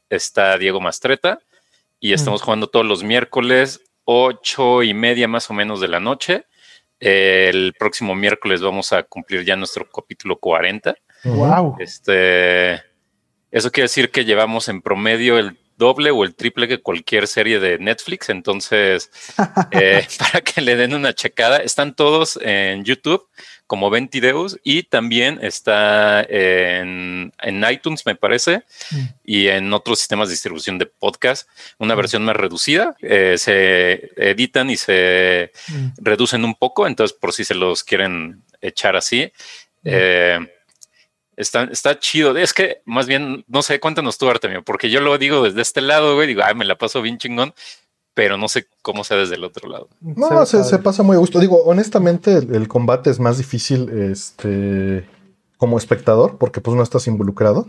[0.10, 1.40] está Diego Mastreta.
[2.00, 6.46] Y estamos jugando todos los miércoles, ocho y media más o menos de la noche.
[7.00, 10.96] El próximo miércoles vamos a cumplir ya nuestro capítulo 40.
[11.26, 11.36] Ujú.
[11.36, 11.76] Wow.
[11.80, 12.82] Este,
[13.52, 17.60] eso quiere decir que llevamos en promedio el doble o el triple que cualquier serie
[17.60, 18.30] de Netflix.
[18.30, 19.12] Entonces,
[19.72, 23.28] eh, para que le den una checada, están todos en YouTube
[23.68, 28.98] como Ventideus y también está en, en iTunes, me parece, Mm.
[29.26, 32.96] y en otros sistemas de distribución de podcast, una versión más reducida.
[33.02, 35.88] eh, se editan y se Mm.
[35.98, 39.32] reducen un poco, entonces por si se los quieren echar así.
[39.84, 40.40] eh,
[41.38, 42.36] está, está chido.
[42.38, 45.82] Es que más bien, no sé, cuéntanos tú, Artemio, porque yo lo digo desde este
[45.82, 47.54] lado, güey, digo, ay, me la paso bien chingón,
[48.18, 49.90] pero no sé cómo sea desde el otro lado.
[50.02, 51.40] No, se, se pasa muy a gusto.
[51.40, 55.08] Digo, honestamente, el, el combate es más difícil este,
[55.60, 57.68] como espectador, porque pues no estás involucrado.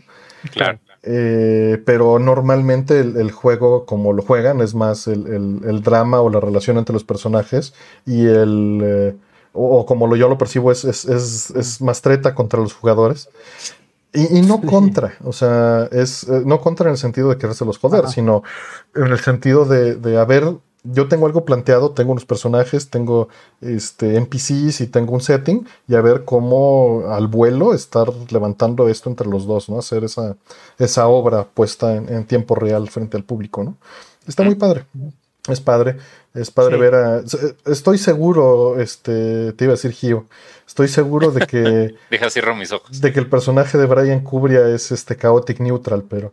[0.51, 0.79] Claro.
[1.03, 6.23] Eh, pero normalmente el, el juego, como lo juegan, es más el, el- el drama
[6.23, 7.75] o la relación entre los personajes
[8.07, 8.81] y el.
[8.83, 9.16] eh,
[9.53, 12.73] o, o como lo, yo lo percibo, es, es, es, es más treta contra los
[12.73, 13.29] jugadores.
[14.12, 17.78] Y, y no contra, o sea, es eh, no contra en el sentido de querérselos
[17.78, 18.12] joder, Ajá.
[18.12, 18.43] sino
[18.94, 20.56] en el sentido de, de haber.
[20.85, 23.28] Yo tengo algo planteado, tengo unos personajes, tengo
[23.60, 29.10] este, NPCs y tengo un setting, y a ver cómo al vuelo estar levantando esto
[29.10, 29.78] entre los dos, ¿no?
[29.78, 30.36] Hacer esa,
[30.78, 33.76] esa obra puesta en, en tiempo real frente al público, ¿no?
[34.26, 34.86] Está muy padre.
[35.48, 35.97] Es padre,
[36.40, 36.81] es padre Sí.
[36.81, 37.23] ver a.
[37.66, 40.27] Estoy seguro, este, te iba a decir Gio,
[40.66, 43.01] estoy seguro de que, Deja cierro mis ojos.
[43.01, 46.32] de que el personaje de Brian Cubria es este chaotic neutral, pero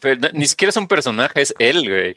[0.00, 2.16] Pero ni siquiera es un personaje, es él, güey.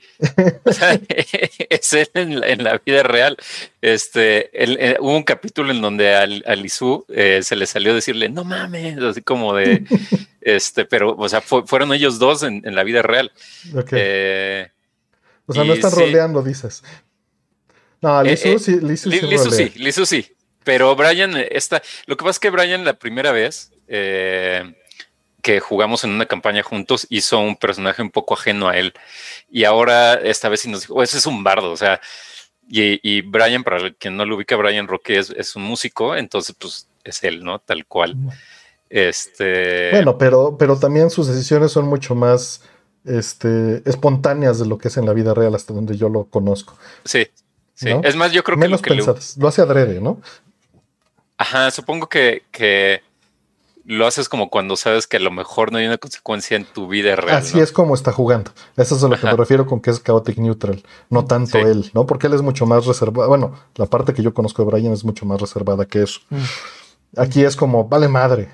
[0.65, 0.99] O sea,
[1.69, 3.37] es él en la, en la vida real.
[3.81, 7.93] Este, él, eh, hubo un capítulo en donde al, a Lizu eh, se le salió
[7.95, 9.85] decirle, no mames, así como de,
[10.41, 13.31] este, pero, o sea, fue- fueron ellos dos en, en la vida real.
[13.73, 13.89] ok.
[13.93, 14.67] Eh,
[15.47, 15.99] o sea, no están sí.
[15.99, 16.83] roleando, dices.
[18.01, 19.39] No, Eh, Lizu eh, sí, Lizu Li- sí rolea.
[19.51, 20.31] sí, Lizu sí.
[20.63, 21.81] Pero Brian eh, está.
[22.05, 24.75] Lo que pasa es que Brian, la primera vez eh,
[25.41, 28.93] que jugamos en una campaña juntos, hizo un personaje un poco ajeno a él.
[29.49, 31.71] Y ahora, esta vez sí nos dijo, "Oh, ese es un bardo.
[31.71, 31.99] O sea,
[32.69, 36.53] y, y Brian, para quien no lo ubica, Brian Roque es, es un músico, entonces,
[36.59, 37.59] pues es él, ¿no?
[37.59, 38.15] Tal cual.
[38.89, 39.91] Este.
[39.91, 42.61] Bueno, pero, pero también sus decisiones son mucho más
[43.07, 46.75] este, espontáneas de lo que es en la vida real, hasta donde yo lo conozco.
[47.03, 47.27] sí.
[47.73, 48.01] Sí, ¿no?
[48.03, 49.37] es más, yo creo que Menos lo que le, pensadas.
[49.37, 50.19] Lo hace adrede, ¿no?
[51.37, 53.03] Ajá, supongo que, que
[53.85, 56.87] lo haces como cuando sabes que a lo mejor no hay una consecuencia en tu
[56.87, 57.37] vida real.
[57.37, 57.63] Así ¿no?
[57.63, 58.49] es como está jugando.
[58.75, 60.81] Eso es a lo que me refiero con que es chaotic neutral,
[61.11, 61.65] no tanto Sí.
[61.65, 62.07] él, ¿no?
[62.07, 63.29] Porque él es mucho más reservado.
[63.29, 66.21] Bueno, la parte que yo conozco de Brian es mucho más reservada que eso.
[66.31, 66.37] Mm.
[67.17, 68.49] Aquí es como, vale madre.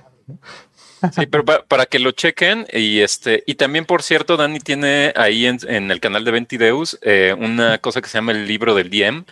[1.11, 5.11] Sí, pero pa- para que lo chequen y este y también por cierto Dani tiene
[5.15, 8.73] ahí en, en el canal de Ventideus eh, una cosa que se llama el libro
[8.73, 9.25] del DM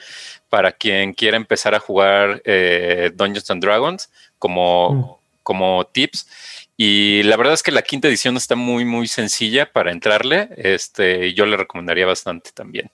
[0.50, 5.22] para quien quiera empezar a jugar eh, Dungeons and Dragons como Mm.
[5.44, 6.28] como tips
[6.78, 11.28] y la verdad es que la quinta edición está muy muy sencilla para entrarle este
[11.28, 12.92] y yo le recomendaría bastante también.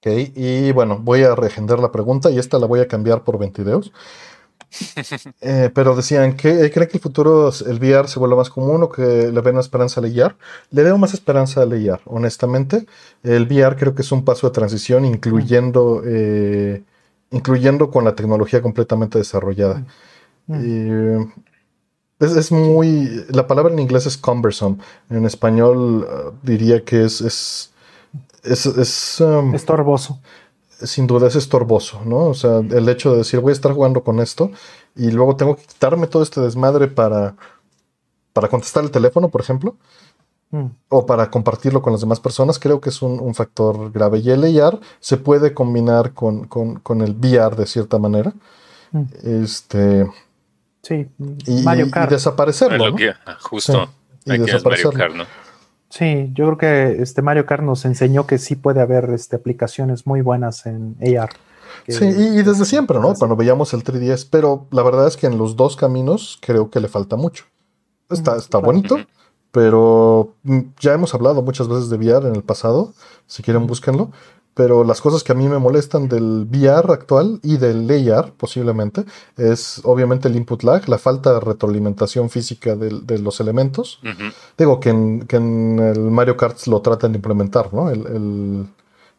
[0.00, 3.38] Ok, y bueno, voy a reagendar la pregunta y esta la voy a cambiar por
[3.38, 3.90] Ventideos.
[5.40, 8.88] Eh, pero decían que creen que el futuro el VR se vuelva más común o
[8.88, 10.36] que le ven esperanza al AR.
[10.70, 12.86] Le veo más esperanza al AR, honestamente.
[13.22, 16.82] El VR creo que es un paso de transición, incluyendo, eh,
[17.30, 19.84] incluyendo con la tecnología completamente desarrollada.
[20.46, 20.54] Mm.
[20.62, 21.26] Eh,
[22.20, 23.24] es, es muy.
[23.28, 24.78] La palabra en inglés es cumbersome.
[25.10, 27.20] En español uh, diría que es.
[27.20, 27.70] es
[28.44, 30.20] es, es, um, Estorboso.
[30.82, 32.26] Sin duda es estorboso, ¿no?
[32.26, 34.50] O sea, el hecho de decir voy a estar jugando con esto
[34.96, 37.34] y luego tengo que quitarme todo este desmadre para
[38.32, 39.76] para contestar el teléfono, por ejemplo,
[40.50, 40.66] Mm.
[40.88, 44.18] o para compartirlo con las demás personas, creo que es un, un factor grave.
[44.20, 48.32] Y el AR se puede combinar con, con- con el VR de cierta manera.
[48.92, 49.02] Mm.
[49.42, 50.06] Este,
[50.82, 51.06] Sí,
[51.46, 52.12] y, Mario y Kart.
[52.12, 52.76] Es desaparecerlo.
[52.76, 52.96] lo ¿no?
[53.26, 53.72] ah, justo.
[53.72, 53.90] Sí,
[54.26, 54.92] y Aquí es Mario desaparecerlo.
[54.98, 55.24] Kart, ¿no?
[55.96, 60.08] Sí, yo creo que este Mario Kart nos enseñó que sí puede haber este, aplicaciones
[60.08, 61.30] muy buenas en AR.
[61.86, 63.14] que- Sí, y, y desde siempre, ¿no?
[63.14, 66.80] Cuando veíamos el 3DS, pero la verdad es que en los dos caminos creo que
[66.80, 67.44] le falta mucho.
[68.10, 68.66] Está, está claro.
[68.66, 68.96] bonito,
[69.52, 72.92] pero mm, ya hemos hablado muchas veces de VR en el pasado,
[73.28, 74.10] si quieren búsquenlo,
[74.54, 79.04] pero las cosas que a mí me molestan del VR actual y del AR posiblemente
[79.36, 83.98] es obviamente el input lag, la falta de retroalimentación física del- de, los elementos.
[84.56, 87.90] Digo que en, que en el Mario Kart lo tratan de implementar, ¿no?
[87.90, 88.66] El- el-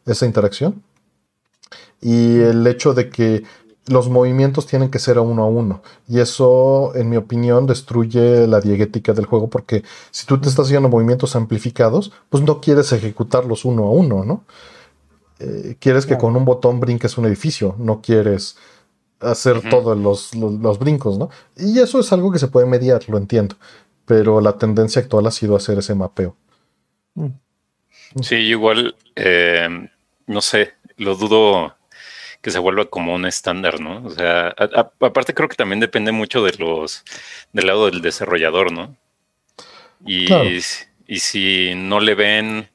[0.05, 0.81] esa interacción.
[2.01, 3.43] Y el hecho de que
[3.87, 5.81] los movimientos tienen que ser a uno a uno.
[6.07, 10.65] Y eso, en mi opinión, destruye la diegética del juego porque si tú te estás
[10.67, 14.43] haciendo movimientos amplificados, pues no quieres ejecutarlos uno a uno, ¿no?
[15.39, 18.57] Eh, quieres que con un botón brinques un edificio, no quieres
[19.19, 21.29] hacer todos los, los- los brincos, ¿no?
[21.57, 23.55] Y eso es algo que se puede mediar, lo entiendo.
[24.05, 26.35] Pero la tendencia actual ha sido hacer ese mapeo.
[27.15, 27.27] Mm.
[28.21, 29.89] Sí, igual, eh,
[30.27, 31.75] no sé, lo dudo
[32.41, 34.05] que se vuelva como un estándar, ¿no?
[34.05, 37.03] O sea, a- a- aparte creo que también depende mucho de los,
[37.51, 38.95] del lado del desarrollador, ¿no?
[40.05, 40.45] Y, Claro.
[41.07, 42.69] y si no le ven,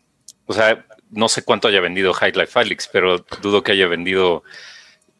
[0.47, 4.43] o sea, no sé cuánto haya vendido High Life Alyx, pero dudo que haya vendido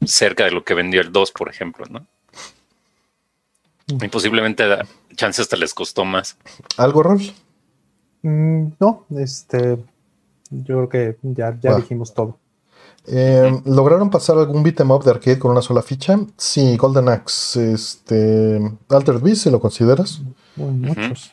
[0.05, 2.07] cerca de lo que vendió el 2, por ejemplo, ¿no?
[3.89, 4.05] Mm.
[4.05, 4.87] Y posiblemente a
[5.17, 6.37] chance hasta les costó más.
[6.77, 7.21] ¿Algo, Rol?
[8.23, 9.79] Mm, no, este,
[10.51, 12.39] yo creo que ya, ya dijimos todo.
[13.07, 16.19] Eh, ¿Lograron pasar algún beat'em up de arcade con una sola ficha?
[16.37, 17.73] Sí, Golden Axe.
[17.73, 20.21] Este, Altered Beast, si lo consideras.
[20.57, 21.33] Uy, muchos.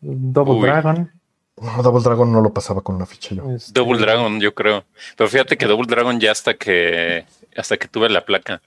[0.00, 0.62] Double Uy.
[0.62, 1.10] Dragon.
[1.60, 3.50] No, Double Dragon no lo pasaba con una ficha yo.
[3.50, 4.84] este, Double Dragon, yo creo.
[5.16, 7.24] Pero fíjate que Double Dragon ya hasta que
[7.56, 8.60] hasta que tuve la placa.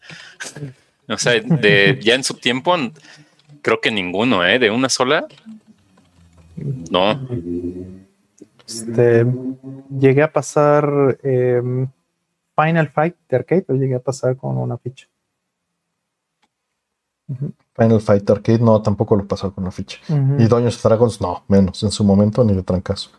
[1.10, 2.76] O sea, de ya en su tiempo
[3.62, 4.60] creo que ninguno, ¿eh?
[4.60, 5.28] De una sola.
[6.90, 7.28] No.
[8.66, 9.26] Este,
[10.00, 11.88] llegué a pasar em,
[12.56, 15.08] Final Fight de arcade, lo llegué a pasar con una ficha.
[17.28, 17.54] Ujú.
[17.78, 20.00] Final Fight Arcade no, tampoco lo pasaba con una ficha.
[20.10, 21.84] Y Dungeons Dragons no, menos.
[21.84, 23.12] En su momento ni de trancazo.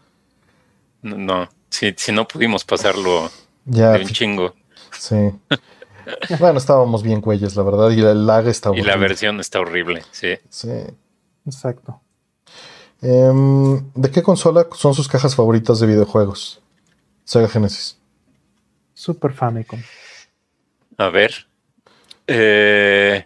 [1.02, 1.48] No, no.
[1.70, 3.30] Si, si no pudimos pasarlo
[3.64, 4.54] Ya, de un chingo.
[4.92, 5.30] sí.
[6.40, 7.90] bueno, estábamos bien güeyes, la verdad.
[7.90, 9.08] Y el lag estaba Y la horrible.
[9.08, 10.34] versión está horrible, sí.
[10.48, 10.70] Sí.
[11.46, 12.00] Exacto.
[13.00, 16.60] Em, ¿De qué consola son sus cajas favoritas de videojuegos?
[17.24, 17.96] Sega Genesis.
[18.94, 19.80] Super Famicom.
[20.96, 21.46] A ver.
[22.26, 23.24] Eh,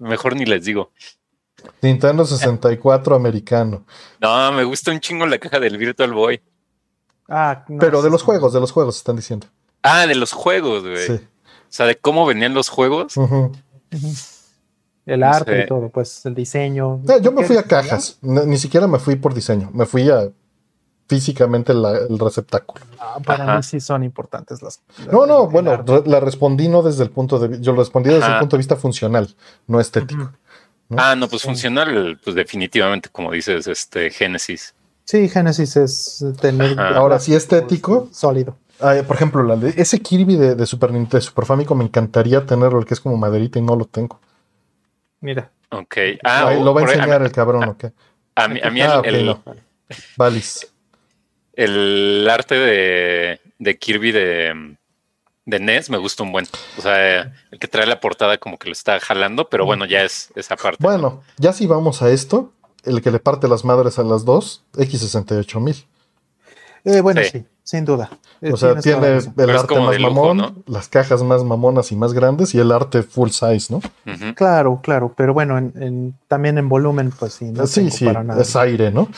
[0.00, 0.90] mejor ni les digo.
[1.82, 3.84] Nintendo 64 americano.
[4.20, 6.40] No, me gusta un chingo la caja del Virtual Boy.
[7.28, 9.46] Ah, no, Pero de los juegos, de los juegos, están diciendo.
[9.82, 11.06] Ah, de los juegos, güey.
[11.06, 11.12] Sí.
[11.12, 13.14] O sea, de cómo venían los juegos.
[15.06, 15.62] El No arte sé.
[15.62, 17.00] y todo, pues el diseño.
[17.08, 18.18] Eh, yo me ¿Qué fui a cajas.
[18.22, 19.70] Ni siquiera me fui por diseño.
[19.72, 20.30] Me fui a
[21.08, 22.84] físicamente la- el receptáculo.
[22.98, 23.56] Ah, para Ajá.
[23.58, 24.80] mí sí son importantes las.
[25.12, 27.78] No, no, el bueno, re- la respondí no desde el punto de vi- yo lo
[27.78, 29.34] respondí desde el punto de vista funcional,
[29.66, 30.32] no estético.
[30.88, 30.96] ¿no?
[31.00, 31.48] Ah, no, pues Sí.
[31.48, 34.74] funcional, pues definitivamente, como dices, este Génesis.
[35.04, 36.78] Sí, Genesis es tener.
[36.78, 36.96] Ajá.
[36.96, 38.08] Ahora, sí, estético.
[38.12, 38.56] Sólido.
[38.80, 41.84] Ah, por ejemplo, la de- ese Kirby de, de Super Nintendo, de Super Famicom, me
[41.84, 44.20] encantaría tenerlo, el que es como maderita y no lo tengo.
[45.20, 45.50] Mira.
[45.70, 45.96] Ok.
[46.24, 47.92] Ah, lo va a enseñar a, el cabrón, ¿o qué?
[48.34, 49.42] a mí, a mí Ah, el, ok, el- no.
[50.16, 50.72] Valis.
[51.56, 54.76] El arte de, de Kirby de,
[55.46, 56.46] de NES me gusta un buen.
[56.78, 60.02] O sea, el que trae la portada como que lo está jalando, pero bueno, ya
[60.04, 60.78] es esa parte.
[60.82, 62.52] Bueno, ya si vamos a esto,
[62.84, 65.84] el que le parte las madres a las dos, X68000.
[66.84, 67.30] Eh, bueno, Sí.
[67.32, 67.44] sí.
[67.66, 68.08] Sin duda.
[68.40, 70.54] Eh, O sea, tiene el arte como más lujo, mamón, ¿no?
[70.66, 73.80] las cajas más mamonas y más grandes y el arte full size, ¿no?
[74.36, 78.22] Claro, claro, pero bueno, en, en- también en volumen, pues sí, no sí, sí, para
[78.22, 78.40] nada.
[78.40, 79.08] es aire, ¿no?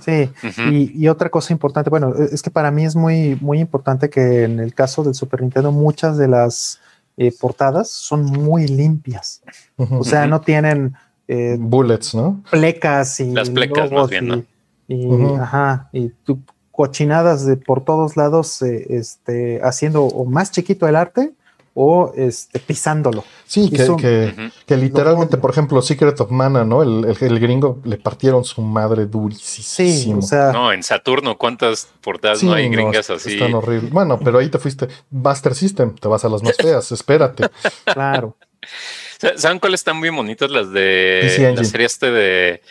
[0.00, 0.30] Sí,
[0.70, 4.08] y, y otra cosa importante, bueno, e, es que para mí es muy, muy importante
[4.08, 6.78] que en el caso del Super Nintendo muchas de las
[7.16, 9.42] eh, portadas son muy limpias.
[9.76, 10.94] O sea, no tienen
[11.26, 12.40] eh, Bullets, ¿no?
[12.52, 14.46] plecas y Las plecas, más bien,
[14.86, 15.34] y, ¿no?
[15.34, 16.40] y, ajá, y tu-
[16.76, 21.32] cochinadas de por todos lados, eh, este, haciendo o más chiquito el arte
[21.78, 23.22] o este, pisándolo.
[23.46, 24.50] Sí, que, Hizo- que, Ujú.
[24.66, 26.82] que literalmente, por ejemplo, Secret of Mana, ¿no?
[26.82, 30.18] El, el- el gringo le partieron su madre Sí, durísimo.
[30.20, 33.34] o sea, No, en Saturno, ¿cuántas portadas Sí, no hay no, gringas est- así?
[33.34, 33.90] Están horribles.
[33.92, 34.88] Bueno, pero ahí te fuiste.
[35.10, 37.44] Master System, te vas a las más feas, espérate.
[37.84, 38.36] claro.
[39.20, 40.50] Sa- ¿Saben cuáles están muy bonitas?
[40.50, 42.62] Las de la serie este de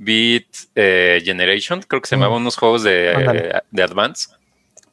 [0.00, 0.46] Beat
[0.76, 3.52] eh, Generation, creo que se llamaban unos juegos de, Ándale.
[3.70, 4.28] de Advance.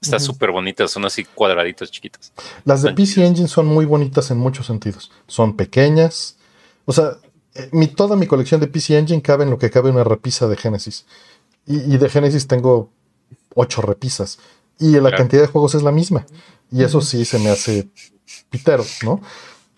[0.02, 0.26] Está Ujú.
[0.26, 2.34] súper bonitas, son así cuadraditos chiquitos.
[2.66, 3.26] Las de PC.
[3.26, 5.12] Engine son muy bonitas en muchos sentidos.
[5.28, 6.38] Son pequeñas.
[6.86, 7.18] O sea,
[7.56, 10.48] eh, mi, toda mi colección de PC Engine cabe en lo que cabe una repisa
[10.48, 11.06] de Genesis.
[11.66, 12.92] Y, y de Genesis tengo
[13.56, 14.40] ocho repisas.
[14.80, 15.18] Y la Claro.
[15.18, 16.26] cantidad de juegos es la misma.
[16.72, 17.88] Y eso sí se me hace
[18.50, 19.22] pitero, ¿no?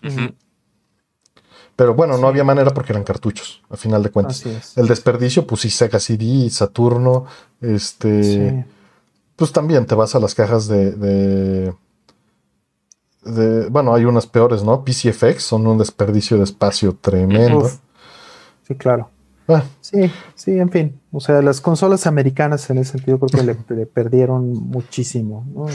[0.02, 0.34] Ujú.
[1.78, 4.40] Pero bueno, no había manera porque eran cartuchos, a final de cuentas.
[4.40, 4.76] Así es.
[4.76, 7.26] El desperdicio, pues sí, Sega CD, Saturno,
[7.60, 8.24] este...
[8.24, 8.64] Sí.
[9.36, 11.74] Pues también te vas a las cajas de, de,
[13.22, 14.84] de- Bueno, hay unas peores, ¿no?
[14.84, 17.58] PCFX son un desperdicio de espacio tremendo.
[17.58, 17.76] Uf.
[18.66, 19.08] Sí, claro.
[19.48, 21.00] Ah, Sí, sí, en fin.
[21.10, 25.46] O sea, las consolas americanas en ese sentido creo que le, le perdieron muchísimo.
[25.54, 25.66] ¿no?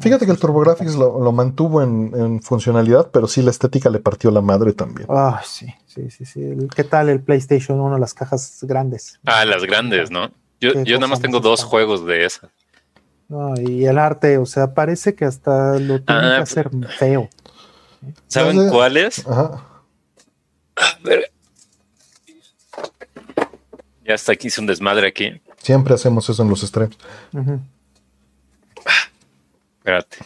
[0.00, 4.00] fíjate que el TurboGrafx lo, lo mantuvo en, en funcionalidad, pero sí la estética le
[4.00, 5.06] partió la madre también.
[5.10, 6.54] Ah, sí, sí, sí, sí.
[6.76, 9.18] ¿Qué tal el PlayStation 1, las cajas grandes?
[9.24, 10.30] Ah, las grandes, ¿no?
[10.60, 11.70] Yo, yo nada más tengo dos está.
[11.70, 12.50] juegos de esa.
[13.28, 17.30] No, y el arte, o sea, parece que hasta lo tienen Ah, que hacer feo.
[18.26, 19.26] ¿Saben cuáles?
[19.26, 19.64] Ajá.
[21.02, 21.26] Verga.
[24.06, 25.40] Ya hasta aquí hice un desmadre aquí.
[25.58, 26.96] Siempre hacemos eso en los streams.
[27.32, 27.60] Ujú.
[29.78, 30.18] Espérate.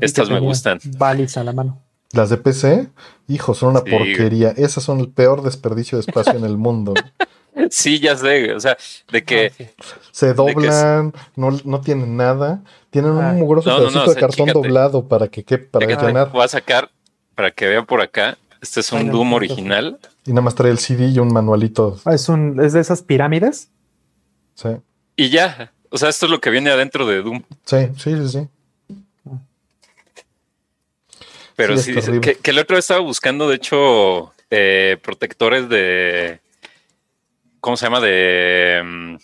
[0.00, 0.78] Estas me gustan.
[0.96, 1.80] Balis a la mano.
[2.12, 2.88] Las de PC,
[3.28, 3.90] hijo, son una Sí.
[3.90, 4.50] porquería.
[4.50, 6.94] Esas son el peor desperdicio de espacio en el mundo.
[7.70, 8.52] Sí, ya sé.
[8.54, 8.76] O sea,
[9.10, 9.82] de que Ah.
[10.12, 12.62] Se que doblan, no, no tienen nada.
[12.90, 13.36] Tienen un Ay.
[13.36, 14.68] mugroso No, no, no, pedacito o de sea, cartón chícate.
[14.68, 16.30] doblado para que, que para llenar.
[16.30, 16.88] voy a sacar
[17.34, 18.38] para que vean por acá.
[18.62, 19.98] Este es un Ay, no, Doom no, original.
[20.28, 21.98] Y nada más trae el CD y un manualito.
[22.04, 23.70] Ah, es, un, es de esas pirámides.
[24.54, 24.68] Sí,
[25.16, 25.72] Y ya.
[25.90, 27.42] O sea, esto es lo que viene adentro de Doom.
[27.64, 28.28] sí, sí, sí.
[28.28, 28.48] sí.
[31.56, 36.40] Pero Sí, que, que el otro estaba buscando, de hecho, eh, protectores de.
[37.60, 38.00] ¿Cómo se llama?
[38.00, 38.82] De.
[38.84, 39.14] mm,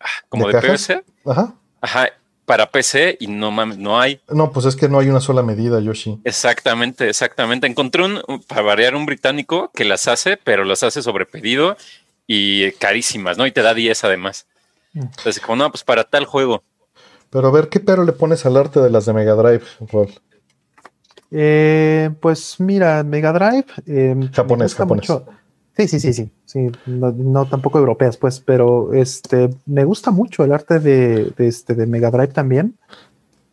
[0.00, 0.60] ah, como ¿De de?
[0.68, 1.04] PVC.
[1.24, 1.54] Ajá.
[1.80, 2.08] Ajá.
[2.52, 4.20] Para PC y no mames, no hay.
[4.28, 6.20] No, pues es que no hay una sola medida, Yoshi.
[6.22, 7.66] Exactamente, exactamente.
[7.66, 11.78] Encontré un, para variar, un británico que las hace, pero las hace sobre pedido
[12.26, 13.46] y carísimas, ¿no?
[13.46, 14.44] Y te da 10 además.
[14.92, 15.00] Mm.
[15.00, 16.62] Entonces, como no, pues para tal juego.
[17.30, 20.10] Pero a ver, ¿qué pero le pones al arte de las de Mega Drive, Rol?
[21.30, 23.64] Eh, pues mira, Mega Drive.
[23.86, 25.08] eh, Japonés, japonés.
[25.08, 25.26] mucho-
[25.76, 26.30] Sí, sí, sí, sí.
[26.44, 31.48] sí no, no tampoco europeas, pues, pero este me gusta mucho el arte de, de
[31.48, 32.76] este, de Mega Drive también.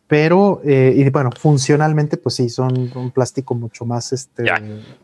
[0.06, 4.44] Pero, eh, y bueno, funcionalmente, pues sí, son un plástico mucho más este.
[4.44, 4.60] Ya.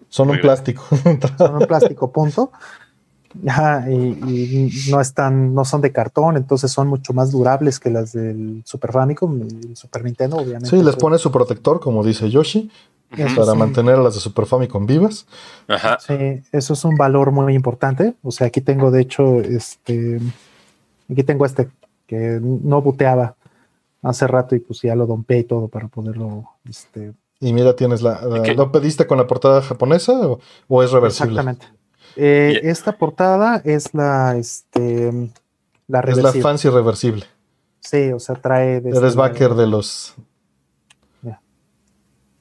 [0.08, 0.42] Son Muy un bien.
[0.42, 0.82] plástico.
[1.38, 2.50] Son un plástico, punto.
[3.46, 7.90] Ajá, y, y no están, no son de cartón, entonces son mucho más durables que
[7.90, 10.70] las del Super Famicom y el Super Nintendo, obviamente.
[10.70, 12.70] sí, les pones su protector, como dice Yoshi,
[13.12, 13.58] Eso para sí.
[13.58, 15.26] mantener a las de Super Famicom vivas.
[15.68, 15.98] Ajá.
[16.00, 18.14] Sí, eso es un valor muy importante.
[18.22, 20.20] O sea, aquí tengo, de hecho, este,
[21.10, 21.68] aquí tengo este
[22.06, 23.36] que no buteaba
[24.02, 28.02] hace rato y pues ya lo dompé y todo para poderlo, este, Y mira, tienes
[28.02, 28.20] la.
[28.22, 31.32] ¿Lo pediste con la portada japonesa o, o es reversible?
[31.32, 31.66] exactamente.
[32.16, 35.32] Eh, esta portada es la, este, la Es
[35.88, 36.42] la reversible.
[36.42, 37.24] fancy reversible.
[37.80, 40.14] Sí, o sea, trae Eres backer de los.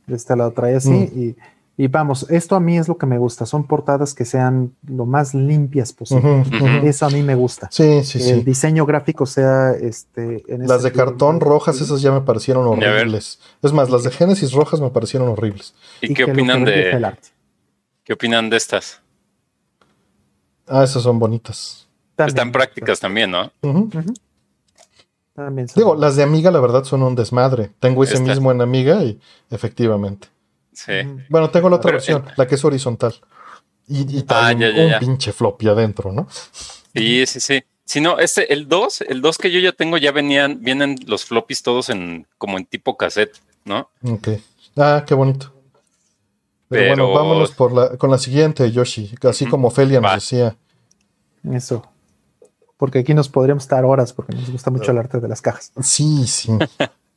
[0.08, 1.20] De este lado trae así Mm.
[1.20, 1.36] y,
[1.78, 3.46] y vamos, esto a mí es lo que me gusta.
[3.46, 6.44] Son portadas que sean lo más limpias posible.
[6.84, 7.68] Eso a mí me gusta.
[7.70, 8.44] Sí, sí, que el sí.
[8.46, 13.40] diseño gráfico sea este en Las de cartón rojas, esas ya me parecieron horribles.
[13.62, 15.76] Es más, las de Genesis rojas me parecieron horribles.
[16.02, 17.28] ¿Y, y qué opinan el de arte.
[18.06, 19.02] qué opinan de estas?
[20.68, 21.88] Ah, esas son bonitas.
[22.16, 23.52] También, Están prácticas también, ¿no?
[25.36, 27.72] También son- Digo, las de Amiga, la verdad, son un desmadre.
[27.80, 28.26] Tengo ese Esta.
[28.30, 29.20] mismo en Amiga y
[29.52, 30.30] efectivamente.
[30.74, 30.94] Sí.
[31.30, 33.14] Bueno, tengo la otra Pero, versión, la que es horizontal.
[33.88, 35.00] Y, y Ah, un, ya, ya, un ya.
[35.00, 36.28] pinche floppy adentro, ¿no?
[36.94, 37.64] Sí, sí, sí.
[37.84, 41.24] Si no, este, el 2, el 2 que yo ya tengo, ya venían, vienen los
[41.26, 43.90] floppies todos en, como en tipo cassette, ¿no?
[44.04, 44.30] Ok.
[44.76, 45.54] Ah, qué bonito.
[46.68, 49.14] Pero, Pero- bueno, vámonos por la, con la siguiente, Yoshi.
[49.22, 50.16] Así como Felia nos Va.
[50.16, 50.56] decía.
[51.54, 51.86] Eso.
[52.86, 55.72] Porque aquí nos podríamos estar horas porque nos gusta mucho el arte de las cajas.
[55.82, 56.56] Sí, sí.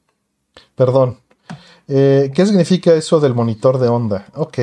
[0.75, 1.19] Perdón.
[1.87, 4.25] Eh, ¿Qué significa eso del monitor de onda?
[4.35, 4.61] Ok.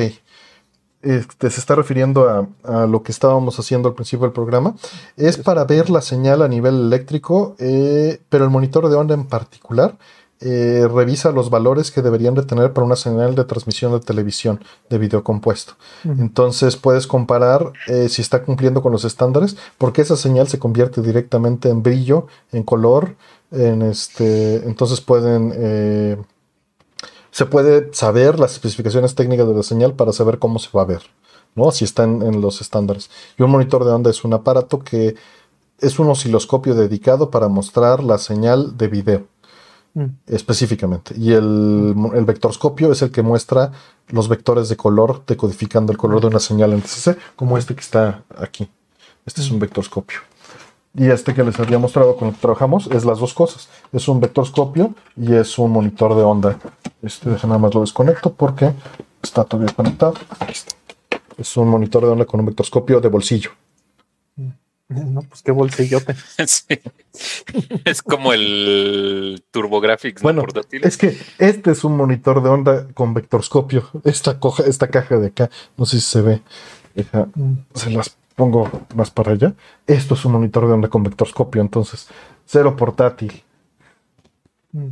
[1.02, 4.74] Este, se está refiriendo a, lo que estábamos haciendo al principio del programa.
[5.16, 9.26] Es para ver la señal a nivel eléctrico, eh, pero el monitor de onda en
[9.26, 9.96] particular
[10.40, 14.60] eh, revisa los valores que deberían de tener para una señal de transmisión de televisión
[14.90, 15.74] de video compuesto.
[16.04, 21.00] Entonces puedes comparar eh, si está cumpliendo con los estándares, porque esa señal se convierte
[21.00, 23.16] directamente en brillo, en color,
[23.50, 24.56] en este.
[24.66, 25.52] Entonces pueden.
[25.56, 26.16] eh,
[27.30, 30.86] se puede saber las especificaciones técnicas de la señal para saber cómo se va a
[30.86, 31.02] ver.
[31.54, 31.70] ¿no?
[31.70, 33.10] Si está en, en los estándares.
[33.38, 35.16] Y un monitor de onda es un aparato que
[35.78, 39.26] es un osciloscopio dedicado para mostrar la señal de video
[39.96, 40.08] Mm.
[40.26, 41.14] específicamente.
[41.16, 43.72] Y el, el vectorscopio es el que muestra
[44.08, 47.80] los vectores de color, decodificando el color de una señal en TCC, como este que
[47.80, 48.68] está aquí.
[49.24, 50.18] Este es un vectorscopio.
[50.94, 53.70] Y este que les había mostrado con el que trabajamos es las dos cosas.
[53.90, 56.58] Es un vectorscopio y es un monitor de onda.
[57.00, 58.74] Este, deja nada más lo desconecto porque
[59.22, 60.12] está todavía conectado.
[60.40, 60.76] Aquí está.
[61.38, 63.50] Es un monitor de onda con un vectorscopio de bolsillo.
[64.88, 66.14] No, pues qué bolsillote.
[66.46, 66.78] Sí.
[67.84, 70.84] Es como el TurboGrafx Bueno, portátil.
[70.84, 73.88] es que este es un monitor de onda con vectorscopio.
[74.04, 76.42] Esta, coja, esta caja de acá, no sé si se ve.
[76.94, 77.54] Deja- Mm.
[77.74, 79.54] se las pongo más para allá.
[79.86, 82.06] Esto es un monitor de onda con vectorscopio, entonces
[82.44, 83.42] cero portátil.
[84.72, 84.88] Mm.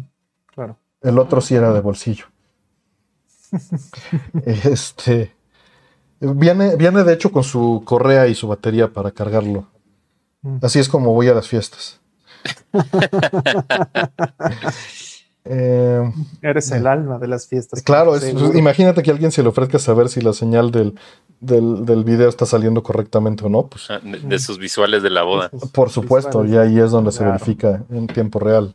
[0.55, 0.77] Claro.
[1.03, 2.25] El otro sí era de bolsillo.
[4.47, 5.33] este
[6.21, 9.69] viene, viene de hecho con su correa y su batería para cargarlo.
[10.45, 10.59] Mm.
[10.63, 12.01] Así es como voy a las fiestas.
[15.47, 16.03] Eh,
[16.41, 17.83] Eres el alma de las fiestas.
[17.83, 18.57] Claro, es- Seguro.
[18.59, 20.99] imagínate que a alguien se le ofrezca saber si la señal del,
[21.41, 23.67] del, del video está saliendo correctamente o no.
[23.67, 25.51] Pues Ah, de, de sus visuales de la boda.
[25.75, 26.73] Por supuesto, visuales.
[26.73, 28.75] y ahí es donde se verifica en tiempo real.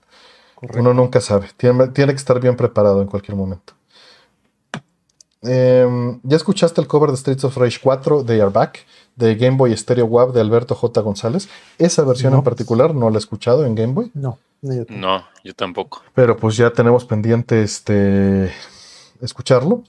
[0.53, 0.79] Correcto.
[0.79, 3.73] Uno nunca sabe, tiene, tiene que estar bien preparado en cualquier momento.
[5.41, 8.85] Em, ¿Ya escuchaste el cover de Streets of Rage 4 de Back
[9.19, 11.01] de Game Boy Stereo WAV de Alberto J.
[11.01, 11.49] González?
[11.77, 12.39] Esa versión No.
[12.39, 14.99] en particular no la he escuchado en Game Boy, No, no, yo tampoco.
[15.07, 16.01] No, yo tampoco.
[16.13, 18.51] pero pues ya tenemos pendiente este
[19.21, 19.83] escucharlo.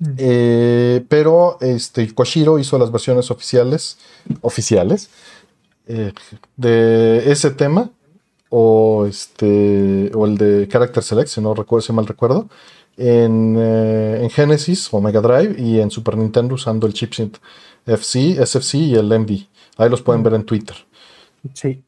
[0.00, 0.14] Mm.
[0.18, 3.98] Eh, pero este Koshiro hizo las versiones oficiales
[4.42, 5.10] oficiales
[5.88, 6.12] eh,
[6.56, 7.90] de ese tema
[8.48, 12.48] o este o el de Character Select, si no recuerdo si mal recuerdo,
[12.96, 17.36] en, eh, en Genesis o Mega Drive y en Super Nintendo usando el chipset
[17.88, 19.46] FC, SFC y el MD.
[19.76, 20.76] Ahí los pueden ver en Twitter.
[21.54, 21.82] Sí.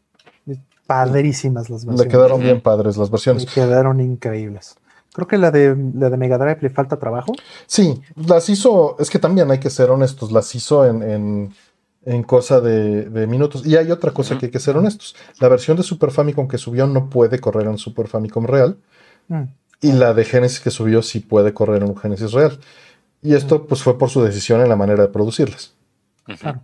[0.87, 2.13] Padrísimas las Le versiones.
[2.13, 3.47] quedaron bien padres las versiones.
[3.47, 4.75] quedaron increíbles.
[5.13, 7.33] Creo que la de, la de Mega Drive le falta trabajo.
[7.67, 11.55] Sí, las hizo, es que también hay que ser honestos, las hizo en, en,
[12.05, 13.67] en cosa de, de minutos.
[13.67, 15.15] Y hay otra cosa que hay que ser honestos.
[15.41, 18.77] La versión de Super Famicom que subió no puede correr en Super Famicom real.
[19.29, 19.43] Mm.
[19.83, 22.59] Y la de Genesis que subió sí puede correr en un Genesis real.
[23.23, 25.75] Y esto pues fue por su decisión en la manera de producirlas.
[26.25, 26.63] Claro.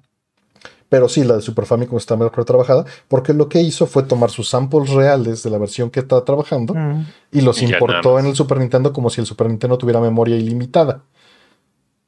[0.88, 4.30] Pero sí, la de Super Famicom está mejor trabajada porque lo que hizo fue tomar
[4.30, 7.06] sus samples reales de la versión que está trabajando Mm.
[7.32, 10.36] y los Y importó en el Super Nintendo como si el Super Nintendo tuviera memoria
[10.36, 11.02] ilimitada.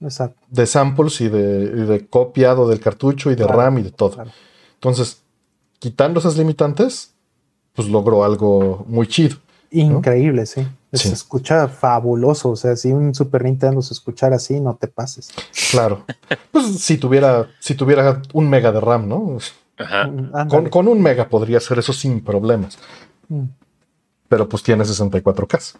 [0.00, 0.40] Exacto.
[0.48, 3.90] de samples y de, y de copiado del cartucho y de Claro, RAM y de
[3.90, 4.10] todo.
[4.12, 4.30] claro.
[4.74, 5.22] Entonces,
[5.80, 7.14] quitando esas limitantes,
[7.74, 9.38] pues logró algo muy chido.
[9.72, 10.46] Increíble.
[10.46, 10.64] Sí.
[10.92, 12.50] Se escucha fabuloso.
[12.50, 15.30] O sea, si un Super Nintendo se escuchara así, no te pases.
[15.70, 16.04] Claro.
[16.50, 19.36] pues si tuviera, si tuviera un mega de RAM, ¿no?
[19.78, 20.06] Ajá.
[20.06, 22.78] Mm, Con, con un mega podría hacer eso sin problemas.
[23.28, 23.44] Mm,
[24.28, 25.76] Pero pues tiene 64K.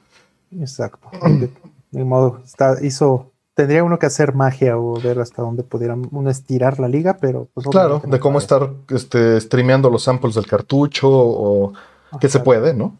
[0.60, 0.98] Exacto.
[1.22, 1.50] De,
[1.90, 3.32] de modo, está, hizo.
[3.54, 7.48] Tendría uno que hacer magia o ver hasta dónde pudieran uno estirar la liga, pero
[7.54, 11.72] pues Claro, de cómo estar este, streameando los samples del cartucho o
[12.20, 12.44] que se Ajá.
[12.44, 12.96] puede, ¿no?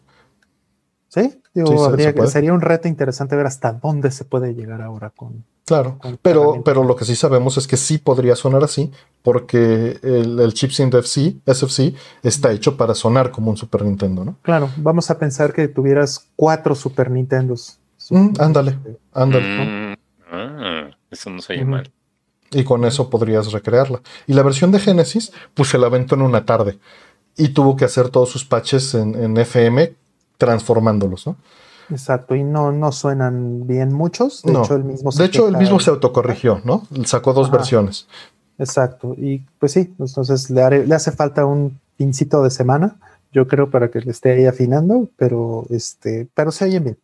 [1.09, 4.81] Sí, digo, Sí, habría se sería un reto interesante ver hasta dónde se puede llegar
[4.81, 5.43] ahora con.
[5.65, 9.99] Claro, Con pero, pero lo que sí sabemos es que sí podría sonar así, porque
[10.01, 14.37] el, el chipset FC, SFC está hecho para sonar como un Super Nintendo, ¿no?
[14.41, 17.79] Claro, vamos a pensar que tuvieras cuatro Super Nintendos.
[18.09, 18.79] Mm, ándale,
[19.13, 19.45] ándale.
[19.45, 19.93] Mm,
[20.31, 21.91] ah, eso no se oye mal.
[22.51, 24.01] Y con eso podrías recrearla.
[24.25, 26.79] Y la versión de Genesis, pues se la aventó en una tarde.
[27.37, 29.93] Y tuvo que hacer todos sus patches en, en FM
[30.39, 31.35] transformándolos, ¿no?
[31.91, 34.41] Exacto, y no, no suenan bien muchos.
[34.43, 34.63] De No.
[34.63, 36.87] hecho, el mismo De hecho, el queja- mismo se autocorrigió, ¿no?
[37.05, 37.57] Sacó dos Ajá.
[37.57, 38.07] versiones.
[38.57, 42.97] Exacto, y pues sí, entonces le, haré- le hace falta un pincito de semana,
[43.31, 46.97] yo creo, para que le esté ahí afinando, pero este, pero se oyen bien.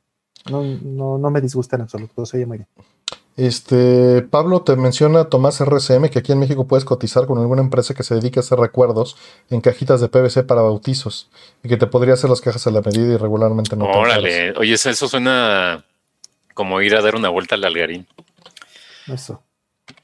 [0.50, 2.68] No, no, no me disgusta en absoluto, se oye muy bien.
[3.38, 7.94] Este, Pablo te menciona Tomás RCM que aquí en México puedes cotizar con alguna empresa
[7.94, 9.18] que se dedique a hacer recuerdos
[9.50, 11.30] en cajitas de PVC para bautizos
[11.62, 13.86] y que te podría hacer las cajas a la medida y regularmente no.
[13.86, 15.84] Órale, oye, eso eso suena
[16.54, 18.08] como ir a dar una vuelta al algarín.
[19.08, 19.44] Eso.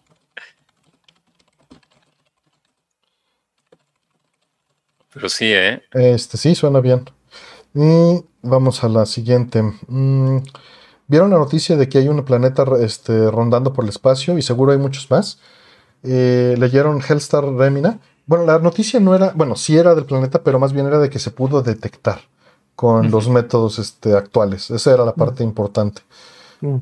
[5.14, 5.82] Pero sí, ¿eh?
[5.92, 7.04] Este, sí, suena bien.
[7.74, 9.62] Y vamos a la siguiente.
[9.62, 10.38] Mm,
[11.08, 14.72] ¿Vieron la noticia de que hay un planeta este, rondando por el espacio y seguro
[14.72, 15.40] hay muchos más?
[16.02, 17.98] Eh, ¿Leyeron Hellstar Remina?
[18.26, 21.08] Bueno, la noticia no era, bueno, sí era del planeta, pero más bien era de
[21.08, 22.20] que se pudo detectar
[22.76, 24.70] con los métodos este, actuales.
[24.70, 26.02] Esa era la parte importante.
[26.60, 26.76] Mm,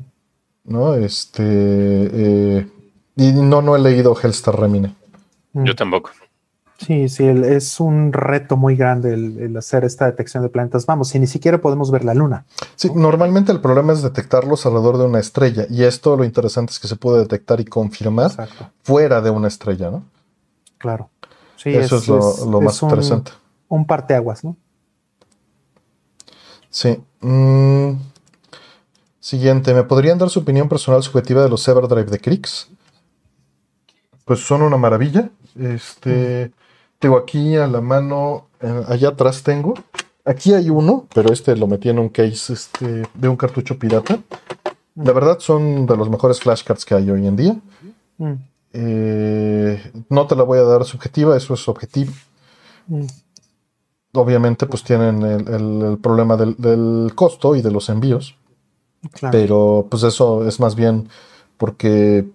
[0.65, 0.93] ¿no?
[0.93, 2.67] Este, eh,
[3.15, 4.93] Y no, no he leído Hellstar Remine.
[5.53, 5.63] Mm.
[5.63, 6.11] Yo tampoco.
[6.77, 10.85] Sí, sí, es un reto muy grande el, el hacer esta detección de planetas.
[10.85, 12.45] Vamos, si ni siquiera podemos ver la luna.
[12.75, 15.65] Sí, normalmente el problema es detectarlos alrededor de una estrella.
[15.71, 19.47] Y esto lo interesante es que se puede detectar y confirmar Exacto, fuera de una
[19.47, 20.03] estrella, ¿no?
[20.77, 21.09] claro.
[21.55, 23.31] Sí, Eso es, lo, lo más es un- interesante.
[23.69, 24.55] Un parteaguas, ¿no?
[26.69, 27.01] Sí.
[27.21, 27.93] Mm,
[29.19, 32.69] Siguiente, ¿me podrían dar su opinión personal subjetiva de los Everdrive de Crix?
[34.23, 35.31] Pues son una maravilla.
[35.59, 36.51] Este,
[36.99, 39.73] tengo aquí a la mano, eh, allá atrás tengo.
[40.25, 44.19] Aquí hay uno, pero este lo metí en un case este, de un cartucho pirata.
[44.95, 47.55] La verdad son de los mejores flashcards que hay hoy en día.
[48.17, 48.33] Mm,
[48.73, 52.11] Eh, no te la voy a dar subjetiva, eso es objetivo.
[52.87, 53.05] mm,
[54.13, 58.35] Obviamente, pues tienen el, el- el problema del, del costo y de los envíos.
[59.13, 59.31] claro.
[59.37, 61.07] Pero pues eso es más bien
[61.57, 62.25] porque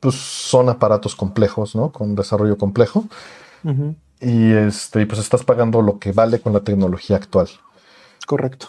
[0.00, 1.92] pues, son aparatos complejos, ¿no?
[1.92, 3.04] Con desarrollo complejo.
[3.64, 7.48] Ujú, Y este, y, pues estás pagando lo que vale con la tecnología actual.
[8.26, 8.68] Correcto.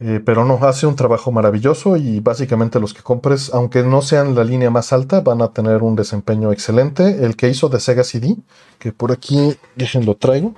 [0.00, 4.34] Eh, pero no, hace un trabajo maravilloso y básicamente los que compres, aunque no sean
[4.36, 7.24] la línea más alta, van a tener un desempeño excelente.
[7.24, 8.36] El que hizo de Sega CD,
[8.78, 10.54] que por aquí, déjenlo traigo.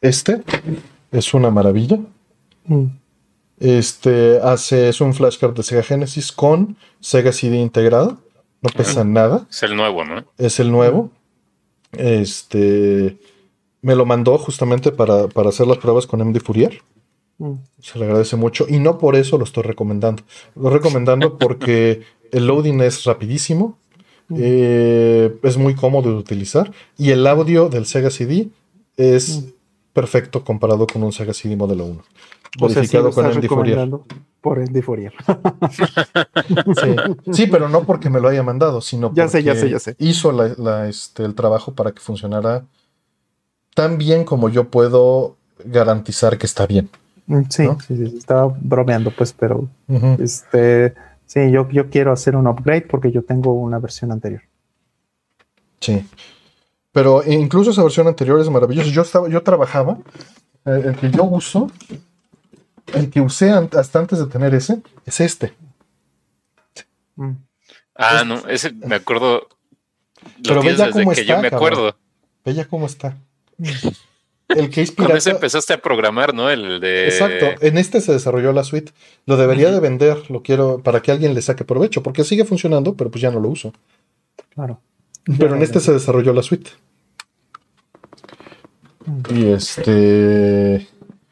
[0.00, 0.42] Este
[1.12, 1.98] es una maravilla.
[2.66, 2.84] Mm,
[3.58, 8.18] Este hace, es un flashcard de Sega Genesis con Sega CD integrado.
[8.60, 9.46] No pesa nada.
[9.50, 10.24] Es el nuevo, ¿no?
[10.36, 11.10] Es el nuevo.
[11.92, 13.18] Este
[13.80, 16.82] me lo mandó justamente para, para hacer las pruebas con MD Fourier.
[17.38, 18.66] mm, Se le agradece mucho.
[18.68, 20.22] Y no por eso lo estoy recomendando.
[20.56, 22.02] Lo estoy recomendando porque
[22.32, 23.78] el loading es rapidísimo.
[24.36, 26.72] eh, es muy cómodo de utilizar.
[26.98, 28.48] Y el audio del Sega CD
[28.96, 29.44] es
[29.92, 32.02] perfecto comparado con un Sega CD modelo 1.
[32.60, 34.04] O sea, sí con recomendando
[34.40, 35.12] por MD Fourier.
[36.80, 37.32] Sí.
[37.32, 39.78] Sí, pero no porque me lo haya mandado, sino Ya sé, porque ya sé, ya
[39.78, 39.96] sé.
[39.98, 42.64] hizo la- la, este, el trabajo para que funcionara
[43.74, 46.88] tan bien como yo puedo garantizar que está bien.
[47.26, 47.78] Mm, Sí, ¿No?
[47.86, 49.68] sí, sí, estaba bromeando, pues, pero
[50.18, 50.94] este,
[51.26, 54.42] sí, yo, yo quiero hacer un upgrade porque yo tengo una versión anterior.
[55.80, 56.06] Sí.
[56.92, 58.90] Pero incluso esa versión anterior es maravillosa.
[58.90, 59.98] Yo estaba, yo trabajaba,
[60.64, 61.70] eh, el que yo uso,
[62.94, 65.54] el que usé hasta antes de tener ese, es este.
[67.16, 67.32] Mm,
[68.00, 69.48] Ah, no, ese me acuerdo.
[70.44, 71.96] Pero ve ya cómo que está, yo me acuerdo.
[72.44, 73.16] Ve ya cómo está.
[74.48, 75.30] El case Con ese pirata.
[75.30, 76.48] empezaste a programar, ¿no?
[76.48, 77.06] El de.
[77.06, 78.92] Exacto, en este se desarrolló la suite.
[79.26, 82.94] Lo debería de vender, lo quiero para que alguien le saque provecho, porque sigue funcionando,
[82.94, 83.72] pero pues ya no lo uso.
[84.54, 84.80] claro.
[85.38, 86.70] Pero en este se desarrolló la suite.
[89.34, 90.86] Y este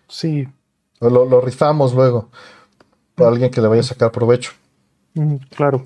[0.09, 0.49] Sí,
[1.01, 2.31] lo, lo rifamos luego
[3.15, 4.53] para alguien que le vaya a sacar provecho.
[5.15, 5.85] mm, claro.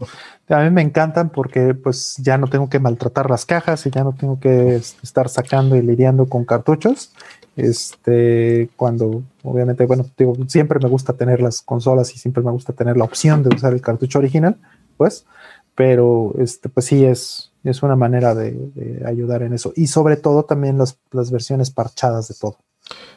[0.49, 4.03] A mí me encantan porque pues ya no tengo que maltratar las cajas y ya
[4.05, 7.13] no tengo que es- estar sacando y lidiando con cartuchos.
[7.57, 12.73] Este, cuando obviamente, bueno, digo, siempre me gusta tener las consolas y siempre me gusta
[12.73, 14.57] tener la opción de usar el cartucho original,
[14.97, 15.27] pues,
[15.75, 19.73] pero este, pues sí es, es una manera de, de ayudar en eso.
[19.77, 22.59] Y sobre todo también las, las versiones parchadas de todo.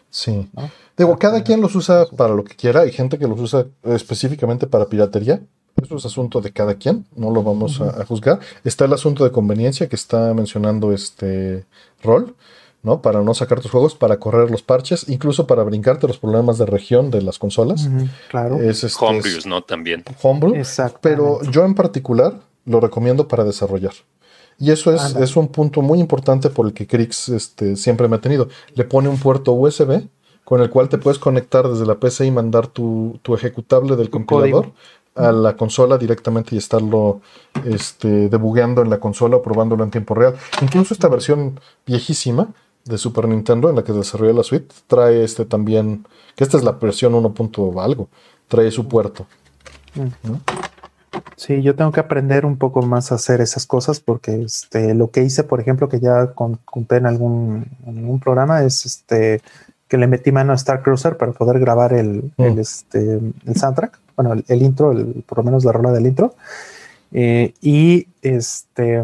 [0.09, 0.49] Sí.
[0.53, 0.69] ¿no?
[0.97, 2.81] Digo, cada quien los usa para lo que quiera.
[2.81, 5.41] Hay gente que los usa específicamente para piratería.
[5.81, 8.39] Eso es asunto de cada quien, no lo vamos a, a juzgar.
[8.63, 11.65] Está el asunto de conveniencia que está mencionando este
[12.03, 12.35] rol,
[12.83, 13.01] ¿no?
[13.01, 16.67] Para no sacar tus juegos, para correr los parches, incluso para brincarte los problemas de
[16.67, 17.89] región de las consolas.
[18.29, 18.61] Claro.
[18.61, 19.63] Es este, Homebrews, ¿no?
[19.63, 20.03] También.
[20.21, 20.99] homebrew, Exacto.
[21.01, 23.93] pero yo en particular lo recomiendo para desarrollar.
[24.59, 28.17] Y eso es, es un punto muy importante por el que Crix este, siempre me
[28.17, 28.47] ha tenido.
[28.75, 30.07] Le pone un puerto USB
[30.43, 34.07] con el cual te puedes conectar desde la PC y mandar tu, tu ejecutable del
[34.07, 34.75] Tu compilador código.
[35.15, 37.21] a la consola directamente y estarlo
[37.65, 40.35] este, debugueando en la consola o probándolo en tiempo real.
[40.61, 42.49] Incluso esta versión viejísima
[42.85, 46.05] de Super Nintendo en la que desarrollé la suite trae este también,
[46.35, 47.33] que esta es la versión 1.
[47.33, 48.09] punto algo,
[48.49, 49.25] trae su puerto.
[51.37, 55.11] Sí, yo tengo que aprender un poco más a hacer esas cosas porque este, lo
[55.11, 59.41] que hice, por ejemplo, que ya con- conté en algún, en algún programa, es este,
[59.87, 62.43] que le metí mano a Star Cruiser para poder grabar el, Mm.
[62.43, 66.07] el, este, el soundtrack, bueno, el, el intro, el- por lo menos la rola del
[66.07, 66.35] intro.
[67.11, 69.03] Eh, y este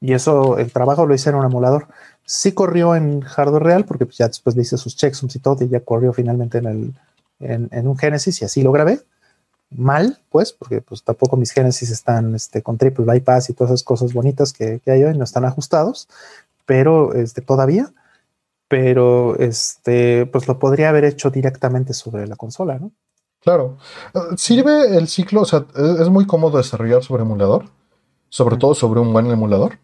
[0.00, 1.86] y eso, el trabajo lo hice en un emulador.
[2.26, 5.64] Sí corrió en hardware real porque pues, ya después le hice sus checksums y todo
[5.64, 6.94] y ya corrió finalmente en, el,
[7.40, 9.00] en, en un Genesis y así lo grabé
[9.70, 13.82] mal, pues, porque pues tampoco mis Genesis están este, con triple bypass y todas esas
[13.82, 16.06] cosas bonitas que, que hay hoy, no están ajustados,
[16.66, 17.90] pero este, todavía,
[18.74, 22.90] pero este, pues lo podría haber hecho directamente sobre la consola, ¿no?
[23.40, 23.76] Claro.
[24.14, 27.66] Eh, Sirve el ciclo, o sea, es es muy cómodo desarrollar sobre emulador,
[28.28, 28.60] sobre Ujú.
[28.60, 29.78] todo sobre un buen emulador,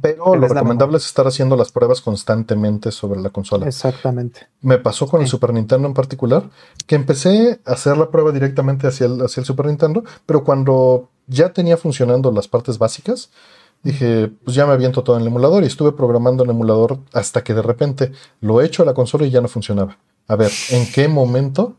[0.00, 3.66] pero Que lo da recomendable es estar haciendo las pruebas constantemente sobre la consola.
[3.66, 4.46] Exactamente.
[4.62, 5.32] Me pasó con el Sí.
[5.32, 6.44] Super Nintendo en particular,
[6.86, 11.10] que empecé a hacer la prueba directamente hacia el, hacia el Super Nintendo, pero cuando
[11.26, 13.28] ya tenía funcionando las partes básicas,
[13.82, 17.42] dije, pues ya me aviento todo en el emulador y estuve programando en emulador hasta
[17.44, 19.98] que de repente lo echo a la consola y ya no funcionaba.
[20.26, 21.76] A ver, ¿en qué momento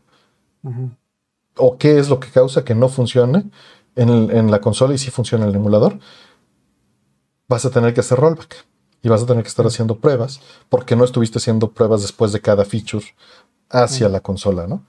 [1.56, 3.50] o qué es lo que causa que no funcione
[3.96, 5.98] en, el- en la consola y si funciona en el emulador?
[7.48, 8.64] Vas a tener que hacer rollback
[9.02, 12.40] y vas a tener que estar haciendo pruebas porque no estuviste haciendo pruebas después de
[12.40, 13.04] cada feature
[13.70, 14.84] hacia la consola, ¿no?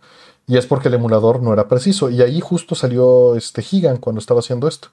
[0.48, 2.10] Y es porque el emulador no era preciso.
[2.10, 4.90] Y ahí justo salió este Gigan cuando estaba haciendo esto.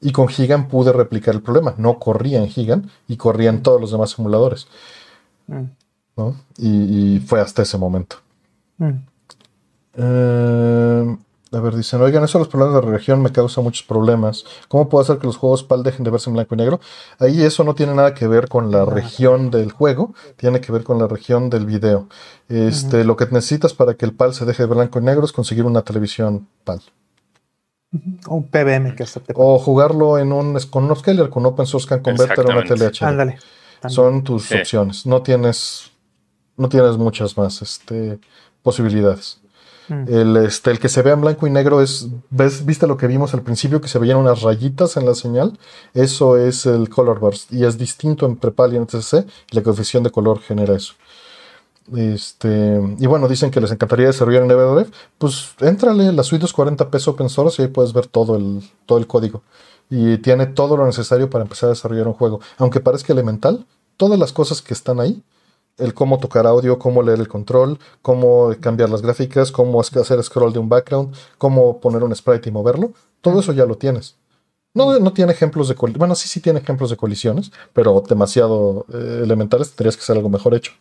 [0.00, 1.74] Y con Gigan pude replicar el problema.
[1.76, 4.68] No corría en Gigan y corría en todos los demás emuladores,
[5.48, 5.64] Mm.
[6.16, 6.36] ¿no?
[6.58, 8.16] Y, y fue hasta ese momento.
[8.76, 8.90] Mm.
[9.94, 11.16] Eh,
[11.50, 14.44] a ver, dicen, oigan, eso de los problemas de la región me causa muchos problemas.
[14.68, 16.80] ¿Cómo puedo hacer que los juegos PAL dejen de verse en blanco y negro?
[17.18, 20.84] Ahí eso no tiene nada que ver con la región del juego, tiene que ver
[20.84, 22.06] con la región del video.
[22.50, 25.32] Este, Lo que necesitas para que el PAL se deje de blanco y negro es
[25.32, 26.82] conseguir una televisión PAL.
[27.90, 29.32] Un PBM que acepte.
[29.36, 33.02] O jugarlo en un, con un scaler, con Open Source Can Converter o una HD.
[33.02, 33.38] Ándale.
[33.88, 34.56] Son tus Sí.
[34.58, 35.06] opciones.
[35.06, 35.90] No tienes,
[36.56, 38.18] no tienes muchas más este,
[38.62, 39.40] posibilidades.
[39.88, 40.04] Mm.
[40.06, 43.06] El, este, el que se vea en blanco y negro es, ¿ves, ¿viste lo que
[43.06, 43.80] vimos al principio?
[43.80, 45.58] Que se veían unas rayitas en la señal.
[45.94, 49.24] Eso es el color burst y es distinto en Prepal y en TCC.
[49.50, 50.92] Y la coeficiente de color genera eso.
[51.96, 54.90] Este, y bueno, dicen que les encantaría desarrollar en Everdrive.
[55.16, 58.62] Pues éntrale, la suite es 40 pesos open source y ahí puedes ver todo el,
[58.86, 59.42] todo el código.
[59.90, 62.40] Y tiene todo lo necesario para empezar a desarrollar un juego.
[62.58, 65.22] Aunque parezca elemental, todas las cosas que están ahí
[65.78, 70.52] el cómo tocar audio, cómo leer el control, cómo cambiar las gráficas, cómo hacer scroll
[70.52, 72.92] de un background, cómo poner un sprite y moverlo,
[73.22, 74.16] todo eso ya lo tienes.
[74.74, 78.86] No, no tiene ejemplos de col- bueno, sí, sí tiene ejemplos de colisiones, pero demasiado
[78.92, 80.72] eh, elementales, tendrías que ser algo mejor hecho.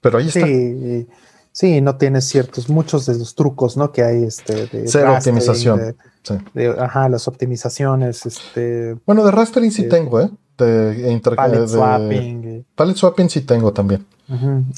[0.00, 0.46] Pero ahí está.
[0.46, 1.06] Sí,
[1.52, 3.90] sí, no tienes ciertos, muchos de los trucos, ¿no?
[3.92, 5.78] Que hay este de Cero optimización.
[5.78, 6.34] de- Sí.
[6.54, 10.30] de- ajá, las optimizaciones, este Bueno, de rastering sí tengo, ¿eh?
[10.58, 12.64] De, palette de- swapping.
[12.74, 14.04] palette swapping sí tengo también.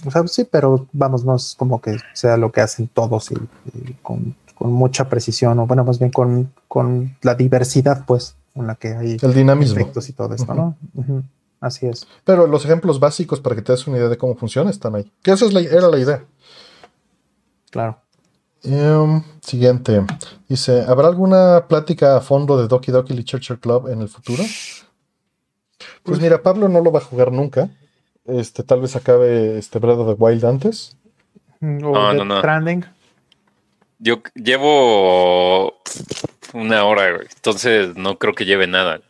[0.06, 3.34] O sea, sí, pero vamos, no es como que sea lo que hacen todos y,
[3.74, 8.66] y con, con mucha precisión, o bueno, más bien con, con la diversidad, pues, con
[8.68, 9.80] la que hay El dinamismo.
[9.80, 10.76] efectos y todo esto, ¿no?
[11.60, 12.06] Así es.
[12.24, 15.10] Pero los ejemplos básicos para que te des una idea de cómo funciona están ahí.
[15.22, 16.24] Que esa es la- era la idea.
[17.70, 18.00] Claro.
[18.62, 20.04] Em, siguiente.
[20.48, 24.42] Dice, ¿habrá alguna plática a fondo de Doki Doki Literature Club en el futuro?
[26.02, 27.68] Pues mira, Pablo no lo va a jugar nunca.
[28.26, 30.96] Este, tal vez acabe este Breath of the Wild antes.
[31.62, 32.38] O No, no, no.
[32.38, 32.84] Stranding.
[33.98, 35.74] Yo llevo
[36.54, 37.28] una hora, güey.
[37.34, 39.00] Entonces no creo que lleve nada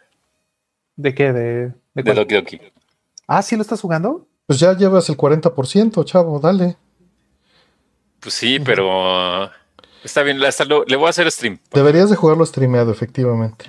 [0.97, 1.33] ¿De qué?
[1.33, 2.15] ¿De, de de?
[2.15, 2.61] Doki Doki.
[3.27, 4.27] Ah, ¿sí lo estás jugando?
[4.47, 6.77] Pues ya llevas el 40%, chavo, dale.
[8.21, 9.51] Pues sí, pero
[10.05, 10.43] está bien.
[10.45, 11.59] Hasta lo- le voy a hacer stream.
[11.73, 13.67] Deberías de jugarlo streameado, efectivamente.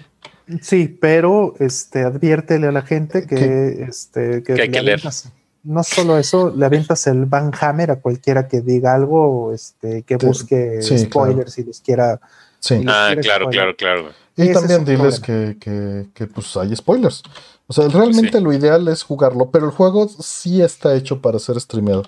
[0.61, 4.99] Sí, pero este, adviértele a la gente que, este, que, Que hay le que leer.
[4.99, 5.31] avientas-
[5.63, 10.17] No solo eso, le avientas el Van Hammer a cualquiera que diga algo, este, que
[10.17, 12.19] Te- busque sí, spoilers si los quiera.
[12.59, 12.75] Sí.
[12.75, 13.75] Y los Ah, claro, spoiler.
[13.75, 14.09] claro, claro.
[14.35, 17.21] Y también diles que, que, que, pues hay spoilers.
[17.71, 18.43] O sea, realmente Sí.
[18.43, 22.03] lo ideal es jugarlo, pero el juego sí está hecho para ser streameado.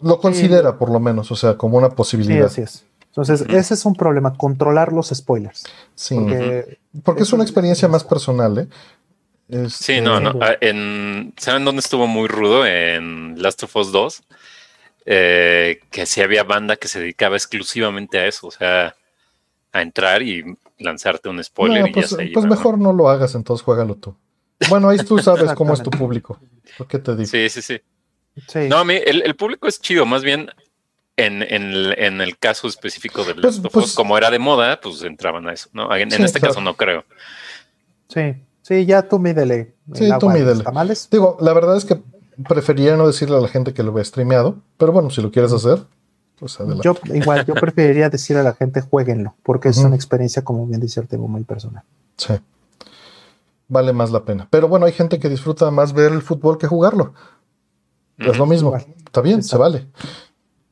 [0.00, 2.46] Lo considera, por lo menos, o sea, como una Sí, posibilidad.
[2.46, 2.84] así es.
[3.06, 5.64] Entonces, ese es un problema, controlar los spoilers.
[5.96, 6.14] Sí.
[6.14, 9.68] Porque Porque es una es- experiencia más personal, ¿eh?
[9.68, 10.32] Sí, no, no.
[10.34, 10.38] Sí.
[10.60, 12.64] En, ¿Saben dónde estuvo muy rudo?
[12.64, 14.22] En Last of Us 2.
[15.04, 18.46] Eh, que sí había banda que se dedicaba exclusivamente a eso.
[18.46, 18.94] O sea,
[19.72, 23.08] a entrar y lanzarte un spoiler No, y pues, ya se pues mejor no lo
[23.08, 24.14] hagas, entonces juégalo tú.
[24.68, 26.38] Bueno, ahí tú sabes cómo es tu público.
[26.78, 27.26] ¿Por qué te digo?
[27.26, 27.80] Sí, sí, sí.
[28.48, 30.50] sí, No, a mí el, el público es chido, más bien
[31.16, 34.30] en, en el, en el caso específico de Pues- Last of pues- Us, como era
[34.30, 35.94] de moda, pues entraban a eso, ¿no?
[35.94, 36.54] En, este claro.
[36.54, 37.04] caso no creo.
[38.08, 39.74] sí, sí, ya tú mídele.
[39.92, 40.64] el Sí, tú mídele.
[40.64, 41.08] tamales.
[41.10, 41.98] Digo, la verdad es que
[42.48, 45.52] preferiría no decirle a la gente que lo vea streameado, pero bueno, si lo quieres
[45.52, 45.78] hacer,
[46.44, 46.82] pues adelante.
[46.84, 50.78] Yo igual, yo preferiría decir a la gente jueguenlo, porque es una experiencia, como bien
[50.78, 51.82] dice Artemo, muy personal.
[52.18, 52.34] Sí.
[53.66, 54.46] Vale más la pena.
[54.50, 57.14] Pero bueno, hay gente que disfruta más ver el fútbol que jugarlo.
[58.18, 58.68] Es lo mismo.
[58.68, 58.84] Igual.
[59.06, 59.88] Está bien, se vale.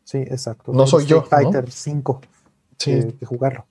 [0.04, 0.74] Sí, exacto.
[0.74, 1.52] No soy yo, Street ¿no?
[1.52, 2.20] Fighter 5
[2.76, 2.90] Sí.
[2.90, 3.64] que, que jugarlo.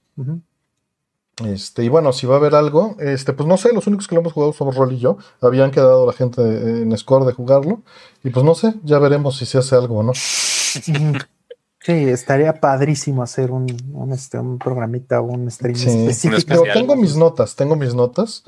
[1.46, 4.16] Este, y bueno, si va a haber algo, este, pues no sé, los únicos que
[4.16, 5.18] lo hemos jugado somos Rol y yo.
[5.40, 7.84] Habían quedado la gente en score de jugarlo.
[8.24, 10.14] Y pues no sé, ya veremos si se hace algo o no.
[11.84, 15.90] Sí, estaría padrísimo hacer un, un, este, un programita, un stream Sí.
[15.90, 16.64] específico.
[16.74, 18.44] Tengo mis notas, tengo mis notas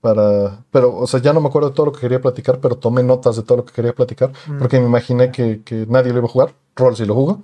[0.00, 2.76] para, pero, o sea, ya no me acuerdo de todo lo que quería platicar, pero
[2.76, 4.58] tomé notas de todo lo que quería platicar, Mm.
[4.58, 6.54] porque me imaginé que, que nadie lo iba a jugar.
[6.76, 7.42] Roll sí lo jugó.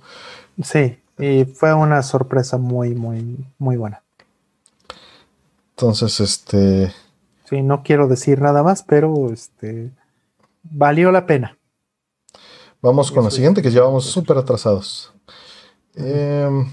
[0.63, 4.01] Sí, y fue una sorpresa muy, muy, muy buena.
[5.75, 6.91] Entonces, este,
[7.49, 9.91] Sí, no quiero decir nada más, pero este
[10.63, 11.57] valió la pena.
[12.81, 15.13] vamos con la siguiente, que ya vamos súper atrasados.
[15.97, 16.65] Em,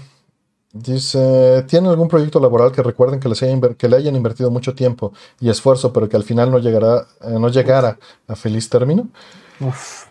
[0.71, 4.75] dice, ¿tienen algún proyecto laboral que recuerden que, les haya que le hayan invertido mucho
[4.75, 7.97] tiempo y esfuerzo, pero que al final no llegará, eh, no llegara
[8.27, 9.07] a feliz término?
[9.59, 10.05] Uf.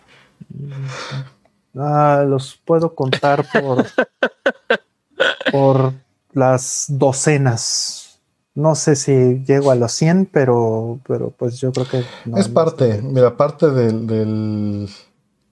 [1.77, 3.85] Ah, los puedo contar por,
[5.51, 5.93] por
[6.33, 8.19] las docenas.
[8.53, 12.47] No sé si llego a los 100, pero, pero pues yo creo que no, es
[12.47, 14.89] parte, mira, parte del, del-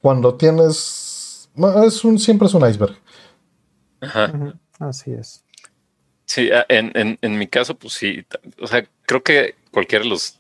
[0.02, 1.50] cuando tienes,
[1.86, 2.96] es un, siempre es un iceberg.
[4.04, 4.32] Ajá.
[4.80, 5.44] Así es.
[6.26, 8.26] Sí, a- en, en, en mi caso, pues sí.
[8.62, 10.40] O sea, creo que cualquiera de los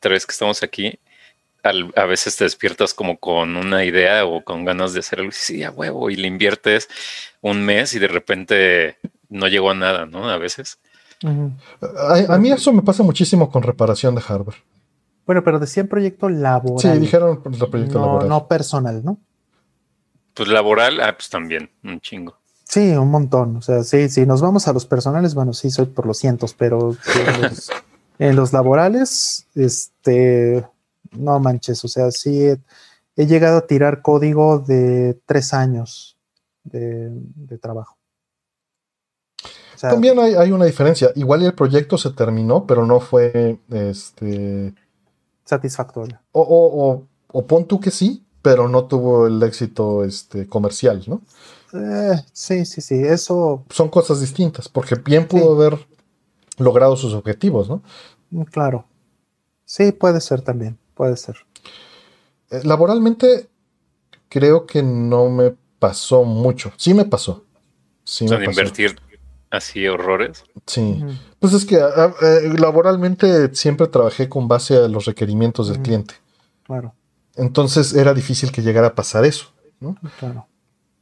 [0.00, 0.98] tres que estamos aquí,
[1.62, 5.30] al- a veces te despiertas como con una idea o con ganas de hacer algo.
[5.30, 6.88] y Sí, a huevo, y le inviertes
[7.40, 8.96] un mes y de repente
[9.28, 10.28] no llegó a nada, ¿no?
[10.30, 10.78] A veces.
[11.82, 14.56] A, a mí eso me pasa muchísimo con reparación de hardware.
[15.26, 16.94] Bueno, pero decía proyecto laboral.
[16.94, 18.28] Sí, dijeron el proyecto no, laboral.
[18.28, 19.18] no personal, ¿no?
[20.32, 22.37] Pues laboral, ah, pues también, un chingo.
[22.68, 23.56] Sí, un montón.
[23.56, 26.52] O sea, sí, si nos vamos a los personales, bueno, sí, soy por los cientos,
[26.52, 27.70] pero sí, en, los,
[28.18, 30.66] en los laborales, este,
[31.12, 32.58] no manches, o sea, sí he,
[33.16, 36.18] he llegado a tirar código de tres años
[36.62, 37.96] de, de trabajo.
[39.74, 41.10] O sea, También hay, hay una diferencia.
[41.14, 44.74] Igual el proyecto se terminó, pero no fue este.
[45.44, 46.20] satisfactorio.
[46.32, 51.04] O, o, o, o pon tú que sí, pero no tuvo el éxito este, comercial,
[51.06, 51.22] ¿no?
[51.72, 55.62] Eh, sí, sí, sí, eso, Son cosas distintas, porque bien pudo Sí.
[55.66, 55.86] haber
[56.58, 57.82] logrado sus objetivos, ¿no?
[58.30, 58.86] mm, claro.
[59.64, 61.36] Sí, puede ser también, puede ser.
[62.50, 63.48] Eh, laboralmente,
[64.28, 66.72] creo que no me pasó mucho.
[66.76, 67.44] Sí me pasó.
[68.04, 68.60] Sí O sea, me de pasó.
[68.60, 69.00] invertir
[69.50, 70.44] así horrores.
[70.66, 71.04] Sí.
[71.38, 76.14] Pues es que ah, eh, laboralmente siempre trabajé con base a los requerimientos del cliente.
[76.64, 76.94] Claro,
[77.36, 79.52] Entonces era difícil que llegara a pasar eso.
[79.80, 79.94] ¿no?
[80.18, 80.47] claro.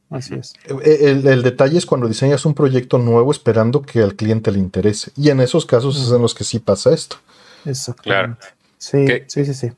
[0.09, 0.53] Así es.
[0.83, 4.59] Eh, El, el detalle es cuando diseñas un proyecto nuevo esperando que al cliente le
[4.59, 5.11] interese.
[5.17, 7.17] Y en esos casos es en los que sí pasa esto.
[7.65, 8.47] Exactamente.
[8.77, 9.25] Sí, ¿Qué?
[9.27, 9.71] sí, sí, sí.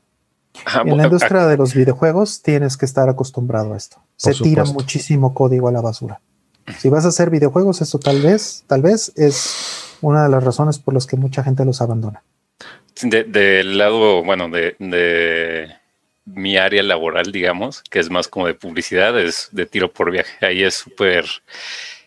[0.66, 3.98] Ah, En la industria de los videojuegos tienes que estar acostumbrado a esto.
[4.17, 6.19] Se tira muchísimo código a la basura.
[6.77, 10.77] Si vas a hacer videojuegos, eso tal vez, tal vez es una de las razones
[10.77, 12.22] por las que mucha gente los abandona.
[13.01, 15.69] De- del lado, bueno, de, de
[16.25, 20.45] mi área laboral, digamos, que es más como de publicidad, es de tiro por viaje.
[20.45, 21.25] Ahí es súper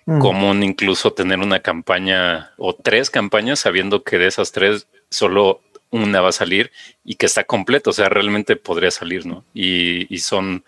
[0.05, 5.61] Mm, común incluso tener una campaña o tres campañas sabiendo que de esas tres solo
[5.91, 6.73] una va a salir
[7.05, 9.45] y que está completo, o sea, realmente podría salir, ¿no?
[9.55, 10.65] Y, y son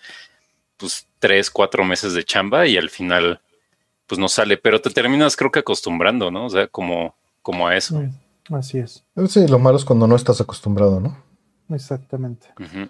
[0.76, 3.40] pues tres, cuatro meses de chamba y al final
[4.06, 6.47] pues no sale, pero te terminas creo que acostumbrando, ¿no?
[6.47, 8.00] O sea, como, como a eso.
[8.00, 11.16] mm, Así es, Sí, lo malo es cuando no estás acostumbrado, ¿no?
[11.70, 12.48] exactamente.
[12.60, 12.89] Ujú.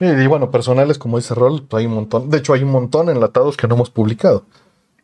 [0.00, 2.30] Y, y bueno, personales, como dice Rol, pues hay un montón.
[2.30, 4.44] De hecho, hay un montón enlatados que no hemos publicado.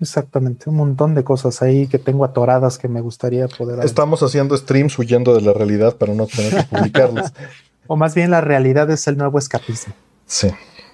[0.01, 0.69] Exactamente.
[0.69, 3.85] Un montón de cosas ahí que tengo atoradas que me gustaría poder.
[3.85, 7.33] Estamos haciendo streams huyendo de la realidad para no tener que publicarlos.
[7.89, 9.95] O más bien la realidad es el nuevo escapismo.
[10.27, 10.49] Sí.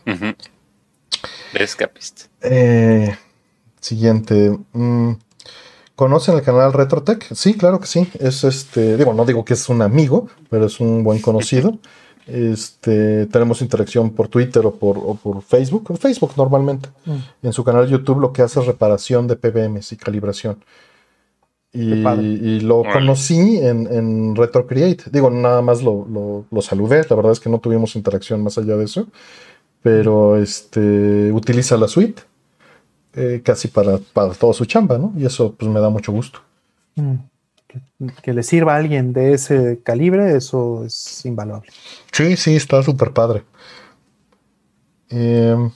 [0.07, 0.35] Ujú.
[1.55, 2.25] Escapiste.
[2.43, 3.17] Eh,
[3.81, 4.59] siguiente.
[4.75, 5.13] mm,
[5.97, 7.33] ¿Conocen el canal Retrotech?
[7.35, 8.07] Sí, claro que sí.
[8.21, 11.79] Es este, digo, no digo que es un amigo, pero es un buen conocido.
[12.27, 16.89] Este, tenemos interacción por Twitter o por, o por Facebook, Facebook normalmente.
[17.05, 17.47] Mm.
[17.47, 20.57] En su canal YouTube lo que hace es reparación de PBMs y calibración.
[21.75, 25.05] Y, lo conocí en, en RetroCreate.
[25.11, 27.03] Digo, nada más lo, lo- lo saludé.
[27.09, 29.07] La verdad es que no tuvimos interacción más allá de eso.
[29.83, 32.23] Pero este utiliza la suite
[33.15, 35.13] eh, casi para, para toda su chamba, ¿no?
[35.17, 36.41] Y eso pues me da mucho gusto.
[36.95, 37.15] Mm.
[37.73, 37.81] Que,
[38.23, 41.71] que le sirva a alguien de ese calibre, eso es invaluable.
[42.13, 43.45] Sí, sí, está súper padre.
[45.09, 45.71] Em,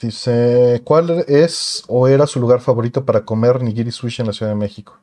[0.00, 4.50] dice, ¿cuál es o era su lugar favorito para comer nigiri sushi en la Ciudad
[4.52, 4.98] de México?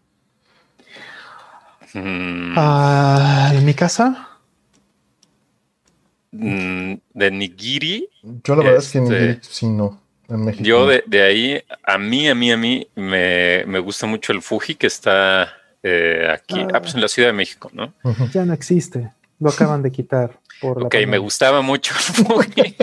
[1.94, 4.28] Mm, Ah, en mi casa,
[6.32, 8.10] mm, de Nigiri,
[8.44, 10.00] Yo la verdad es que Este- nigiri sí no,
[10.30, 10.64] en México.
[10.64, 14.42] yo de, de ahí, a mí, a mí, a mí, me, me gusta mucho el
[14.42, 16.68] Fuji que está eh, aquí, Ah.
[16.76, 17.94] ah, pues en la Ciudad de México, ¿no?
[18.34, 19.12] Ya no existe.
[19.40, 20.40] Lo acaban de quitar.
[20.60, 22.76] Por la Ok, me gustaba mucho el Fuji.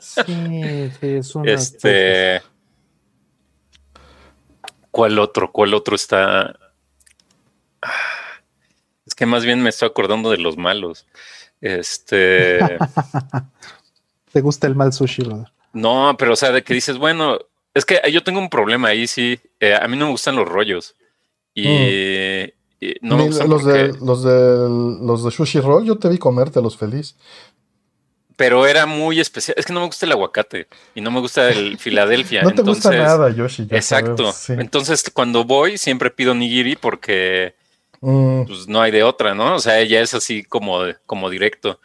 [0.00, 1.52] Sí, sí, es una.
[1.52, 2.40] Este.
[4.90, 5.52] ¿Cuál otro?
[5.52, 6.56] ¿Cuál otro está?
[9.06, 11.06] Es que más bien me estoy acordando de los malos.
[11.60, 12.58] Este.
[14.32, 15.52] ¿Te gusta el mal sushi, brother?
[15.72, 17.38] No, pero o sea, de que dices, bueno,
[17.74, 19.38] es que yo tengo un problema ahí, sí.
[19.60, 20.94] Eh, a mí no me gustan los rollos.
[21.54, 21.68] Y,
[22.80, 24.68] y no me gustan los, porque- de, los, de,
[25.06, 27.16] los de Sushi Roll, yo te vi comértelos feliz.
[28.36, 29.54] Pero era muy especial.
[29.58, 32.42] Es que no me gusta el aguacate y no me gusta el Filadelfia.
[32.42, 33.66] No te gusta nada, Yoshi.
[33.70, 34.32] Exacto.
[34.32, 34.54] sí.
[34.54, 37.54] Entonces, cuando voy, siempre pido nigiri porque
[38.04, 39.54] Mm, pues, no hay de otra, ¿no?
[39.54, 41.78] O sea, ella es así como, como directo.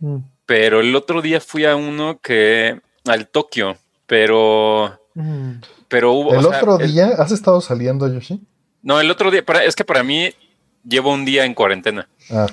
[0.00, 5.52] Mm, Pero el otro día fui a uno que al Tokio, pero mm.
[5.88, 8.40] pero hubo el o sea, otro el- día, ¿has estado saliendo, Yoshi?
[8.82, 10.30] no, el otro día, para, es que para mí
[10.88, 12.08] llevo un día en cuarentena.
[12.30, 12.46] Ah,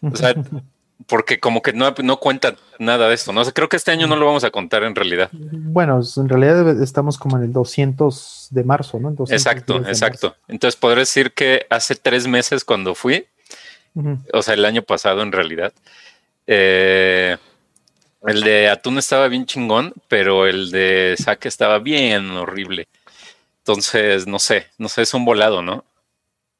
[0.00, 0.34] O sea,
[1.06, 3.42] porque como que no, no cuenta nada de esto, ¿no?
[3.42, 5.28] O sea, creo que este año no lo vamos a contar en realidad.
[5.32, 9.10] Bueno, en realidad estamos como en el 200 de marzo, ¿no?
[9.10, 10.36] El 210 Exacto, de exacto.
[10.48, 13.26] Entonces podré decir que hace tres meses cuando fui,
[14.32, 15.72] o sea, el año pasado en realidad,
[16.46, 17.36] eh,
[18.26, 22.86] el de atún estaba bien chingón, pero el de saque estaba bien horrible.
[23.58, 25.84] Entonces, no sé, no sé, es un volado, ¿no?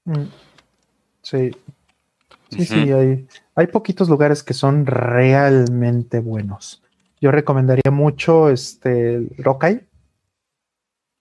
[0.05, 0.25] Mm.
[1.23, 1.57] Sí.
[2.51, 3.27] Sí, sí, hay,
[3.57, 6.83] hay poquitos lugares que son realmente buenos.
[7.21, 9.81] Yo recomendaría mucho este Rokai,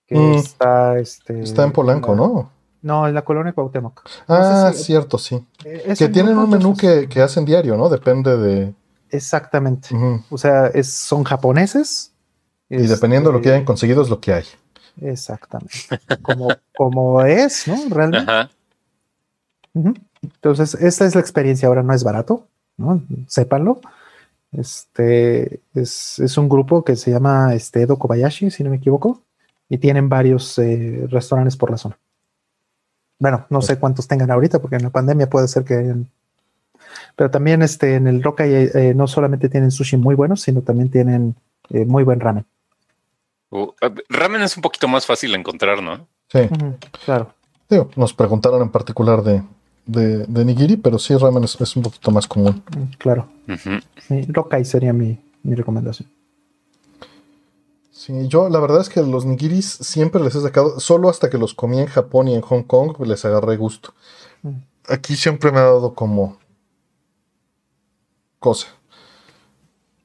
[0.06, 0.34] que Mm.
[0.34, 2.50] está este está en Polanco, la- ¿no?
[2.82, 4.02] No, en la colonia Cuauhtémoc.
[4.28, 5.42] Ah, sé si- cierto, sí.
[5.64, 7.88] Eh, Que tienen un menú que, que hacen diario, ¿no?
[7.88, 8.74] Depende de...
[9.14, 9.88] Exactamente.
[10.30, 12.12] O sea, es, son japoneses.
[12.68, 14.44] Y dependiendo de lo que Este, hayan conseguido es lo que hay.
[15.00, 15.74] Exactamente.
[16.22, 17.76] Como, como es, ¿no?
[17.90, 18.30] Realmente.
[18.30, 18.50] Ajá.
[20.22, 21.68] Entonces, esta es la experiencia.
[21.68, 23.02] Ahora no es barato, ¿no?
[23.26, 23.80] Sépanlo.
[24.52, 29.22] Este es, es un grupo que se llama este, Edo Kobayashi, si no me equivoco,
[29.68, 31.98] y tienen varios eh, restaurantes por la zona.
[33.18, 36.08] Bueno, no sé cuántos tengan ahorita, porque en la pandemia puede ser que hayan.
[37.16, 40.90] Pero también este, en el Roca eh, no solamente tienen sushi muy buenos, sino también
[40.90, 41.34] tienen
[41.70, 42.44] eh, muy buen ramen.
[43.50, 43.68] Uh,
[44.08, 46.06] ramen es un poquito más fácil de encontrar, ¿no?
[46.28, 46.40] Sí.
[47.04, 47.32] Claro.
[47.68, 49.42] Digo, nos preguntaron en particular de,
[49.86, 52.62] de, de nigiri, pero sí, ramen es, es un poquito más común.
[52.76, 53.28] Mm, Claro.
[53.48, 53.78] Ujú.
[54.08, 56.08] Sí, Rokai sería mi, mi recomendación.
[57.92, 61.38] Sí, yo la verdad es que los nigiris siempre les he sacado, solo hasta que
[61.38, 63.94] los comí en Japón y en Hong Kong les agarré gusto.
[64.42, 64.56] Mm.
[64.88, 66.36] Aquí siempre me ha dado como
[68.44, 68.66] cosa.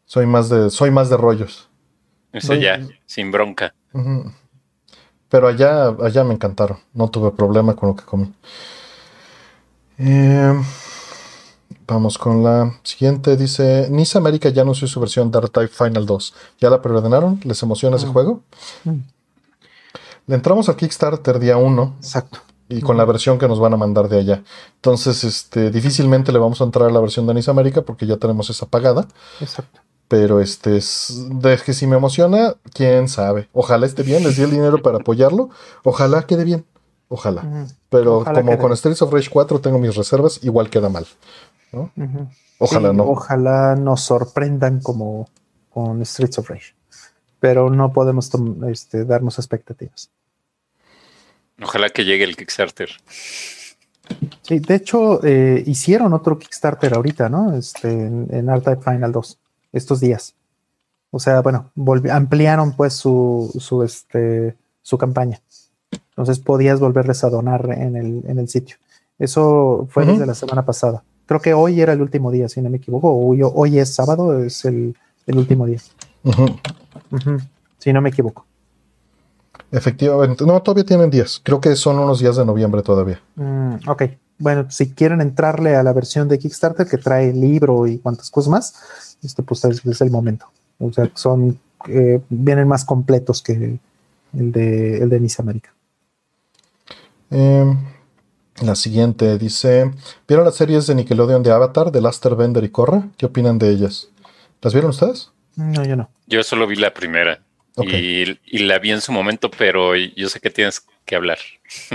[0.06, 1.68] Soy más de, soy más de rollos.
[2.32, 3.74] Eso ya, sin bronca.
[5.30, 6.78] Pero allá, allá me encantaron.
[6.94, 8.34] No tuve problema con lo que comí.
[9.98, 10.54] Eh,
[11.86, 13.36] vamos con la siguiente.
[13.36, 16.34] Dice: Nice América ya anunció su versión Dark Type Final 2.
[16.62, 17.40] ¿Ya la preordenaron?
[17.44, 18.14] ¿Les emociona ese Mm.
[18.14, 18.42] juego?
[18.86, 19.00] Mm.
[20.28, 22.40] Le entramos al Kickstarter día 1 Exacto.
[22.70, 24.44] Y con la versión que nos van a mandar de allá.
[24.76, 28.18] Entonces, este, difícilmente le vamos a entrar a la versión de Nice América porque ya
[28.18, 29.08] tenemos esa pagada.
[29.42, 29.82] Exacto.
[30.08, 33.50] Pero este es de que si me emociona, quién sabe.
[33.54, 35.50] Ojalá esté bien, les di el dinero para apoyarlo.
[35.84, 36.66] Ojalá quede bien.
[37.10, 37.68] Ojalá.
[37.90, 38.62] Pero Ojalá como quede.
[38.62, 41.06] con Streets of Rage 4 tengo mis reservas, igual queda mal.
[41.74, 42.28] ujú.
[42.60, 43.04] Ojalá Sí, no.
[43.04, 45.28] Ojalá nos sorprendan como
[45.70, 46.76] con Streets of Rage.
[47.40, 48.30] Pero no podemos
[48.70, 50.10] este, darnos expectativas.
[51.62, 52.90] Ojalá que llegue el Kickstarter.
[54.42, 57.56] Sí, de hecho, eh, hicieron otro Kickstarter ahorita, ¿no?
[57.56, 59.38] Este, en, en R-Type Final 2,
[59.72, 60.36] estos días.
[61.12, 65.40] O sea, bueno, volvi- ampliaron pues su, su, este, su campaña.
[66.10, 68.78] Entonces podías volverles a donar en el, en el sitio.
[69.18, 71.04] Eso fue desde la semana pasada.
[71.26, 73.12] Creo que hoy era el último día, si no me equivoco.
[73.14, 74.96] Hoy, hoy es sábado, es el,
[75.28, 75.80] el último día.
[76.24, 76.46] Ujú.
[77.12, 77.38] Ujú,
[77.78, 78.46] Si no me equivoco.
[79.72, 80.46] Efectivamente.
[80.46, 81.42] No, todavía tienen días.
[81.44, 83.22] Creo que son unos días de noviembre todavía.
[83.36, 84.04] Mm, ok.
[84.40, 88.50] Bueno, si quieren entrarle a la versión de Kickstarter que trae libro y cuantas cosas
[88.50, 90.46] más, este pues es, es el momento.
[90.80, 93.80] O sea, son eh, vienen más completos que
[94.34, 95.74] el de el de Miss América.
[97.32, 97.66] Eh,
[98.62, 99.92] la siguiente dice:
[100.28, 103.10] ¿Vieron las series de Nickelodeon de Avatar, de Laster Bender y Korra?
[103.18, 104.10] ¿Qué opinan de ellas?
[104.62, 105.32] ¿Las vieron ustedes?
[105.56, 106.10] No, yo no.
[106.28, 107.42] Yo solo vi la primera
[107.78, 111.40] Y, y la vi en su momento, pero yo sé que tienes que hablar.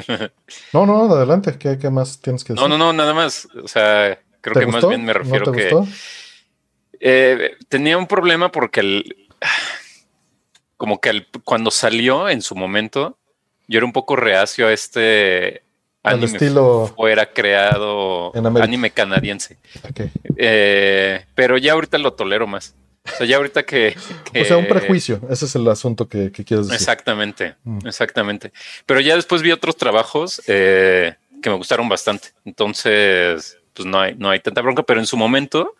[0.72, 1.56] No, no, adelante.
[1.58, 2.68] ¿Qué, qué más tienes que decir?
[2.68, 3.48] No, no, no, nada más.
[3.62, 5.92] O sea, creo ¿Te que más bien me refiero ¿No te que gustó?
[7.00, 9.28] eh, tenía un problema porque el,
[10.76, 13.18] como que el- cuando salió en su momento,
[13.68, 15.62] yo era un poco reacio a este
[16.02, 19.58] anime estilo- fuera creado En anime canadiense.
[19.88, 20.00] Ok.
[20.36, 22.74] Eh, pero ya ahorita lo tolero más.
[23.06, 23.94] O sea, ya ahorita que.
[24.32, 25.20] que- O sea, un prejuicio.
[25.30, 26.80] Ese es el asunto que, que quieres decir.
[26.80, 27.86] Exactamente, Mm.
[27.86, 28.52] exactamente.
[28.86, 32.28] Pero ya después vi otros trabajos eh, que me gustaron bastante.
[32.44, 35.74] Entonces, pues no hay, no hay tanta bronca, pero en su momento,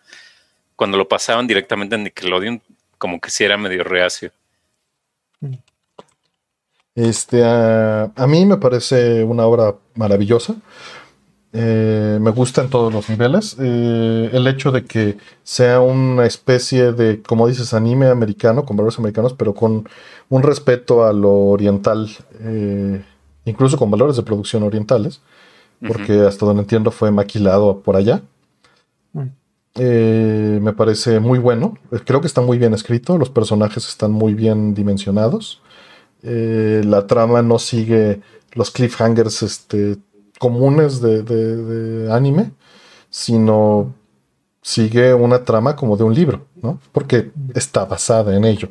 [0.75, 2.61] cuando lo pasaban directamente en Nickelodeon,
[2.99, 4.31] como que sí era medio reacio.
[6.93, 10.55] Este, a, a mí me parece una obra maravillosa.
[11.57, 13.55] Eh, me gusta en todos los niveles.
[13.59, 18.99] Eh, el hecho de que sea una especie de, como dices, anime americano, con valores
[18.99, 19.87] americanos, pero con
[20.29, 22.09] un respeto a lo oriental,
[22.41, 23.01] eh,
[23.45, 25.21] incluso con valores de producción orientales,
[25.87, 28.21] porque hasta donde entiendo fue maquilado por allá.
[29.13, 29.27] Mm.
[29.75, 31.77] Eh, me parece muy bueno.
[32.05, 33.17] Creo que está muy bien escrito.
[33.17, 35.61] Los personajes están muy bien dimensionados.
[36.23, 38.21] Eh, la trama no sigue
[38.53, 39.97] los cliffhangers este,
[40.39, 42.51] comunes de, anime,
[43.09, 43.93] sino
[44.61, 46.79] sigue una trama como de un libro, ¿no?
[46.91, 48.69] Porque está basada en ello.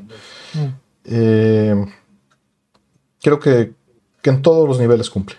[1.04, 1.84] Eh,
[3.22, 3.72] creo que,
[4.22, 5.36] que en todos los niveles cumple.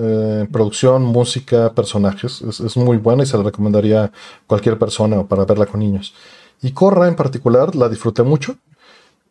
[0.00, 2.40] Eh, producción, música, personajes.
[2.42, 4.12] Es, muy buena y se la recomendaría a
[4.46, 6.14] cualquier persona para verla con niños.
[6.62, 8.56] Y Korra en particular la disfruté mucho.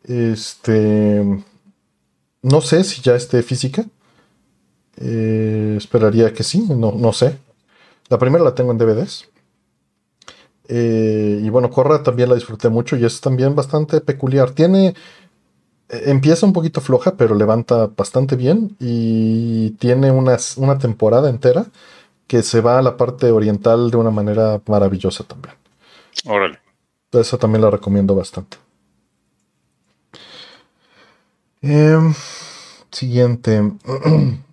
[0.04, 1.42] Este.
[2.42, 3.86] No sé si ya esté física.
[4.98, 7.38] Eh, esperaría que sí, no, no sé.
[8.10, 9.30] La primera la tengo en DVDs.
[10.70, 14.52] Eh, y bueno, Korra también la disfruté mucho y es también bastante peculiar.
[14.52, 14.90] Tiene.
[15.90, 18.76] eh, Empieza un poquito floja, pero levanta bastante bien.
[18.80, 21.68] Y tiene una, una temporada entera
[22.28, 25.56] que se va a la parte oriental de una manera maravillosa también.
[26.26, 26.60] Órale.
[27.12, 28.58] Esa también la recomiendo bastante.
[31.62, 32.14] Em,
[32.92, 33.62] siguiente.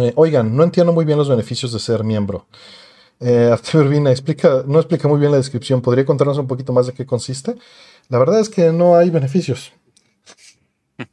[0.00, 2.46] Eh, oigan, no entiendo muy bien los beneficios de ser miembro.
[3.20, 5.80] Eh, Arturo Urbina explica, no explica muy bien la descripción.
[5.82, 7.56] ¿Podría contarnos un poquito más de qué consiste?
[8.08, 9.72] La verdad es que no hay beneficios.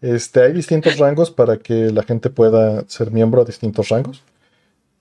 [0.00, 4.22] Este, hay distintos rangos para que la gente pueda ser miembro a distintos rangos.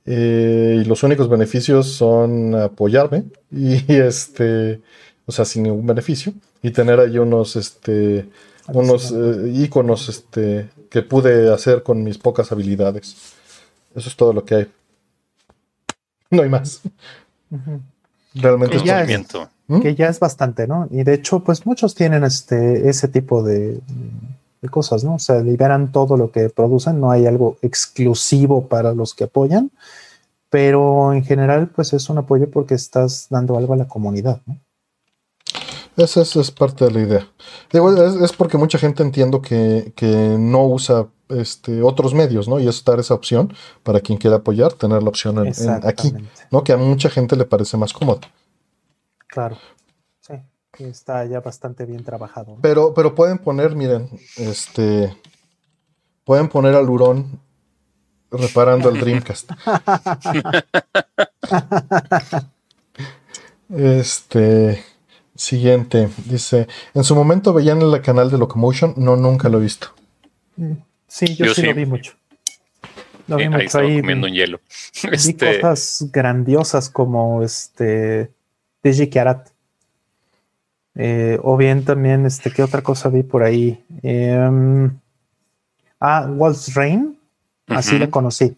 [0.05, 4.81] Eh, y los únicos beneficios son apoyarme y este,
[5.25, 8.27] o sea, sin ningún beneficio y tener ahí unos, este,
[8.67, 13.15] unos eh, iconos, este, que pude hacer con mis pocas habilidades.
[13.95, 14.71] Eso es todo lo que hay.
[16.29, 16.81] No hay más.
[18.33, 19.27] Realmente es Y ya es-.
[19.67, 19.81] ¿Mm?
[19.81, 20.87] que ya es bastante, ¿no?
[20.91, 23.79] Y de hecho, pues muchos tienen este, ese tipo de,
[24.61, 25.15] de cosas, ¿no?
[25.15, 29.71] O sea, liberan todo lo que producen, no hay algo exclusivo para los que apoyan,
[30.49, 34.57] pero en general, pues es un apoyo porque estás dando algo a la comunidad, ¿no?
[35.97, 37.27] Esa es, es parte de la idea.
[37.71, 42.59] Digo, es, es porque mucha gente entiendo que, que no usa este, otros medios, ¿no?
[42.59, 46.13] Y es dar esa opción para quien quiera apoyar, tener la opción en- en- aquí.
[46.51, 46.63] ¿no?
[46.63, 48.21] Que a mucha gente le parece más cómodo.
[49.27, 49.57] Claro.
[50.77, 52.55] Sí, está ya bastante bien trabajado.
[52.55, 52.61] ¿no?
[52.61, 55.15] Pero, pero pueden poner, miren, este.
[56.25, 57.39] Pueden poner al hurón
[58.29, 59.51] reparando el Dreamcast.
[63.69, 64.83] Este.
[65.35, 66.09] Siguiente.
[66.25, 66.67] Dice.
[66.93, 68.93] En su momento veían el canal de Locomotion.
[68.97, 69.87] No, nunca lo he visto.
[70.57, 70.73] Mm,
[71.07, 71.67] Sí, yo, Yo sí, sí.
[71.67, 72.13] lo vi mucho.
[73.27, 73.99] Lo vi Eh, ahí mucho ahí.
[74.01, 74.59] comiendo un hielo.
[75.03, 78.31] Vi Este, cosas grandiosas como este
[78.83, 79.49] Digi Kiarat.
[80.95, 83.83] Eh, o bien también, este, ¿qué otra cosa vi por ahí?
[84.01, 84.97] Em,
[85.99, 87.17] ah, Waltz Rain,
[87.67, 87.99] así ujú.
[88.05, 88.55] la conocí.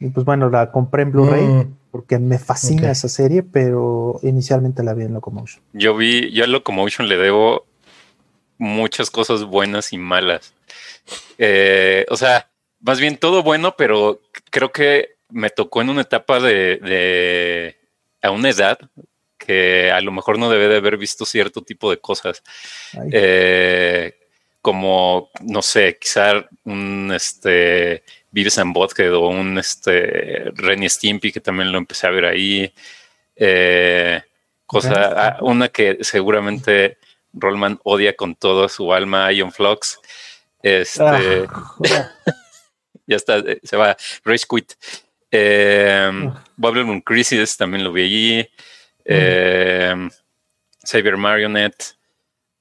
[0.00, 4.82] Y pues bueno, la compré en Blu-ray Mm, porque me fascina esa serie, pero inicialmente
[4.82, 5.62] la vi en Locomotion.
[5.72, 7.64] Yo vi, yo a Locomotion le debo
[8.58, 10.52] muchas cosas buenas y malas.
[11.38, 12.50] Eh, o sea,
[12.80, 17.76] más bien todo bueno, pero creo que me tocó en una etapa de, de-
[18.20, 18.78] a una edad
[19.38, 22.42] que a lo mejor no debe de haber visto cierto tipo de cosas.
[23.10, 24.14] Eh,
[24.60, 28.02] como, no sé, quizá un este
[28.36, 32.26] Beavis and Butthead o un este Ren y Stimpy, que también lo empecé a ver
[32.26, 32.70] ahí.
[33.34, 34.20] Eh,
[34.66, 36.98] cosa, ah, una que seguramente
[37.32, 39.98] Rollman odia con toda su alma, Ion Flux.
[40.62, 41.46] Este, Ah,
[43.06, 44.74] ya está, eh, se va, Rage Quit.
[45.30, 46.30] Eh.
[46.56, 48.48] Bubble Moon Crisis también lo vi allí.
[49.06, 50.08] Eh,
[50.84, 51.95] Xavier Marionette.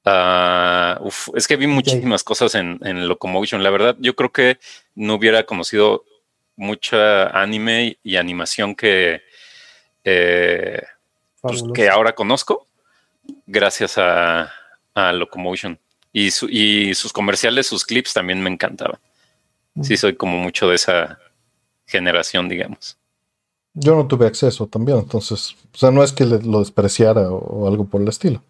[0.05, 3.63] Ah, uf, es que vi muchísimas cosas en, en Locomotion.
[3.63, 4.59] La verdad, yo creo que
[4.93, 6.05] no hubiera conocido
[6.55, 9.21] mucha anime y animación que,
[10.03, 10.81] eh,
[11.41, 12.67] pues, que ahora conozco
[13.47, 14.51] gracias a,
[14.93, 15.79] a Locomotion.
[16.13, 18.99] Y, su- y sus comerciales, sus clips también me encantaban.
[19.81, 21.19] Sí, soy como mucho de esa,
[21.85, 22.97] generación, digamos.
[23.73, 27.37] Yo no tuve acceso también, entonces, o sea, no es que le- lo despreciara o,
[27.37, 28.41] o algo por el estilo.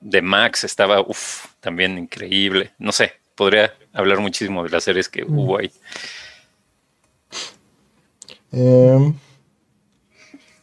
[0.00, 2.72] De Max estaba, uff, también increíble.
[2.78, 5.38] No sé, podría hablar muchísimo de las series que Mm.
[5.38, 5.70] hubo ahí.
[8.52, 9.14] Em,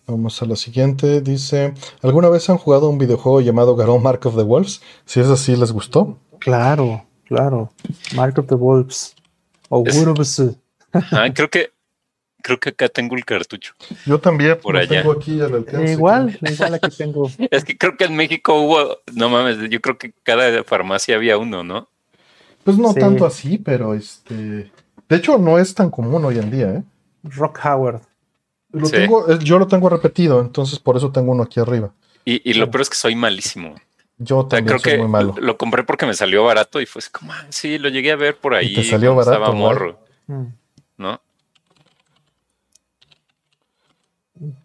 [0.06, 1.22] vamos a la siguiente.
[1.22, 4.82] Dice: ¿Alguna vez han jugado un videojuego llamado Garou Mark of the Wolves?
[5.06, 6.17] Si es así, ¿les gustó?
[6.40, 7.72] Claro, claro.
[8.16, 9.16] Mark of the Wolves.
[9.69, 10.41] O Es- Wolves.
[11.11, 11.72] Ah, creo que
[12.48, 13.74] creo que acá tengo el cartucho.
[14.06, 15.01] Yo también Por lo allá.
[15.01, 15.92] tengo aquí al alcance.
[15.92, 17.30] igual, igual aquí tengo.
[17.51, 21.38] Es que creo que en México hubo, no mames, yo creo que cada farmacia había
[21.38, 21.90] uno, ¿no?
[22.64, 23.00] Pues no Sí.
[23.00, 24.72] tanto así, pero este.
[25.09, 26.84] De hecho, no es tan común hoy en día, ¿eh?
[27.24, 28.01] Rock Howard.
[28.72, 28.93] Lo Sí.
[28.98, 31.93] tengo, eh, yo lo tengo repetido, entonces por eso tengo uno aquí arriba.
[32.26, 33.76] Y, y lo peor es que soy malísimo.
[34.17, 35.35] Yo O sea, también creo soy que muy malo.
[35.40, 38.16] lo compré porque me salió barato y fue así como, ah, sí, lo llegué a
[38.16, 38.74] ver por ahí.
[38.74, 40.45] te salió barato, Estaba morro, Mm,
[40.98, 41.22] ¿no?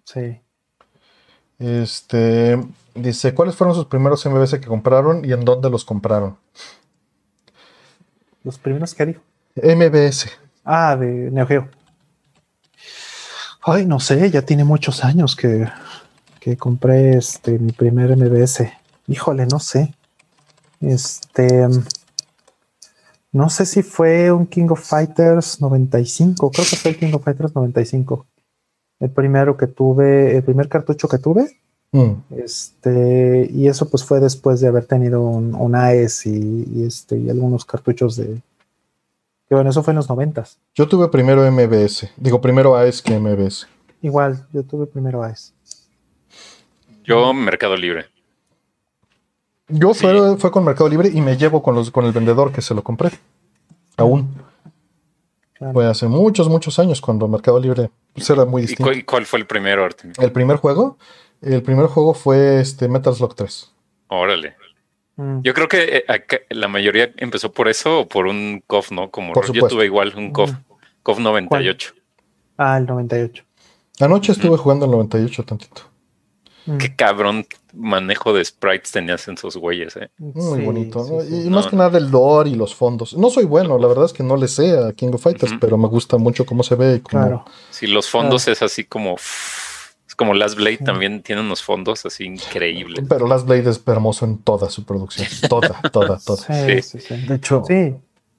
[0.04, 0.40] Sí.
[1.58, 2.58] Este
[2.94, 6.36] dice: ¿Cuáles fueron sus primeros MBS que compraron y en dónde los compraron?
[8.44, 9.22] Los primeros que dijo.
[9.56, 10.28] MBS.
[10.64, 11.68] Ah, de Neo Geo.
[13.62, 15.68] Ay, no sé, ya tiene muchos años que,
[16.40, 18.72] que compré este mi primer MBS.
[19.06, 19.94] Híjole, no sé.
[20.80, 21.68] Este.
[23.30, 26.50] No sé si fue un King of Fighters 95.
[26.50, 28.26] Creo que fue el King of Fighters 95.
[29.02, 31.58] El primero que tuve, el primer cartucho que tuve.
[31.92, 36.84] Mm, Este, y eso pues fue después de haber tenido un, un AES y, y,
[36.86, 38.40] este, y algunos cartuchos de.
[39.48, 40.58] Que bueno, eso fue en los noventas.
[40.74, 42.10] Yo tuve primero MBS.
[42.16, 43.66] Digo, primero AES que MBS.
[44.00, 45.52] Igual, yo tuve primero AES.
[47.04, 48.06] Yo, Mercado Libre.
[49.68, 50.00] Yo Sí.
[50.06, 52.74] fue, fue con Mercado Libre y me llevo con, los, con el vendedor que se
[52.74, 53.10] lo compré.
[53.96, 54.28] Aún.
[55.62, 55.74] Claro.
[55.74, 58.82] Fue hace muchos, muchos años cuando Mercado Libre pues, era muy ¿Y distinto.
[58.82, 59.88] cuál, y cuál fue el primero?
[60.18, 60.98] El primer juego,
[61.40, 63.72] el primer juego fue este Metal Slug 3.
[64.08, 64.56] Órale.
[65.14, 68.90] Mm, Yo creo que eh, acá la mayoría empezó por eso o por un COF,
[68.90, 69.12] ¿no?
[69.12, 70.50] Como Por yo tuve igual un COF,
[71.04, 71.94] COF 98.
[72.58, 73.44] Ah, el 98.
[74.00, 75.82] Anoche estuve jugando el 98 tantito.
[76.66, 80.10] Mm, Qué cabrón manejo de sprites tenías en esos güeyes, ¿eh?
[80.18, 81.04] Muy sí, bonito.
[81.04, 81.20] sí, ¿no?
[81.22, 81.46] sí.
[81.46, 83.14] Y más No, que nada el lore y los fondos.
[83.16, 85.76] No soy bueno, la verdad es que no le sé a King of Fighters, pero
[85.76, 87.22] me gusta mucho cómo se ve y cómo.
[87.22, 87.44] Claro.
[87.70, 89.16] Sí, los fondos es así como...
[90.06, 90.84] Es como Last Blade Sí.
[90.84, 93.06] también tiene unos fondos así increíbles.
[93.08, 95.26] Pero Last Blade es hermoso en toda su producción.
[95.48, 96.36] Toda, toda, toda.
[96.36, 96.98] Sí, Sí.
[97.00, 97.16] sí, sí.
[97.26, 97.94] De hecho, Sí,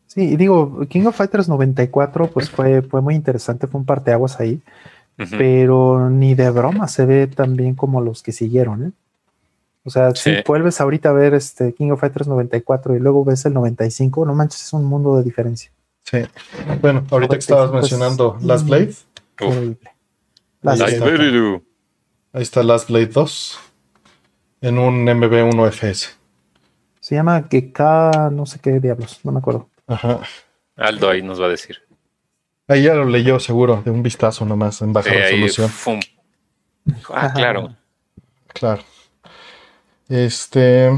[0.06, 4.40] sí, y digo, King of Fighters 94, pues fue, fue muy interesante, fue un parteaguas
[4.40, 4.62] ahí,
[5.16, 8.92] Pero ni de broma se ve tan bien como los que siguieron, ¿eh?
[9.86, 13.46] O sea, si vuelves ahorita a ver este King of Fighters 94 y luego ves
[13.46, 15.72] el 95, no manches, es un mundo de diferencia.
[16.04, 16.20] sí.
[16.82, 18.46] Bueno, ahorita que estabas Pues, mencionando mm.
[18.46, 19.04] Last Blade, Uf.
[19.42, 19.78] Increíble.
[20.64, 21.06] Ahí está.
[21.06, 21.64] Liberty.
[22.32, 23.60] ahí está Last Blade 2
[24.62, 26.10] en un MB1 FS.
[27.02, 29.68] Se llama GK, no sé qué diablos, no me acuerdo.
[29.88, 30.22] Ajá.
[30.78, 31.83] Aldo ahí nos va a decir.
[32.68, 35.70] Ahí ya lo leyó seguro, de un vistazo nomás en baja Sí, ahí, resolución.
[35.70, 36.00] fum.
[37.10, 37.76] Ah, claro.
[38.48, 38.84] Claro.
[40.10, 40.92] Este.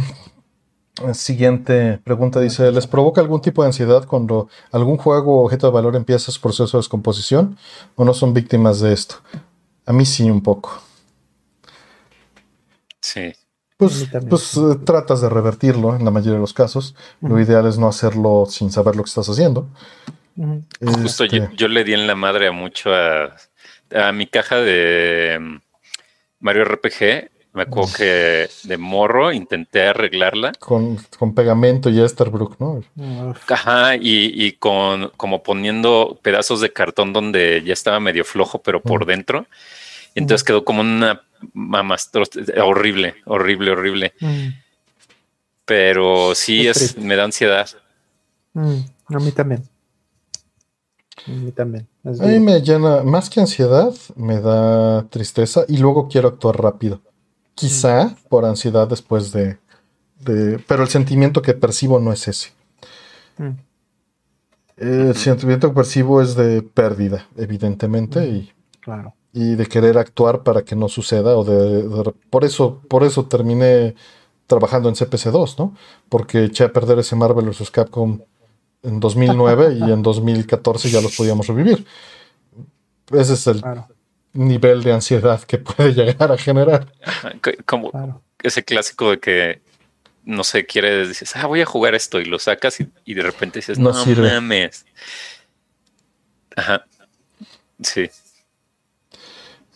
[1.13, 5.73] Siguiente pregunta dice: ¿Les provoca algún tipo de ansiedad cuando algún juego o objeto de
[5.73, 7.57] valor empieza su proceso de descomposición
[7.95, 9.15] o no son víctimas de esto?
[9.85, 10.81] A mí sí, un poco.
[13.01, 13.33] Sí.
[13.77, 16.95] Pues, pues eh, tratas de revertirlo en la mayoría de los casos.
[17.19, 19.67] Lo ideal es no hacerlo sin saber lo que estás haciendo.
[20.81, 23.35] Justo Este, yo, yo le di en la madre a mucho a,
[23.93, 25.57] a mi caja de mm,
[26.39, 27.29] Mario RPG.
[27.53, 30.51] Me acuerdo que de morro intenté arreglarla.
[30.59, 32.83] con, con pegamento y Esterbrook, ¿no?
[33.47, 38.81] Ajá, y, y con como poniendo pedazos de cartón donde ya estaba medio flojo, pero
[38.81, 39.07] por Mm.
[39.07, 39.45] dentro.
[40.15, 41.21] Entonces quedó como una
[41.53, 42.29] mamastros
[42.61, 44.13] horrible, horrible, horrible.
[44.19, 44.47] mm,
[45.65, 47.01] Pero sí es, triste.
[47.01, 47.69] me da ansiedad.
[48.53, 48.79] mm,
[49.15, 49.63] a mí también.
[51.27, 51.87] A mí también.
[52.03, 56.61] Es A mí me llena, más que ansiedad, me da tristeza y luego quiero actuar
[56.61, 57.01] rápido.
[57.55, 59.57] Quizá por ansiedad después de,
[60.19, 62.49] de- Pero el sentimiento que percibo no es ese.
[63.37, 63.51] Mm,
[64.77, 69.13] El sentimiento que percibo es de pérdida, evidentemente, y, claro.
[69.31, 71.37] y de querer actuar para que no suceda.
[71.37, 73.95] O de, de- por, eso, por eso terminé
[74.47, 75.73] trabajando en CPC2, ¿no?
[76.09, 77.71] Porque eché a perder ese Marvel vs.
[77.71, 78.19] Capcom
[78.83, 81.85] en 2009 y en 2014 ya los podíamos revivir.
[83.11, 83.87] Ese es el Claro,
[84.33, 86.91] nivel de ansiedad que puede llegar a generar.
[87.65, 88.21] Como claro.
[88.43, 89.61] ese clásico de que
[90.23, 93.21] no sé, quieres, dices, ah, voy a jugar esto y lo sacas y, y de
[93.21, 94.31] repente dices, No no, sirve.
[94.33, 94.85] mames.
[96.55, 96.85] Ajá.
[97.81, 98.09] Sí.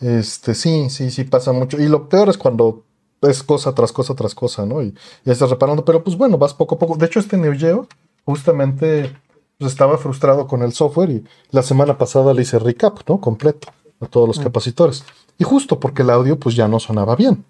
[0.00, 1.78] Este, sí, sí, sí pasa mucho.
[1.80, 2.84] Y lo peor es cuando
[3.22, 4.82] es cosa tras cosa tras cosa, ¿no?
[4.82, 6.96] Y ya estás reparando, pero pues bueno, vas poco a poco.
[6.96, 7.86] De hecho, este Neo Geo
[8.24, 9.14] justamente
[9.58, 13.20] pues, estaba frustrado con el software y la semana pasada le hice recap, ¿no?
[13.20, 13.68] Completo
[14.00, 14.42] a todos los Mm.
[14.44, 15.04] capacitores.
[15.38, 17.44] Y justo porque el audio pues ya no sonaba bien.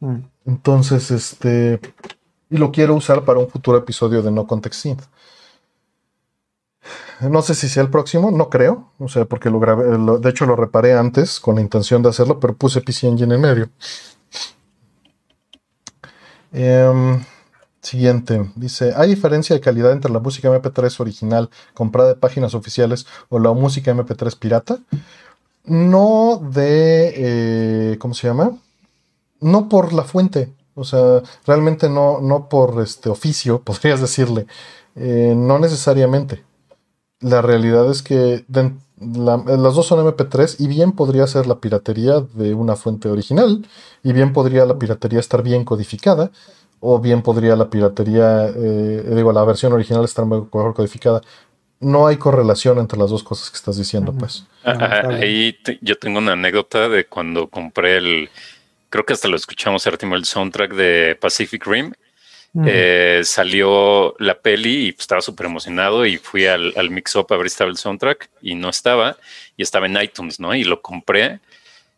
[0.00, 0.16] Mm.
[0.46, 1.80] Entonces, este,
[2.50, 5.02] y lo quiero usar para un futuro episodio de No Context Synth.
[7.20, 10.30] No sé si sea el próximo, no creo, o sea, porque lo grabé, lo- de
[10.30, 13.68] hecho lo reparé antes con la intención de hacerlo, pero puse PC Engine en medio.
[16.52, 17.20] Em,
[17.82, 23.06] siguiente, dice, ¿hay diferencia de calidad entre la música MP3 original comprada de páginas oficiales
[23.28, 24.78] o la música MP3 pirata?
[25.64, 27.12] No de,
[27.92, 28.56] eh, ¿cómo se llama?
[29.40, 34.46] No por la fuente, o sea, realmente no, no por este oficio, podrías decirle,
[35.00, 36.44] Eh, no necesariamente.
[37.20, 42.54] La realidad es que las dos son MP3 y bien podría ser la piratería de
[42.54, 43.64] una fuente original
[44.02, 46.30] y bien podría la piratería estar bien codificada
[46.80, 51.22] o bien podría la piratería, eh, digo, la versión original estar mejor codificada.
[51.80, 54.44] No hay correlación entre las dos cosas que estás diciendo, pues.
[54.64, 55.08] Ah, Ah.
[55.20, 58.30] Ahí te- yo tengo una anécdota de cuando compré el,
[58.90, 61.92] creo que hasta lo escuchamos Artimo, el soundtrack de Pacific Rim.
[62.54, 62.64] Mm.
[62.66, 67.36] Eh, salió la peli y pues, estaba súper emocionado y fui al, al mix-up a
[67.36, 69.16] ver si estaba el soundtrack y no estaba
[69.56, 70.54] y estaba en iTunes, ¿no?
[70.54, 71.40] Y lo compré,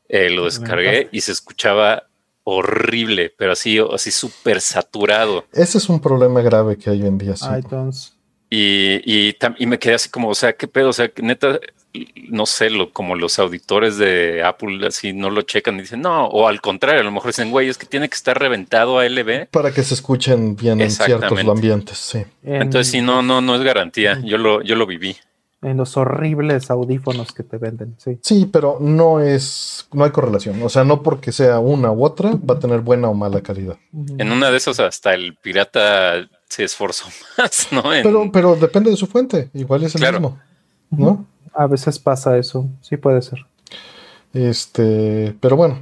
[0.09, 2.09] eh, lo descargué y se escuchaba
[2.57, 5.45] horrible, pero así, así súper saturado.
[5.53, 7.37] Ese es un problema grave que hay hoy en día.
[7.37, 7.47] sí.
[7.59, 8.15] iTunes.
[8.53, 11.61] Y, y, me quedé así como, o sea, qué pedo, o sea, que neta,
[12.31, 16.27] no sé, lo, como los auditores de Apple así no lo checan y dicen, no,
[16.27, 19.09] o al contrario, a lo mejor dicen, güey, es que tiene que estar reventado a
[19.09, 19.47] LB.
[19.53, 22.25] Para que se escuchen bien en ciertos ambientes, sí.
[22.43, 24.21] En, Entonces, sí, no, no, no es garantía.
[24.25, 25.17] Yo lo, yo lo viví.
[25.63, 28.19] En los horribles audífonos que te venden, sí.
[28.23, 30.63] Sí, pero no es, no hay correlación.
[30.63, 33.77] O sea, no porque sea una u otra va a tener buena o mala calidad.
[34.19, 37.09] En una de esas hasta el pirata se esforzó
[37.39, 37.93] más, ¿no?
[37.93, 39.51] En- Pero, pero depende de su fuente.
[39.53, 40.21] Igual es el Claro.
[40.21, 40.39] mismo,
[40.91, 41.27] ¿no?
[41.53, 43.45] A veces pasa eso, sí puede ser.
[44.33, 45.81] Este, pero bueno,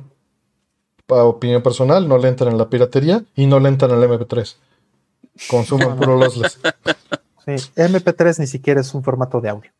[1.08, 4.56] a opinión personal, no le entran en la piratería y no le entran al MP3.
[5.48, 6.58] Consuman puro lossless.
[7.56, 9.70] Sí, MP3 ni siquiera es un formato de audio.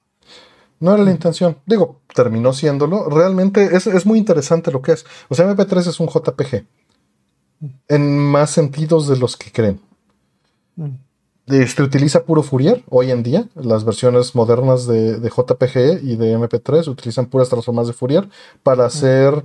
[0.80, 1.58] No era la intención.
[1.66, 3.10] Digo, terminó siéndolo.
[3.10, 5.04] Realmente es, es muy interesante lo que es.
[5.28, 6.64] O sea, MP3 es un JPG.
[7.88, 9.80] En más sentidos de los que creen.
[10.76, 10.94] Mm.
[11.48, 13.48] Este utiliza puro Fourier hoy en día.
[13.54, 18.28] Las versiones modernas de, de JPG y de MP3 utilizan puras transformadas de Fourier
[18.62, 19.44] para hacer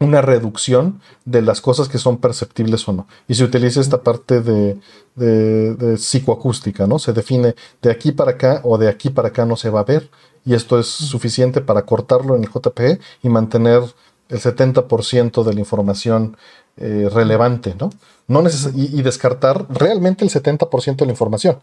[0.00, 3.06] una reducción de las cosas que son perceptibles o no.
[3.26, 4.78] Y se utiliza esta parte de,
[5.16, 6.98] de- de psicoacústica, ¿no?
[6.98, 9.84] Se define de aquí para acá o de aquí para acá no se va a
[9.84, 10.08] ver.
[10.44, 13.82] Y esto es suficiente para cortarlo en el JPG y mantener
[14.28, 16.36] el 70% de la información
[16.76, 17.90] eh, relevante, ¿no?
[18.28, 21.58] no neces- y, y descartar realmente el 70% de la información,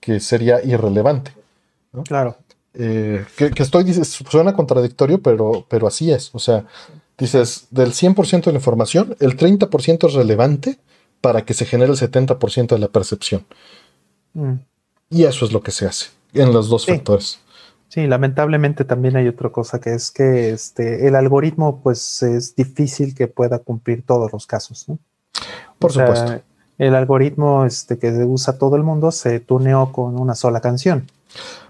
[0.00, 1.32] que sería irrelevante.
[2.04, 2.36] Claro.
[2.74, 6.30] Eh, que, que estoy, suena contradictorio, pero, pero así es.
[6.34, 6.64] O sea,
[7.18, 10.78] dices, del 100% de la información, el 30% es relevante
[11.20, 13.44] para que se genere el 70% de la percepción.
[14.34, 14.54] Mm.
[15.10, 16.92] Y eso es lo que se hace en los dos Sí.
[16.92, 17.38] factores.
[17.88, 23.14] Sí, lamentablemente también hay otra cosa que es que este, el algoritmo pues es difícil
[23.14, 24.86] que pueda cumplir todos los casos.
[24.88, 24.98] ¿no?
[25.78, 26.42] Por O sea, supuesto.
[26.76, 31.06] El algoritmo este, que usa todo el mundo se tuneó con una sola canción.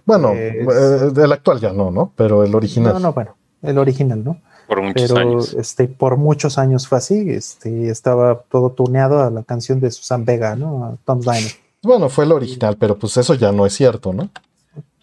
[0.04, 2.12] Bueno, es- eh, el actual ya no, ¿no?
[2.16, 2.94] Pero el original.
[2.94, 4.40] No, no, bueno, el original, ¿no?
[4.68, 5.54] Por muchos Pero años.
[5.54, 7.30] este, por muchos años fue así.
[7.30, 10.84] Este, estaba todo tuneado a la canción de Susan Vega, ¿no?
[10.84, 11.52] A Tom's Diner.
[11.82, 14.28] Bueno, fue el original, pero pues eso ya no es cierto, ¿no?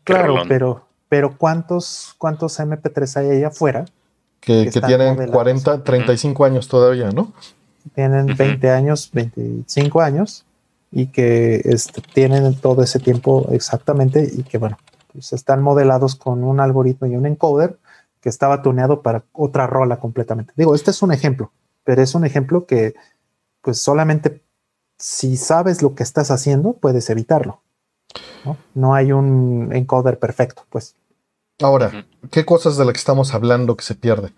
[0.04, 3.86] Claro, pero, pero ¿cuántos, cuántos MP3 hay ahí afuera?
[4.40, 5.34] Que, Que tienen modelados.
[5.34, 7.34] 40, 35 años todavía, ¿no?
[7.94, 8.38] tienen Ujú.
[8.38, 10.44] 20 años, 25 años
[10.92, 14.78] y que este, tienen todo ese tiempo exactamente y que bueno,
[15.14, 17.78] pues están modelados con un algoritmo y un encoder
[18.26, 20.52] que estaba tuneado para otra rola completamente.
[20.58, 21.52] Digo, este es un ejemplo,
[21.84, 22.96] pero es un ejemplo que
[23.62, 24.44] pues solamente
[24.98, 27.62] si sabes lo que estás haciendo puedes evitarlo.
[28.44, 30.96] No, no hay un encoder perfecto, pues.
[31.62, 32.08] Ahora.
[32.32, 34.34] ¿qué cosas de las que estamos hablando que se pierde?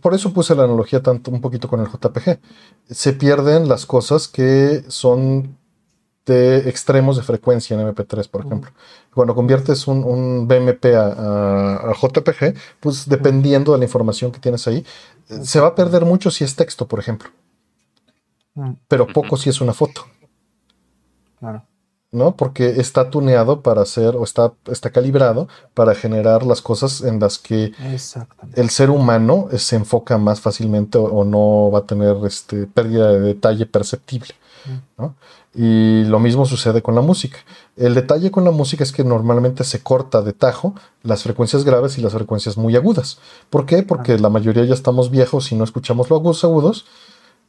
[0.00, 2.40] Por eso puse la analogía tanto un poquito con el JPG.
[2.88, 5.58] Se pierden las cosas que son
[6.26, 8.70] de extremos de frecuencia en MP3, por ejemplo.
[9.14, 14.40] Cuando conviertes un, un BMP a, a- a JPG, pues dependiendo de la información que
[14.40, 14.84] tienes ahí,
[15.42, 17.30] se va a perder mucho si es texto, por ejemplo,
[18.88, 20.02] pero poco si es una foto.
[21.38, 21.62] claro.
[22.12, 22.34] ¿no?
[22.36, 27.36] Porque está tuneado para hacer o está, está calibrado para generar las cosas en las
[27.38, 27.72] que
[28.54, 33.12] el ser humano se enfoca más fácilmente o, o no va a tener este, pérdida
[33.12, 34.34] de detalle perceptible.
[34.96, 35.14] ¿no?
[35.58, 37.38] Y lo mismo sucede con la música.
[37.76, 41.96] El detalle con la música es que normalmente se corta de tajo las frecuencias graves
[41.96, 43.18] y las frecuencias muy agudas.
[43.48, 43.82] ¿Por qué?
[43.82, 46.84] Porque la mayoría ya estamos viejos y no escuchamos los agudos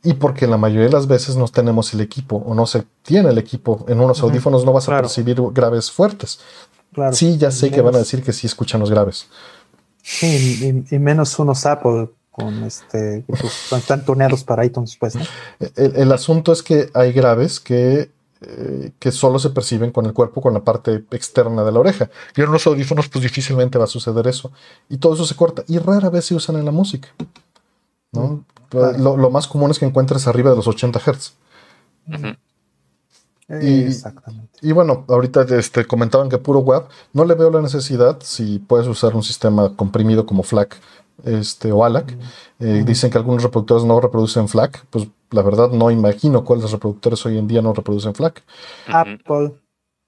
[0.03, 3.29] y porque la mayoría de las veces no tenemos el equipo o no se tiene
[3.29, 3.85] el equipo.
[3.89, 6.39] En unos audífonos no vas a percibir graves fuertes.
[6.93, 7.13] Claro.
[7.13, 9.27] Sí, ya sé que van a decir que sí escuchan los graves.
[10.01, 12.07] Sí, y, y menos unos Apple
[12.37, 15.23] con este, pues, están tuneados para iTunes, pues, ¿no?
[15.75, 20.13] El, el asunto es que hay graves que, eh, que solo se perciben con el
[20.13, 22.11] cuerpo, con la parte externa de la oreja.
[22.35, 24.51] Y en los audífonos, pues difícilmente va a suceder eso.
[24.87, 25.63] Y todo eso se corta.
[25.67, 27.09] Y rara vez se usan en la música.
[28.11, 28.45] ¿no?
[28.69, 28.97] claro.
[28.99, 31.33] Lo, lo más común es que encuentres arriba de los 80 Hz.
[32.07, 32.27] Ujú.
[33.61, 34.59] Y- Exactamente.
[34.61, 36.83] Y bueno, ahorita este, comentaban que puro web.
[37.13, 40.77] No le veo la necesidad si puedes usar un sistema comprimido como FLAC
[41.23, 42.15] este, o ALAC.
[42.59, 42.83] Eh.
[42.85, 44.85] Dicen que algunos reproductores no reproducen FLAC.
[44.89, 48.43] Pues la verdad no imagino cuáles reproductores hoy en día no reproducen FLAC.
[48.87, 49.53] Apple.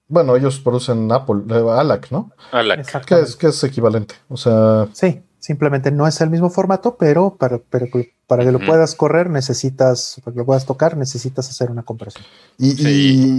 [0.07, 2.31] Bueno, ellos producen Apple, eh, ALAC, ¿no?
[2.51, 3.05] Alac.
[3.05, 4.15] Que es, que es equivalente.
[4.27, 7.85] O sea, Sí, simplemente no es el mismo formato, pero para, pero
[8.25, 12.23] para que lo puedas correr necesitas, para que lo puedas tocar, necesitas hacer una compresión.
[12.57, 12.87] y, Sí.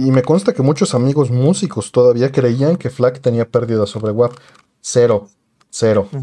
[0.03, 4.11] y- y me consta que muchos amigos músicos todavía creían que FLAC tenía pérdida sobre
[4.13, 4.31] WAV.
[4.79, 5.27] Cero,
[5.69, 6.19] cero, Sí,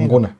[0.00, 0.36] ninguna.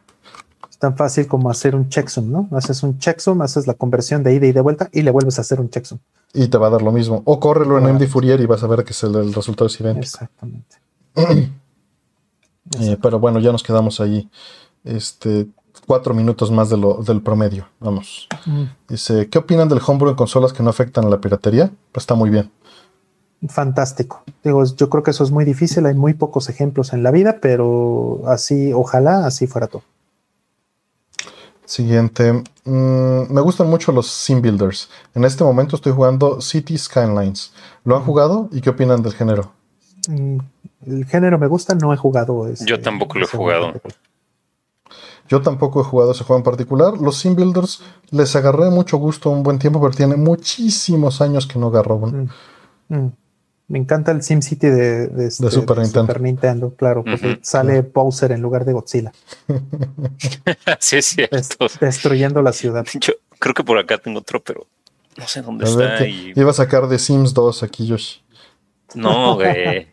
[0.79, 2.49] Es tan fácil como hacer un checksum, ¿no?
[2.53, 5.41] Haces un checksum, haces la conversión de ida y de vuelta y le vuelves a
[5.41, 5.99] hacer un checksum.
[6.33, 7.21] Y te va a dar lo mismo.
[7.25, 7.97] O córrelo en.
[7.97, 10.05] MD Fourier y vas a ver que es el, el resultado es idéntico.
[10.05, 10.77] Exactamente.
[12.79, 14.29] Eh, pero bueno, ya nos quedamos ahí.
[14.85, 15.47] Este,
[15.87, 17.67] cuatro minutos más de lo, del promedio.
[17.81, 18.29] Vamos.
[18.45, 21.71] Mm, Dice, ¿qué opinan del homebrew en consolas que no afectan a la piratería?
[21.93, 22.51] Pues está muy bien.
[23.49, 24.23] Fantástico.
[24.45, 27.39] Digo, yo creo que eso es muy difícil, hay muy pocos ejemplos en la vida,
[27.41, 29.83] pero así, ojalá así fuera todo.
[31.69, 32.33] Siguiente.
[32.65, 34.89] Mm, me gustan mucho los sim builders.
[35.15, 37.53] En este momento estoy jugando City Skylines.
[37.85, 39.53] ¿Lo han jugado y qué opinan del género?
[40.09, 40.39] Mm,
[40.87, 42.49] El género me gusta, no he jugado.
[42.49, 43.75] este, Yo tampoco lo he ese jugado.
[45.29, 46.95] Yo tampoco he jugado ese juego en particular.
[46.99, 47.83] Los sim builders
[48.13, 52.29] les agarré mucho gusto un buen tiempo, pero tiene muchísimos años que no agarro uno.
[52.89, 53.13] Mm, mm.
[53.69, 56.15] Me encanta el SimCity de, de, este- Super Nintendo.
[56.19, 57.39] Nintendo, claro, porque Ujú.
[57.43, 59.13] sale Bowser en lugar de Godzilla,
[60.79, 61.37] sí, es cierto.
[61.61, 62.87] des- destruyendo la ciudad.
[62.99, 64.67] Yo creo que por acá tengo otro, pero
[65.17, 66.07] no sé dónde A está.
[66.07, 66.33] Y...
[66.35, 68.23] Iba a sacar de Sims 2 aquí, Yoshi.
[68.95, 69.89] No, güey.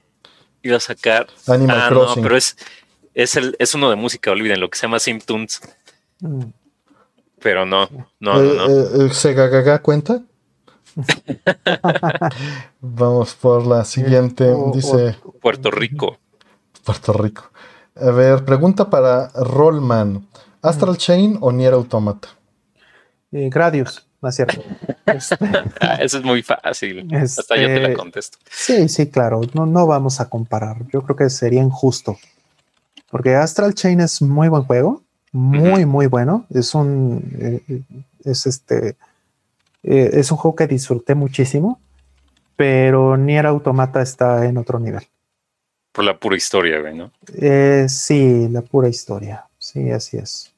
[0.63, 1.27] Iba a sacar.
[1.47, 2.15] Animal ah, Crossing.
[2.21, 2.55] no, pero es,
[3.13, 5.59] es, el, es uno de música, olviden, lo que se llama Simtunes.
[6.21, 6.43] Mm.
[7.41, 7.89] Pero no,
[8.21, 9.03] no, Eh, no, no.
[9.03, 10.21] eh, eh, ¿Sega Gaga cuenta?
[12.81, 14.49] Vamos por la siguiente.
[14.49, 16.17] O- o- Dice Puerto Rico.
[16.83, 17.43] Puerto Rico.
[17.95, 20.27] A ver, pregunta para Rollman.
[20.61, 22.27] ¿Astral Chain o Nier Automata?
[23.31, 24.61] Eh, Gradius, no es cierto.
[25.05, 25.37] Este,
[25.81, 27.07] Ah, eso es muy fácil.
[27.15, 28.37] Hasta yo te la Este- contesto.
[28.49, 30.77] sí, sí, claro, no, no vamos a comparar.
[30.91, 32.17] Yo creo que sería injusto.
[33.11, 36.47] Porque Astral Chain es muy buen juego, muy, muy bueno.
[36.49, 37.81] Es un, eh,
[38.23, 38.95] es este,
[39.87, 41.79] eh, es un juego que disfruté muchísimo,
[42.55, 45.03] pero Nier Automata está en otro nivel.
[45.91, 47.11] Por la pura historia, güey, ¿no?
[47.35, 49.45] Eh, sí, la pura historia.
[49.59, 50.53] Sí, así es.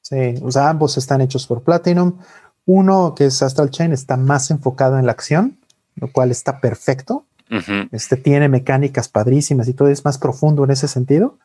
[0.00, 2.18] Sí, o sea, ambos están hechos por Platinum.
[2.64, 5.58] Uno, que es Astral Chain, está más enfocado en la acción,
[5.96, 7.24] lo cual está perfecto.
[7.90, 11.36] Este tiene mecánicas padrísimas y todo es más profundo en ese sentido.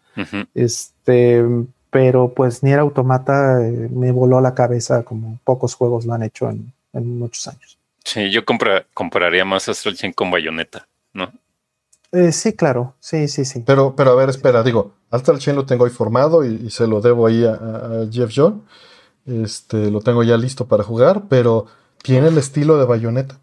[0.54, 1.44] Este,
[1.90, 6.48] pero pues Nier Automata eh, me voló la cabeza como pocos juegos lo han hecho
[6.48, 7.78] en, en muchos años.
[8.04, 11.32] Sí, yo compra, compararía más Astral Chain con Bayonetta, ¿no?
[12.12, 12.96] Eh, sí, claro.
[13.00, 13.64] Sí, sí, sí.
[13.66, 16.88] Pero, pero a ver, espera, digo, Astral Chain lo tengo ahí formado y, y se
[16.88, 18.64] lo debo ahí a, Jeff John.
[19.26, 21.66] Este, lo tengo ya listo para jugar, pero
[22.02, 23.40] tiene el estilo de Bayonetta.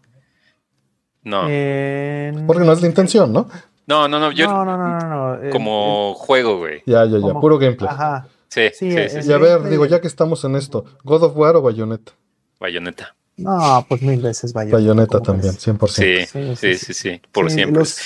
[1.23, 3.47] No, Eh, Porque no es la intención, ¿no?
[3.85, 5.43] no, no, no, yo no, no, no, no, no.
[5.43, 6.81] Eh, como juego, güey.
[6.85, 7.41] Ya, ya, ya, ¿Cómo?
[7.41, 7.89] puro gameplay.
[7.89, 8.27] Ajá.
[8.47, 9.29] Sí, Sí, sí, sí, sí.
[9.29, 12.13] Y a ver, digo, ya que estamos en esto, ¿God of War o Bayonetta?
[12.59, 13.15] Bayonetta.
[13.37, 14.77] No, pues mil veces Bayonetta.
[14.77, 15.67] Bayonetta ¿cómo también, crees?
[15.67, 15.87] 100%.
[15.87, 17.79] Sí, Sí, sí, sí, sí, sí, por Sí, siempre.
[17.79, 17.97] Los,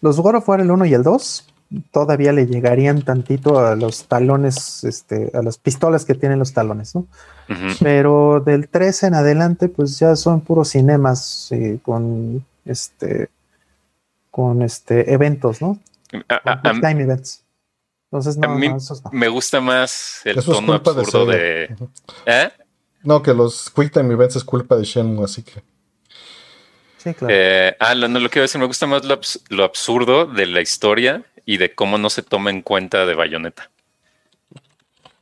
[0.00, 1.46] los God of War, el 1 y el 2,
[1.92, 6.94] todavía le llegarían tantito a los talones, este, a las pistolas que tienen los talones,
[6.94, 7.06] ¿no?
[7.80, 13.30] Pero del 3 en adelante, pues ya son puros cinemas eh, con este
[14.30, 15.78] con este eventos, ¿no?
[16.28, 17.42] A- time events.
[18.10, 19.10] Entonces, no, a mí no, esos no.
[19.12, 21.36] me gusta más el Eso tono de absurdo Sega.
[21.38, 21.76] de.
[22.26, 22.50] ¿Eh?
[23.02, 25.62] No, que los Quick Time Events es culpa de Shenmue, así que.
[26.98, 27.32] Sí, claro.
[27.36, 29.64] Eh, ah, lo, no, lo que iba a decir, me gusta más lo, abs- lo
[29.64, 33.70] absurdo de la historia y de cómo no se toma en cuenta de Bayonetta.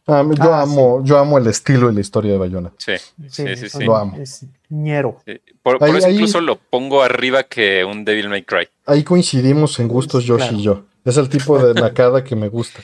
[0.09, 2.73] Ah, yo, Ah, amo, yo amo el estilo y la historia de Bayona.
[2.79, 2.93] Sí,
[3.29, 3.85] sí, sí, sí.
[3.85, 4.17] Lo amo.
[4.19, 5.21] Es ñero.
[5.27, 5.41] Sí.
[5.63, 8.69] Por, por Ahí- eso ahí- incluso lo pongo arriba que un Devil May Cry.
[8.87, 10.57] Ahí coincidimos en gustos Josh Claro.
[10.57, 10.85] y yo.
[11.05, 12.81] Es el tipo de nakada que me gusta.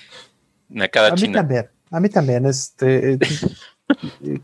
[0.69, 1.69] Nakada A mí también.
[1.93, 2.45] A mí también.
[2.47, 3.19] Este, eh,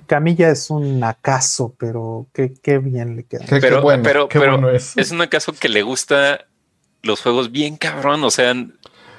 [0.06, 3.40] Camilla es un acaso, pero qué, qué bien le queda.
[3.40, 4.96] Qué, qué Pero- bueno, pero- qué pero bueno es.
[4.96, 6.46] Es un caso que le gusta
[7.02, 8.24] los juegos bien cabrón.
[8.24, 8.54] O sea,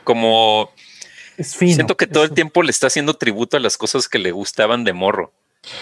[0.03, 0.69] como
[1.37, 1.73] Es fino.
[1.75, 4.31] siento que todo Es- el tiempo le está haciendo tributo a las cosas que le
[4.31, 5.31] gustaban de morro.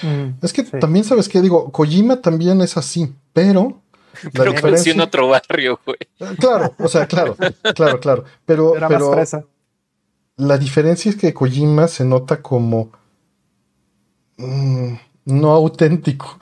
[0.01, 0.71] Mm, Es que sí.
[0.79, 3.79] también sabes que digo, Kojima también es así, pero
[4.23, 5.97] la Pero creció en otro barrio, güey.
[6.39, 7.35] claro, o sea, claro,
[7.75, 9.15] claro, claro, pero, Era pero
[10.37, 12.91] la diferencia es que Kojima se nota como
[14.37, 14.93] mm,
[15.25, 16.39] no auténtico.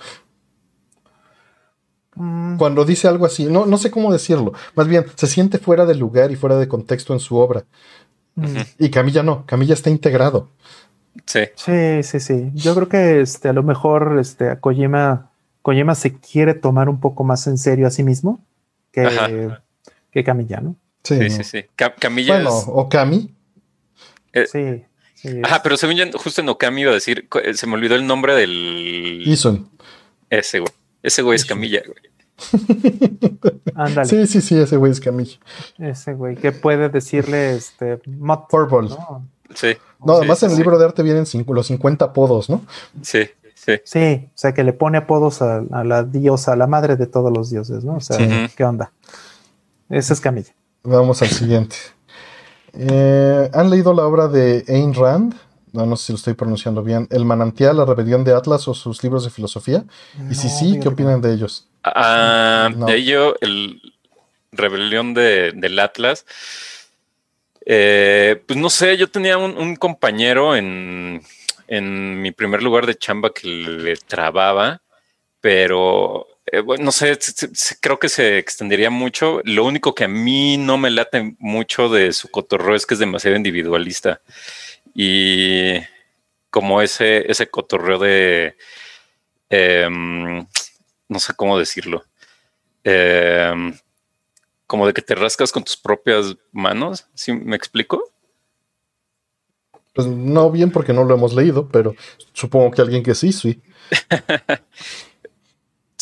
[2.15, 4.53] Mm, Cuando dice algo así, no, no sé cómo decirlo.
[4.75, 7.65] Más bien, se siente fuera de lugar y fuera de contexto en su obra.
[8.35, 8.55] mm.
[8.79, 10.49] Y Camilla no, Camilla está integrado.
[11.25, 11.41] Sí.
[11.55, 12.51] Sí, sí, sí.
[12.53, 16.99] Yo creo que este, a lo mejor este, a Kojima, Kojima se quiere tomar un
[16.99, 18.39] poco más en serio a sí mismo
[18.91, 19.63] que, Ajá.
[20.11, 20.75] que Camilla, ¿no?
[21.03, 21.29] Sí, Sí, ¿no?
[21.29, 21.65] sí, sí.
[21.75, 23.33] Ca- Camilla Bueno, es- o Cami.
[24.33, 24.83] Eh, Sí.
[25.15, 25.41] Sí.
[25.43, 28.05] Ajá, pero según yo, justo en Okami iba a decir, eh, se me olvidó el
[28.05, 29.23] nombre del.
[29.25, 29.69] Ison.
[30.29, 30.71] Ese güey.
[31.03, 31.45] Ese güey es.
[31.45, 31.97] Camilla, güey.
[33.75, 34.07] Ándale.
[34.07, 35.37] Sí, sí, sí, ese güey es Camilla.
[35.77, 37.97] Ese güey que puede decirle este
[38.49, 38.89] Purple.
[38.89, 39.27] ¿no?
[39.53, 39.75] Sí.
[40.05, 42.65] No, Sí, además en el libro de arte vienen cinco- los 50 apodos, ¿no?
[43.01, 43.73] Sí, sí.
[43.83, 47.07] Sí, o sea que le pone apodos a, a la diosa, a la madre de
[47.07, 47.95] todos los dioses, ¿no?
[47.95, 48.53] O sea, Sí.
[48.55, 48.91] ¿qué onda?
[49.89, 50.53] Esa es Camilla.
[50.83, 51.75] Vamos al siguiente.
[52.77, 55.35] Eh, ¿Han leído la obra de Ayn Rand?
[55.71, 57.07] No, no sé si lo estoy pronunciando bien.
[57.11, 59.83] El manantial, la rebelión de Atlas o sus libros de filosofía.
[60.29, 61.67] Y si sí, ¿qué opinan de ellos?
[61.83, 62.85] Ah, No.
[62.85, 63.81] De ello, el
[64.53, 66.25] rebelión de, del Atlas.
[67.65, 71.21] Eh, pues no sé, yo tenía un, un compañero en,
[71.67, 74.81] en mi primer lugar de chamba que le trababa,
[75.41, 77.17] pero eh, bueno, no sé,
[77.81, 79.41] creo que se extendería mucho.
[79.45, 82.99] Lo único que a mí no me late mucho de su cotorreo es que es
[82.99, 84.21] demasiado individualista.
[84.93, 85.79] Y
[86.51, 88.55] como ese, ese cotorreo de,
[89.49, 90.45] em,
[91.09, 92.05] no sé cómo decirlo,
[92.83, 93.77] em,
[94.67, 98.11] como de que te rascas con tus propias manos, ¿sí me explico?
[99.93, 101.95] Pues no bien porque no lo hemos leído, pero
[102.33, 103.61] supongo que alguien que sí, sí.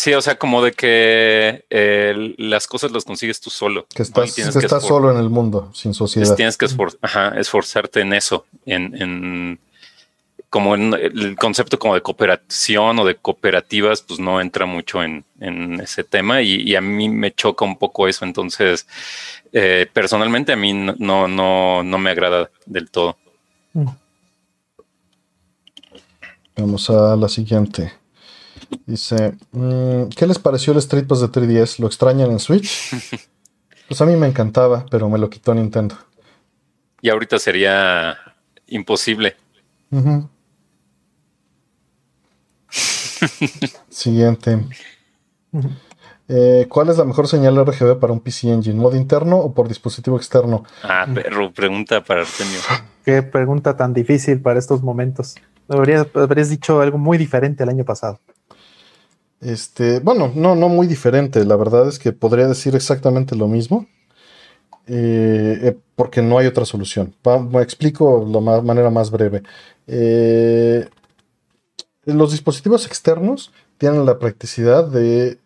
[0.03, 3.85] Sí, o sea, como de que eh, las cosas las consigues tú solo.
[3.95, 6.35] Que estás, tienes que que estás esfor- solo en el mundo, sin es- sociedad.
[6.35, 9.59] tienes que esfor- ajá, esforzarte en eso, en, en-
[10.49, 15.23] como en el concepto como de cooperación o de cooperativas, pues no entra mucho en,
[15.39, 18.25] en ese tema y, y a mí me choca un poco eso.
[18.25, 18.85] Entonces,
[19.53, 23.15] eh, personalmente a mí no, no, no, no me agrada del todo.
[26.57, 27.93] Vamos a la siguiente.
[28.85, 31.79] Dice, mm, ¿qué les pareció el Street Pass de 3DS?
[31.79, 32.91] ¿Lo extrañan en Switch?
[33.85, 35.95] Pues a mí me encantaba, pero me lo quitó Nintendo.
[37.01, 38.17] Y ahorita sería
[38.67, 39.35] imposible.
[43.89, 44.65] Siguiente.
[46.27, 48.79] Eh, ¿Cuál es la mejor señal RGB para un PC Engine?
[48.79, 50.63] ¿Modo interno o por dispositivo externo?
[50.81, 52.59] Ah, perro, pregunta para Artemio.
[53.03, 55.35] Qué pregunta tan difícil para estos momentos.
[55.67, 58.19] Deberías, habrías dicho algo muy diferente el año pasado.
[59.43, 61.43] Este, bueno, no, no muy diferente.
[61.45, 63.87] La verdad es que podría decir exactamente lo mismo.
[64.87, 67.15] eh, eh, porque no hay otra solución.
[67.51, 69.43] Me explico de manera más breve.
[69.87, 70.87] Eh,
[72.05, 75.39] los dispositivos externos tienen la practicidad de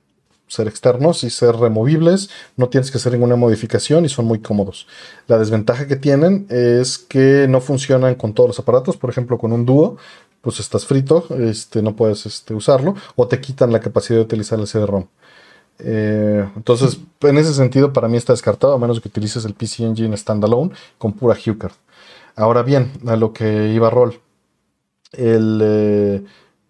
[0.48, 2.30] ser externos y ser removibles.
[2.56, 4.88] No tienes que hacer ninguna modificación y son muy cómodos.
[5.28, 8.98] La desventaja que tienen es que no funcionan con todos los aparatos.
[8.98, 9.98] Por ejemplo, con un dúo,
[10.48, 14.58] pues estás frito, este, no puedes este, usarlo o te quitan la capacidad de utilizar
[14.58, 15.08] el CD-ROM.
[15.80, 19.84] Eh, entonces, en ese sentido, para mí está descartado, a menos que utilices el PC
[19.84, 21.74] Engine standalone con pura HuCard.
[22.38, 24.22] Ahora bien, a lo que iba Roll.
[25.12, 26.24] El, eh,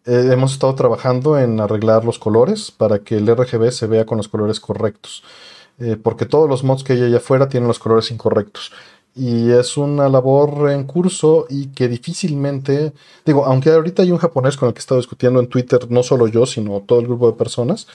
[0.06, 4.18] eh, hemos estado trabajando en arreglar los colores para que el RGB se vea con
[4.18, 5.24] los colores correctos.
[6.02, 8.72] Porque todos los mods que hay allá afuera tienen los colores incorrectos.
[9.18, 12.94] Y es una labor en curso y que difícilmente,
[13.26, 16.04] digo, aunque ahorita hay un japonés con el que he estado discutiendo en Twitter, no
[16.04, 17.88] solo yo, sino todo el grupo de personas,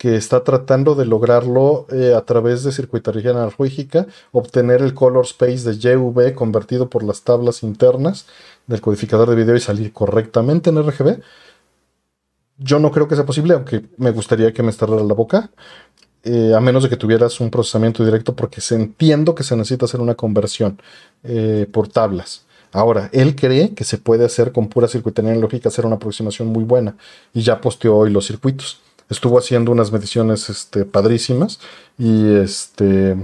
[0.00, 5.68] que está tratando de lograrlo eh, a través de circuitería analógica, obtener el color space
[5.68, 8.26] de JV convertido por las tablas internas
[8.66, 11.20] del codificador de video y salir correctamente en RGB.
[12.56, 15.50] Yo no creo que sea posible, aunque me gustaría que me estarrara la boca.
[16.24, 19.86] Eh, a menos de que tuvieras un procesamiento directo, porque se entiendo que se necesita
[19.86, 20.80] hacer una conversión
[21.22, 22.44] eh, por tablas.
[22.72, 26.64] Ahora, él cree que se puede hacer con pura circuitería lógica, hacer una aproximación muy
[26.64, 26.96] buena,
[27.34, 28.80] y ya posteó hoy los circuitos.
[29.08, 31.58] Estuvo haciendo unas mediciones este, padrísimas
[31.98, 33.16] y este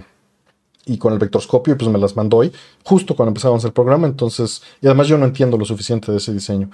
[0.88, 2.52] y con el vectorscopio, pues me las mandó hoy,
[2.84, 6.32] justo cuando empezábamos el programa, entonces, y además yo no entiendo lo suficiente de ese
[6.32, 6.70] diseño.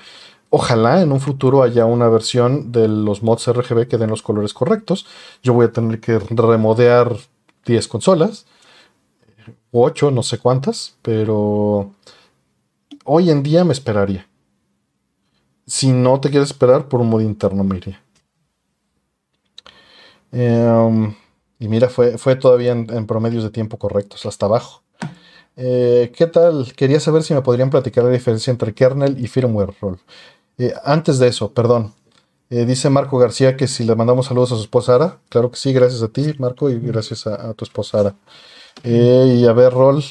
[0.55, 4.53] Ojalá en un futuro haya una versión de los mods RGB que den los colores
[4.53, 5.07] correctos.
[5.43, 7.17] Yo voy a tener que remodear
[7.65, 8.45] 10 consolas,
[9.71, 11.95] 8, no sé cuántas, pero
[13.05, 14.29] hoy en día me esperaría.
[15.67, 18.03] Si no te quieres esperar, por un modo interno me iría.
[20.33, 21.15] Em,
[21.59, 24.83] y mira, fue, fue todavía en, promedios de tiempo correctos, hasta abajo.
[25.57, 26.75] Eh, ¿Qué tal?
[26.77, 29.99] Quería saber si me podrían platicar la diferencia entre kernel y firmware roll.
[30.59, 31.93] Eh, antes de eso, perdón.
[32.51, 35.19] Eh, dice Marco García que si le mandamos saludos a su esposa Ara.
[35.31, 38.15] Claro que sí, gracias a ti, Marco, y gracias a, tu esposa Ara.
[38.85, 40.03] y a ver, Roll,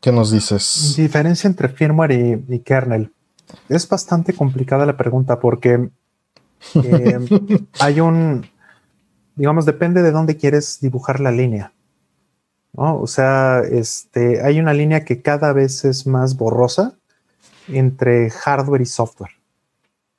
[0.00, 0.94] ¿qué nos dices?
[0.96, 3.10] Diferencia entre firmware y, kernel.
[3.68, 5.88] Es bastante complicada la pregunta porque
[7.80, 8.46] hay un,
[9.34, 11.72] digamos, depende de dónde quieres dibujar la línea.
[12.74, 16.94] O sea, este, hay una línea que cada vez es más borrosa
[17.66, 19.37] entre hardware y software.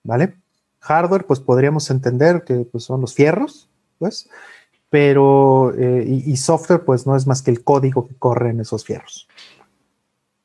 [0.09, 0.33] ¿Vale?
[0.79, 4.27] Hardware, pues podríamos entender que pues, son los fierros, pues,
[4.89, 8.83] pero, eh, y, software, pues no es más que el código que corre en esos
[8.85, 9.27] fierros.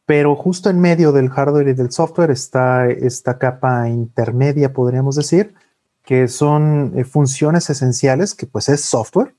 [0.05, 5.55] Pero justo en medio del hardware y del software está esta capa intermedia, podríamos decir,
[6.02, 9.34] que son eh, funciones esenciales, que pues es software,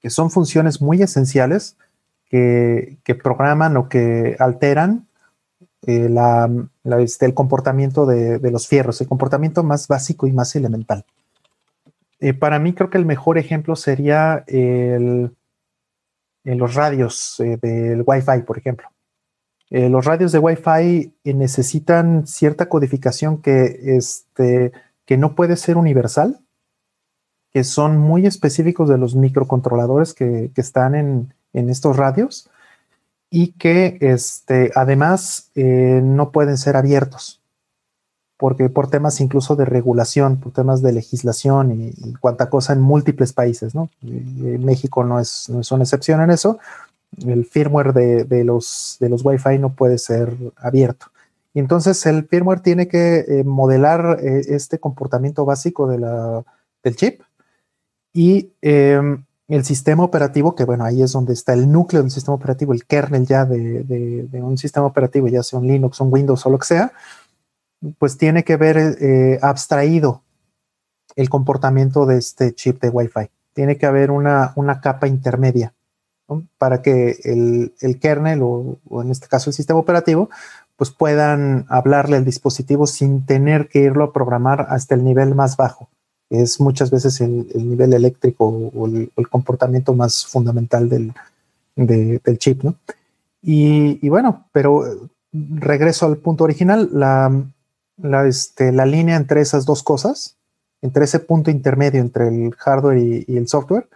[0.00, 1.76] que son funciones muy esenciales
[2.30, 5.08] que, programan o que alteran
[5.82, 6.08] eh,
[6.98, 11.04] este, el comportamiento de, los fierros, el comportamiento más básico y más elemental.
[12.20, 15.34] Eh, para mí creo que el mejor ejemplo sería en
[16.44, 18.88] los radios del Wi-Fi, por ejemplo.
[19.70, 24.72] los radios de Wi-Fi necesitan cierta codificación este,
[25.04, 26.40] que no puede ser universal,
[27.54, 32.50] que son muy específicos de los microcontroladores que, están en, estos radios
[33.34, 37.42] y que este, además eh, no pueden ser abiertos,
[38.36, 43.32] porque por temas incluso de regulación, por temas de legislación y, cuanta cosa en múltiples
[43.32, 43.90] países, ¿no?
[44.02, 46.60] México no es, no es una excepción en eso.
[47.26, 51.06] El firmware de, de, los, de los Wi-Fi no puede ser abierto.
[51.54, 56.44] Y entonces el firmware tiene que eh, modelar eh, este comportamiento básico de la,
[56.84, 57.20] del chip
[58.12, 62.34] y em, el sistema operativo, que bueno, ahí es donde está el núcleo del sistema
[62.34, 66.50] operativo, el kernel ya de, un sistema operativo, ya sea un Linux, un Windows o
[66.50, 66.92] lo que sea,
[67.98, 70.22] pues tiene que ver eh, abstraído
[71.16, 73.30] el comportamiento de este chip de Wi-Fi.
[73.52, 75.74] Tiene que haber una, una capa intermedia
[76.56, 80.30] para que el, el kernel o, o, en este caso el sistema operativo
[80.76, 85.56] pues puedan hablarle al dispositivo sin tener que irlo a programar hasta el nivel más
[85.56, 85.88] bajo.
[86.42, 91.12] Es muchas veces el, nivel eléctrico o el, comportamiento más fundamental del,
[92.38, 92.76] chip, ¿no?
[93.42, 94.96] Y, bueno, pero eh,
[95.32, 97.30] regreso al punto original, la,
[97.98, 100.36] la, este, la, línea entre esas dos cosas,
[100.80, 103.88] entre ese punto intermedio entre el hardware y, el software,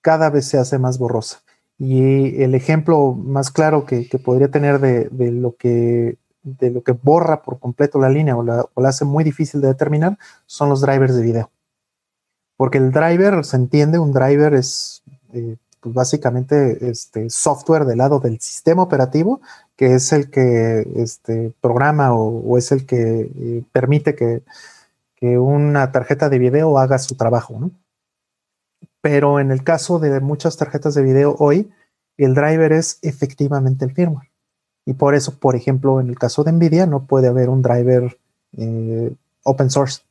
[0.00, 1.42] cada vez se hace más borrosa.
[1.78, 6.92] Y el ejemplo más claro que, podría tener de, de, lo que de lo que
[6.92, 11.16] borra por completo la línea o la, hace muy difícil de determinar son los drivers
[11.16, 11.50] de video.
[12.56, 15.02] Porque el driver, se entiende, un driver es
[15.32, 19.42] eh, pues básicamente este software del lado del sistema operativo,
[19.76, 24.42] que es el que este, programa o, es el que eh, permite que,
[25.22, 27.58] una tarjeta de video haga su trabajo.
[27.58, 27.70] ¿no?
[29.00, 31.70] Pero en el caso de muchas tarjetas de video hoy,
[32.18, 34.30] el driver es efectivamente el firmware.
[34.84, 38.18] Y por eso, por ejemplo, en el caso de NVIDIA no puede haber un driver
[38.58, 40.02] eh, open source.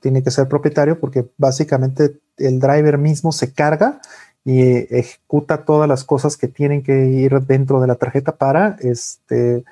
[0.00, 4.00] Tiene que ser propietario porque básicamente el driver mismo se carga
[4.44, 4.60] y
[4.94, 9.64] ejecuta todas las cosas que tienen que ir dentro de la tarjeta para este,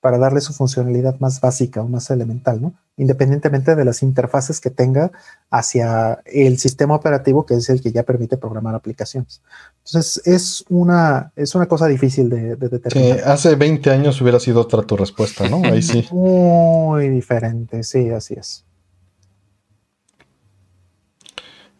[0.00, 2.74] para darle su funcionalidad más básica o más elemental, ¿no?
[2.96, 5.12] Independientemente de las interfaces que tenga
[5.50, 9.42] hacia el sistema operativo, que es el que ya permite programar aplicaciones.
[9.84, 13.20] Entonces, es una, es una cosa difícil de, determinar.
[13.26, 15.62] hace 20 años hubiera sido otra tu respuesta, ¿no?
[15.64, 16.06] Ahí sí.
[16.12, 18.64] Muy diferente, sí, así es.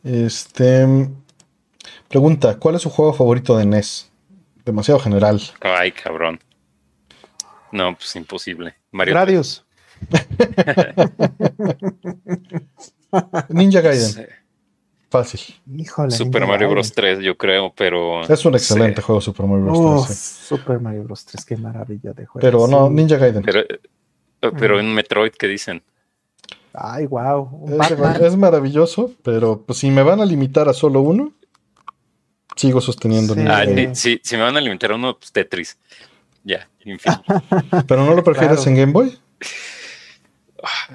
[0.05, 0.87] Este.
[2.09, 4.11] Pregunta: ¿Cuál es su juego favorito de NES?
[4.65, 5.41] Demasiado general.
[5.61, 6.39] Ay, cabrón.
[7.73, 8.75] No, pues imposible.
[8.93, 9.65] Mario Radios.
[13.49, 14.29] Ninja Gaiden.
[15.11, 15.41] Fácil.
[15.77, 16.11] Híjole.
[16.13, 16.75] Super Ninja Mario Gaiden.
[16.75, 16.93] Bros.
[16.93, 18.23] 3, yo creo, pero.
[18.23, 19.07] Es un excelente Sí.
[19.07, 19.79] juego Super Mario Bros.
[19.79, 20.47] Uf, 3, sí.
[20.47, 21.25] Super Mario Bros.
[21.25, 22.41] 3, qué maravilla de juego.
[22.45, 22.89] Pero no.
[22.91, 23.43] Ninja Gaiden.
[23.43, 23.63] Pero,
[24.59, 24.81] pero Mm.
[24.81, 25.83] en Metroid, ¿qué dicen?
[26.73, 27.67] Ay, wow.
[28.21, 31.33] Es, maravilloso, pero pues, si me van a limitar a solo uno,
[32.57, 33.41] sigo sosteniendo Sí.
[33.49, 35.79] Ah, si, si me van a limitar a uno, pues Tetris.
[36.45, 37.13] Ya, en fin.
[37.89, 38.71] ¿Pero no lo prefieres Claro.
[38.71, 39.19] en Game Boy?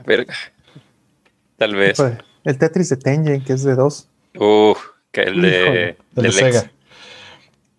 [0.06, 0.34] Verga.
[1.58, 1.98] Tal vez.
[2.44, 4.08] El Tetris de Tengen, que es de dos.
[4.38, 4.74] Uh,
[5.12, 5.98] que el de.
[6.16, 6.32] El.
[6.32, 6.72] Sega.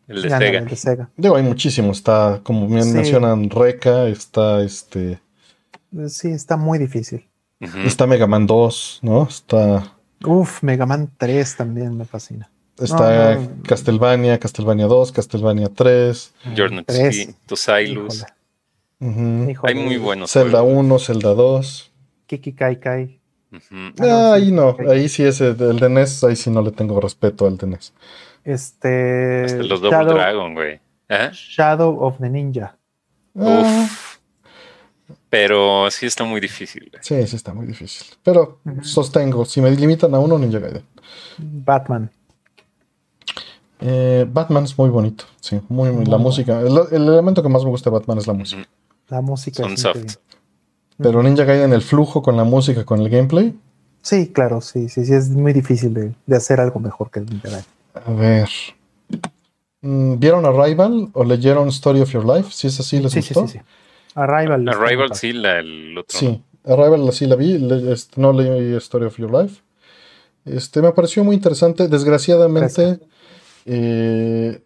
[0.09, 0.59] El de Ya, no, Sega.
[0.59, 1.11] el de Sega.
[1.17, 1.99] Digo, hay muchísimos.
[1.99, 2.93] Está, como bien Sí.
[2.93, 5.21] mencionan, Reca, está este.
[6.09, 7.27] Sí, está muy difícil.
[7.61, 9.25] Está Mega Man 2, ¿no?
[9.29, 9.93] Está.
[10.25, 12.51] Uf, Mega Man 3 también me fascina.
[12.79, 13.63] Está No, no.
[13.63, 16.35] Castlevania, Castlevania 2, Castlevania 3.
[16.57, 16.85] Journey
[17.47, 18.25] to, Silus.
[19.01, 20.31] Hay muy buenos.
[20.31, 20.79] Zelda juegos.
[20.85, 21.93] 1, Zelda 2.
[22.27, 23.21] Kiki Kai Kai.
[23.53, 24.53] Ah, Ah, no, ahí sí.
[24.53, 27.57] no, ahí sí es el, el de NES, ahí sí no le tengo respeto al
[27.57, 27.95] de NES.
[28.45, 29.45] Este.
[29.45, 30.81] Hasta los Double Shadow, Dragon, güey.
[31.09, 31.31] ¿Eh?
[31.33, 32.77] Shadow of the Ninja.
[33.35, 34.06] Uf.
[35.39, 36.91] Pero sí está muy difícil.
[37.03, 38.07] sí, sí está muy difícil.
[38.23, 40.83] Pero sostengo, si me limitan a uno, Ninja Gaiden.
[41.39, 42.11] Batman.
[43.81, 46.61] Eh, Batman es muy bonito, sí, muy, muy- la música.
[46.61, 48.67] El, el elemento que más me gusta de Batman es la música.
[49.09, 49.97] La música Son es soft.
[49.97, 50.21] increíble.
[50.97, 53.55] Pero Ninja Gaiden, el flujo con la música, con el gameplay.
[54.01, 57.27] Sí, claro, sí, sí, sí, es muy difícil de, de hacer algo mejor que el
[57.27, 57.67] Ninja Gaiden.
[58.07, 58.49] A ver.
[59.83, 62.51] Mm, ¿Vieron Arrival o leyeron Story of Your Life?
[62.53, 63.47] Si es así, ¿les Sí, sí, gustó?
[63.49, 63.65] sí, sí.
[64.17, 64.69] Arrival.
[64.69, 66.19] Arrival sí, la, el otro.
[66.19, 69.61] Sí, Arrival sí la vi, le- este, no leí Story of Your Life.
[70.45, 71.87] Este, me pareció muy interesante.
[71.89, 72.99] Desgraciadamente,
[73.67, 74.61] eh,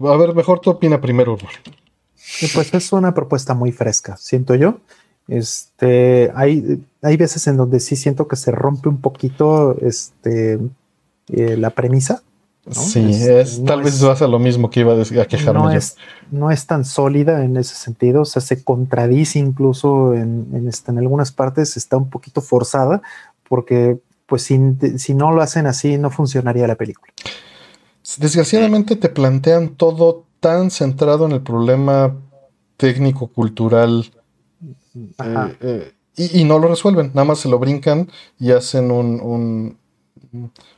[0.00, 1.38] a ver, mejor tú opina primero,
[2.54, 4.78] pues es una propuesta muy fresca, siento yo.
[5.28, 10.58] Este, hay, hay veces en donde sí siento que se rompe un poquito este,
[11.28, 12.22] eh, la premisa.
[12.68, 12.74] ¿No?
[12.74, 15.78] Sí, es, no tal vez vas a lo mismo que iba a, quejarme no yo.
[15.78, 15.96] es,
[16.30, 20.90] no es tan sólida en ese sentido, o sea, se contradice incluso en, en, este,
[20.90, 23.02] en algunas partes, está un poquito forzada,
[23.48, 24.58] porque pues si,
[24.98, 27.12] si no lo hacen así, no funcionaría la película.
[28.18, 32.14] Desgraciadamente te plantean todo tan centrado en el problema
[32.76, 34.10] técnico-cultural
[35.24, 39.20] eh, eh, y, y no lo resuelven, nada más se lo brincan y hacen un,
[39.20, 39.78] un-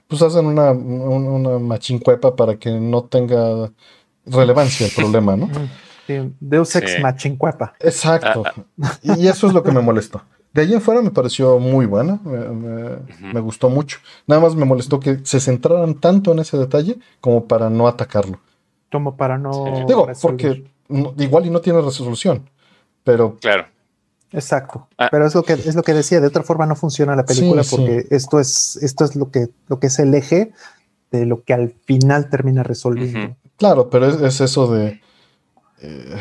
[0.07, 3.70] pues hacen una, un- una machincuepa para que no tenga
[4.27, 5.47] relevancia el problema, ¿no?
[6.11, 7.01] Mm, sí, Deus Ex Sí.
[7.03, 7.75] Machincuepa.
[7.79, 8.43] Exacto.
[9.03, 10.20] Y eso es lo que me molestó.
[10.53, 13.99] De ahí en fuera me pareció muy buena, me, me- me gustó mucho.
[14.27, 18.41] Nada más me molestó que se centraran tanto en ese detalle como para no atacarlo.
[18.91, 19.53] Como para no.
[19.53, 19.85] Sí.
[19.87, 20.37] Digo, resolver.
[20.37, 22.43] porque no- igual y no tiene resolución,
[23.05, 23.67] pero Claro.
[24.33, 24.89] Exacto.
[24.99, 25.09] Ah.
[25.10, 26.20] Pero es lo que es lo que decía.
[26.20, 27.76] De otra forma no funciona la película Sí, sí.
[27.76, 30.52] porque esto es esto es lo que lo que es el eje
[31.10, 33.36] de lo que al final termina resolviendo.
[33.57, 35.00] Claro, pero es, es eso de...
[35.83, 36.17] eh,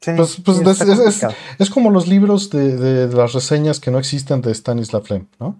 [0.00, 1.26] Sí, Pues- pues es- es-
[1.58, 5.58] es- como los libros de, de las reseñas que no existen de Stanislav Lem, ¿no?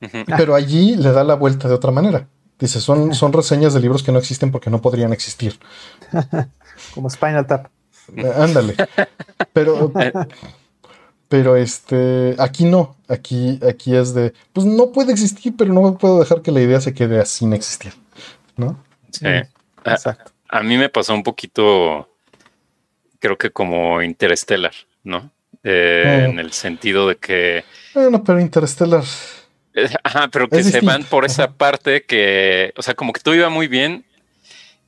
[0.00, 0.18] Ujú.
[0.36, 2.28] Pero allí le da la vuelta de otra manera.
[2.60, 5.58] Dice, son, son reseñas de libros que no existen porque no podrían existir.
[6.94, 7.68] como Spinal Tap.
[8.14, 8.74] Eh, ándale.
[9.52, 9.90] Pero,
[11.28, 12.96] pero este, aquí no.
[13.08, 16.80] Aquí, aquí es de, pues no puede existir, pero no puedo dejar que la idea
[16.80, 17.92] se quede así sin existir.
[18.56, 18.82] ¿No?
[19.12, 19.24] Sí.
[19.26, 19.46] Ah,
[19.92, 20.32] Exacto.
[20.50, 22.08] A mí me pasó un poquito,
[23.18, 24.72] creo que como Interstellar,
[25.04, 25.30] ¿no?
[25.62, 26.30] Eh, Mm.
[26.30, 29.04] En el sentido de que, Bueno, pero Interstellar.
[29.74, 30.92] eh, ajá, pero que Es se distinto.
[30.92, 34.04] van por esa parte que, o sea, como que todo iba muy bien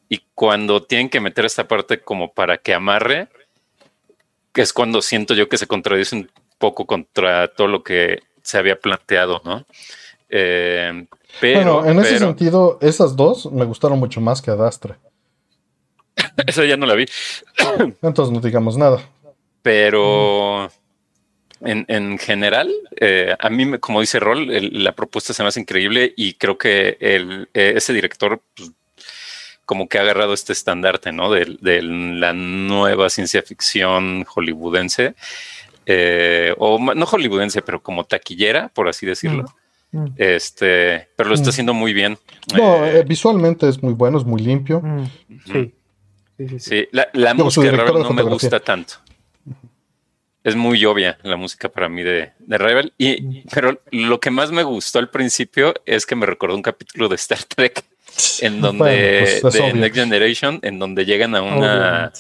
[0.09, 3.28] y cuando tienen que meter esta parte como para que amarre,
[4.52, 8.58] que es cuando siento yo que se contradice un poco contra todo lo que se
[8.58, 9.64] había planteado, ¿no?
[10.28, 11.06] Eh,
[11.40, 14.96] pero, bueno, en ese pero- sentido, esas dos me gustaron mucho más que Adastre.
[16.46, 17.06] esa ya no la vi.
[18.02, 19.00] Entonces no digamos nada.
[19.62, 20.70] pero
[21.60, 25.60] en, en general, eh, a mí, como dice Rol, el- la propuesta se me hace
[25.60, 28.72] increíble y creo que el, eh, ese director pues,
[29.70, 31.31] como que ha agarrado este estandarte, ¿no?
[31.31, 35.15] De, de la nueva ciencia ficción hollywoodense,
[35.86, 39.44] eh, o no hollywoodense, pero como taquillera, por así decirlo.
[39.92, 41.50] Mm, Este, pero lo está Mm.
[41.50, 42.18] haciendo muy bien.
[42.57, 44.81] No, Eh, eh, visualmente es muy bueno, es muy limpio.
[44.81, 45.05] mm,
[45.47, 45.73] sí.
[46.36, 46.58] Sí, sí, sí.
[46.58, 48.94] Sí, la, música de de no me gusta tanto.
[50.42, 52.92] Es muy obvia la música para mí de, de Rival.
[52.99, 57.08] Y, pero lo que más me gustó al principio es que me recordó un capítulo
[57.08, 57.84] de Star Trek
[58.40, 59.72] en donde Bueno, pues es de.
[59.72, 62.12] Next Generation, en donde llegan a una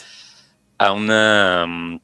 [0.78, 2.00] a una mm,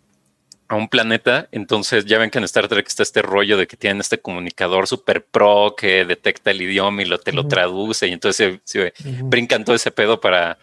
[0.68, 1.48] a un planeta.
[1.52, 4.86] Entonces ya ven que en Star Trek está este rollo de que tienen este comunicador
[4.86, 8.06] super pro que detecta el idioma y lo, te lo traduce.
[8.08, 8.92] Y entonces se,
[9.22, 10.58] brincan todo ese pedo para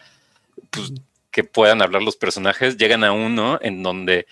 [0.70, 0.92] pues,
[1.30, 2.76] que puedan hablar los personajes.
[2.76, 4.26] Llegan a uno en donde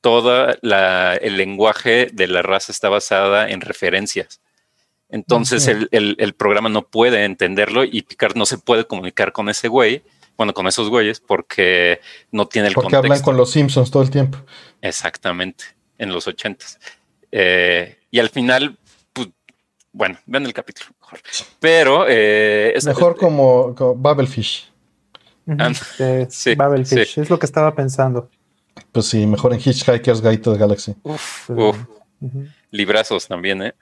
[0.00, 4.40] todo el lenguaje de la raza está basada en referencias.
[5.10, 10.02] Entonces el, programa no puede entenderlo y Picard no se puede comunicar con ese güey,
[10.36, 14.10] bueno, con esos güeyes, porque no tiene el porque hablan con los Simpsons todo el
[14.10, 14.38] tiempo.
[14.80, 15.64] Exactamente,
[15.98, 16.78] en los ochentas.
[17.32, 18.78] Eh, y al final,
[19.12, 19.28] pues,
[19.92, 21.20] bueno, vean el capítulo mejor.
[21.58, 24.70] Pero eh, es mejor como, como Babelfish.
[26.28, 28.30] sí, Babelfish, es lo que estaba pensando.
[28.92, 30.94] Pues sí, mejor en Hitchhiker's Guide to the Galaxy.
[31.02, 31.50] Uf,
[32.70, 33.74] Librazos también, ¿eh?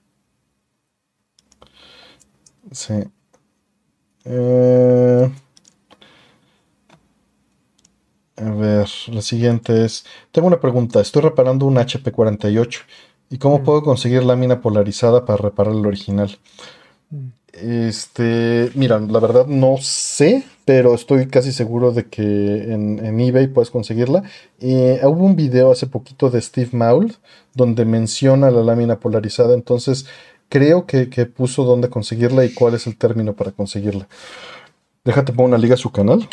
[2.72, 2.94] Sí.
[4.24, 5.30] Eh,
[8.36, 12.80] a ver, la siguiente es, tengo una pregunta, estoy reparando un HP48
[13.30, 13.64] y cómo mm.
[13.64, 16.38] puedo conseguir lámina polarizada para reparar el original.
[17.10, 17.28] Mm.
[17.52, 23.70] Este, mira, la verdad no sé, pero estoy casi seguro de que en, eBay puedes
[23.70, 24.22] conseguirla.
[24.60, 27.16] Eh, hubo un video hace poquito de Steve Maul
[27.54, 30.06] donde menciona la lámina polarizada, entonces
[30.48, 34.08] creo que, puso dónde conseguirla y cuál es el término para conseguirla.
[35.04, 36.28] Déjate poner una liga a su canal.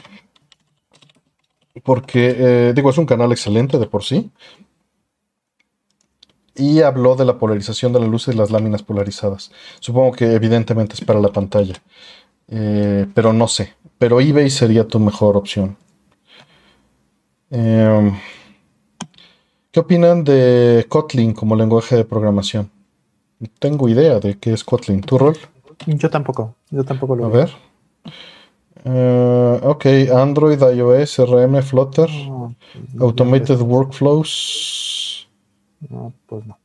[1.83, 4.31] Porque, eh, digo, es un canal excelente de por sí.
[6.55, 9.51] Y habló de la polarización de la luz y las láminas polarizadas.
[9.81, 11.75] Supongo que evidentemente es para la pantalla.
[12.47, 13.73] Eh, pero no sé.
[13.97, 15.77] Pero eBay sería tu mejor opción.
[17.49, 18.13] Em,
[19.71, 22.71] ¿Qué opinan de Kotlin como lenguaje de programación?
[23.59, 25.01] Tengo idea de qué es Kotlin.
[25.01, 25.37] ¿Tu rol?
[25.85, 26.55] Yo tampoco.
[26.71, 27.49] Yo tampoco lo A ver.
[28.83, 32.09] Eh, ok, Android, iOS, RM, Flutter,
[32.99, 35.27] Automated Workflows.
[35.89, 36.57] No, pues no.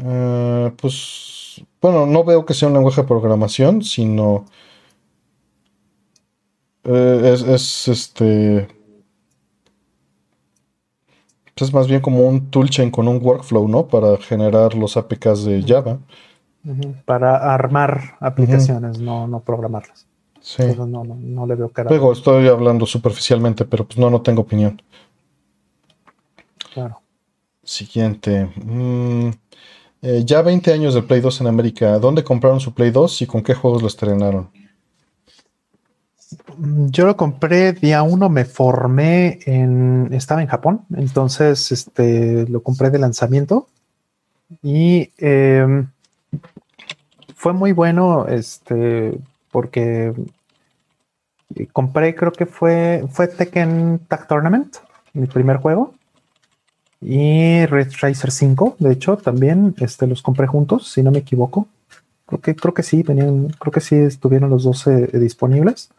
[0.00, 4.44] Eh, pues, bueno, no veo que sea un lenguaje de programación, sino
[6.84, 8.68] eh, es, es, este
[11.64, 13.86] es más bien como un toolchain con un workflow, ¿no?
[13.86, 15.98] Para generar los APKs de Java.
[17.04, 20.06] Para armar aplicaciones, no, no programarlas.
[20.40, 20.62] Sí.
[20.76, 21.90] no, no, no, le veo cara.
[21.90, 24.80] Luego estoy hablando superficialmente, pero pues no, no tengo opinión.
[26.72, 27.00] Claro.
[27.62, 28.50] Siguiente.
[28.64, 29.30] Mm,
[30.02, 31.98] eh, ya 20 años de Play 2 en América.
[31.98, 34.50] ¿Dónde compraron su Play 2 y con qué juegos lo estrenaron?
[36.58, 42.62] Mm, yo lo compré día uno, me formé en, estaba en Japón, entonces este, lo
[42.62, 43.68] compré de lanzamiento
[44.62, 45.88] y em,
[47.34, 49.18] fue muy bueno, este,
[49.52, 50.12] porque
[51.72, 54.76] compré, creo que fue, fue Tekken Tag Tournament,
[55.12, 55.94] mi primer juego,
[57.00, 61.68] y Red Racer 5, de hecho, también este, los compré juntos, si no me equivoco.
[62.26, 65.90] Creo que, creo que sí, venían, creo que sí estuvieron los dos eh, disponibles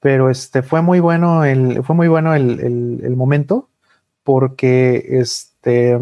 [0.00, 3.68] pero este fue muy bueno el, fue muy bueno el, momento
[4.22, 5.98] porque este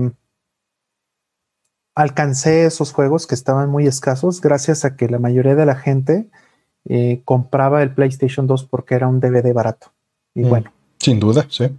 [1.94, 6.28] alcancé esos juegos que estaban muy escasos gracias a que la mayoría de la gente
[6.89, 9.92] eh, compraba el PlayStation 2 porque era un DVD barato.
[10.34, 10.73] Y mm, bueno.
[10.99, 11.76] Sin duda, sí.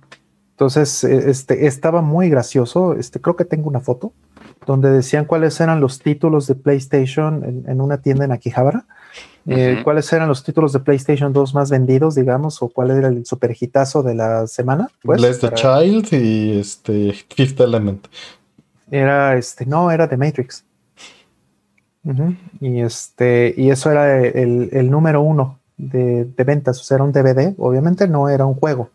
[0.51, 2.93] Entonces, e, este, estaba muy gracioso.
[2.93, 4.11] Este, creo que tengo una foto
[4.65, 8.85] donde decían cuáles eran los títulos de PlayStation en, en una tienda en Akihabara
[9.49, 13.25] eh, ¿Cuáles eran los títulos de PlayStation 2 más vendidos, digamos, o cuál era el
[13.25, 14.89] superhitazo de la semana?
[15.01, 18.07] Pues, Bless the Child y este Fifth Element.
[18.91, 20.65] Era este, no, era The Matrix.
[22.61, 26.79] Y este, y eso era el, número uno de, ventas.
[26.79, 28.89] O sea, era un DVD, obviamente no era un juego.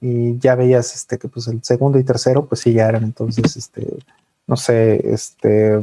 [0.00, 3.56] Y ya veías este que pues el segundo y tercero, pues sí ya eran entonces,
[3.56, 3.86] este,
[4.46, 5.80] no sé, este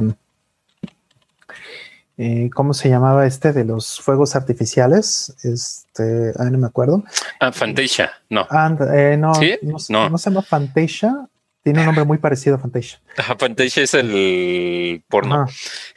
[2.18, 5.36] eh, ¿cómo se llamaba este de los fuegos artificiales?
[5.44, 7.04] Este, ah, no me acuerdo.
[7.38, 8.46] Ah, Fantasia, no.
[8.92, 9.32] Eh, no,
[9.62, 11.28] no, se llama Fantasia,
[11.62, 13.00] tiene un nombre muy parecido a Fantasia.
[13.16, 15.46] Ah, Fantasia es el porno.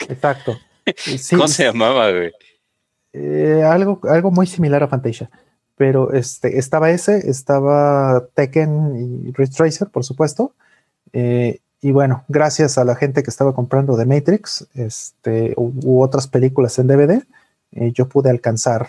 [0.07, 0.57] exacto.
[1.31, 2.31] ¿Cómo se llamaba, güey?
[3.13, 5.29] Eh, algo, algo muy similar a Fantasia.
[5.75, 10.53] Pero este, estaba ese, estaba Tekken y Ridge Tracer, por supuesto.
[11.13, 16.27] Eh, y bueno, gracias a la gente que estaba comprando The Matrix este, u, otras
[16.27, 17.23] películas en DVD,
[17.71, 18.87] eh, yo pude alcanzar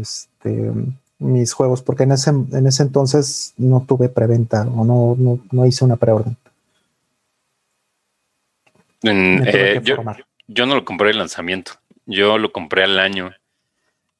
[0.00, 0.70] este,
[1.18, 5.84] mis juegos, porque en ese, en ese entonces no tuve preventa o no, no, hice
[5.84, 6.36] una preorden.
[9.02, 11.72] Eh, yo, no lo compré el lanzamiento,
[12.06, 13.32] yo lo compré al año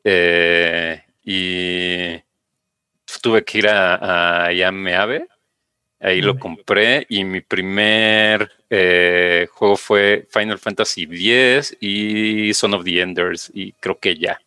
[0.03, 2.21] eh, y
[3.23, 5.29] tuve que ir a, a Yameave
[6.01, 12.85] Ahí lo compré y mi primer eh, juego fue Final Fantasy X y Son of
[12.85, 14.41] the Enders y creo que ya.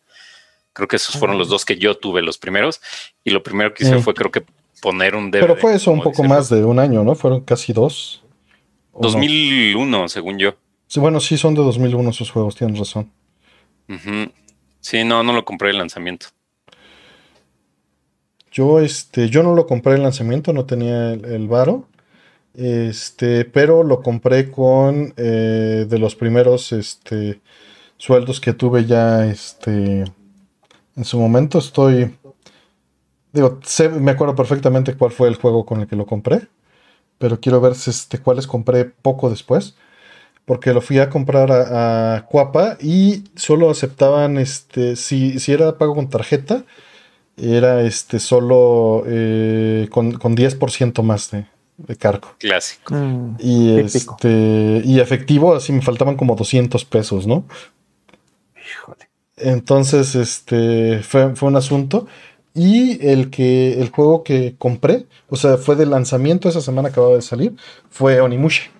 [0.72, 2.80] Creo que esos fueron los dos que yo tuve los primeros
[3.22, 4.44] y lo primero que hice fue creo que
[4.80, 5.40] poner un DVD.
[5.40, 7.14] Pero fue eso un poco más de un año, ¿no?
[7.14, 8.24] Fueron casi dos.
[8.98, 10.54] 2001, según yo.
[10.86, 13.10] Sí, bueno, sí son de 2001 esos juegos, tienes razón.
[14.80, 16.28] Sí, no, no lo compré el lanzamiento.
[18.52, 21.88] Yo, este, yo no lo compré en lanzamiento, no tenía el, varo.
[22.54, 27.40] Este, pero lo compré con eh, de los primeros este,
[27.96, 30.04] sueldos que tuve ya este,
[30.96, 31.58] en su momento.
[31.58, 32.14] Estoy,
[33.32, 33.58] digo,
[33.98, 36.48] me acuerdo perfectamente cuál fue el juego con el que lo compré,
[37.18, 39.76] pero quiero ver este, cuáles compré poco después,
[40.44, 45.94] porque lo fui a comprar a, Cuapa y solo aceptaban, este, si, si era pago
[45.94, 46.66] con tarjeta,
[47.36, 51.46] era este solo eh, con, con 10% más de,
[51.96, 52.28] cargo.
[52.38, 52.94] Clásico.
[52.94, 57.44] Mm, y, este, y efectivo, así me faltaban como 200 pesos, ¿no?
[58.56, 59.08] Híjole.
[59.36, 62.06] Entonces, este, fue, un asunto.
[62.54, 67.14] Y el que, el juego que compré, o sea, fue de lanzamiento esa semana acababa
[67.14, 67.56] de salir,
[67.88, 68.70] fue Onimusha.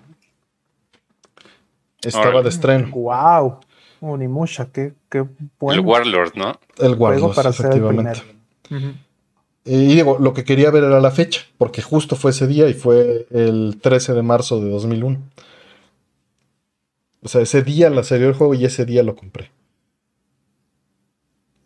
[2.03, 2.89] Estaba de estreno.
[2.91, 3.59] Wow.
[3.99, 5.25] Onimusha, qué, qué
[5.59, 5.81] bueno.
[5.81, 6.59] El Warlord, ¿no?
[6.77, 8.21] El Warlord, para efectivamente.
[9.65, 12.73] Y digo, lo que quería ver era la fecha, porque justo fue ese día y
[12.73, 15.21] fue el 13 de marzo de 2001.
[17.21, 19.51] O sea, ese día la salió el juego y ese día lo compré.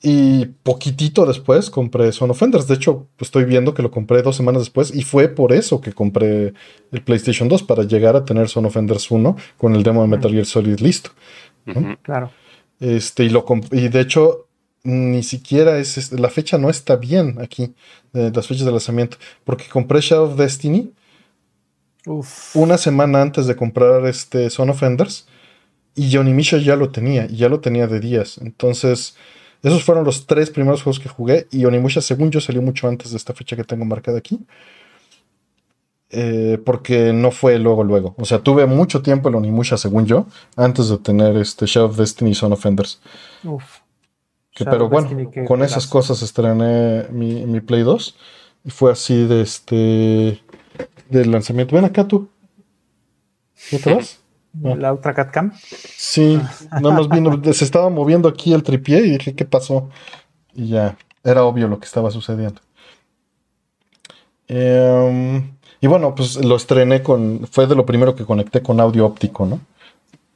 [0.02, 2.68] Y poquitito después compré Son Offenders.
[2.68, 5.92] De hecho, estoy viendo que lo compré dos semanas después y fue por eso que
[5.92, 6.54] compré
[6.92, 10.32] el PlayStation 2 para llegar a tener Son Offenders 1 con el demo de Metal
[10.32, 11.10] Gear Solid listo.
[12.04, 12.32] Claro.
[12.80, 14.47] Este, y, lo y de hecho,
[14.84, 17.74] ni siquiera es, la fecha no está bien aquí,
[18.14, 20.94] las fechas de lanzamiento, porque compré Shadow of Destiny
[22.54, 25.28] una semana antes de comprar este Son Offenders
[25.94, 28.38] y Johnny Misha ya lo tenía, y ya lo tenía de días.
[28.38, 29.16] Entonces,
[29.64, 33.12] esos fueron los tres primeros juegos que jugué y Onimusha, según yo, salió mucho antes
[33.12, 34.40] de esta fecha que tengo marcada aquí.
[36.10, 38.16] Eh, porque no fue luego, luego.
[38.18, 41.98] O sea, tuve mucho tiempo el Onimusha, según yo, antes de tener este Shadow of
[41.98, 43.02] Destiny y Son Offenders.
[43.44, 43.80] Uf
[44.66, 48.16] pero bueno, con esas cosas estrené mi, Play 2
[48.66, 50.42] y fue así de este
[51.10, 51.76] del lanzamiento.
[51.76, 52.30] Ven acá tú.
[53.70, 54.20] ¿Qué te vas?
[54.62, 55.54] La otra CatCam.
[55.60, 56.40] Sí,
[56.72, 59.90] nada más vino, se estaba moviendo aquí el tripié y dije, ¿qué pasó?
[60.54, 62.62] Y ya, era obvio lo que estaba sucediendo.
[64.48, 69.06] Em, y bueno, pues lo estrené con, fue de lo primero que conecté con audio
[69.06, 69.60] óptico, ¿no?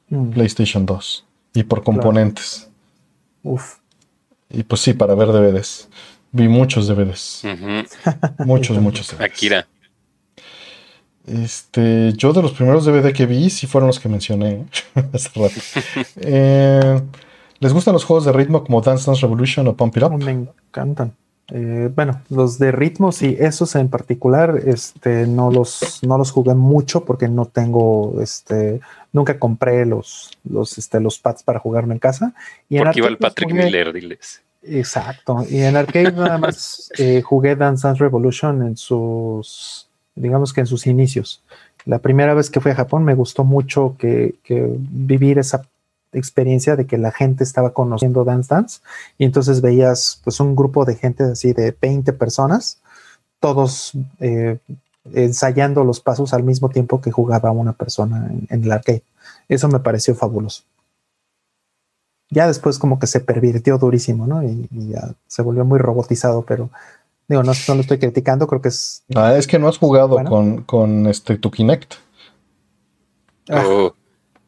[0.09, 0.31] Mm.
[0.31, 1.25] PlayStation 2.
[1.53, 2.69] Y por componentes.
[3.43, 3.80] Uf.
[4.53, 5.89] Y pues sí, para ver DVDs.
[6.31, 7.43] Vi muchos DVDs.
[8.45, 9.67] Muchos, muchos Akira.
[11.27, 14.65] Este, yo de los primeros DVD que vi, sí fueron los que mencioné
[15.13, 15.55] hace rato.
[16.17, 17.01] Eh,
[17.59, 20.17] ¿Les gustan los juegos de ritmo como Dance Dance Revolution o Pump It Up?
[20.17, 21.13] Me encantan.
[21.53, 26.55] Eh, bueno, los de ritmo, sí, esos en particular, este, no los, no los jugué
[26.55, 28.79] mucho porque no tengo, este,
[29.11, 32.33] nunca compré los, los, este, los pads para jugarme en casa.
[32.69, 34.41] Y porque iba el Patrick Miller, diles.
[34.63, 35.45] Exacto.
[35.49, 40.67] Y en arcade nada más eh, jugué Dance Dance Revolution en sus, digamos que en
[40.67, 41.43] sus inicios.
[41.85, 45.63] La primera vez que fui a Japón me gustó mucho que, que vivir esa
[46.13, 48.81] experiencia de que la gente estaba conociendo Dance Dance
[49.17, 52.81] y entonces veías pues un grupo de gente así de 20 personas,
[53.39, 54.57] todos eh,
[55.13, 59.03] ensayando los pasos al mismo tiempo que jugaba una persona en, el arcade.
[59.47, 60.63] Eso me pareció fabuloso.
[62.29, 64.43] Ya después como que se pervirtió durísimo, ¿no?
[64.43, 66.69] Y, ya se volvió muy robotizado, pero
[67.27, 69.03] digo, no, no, lo estoy criticando, creo que es...
[69.15, 71.95] Ah, es que no has jugado con, con este, tu Kinect.
[73.49, 73.95] Ah, oh.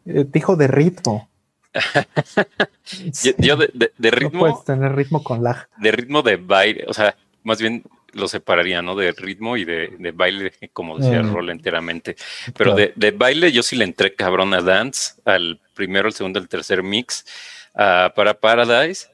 [0.05, 1.27] eh, dijo de ritmo
[3.39, 4.39] yo, de, ritmo.
[4.39, 5.67] puedes tener ritmo con lag.
[5.77, 7.83] De ritmo de baile, o sea, más bien
[8.13, 8.95] lo separaría, ¿no?
[8.95, 11.33] De ritmo y de, baile, como decía el mm.
[11.33, 12.15] rol enteramente.
[12.55, 16.47] Pero de, baile yo sí le entré cabrón a Dance, al primero, el segundo, el
[16.47, 17.25] tercer mix,
[17.73, 19.07] para Paradise.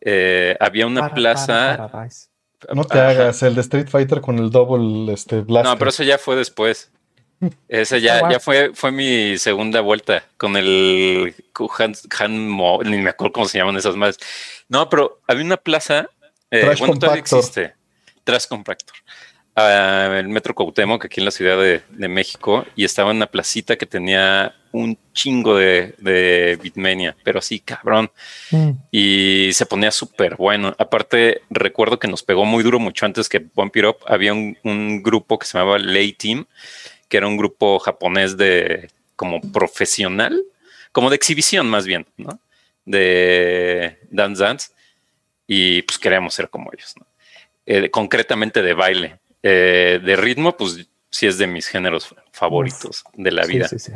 [0.00, 1.90] Eh, había una plaza.
[2.72, 5.72] no te hagas el de Street Fighter con el double este, blaster.
[5.72, 6.90] No, pero eso ya fue después.
[7.68, 11.34] Ese ya, ya fue, fue mi segunda vuelta con el
[11.78, 14.18] Han, Han ni me acuerdo cómo se llaman esas más.
[14.68, 16.08] No, pero había una plaza,
[16.50, 17.74] eh, bueno, todavía existe,
[18.24, 18.96] Trash Compactor.
[19.54, 23.76] al Metro Cuauhtémoc, aquí en la Ciudad de, de, México, y estaba en una placita
[23.76, 28.10] que tenía un chingo de, de Bitmania, pero así cabrón.
[28.50, 28.70] Mm.
[28.90, 30.74] Y se ponía súper bueno.
[30.78, 33.98] Aparte, recuerdo que nos pegó muy duro mucho antes que Bump It Up.
[34.06, 36.46] Había un, un grupo que se llamaba Lay Team,
[37.08, 40.42] que era un grupo japonés de como profesional,
[40.90, 42.40] como de exhibición más bien, ¿no?
[42.84, 44.68] De Dance Dance.
[45.46, 47.06] Y pues queríamos ser como ellos, ¿no?
[47.66, 49.20] Eh, concretamente de baile.
[49.42, 53.68] Eh, de ritmo, pues sí es de mis géneros favoritos de la vida.
[53.68, 53.92] Sí, sí,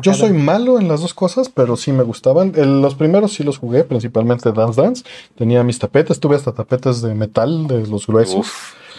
[0.00, 2.52] Yo soy malo en las dos cosas, pero sí me gustaban.
[2.82, 5.04] los primeros sí los jugué, principalmente Dance Dance.
[5.36, 8.48] Tenía mis tapetes, tuve hasta tapetes de metal, de los gruesos.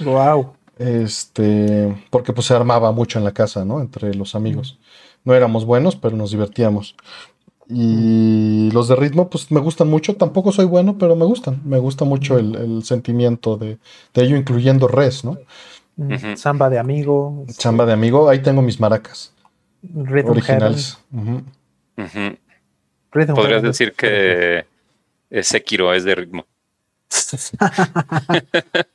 [0.01, 0.53] Wow.
[0.77, 3.80] Este, porque pues se armaba mucho en la casa, ¿no?
[3.80, 4.80] Entre los amigos.
[5.23, 6.95] No éramos buenos, pero nos divertíamos.
[7.69, 10.16] Y los de ritmo, pues me gustan mucho.
[10.16, 11.61] Tampoco soy bueno, pero me gustan.
[11.66, 13.77] Me gusta mucho el, sentimiento de,
[14.14, 15.38] de, ello, incluyendo res, ¿no?
[16.35, 17.45] Samba de amigo.
[17.50, 19.33] Samba de amigo, ahí tengo mis maracas.
[19.95, 20.98] originales.
[23.11, 24.66] Podrías decir que
[25.42, 26.45] Sekiro es de ritmo.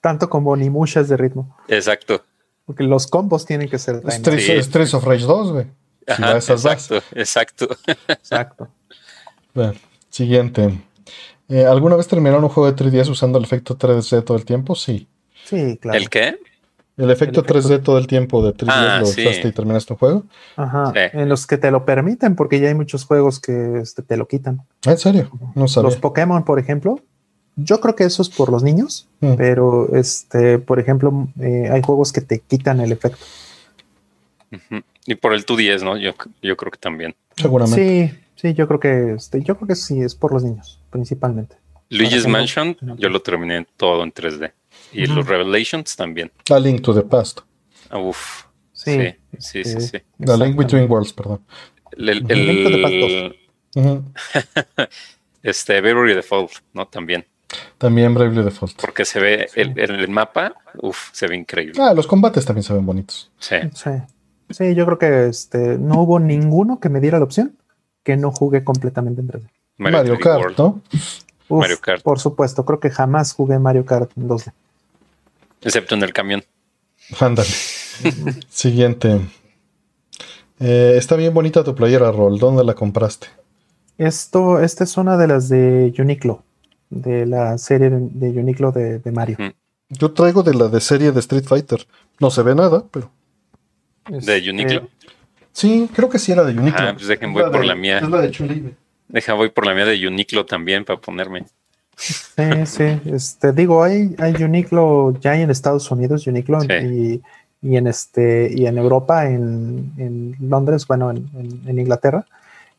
[0.00, 1.56] Tanto como ni muchas de ritmo.
[1.68, 2.24] Exacto.
[2.66, 4.02] Porque los combos tienen que ser.
[4.10, 5.66] Streets, of Rage 2, güey.
[6.06, 7.68] Exacto, exacto.
[8.08, 8.68] Exacto.
[10.10, 10.80] siguiente.
[11.48, 14.74] Eh, ¿Alguna vez terminaron un juego de 3DS usando el efecto 3D todo el tiempo?
[14.74, 15.08] Sí.
[15.44, 15.98] Sí, claro.
[15.98, 16.38] ¿El qué?
[16.96, 20.24] El efecto, 3D todo el tiempo de 3D ah, lo usaste y terminaste un juego.
[20.54, 20.92] Ajá.
[20.94, 24.28] En los que te lo permiten, porque ya hay muchos juegos que este, te lo
[24.28, 24.62] quitan.
[24.86, 25.28] Ah, ¿En serio?
[25.56, 25.90] No sabía.
[25.90, 27.00] Los Pokémon, por ejemplo.
[27.56, 29.34] Yo creo que eso es por los niños, mm.
[29.34, 33.24] pero este, por ejemplo, eh, hay juegos que te quitan el efecto.
[35.06, 35.96] Y por el 2DS, ¿no?
[35.96, 37.14] Yo, yo creo que también.
[37.36, 38.08] Seguramente.
[38.08, 41.56] Sí, sí, yo creo que este, yo creo que sí, es por los niños, principalmente.
[41.90, 44.52] Luigi's Mansion, yo lo terminé todo en 3D.
[44.92, 46.30] Y los Revelations también.
[46.50, 47.40] A Link to the Past.
[47.92, 48.44] Uf.
[48.72, 49.98] Sí, sí, sí, sí.
[50.18, 51.40] The Link Between Worlds, perdón.
[51.96, 53.36] El, el, el
[55.42, 56.86] este, Bravely Default, ¿no?
[56.86, 57.24] También.
[57.78, 58.80] También Bravely Default.
[58.80, 61.80] Porque se ve el, el, mapa, uf, se ve increíble.
[61.80, 63.30] Ah, los combates también se ven bonitos.
[63.38, 63.56] Sí.
[63.74, 63.90] Sí,
[64.50, 67.56] sí yo creo que este, no hubo ninguno que me diera la opción
[68.02, 69.48] que no jugué completamente en 3D.
[69.78, 70.82] Mario, Kart, ¿no?
[71.48, 72.02] Mario Kart.
[72.02, 74.52] Por supuesto, creo que jamás jugué Mario Kart en 2D.
[75.62, 76.44] Excepto en el camión.
[77.18, 77.48] Ándale.
[78.48, 79.20] Siguiente.
[80.60, 82.38] Eh, está bien bonita tu playera, Roll.
[82.38, 83.28] ¿Dónde la compraste?
[83.98, 86.42] Esto, esta es una de las de Uniqlo,
[86.90, 89.36] de la serie de, Uniqlo de, Mario.
[89.88, 91.86] Yo traigo de la de serie de Street Fighter.
[92.20, 93.10] No se ve nada, pero.
[94.08, 94.88] ¿De Uniqlo?
[95.52, 96.88] sí, creo que sí era de Uniqlo.
[96.88, 97.98] Ah, pues dejen voy por la mía.
[97.98, 98.74] Es la de
[99.08, 101.44] Deja voy por la mía de Uniqlo también para ponerme.
[101.96, 103.00] Sí, sí.
[103.06, 107.22] Este, digo, hay, hay Uniqlo ya en Estados Unidos, Uniqlo, y,
[107.62, 112.26] en este, y en Europa, en, Londres, bueno, en, Inglaterra.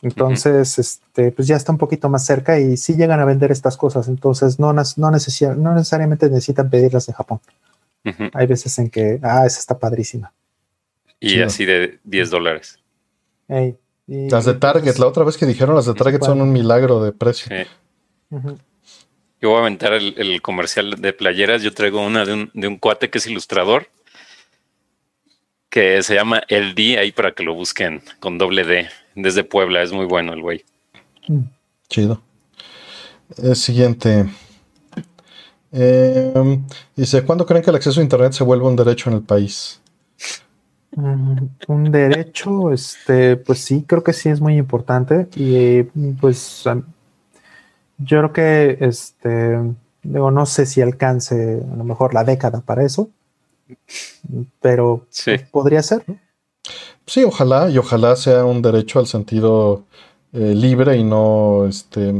[0.01, 3.77] Entonces, este, pues ya está un poquito más cerca y sí llegan a vender estas
[3.77, 4.07] cosas.
[4.07, 7.39] Entonces, no, no, no necesariamente necesitan pedirlas de Japón.
[8.33, 10.31] Hay veces en que, ah, esa está padrísima.
[11.25, 12.79] Y así de 10 dólares.
[14.07, 17.11] las de Target, la otra vez que dijeron las de Target son un milagro de
[17.11, 17.47] precio.
[17.49, 17.65] Sí.
[19.41, 21.63] Yo voy a aventar el, comercial de playeras.
[21.63, 23.87] Yo traigo una de un, de un, cuate que es ilustrador,
[25.69, 29.81] que se llama El D, ahí para que lo busquen con doble D, desde Puebla.
[29.81, 30.63] Es muy bueno el güey.
[31.27, 31.41] Mm.
[31.89, 32.21] Chido.
[33.37, 34.25] El siguiente.
[35.71, 36.63] Em,
[36.95, 39.81] dice, ¿cuándo creen que el acceso a Internet se vuelva un derecho en el país?
[40.95, 45.27] Mm, un derecho, este, pues sí, creo que sí es muy importante.
[45.35, 45.83] Y
[46.19, 46.63] pues
[47.97, 49.59] yo creo que, este,
[50.03, 53.09] digo, no sé si alcance a lo mejor la década para eso,
[54.61, 56.03] pero pues, podría ser,
[57.07, 59.83] Sí, ojalá, y ojalá sea un derecho al sentido
[60.33, 62.13] eh, libre y no, este,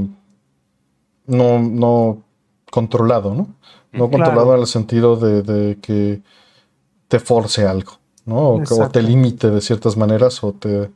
[1.26, 2.22] no, no
[2.70, 3.56] controlado, ¿no?
[3.92, 6.22] No controlado en el sentido de, que
[7.08, 7.94] te force algo,
[8.26, 8.56] ¿no?
[8.56, 10.90] O, te limite de ciertas maneras o te...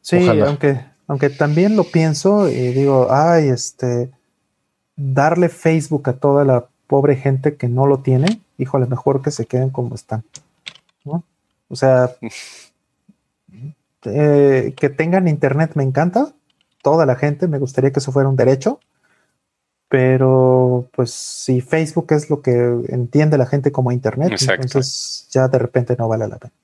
[0.00, 4.10] Sí, aunque aunque también lo pienso y digo, ay, este,
[4.96, 9.44] darle Facebook a toda la pobre gente que no lo tiene, híjole, mejor que se
[9.44, 10.24] queden como están.
[11.04, 11.22] ¿no?
[11.68, 12.16] O sea,
[14.04, 16.32] eh, que tengan internet me encanta,
[16.82, 18.80] toda la gente, me gustaría que eso fuera un derecho,
[19.92, 22.50] pero pues si Facebook es lo que
[22.88, 26.54] entiende la gente como internet, entonces ya de repente no vale la pena.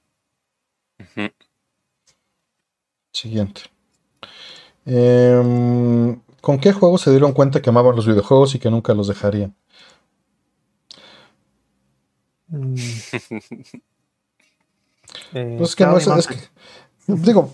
[3.13, 3.61] Siguiente.
[4.87, 9.09] Em, ¿Con qué juegos se dieron cuenta que amaban los videojuegos y que nunca los
[9.09, 9.55] dejarían?
[12.49, 12.75] Mm,
[15.35, 16.37] Eh, Pues es que no es, es que-
[17.17, 17.53] digo,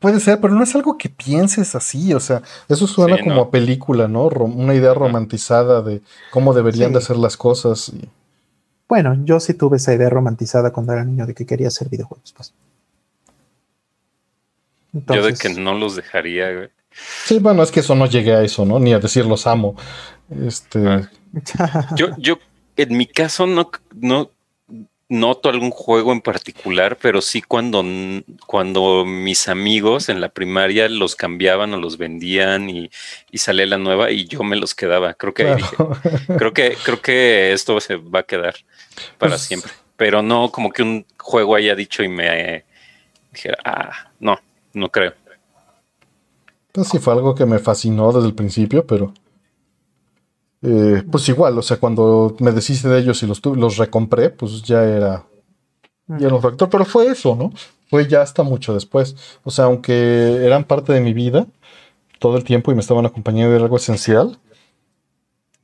[0.00, 3.34] puede ser, pero no es algo que pienses así, o sea, eso suena Sí, como
[3.36, 3.40] no.
[3.42, 4.28] a película, ¿no?
[4.28, 6.92] Rom- una idea romantizada de cómo deberían Sí.
[6.94, 7.88] de hacer las cosas.
[7.90, 8.08] y-
[8.88, 12.32] Bueno, yo sí tuve esa idea romantizada cuando era niño de que quería hacer videojuegos.
[12.36, 12.52] Pues.
[14.92, 16.68] Yo de que no los dejaría, güey.
[17.24, 18.78] Sí, bueno, es que eso no llegué a eso, ¿no?
[18.78, 19.74] Ni a decir los amo.
[20.30, 21.08] Este, Ah.
[21.96, 22.36] Yo, yo,
[22.76, 24.28] en mi caso, no, no
[25.12, 27.84] noto algún juego en particular, pero sí cuando,
[28.46, 32.90] cuando mis amigos en la primaria los cambiaban o los vendían y,
[33.30, 35.14] y salía la nueva y yo me los quedaba.
[35.14, 35.96] Creo que ahí dije, claro.
[36.38, 38.54] creo que, creo que esto se va a quedar
[39.18, 39.70] para Pues- siempre.
[39.96, 42.64] Pero no como que un juego haya dicho y me
[43.30, 44.38] dijera, ah, no,
[44.72, 45.12] no creo.
[46.72, 49.12] Pues sí, fue algo que me fascinó desde el principio, pero.
[50.62, 54.62] Eh, pues igual, o sea, cuando me deshice de ellos y los, los recompré, pues
[54.62, 55.26] ya era.
[56.06, 57.52] Ya era un factor, pero fue eso, ¿no?
[57.88, 59.16] Fue ya hasta mucho después.
[59.44, 61.46] O sea, aunque eran parte de mi vida
[62.18, 64.38] todo el tiempo y me estaban acompañando de algo esencial,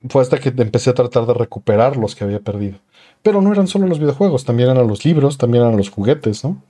[0.08, 2.78] fue hasta que empecé a tratar de recuperar los que había perdido.
[3.22, 6.62] Pero no eran solo los videojuegos, también eran los libros, también eran los juguetes, ¿no?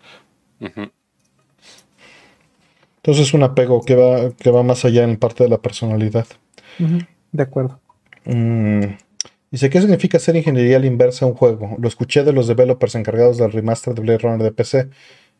[2.96, 6.26] Entonces es un apego que va, que va más allá en parte de la personalidad.
[7.32, 7.80] De acuerdo.
[8.28, 8.84] Mm,
[9.50, 11.76] Dice, ¿qué significa hacer ingeniería a la inversa a un juego?
[11.78, 14.90] Lo escuché de los developers encargados del remaster de Blade Runner de PC.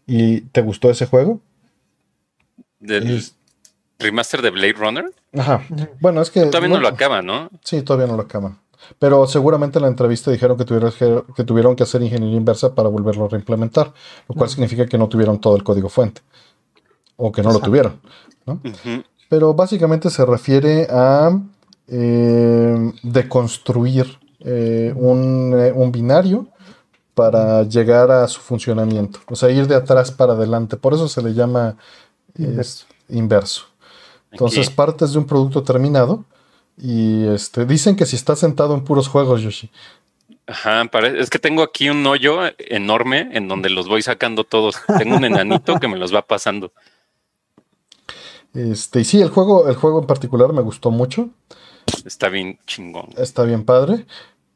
[0.07, 1.41] ¿Y te gustó ese juego?
[2.81, 3.23] Del
[3.99, 5.05] remaster de Blade Runner.
[5.37, 5.63] Ajá.
[6.01, 6.47] Bueno, es que...
[6.47, 7.51] Todavía no lo bueno, acaba, ¿no?
[7.63, 8.59] Sí, todavía no lo acaban.
[8.99, 12.75] Pero seguramente en la entrevista dijeron que tuvieron que, que tuvieron que hacer ingeniería inversa
[12.75, 13.93] para volverlo a reimplementar,
[14.27, 16.23] lo cual significa que no tuvieron todo el código fuente.
[17.17, 18.01] O que no lo tuvieron.
[19.29, 21.39] Pero básicamente se refiere a
[21.89, 26.47] eh, deconstruir eh, un, eh, un binario
[27.15, 29.21] para llegar a su funcionamiento.
[29.29, 30.77] O sea, ir de atrás para adelante.
[30.77, 31.77] Por eso se le llama
[32.37, 32.87] Inverso.
[33.09, 33.65] inverso.
[34.31, 36.25] Entonces partes de un producto terminado
[36.77, 39.71] y este, dicen que si estás sentado en puros juegos, Yoshi.
[40.47, 44.77] Ajá, es que tengo aquí un hoyo enorme en donde los voy sacando todos.
[44.99, 46.73] Tengo un enanito que me los va pasando.
[48.55, 51.31] Este, y sí, el juego, el juego en particular me gustó mucho.
[52.05, 53.09] Está bien chingón.
[53.17, 54.07] Está bien padre.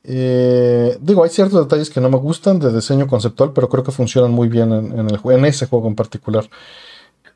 [0.05, 3.93] Eh, digo, hay ciertos detalles que no me gustan de diseño conceptual, pero creo que
[3.93, 6.49] funcionan muy bien en, el, en ese juego en particular.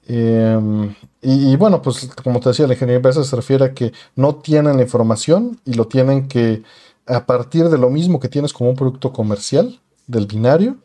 [0.09, 4.37] Eh, y, bueno, pues como te decía, la ingeniería inversa se refiere a que no
[4.37, 6.63] tienen la información y lo tienen que,
[7.07, 10.77] a partir de lo mismo que tienes como un producto comercial, del binario,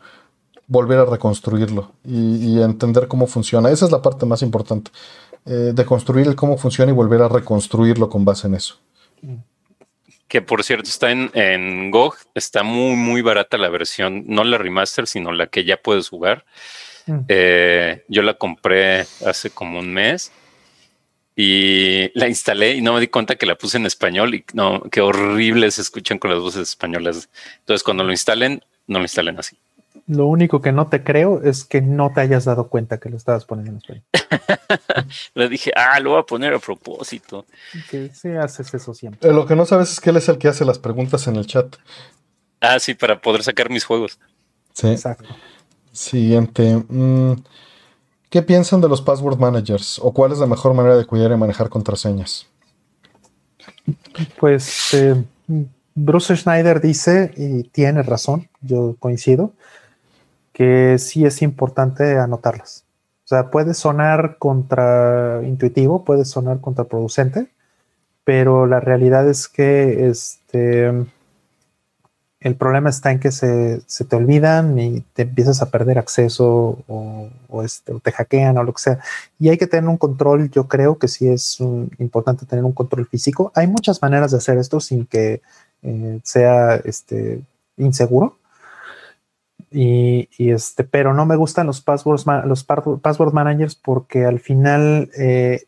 [0.68, 3.70] volver a reconstruirlo y, y entender cómo funciona.
[3.70, 4.90] Esa es la parte más importante,
[5.46, 8.78] eh, de construir el cómo funciona y volver a reconstruirlo con base en eso.
[10.28, 12.16] Que por cierto está en, en GOG.
[12.36, 16.46] Está muy, muy barata la versión, no la remaster, sino la que ya puedes jugar.
[17.06, 17.20] Mm.
[17.28, 20.32] Eh, yo la compré hace como un mes
[21.36, 24.82] y la instalé y no me di cuenta que la puse en español y no,
[24.92, 27.30] qué horrible se escuchan con las voces españolas.
[27.60, 29.58] Entonces, cuando lo instalen, no lo instalen así.
[30.08, 33.18] Lo único que no te creo es que no te hayas dado cuenta que lo
[33.18, 34.04] estabas poniendo en español.
[35.36, 37.46] Le dije, ah, lo voy a poner a propósito.
[37.90, 39.30] Que sí haces eso siempre.
[39.30, 41.36] Eh, lo que no sabes es que él es el que hace las preguntas en
[41.36, 41.76] el chat.
[42.60, 44.20] Ah, sí, para poder sacar mis juegos.
[44.74, 44.88] Sí.
[44.88, 45.30] Exacto.
[45.92, 46.84] Siguiente.
[46.88, 47.34] Mm,
[48.30, 50.00] ¿Qué piensan de los password managers?
[50.00, 52.48] ¿O cuál es la mejor manera de cuidar y manejar contraseñas?
[54.40, 55.22] Pues eh,
[55.96, 59.54] Bruce Schneider dice, y tiene razón, yo coincido,
[60.54, 62.86] que sí es importante anotarlas.
[63.26, 67.48] O sea, puede sonar contraintuitivo, puede sonar contraproducente,
[68.24, 70.92] pero la realidad es que este,
[72.42, 76.80] el problema está en que se, se te olvidan y te empiezas a perder acceso
[76.88, 79.00] o, este, o te hackean o lo que sea.
[79.40, 81.60] Y hay que tener un control, yo creo que sí es
[82.00, 83.52] importante tener un control físico.
[83.56, 85.42] Hay muchas maneras de hacer esto sin que
[85.84, 87.42] eh, sea este,
[87.78, 88.38] inseguro.
[89.72, 95.64] Y, este, pero no me gustan los passwords, los password managers porque al final eh,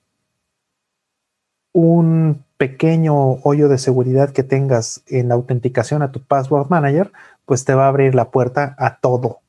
[1.72, 7.12] un pequeño hoyo de seguridad que tengas en la autenticación a tu password manager,
[7.46, 9.40] pues te va a abrir la puerta a todo,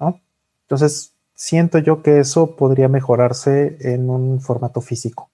[0.00, 0.20] ¿no?
[0.62, 5.30] Entonces, siento yo que eso podría mejorarse en un formato físico.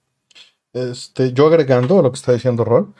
[0.73, 2.93] Este, yo agregando a lo que está diciendo Rol,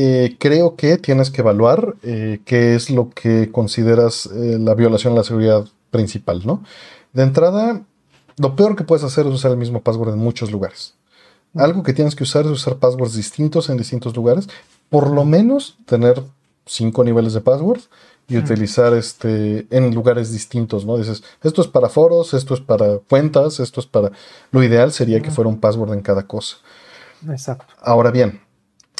[0.00, 5.14] eh, creo que tienes que evaluar eh, qué es lo que consideras eh, la violación
[5.14, 6.62] a la seguridad principal, ¿no?
[7.12, 7.82] De entrada,
[8.36, 10.94] lo peor que puedes hacer es usar el mismo password en muchos lugares.
[11.52, 14.48] Algo que tienes que usar es usar passwords distintos en distintos lugares.
[14.88, 16.22] Por lo menos tener
[16.64, 17.80] cinco niveles de password
[18.28, 20.96] y utilizar este en lugares distintos, ¿no?
[20.96, 24.12] Dices, esto es para foros, esto es para cuentas, esto es para...
[24.52, 26.58] Lo ideal sería que fuera un password en cada cosa.
[27.28, 27.64] Exacto.
[27.80, 28.40] Ahora bien,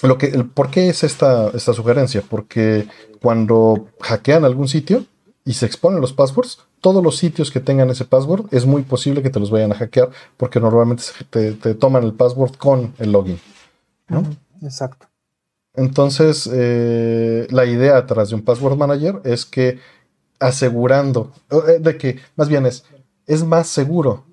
[0.02, 2.22] lo que, el, ¿por qué es esta, esta sugerencia?
[2.28, 2.86] Porque
[3.20, 5.04] cuando hackean algún sitio
[5.44, 9.22] y se exponen los passwords, todos los sitios que tengan ese password es muy posible
[9.22, 13.12] que te los vayan a hackear porque normalmente te, te toman el password con el
[13.12, 13.40] login.
[14.08, 14.24] ¿no?
[14.62, 15.08] Exacto.
[15.74, 19.78] Entonces, eh, la idea atrás de un password manager es que
[20.40, 22.84] asegurando, eh, de que más bien es,
[23.26, 24.24] es más seguro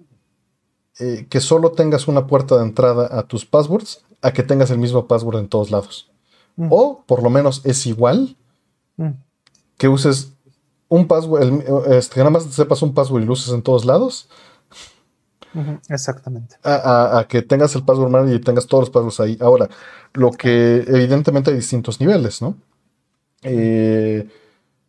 [1.00, 4.77] eh, que solo tengas una puerta de entrada a tus passwords a que tengas el
[4.77, 6.10] mismo password en todos lados.
[6.56, 6.68] Mm.
[6.72, 8.35] O por lo menos es igual
[8.98, 9.10] Mm.
[9.77, 10.32] que uses
[10.88, 13.84] un password, el- este, que nada más sepas un password y lo uses en todos
[13.85, 14.30] lados,
[15.90, 16.58] Exactamente.
[16.64, 19.38] a, a- a que tengas el password manager y tengas todos los passwords ahí.
[19.42, 19.69] Ahora,
[20.14, 22.56] lo que evidentemente hay distintos niveles, ¿no?
[23.44, 24.27] Eh,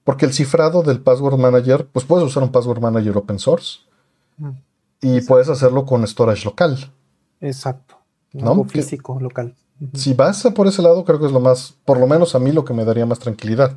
[0.04, 3.80] porque el cifrado del password manager, pues puedes usar un password manager open source
[4.38, 4.50] Mm.
[5.02, 6.92] y puedes hacerlo con storage local.
[7.40, 7.95] Exacto.
[8.32, 8.50] ¿No?
[8.50, 9.54] Algo Que- físico, local.
[9.94, 12.38] Si vas a por ese lado, creo que es lo más, por lo menos a
[12.38, 13.76] mí lo que me daría más tranquilidad.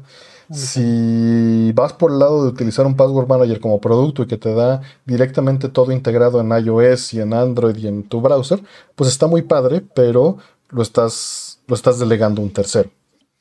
[0.51, 4.53] Si vas por el lado de utilizar un Password Manager como producto y que te
[4.53, 8.61] da directamente todo integrado en iOS y en Android y en tu browser,
[8.95, 10.37] pues está muy padre, pero
[10.69, 12.89] lo estás, lo estás delegando a un tercero,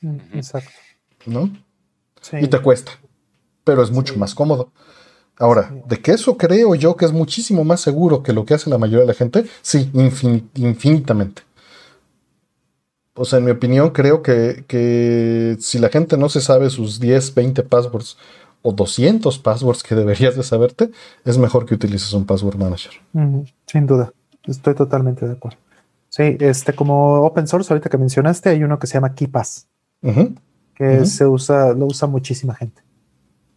[0.01, 0.71] Mm, Exacto.
[1.27, 1.51] ¿no?
[2.21, 2.37] Sí.
[2.41, 2.93] Y te cuesta,
[3.65, 4.71] pero es mucho más cómodo.
[5.39, 8.69] Ahora, de que eso creo yo que es muchísimo más seguro que lo que hace
[8.71, 11.43] la mayoría de la gente, sí, infin- infinitamente.
[13.15, 17.01] O sea, en mi opinión, creo que, que si la gente no se sabe sus
[17.01, 18.17] 10, 20 passwords
[18.63, 20.91] o 200 passwords que deberías de saberte,
[21.25, 22.93] es mejor que utilices un password manager.
[23.67, 24.13] Sin duda.
[24.45, 25.59] Estoy totalmente de acuerdo.
[26.09, 29.67] Sí, este, como open source, ahorita que mencionaste, hay uno que se llama KeePass,
[30.03, 30.35] Ujú.
[30.75, 32.83] que se usa, lo usa muchísima gente.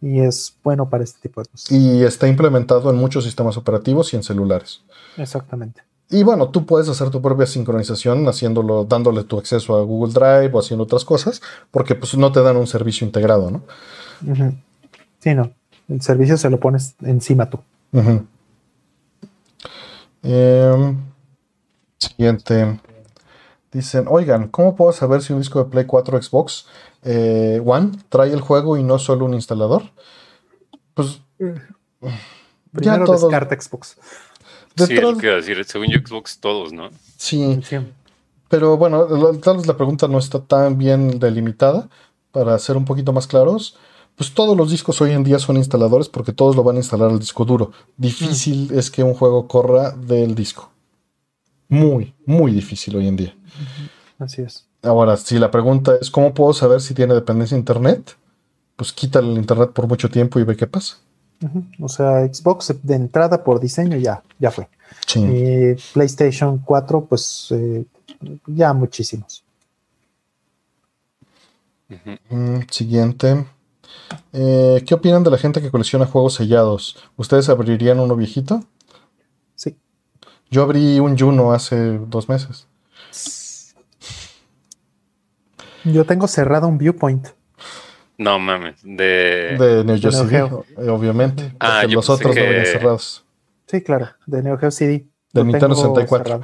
[0.02, 1.70] Y es bueno para este tipo de cosas.
[1.70, 4.82] Y está implementado en muchos sistemas operativos y en celulares.
[5.16, 5.82] Exactamente.
[6.10, 10.50] Y bueno, tú puedes hacer tu propia sincronización haciéndolo, dándole tu acceso a Google Drive
[10.52, 11.40] o haciendo otras cosas,
[11.70, 13.62] porque pues no te dan un servicio integrado, ¿no?
[14.30, 14.54] Ujú.
[15.20, 15.52] Sí, no.
[15.88, 17.60] El servicio se lo pones encima tú.
[20.22, 20.96] Em,
[21.98, 22.78] siguiente.
[23.72, 26.66] Dicen, oigan, ¿cómo puedo saber si un disco de Play 4 Xbox
[27.02, 29.82] eh, One trae el juego y no solo un instalador?
[30.94, 31.20] Pues
[32.72, 33.96] Primero todos- descarta Xbox.
[34.76, 35.62] Sí, es lo que iba a decir.
[35.64, 36.88] Según yo, Xbox, todos, ¿no?
[37.16, 37.76] sí, Sí.
[38.48, 39.06] pero bueno,
[39.42, 41.88] tal vez la pregunta no está tan bien delimitada.
[42.30, 43.76] Para ser un poquito más claros,
[44.16, 47.10] pues todos los discos hoy en día son instaladores porque todos lo van a instalar
[47.10, 47.72] al disco duro.
[47.98, 50.70] Difícil es que un juego corra del disco.
[51.68, 53.36] Muy, muy difícil hoy en día.
[54.18, 54.66] Así es.
[54.82, 58.16] Ahora, si la pregunta es ¿cómo puedo saber si tiene dependencia de internet?
[58.76, 60.96] Pues quítale el internet por mucho tiempo y ve qué pasa.
[61.80, 64.68] O sea, Xbox de entrada por diseño ya, ya fue.
[65.06, 65.20] Sí.
[65.20, 67.84] Y PlayStation 4, pues eh,
[68.46, 69.44] ya muchísimos.
[72.30, 73.44] Mm, siguiente.
[74.32, 76.96] Eh, ¿Qué opinan de la gente que colecciona juegos sellados?
[77.16, 78.64] ¿Ustedes abrirían uno viejito?
[79.54, 79.76] Sí.
[80.50, 82.66] Yo abrí un Juno hace dos meses.
[85.84, 87.28] Yo tengo cerrado un viewpoint.
[88.18, 88.76] No mames.
[88.82, 89.56] De.
[89.58, 90.64] De Neo Geo Neo CD, Geo.
[90.78, 91.52] eh, obviamente.
[91.58, 93.24] Ah, yo los otros no que- venían cerrados.
[93.66, 94.92] Sí, claro, de Neo Geo CD.
[95.32, 96.24] De Lo Nintendo tengo 64.
[96.24, 96.42] cerrado.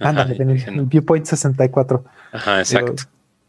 [0.00, 0.84] Ajá, Ándale, de no.
[0.86, 2.04] Viewpoint 64.
[2.32, 2.94] Ajá, exacto.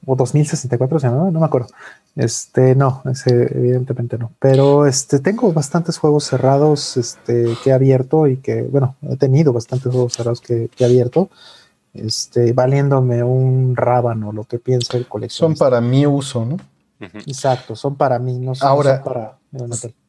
[0.05, 1.67] O 2064 se llamaba, no me acuerdo.
[2.15, 4.31] Este, no, ese evidentemente no.
[4.39, 9.51] Pero este, tengo bastantes juegos cerrados este, que he abierto y que, bueno, he tenido
[9.51, 11.30] bastantes juegos cerrados que, que he abierto,
[11.95, 15.65] este, valiéndome un rábano lo que piensa el Son coleccionista.
[15.65, 16.57] para mi uso, ¿no?
[17.25, 19.38] Exacto, son para mí, no son, Ahora- son para.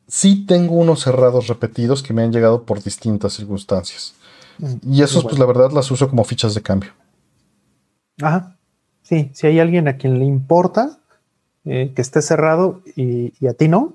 [0.09, 4.15] Sí tengo unos cerrados repetidos que me han llegado por distintas circunstancias.
[4.59, 5.27] Mm, Y esos, igual.
[5.31, 6.91] pues la verdad, las uso como fichas de cambio.
[8.23, 8.57] Ajá.
[9.03, 10.99] Sí, si hay alguien a quien le importa
[11.65, 13.95] eh, que esté cerrado y, y a ti no,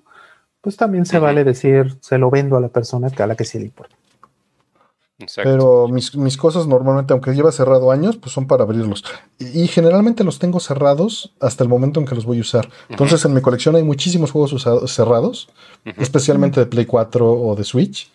[0.61, 3.45] pues también se vale decir, se lo vendo a la persona que a la que
[3.45, 3.95] sí le importa.
[5.21, 5.49] Exacto.
[5.49, 9.03] Pero mis, mis cosas normalmente, aunque lleva cerrado años, pues son para abrirlos.
[9.39, 12.69] Y, y generalmente los tengo cerrados hasta el momento en que los voy a usar.
[12.89, 15.49] Entonces en mi colección hay muchísimos juegos usados, cerrados,
[15.97, 18.11] especialmente de Play 4 o de Switch,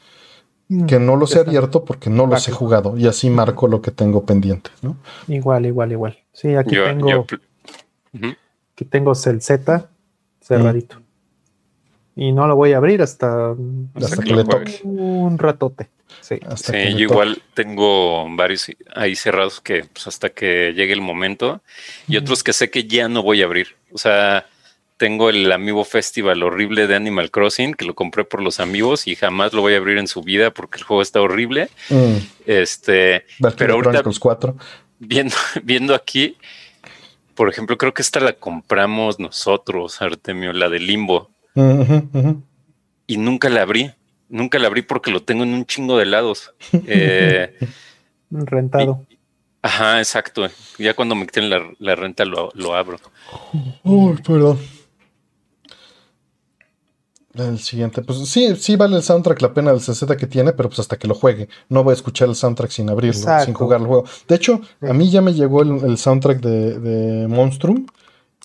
[0.88, 2.96] que no los he abierto porque no los he jugado.
[2.96, 4.70] Y así marco lo que tengo pendiente.
[4.82, 4.96] ¿no?
[5.28, 6.18] Igual, igual, igual.
[6.32, 7.26] Sí, aquí Yo- tengo, yo
[8.74, 9.88] aquí tengo el Z
[10.42, 10.96] cerradito.
[12.18, 13.54] Y no lo voy a abrir hasta,
[13.94, 14.80] Hasta que le toque.
[14.84, 15.90] un ratote.
[16.26, 16.40] Sí.
[16.46, 17.02] Hasta Sí, que yo toque.
[17.02, 21.60] igual tengo varios ahí cerrados que pues, hasta que llegue el momento
[22.08, 23.76] y otros que sé que ya no voy a abrir.
[23.92, 24.46] O sea,
[24.96, 29.14] tengo el Amiibo Festival horrible de Animal Crossing, que lo compré por los amigos y
[29.14, 31.68] jamás lo voy a abrir en su vida porque el juego está horrible.
[31.90, 32.16] Mm.
[32.46, 34.56] Este, Valkyria pero ahorita Chronicles 4.
[34.98, 36.36] viendo, viendo aquí,
[37.34, 42.32] por ejemplo, creo que esta la compramos nosotros, Artemio, la de Limbo, Mm,
[43.06, 43.90] y nunca la abrí.
[44.28, 46.52] Nunca la abrí porque lo tengo en un chingo de lados.
[46.72, 47.54] Eh,
[48.30, 49.04] Rentado.
[49.62, 50.46] ajá, exacto.
[50.78, 52.98] Ya cuando me quiten la, la renta lo, lo abro.
[53.84, 54.58] Uy, perdón.
[57.34, 60.70] El siguiente, pues sí, sí vale el soundtrack la pena del CZ que tiene, pero
[60.70, 61.48] pues hasta que lo juegue.
[61.68, 63.44] No voy a escuchar el soundtrack sin abrirlo, Exacto.
[63.44, 64.04] sin jugar el juego.
[64.26, 67.86] De hecho, a mí ya me llegó el, el soundtrack de, de Monstrum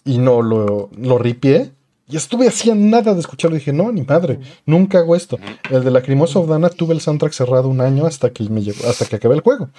[0.04, 1.72] y no lo, lo ripié.
[2.12, 3.56] Y estuve hacía nada de escucharlo.
[3.56, 5.40] Dije, no, ni madre, nunca hago esto.
[5.70, 8.88] El de Lacrimosa of Dana tuve el soundtrack cerrado un año hasta que me llegó,
[8.90, 9.70] hasta que acabé el juego.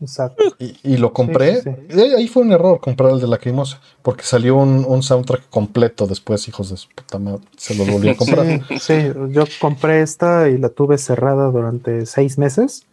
[0.00, 0.42] Exacto.
[0.58, 1.62] Y, y lo compré.
[1.62, 6.06] sí, Ahí fue un error comprar el de Lacrimosa, porque salió un, un soundtrack completo
[6.06, 7.40] después, hijos de su puta madre.
[7.56, 8.46] Se lo volví a comprar.
[8.68, 8.94] Sí, sí,
[9.30, 12.86] yo compré esta y la tuve cerrada durante seis meses.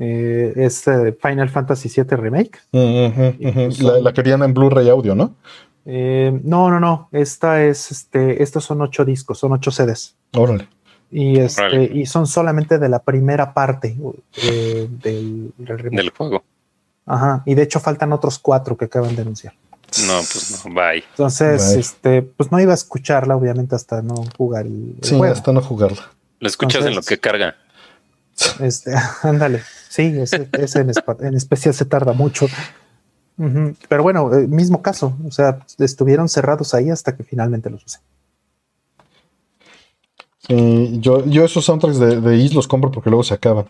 [0.00, 2.60] Eh, es eh, Final Fantasy VII Remake.
[2.72, 5.34] La, la querían en Blu-ray audio, ¿no?
[5.90, 7.08] Eh, no, no, no.
[7.12, 10.14] Esta es, este, estos son ocho discos, son ocho CDs.
[10.34, 10.68] Órale.
[11.10, 11.84] Y, este, Órale.
[11.94, 13.96] y son solamente de la primera parte
[14.42, 15.96] eh, del, del remake.
[16.02, 16.44] Del juego.
[17.06, 17.42] Ajá.
[17.46, 19.54] Y de hecho faltan otros cuatro que acaban de anunciar.
[20.06, 21.02] No, pues no, bye.
[21.12, 25.32] Entonces, este, pues no iba a escucharla, obviamente, hasta no jugar el, el Sí, juego.
[25.32, 26.10] hasta no jugarla.
[26.40, 27.56] Lo escuchas en lo que carga.
[28.60, 28.92] Este,
[29.22, 29.62] ándale.
[29.88, 32.46] Sí, ese, ese en, en especial se tarda mucho.
[33.88, 35.16] Pero bueno, eh, mismo caso.
[35.26, 38.00] O sea, estuvieron cerrados ahí hasta que finalmente los usé.
[40.38, 43.66] Sí, yo, yo esos soundtracks de, de Is los compro porque luego se acaban.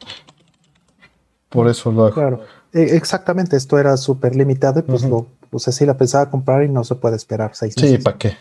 [1.48, 2.14] Por eso lo hago.
[2.14, 2.40] Claro.
[2.72, 5.10] Eh, exactamente, esto era súper limitado y pues Ujú.
[5.50, 7.98] lo, o sea, sí la pensaba comprar y no se puede esperar seis Sí.
[7.98, 8.36] ¿para qué?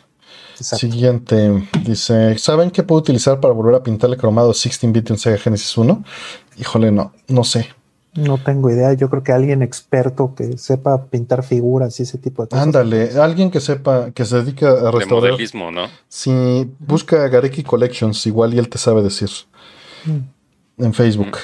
[0.59, 0.87] Exacto.
[0.87, 1.67] Siguiente.
[1.85, 6.03] Dice, ¿saben qué puedo utilizar para volver a pintarle cromado 16-bit en Sega Genesis 1?
[6.57, 7.67] Híjole, no, no sé.
[8.15, 8.93] No tengo idea.
[8.93, 12.63] Yo creo que alguien experto que sepa pintar figuras y ese tipo de cosas.
[12.65, 15.31] Ándale, alguien que sepa, que se dedica a De restaurar.
[15.31, 15.87] modelismo, ¿no?
[16.07, 19.29] Si busca Gareki Collections, igual y él te sabe decir
[20.05, 20.83] Mm.
[20.83, 21.37] en Facebook.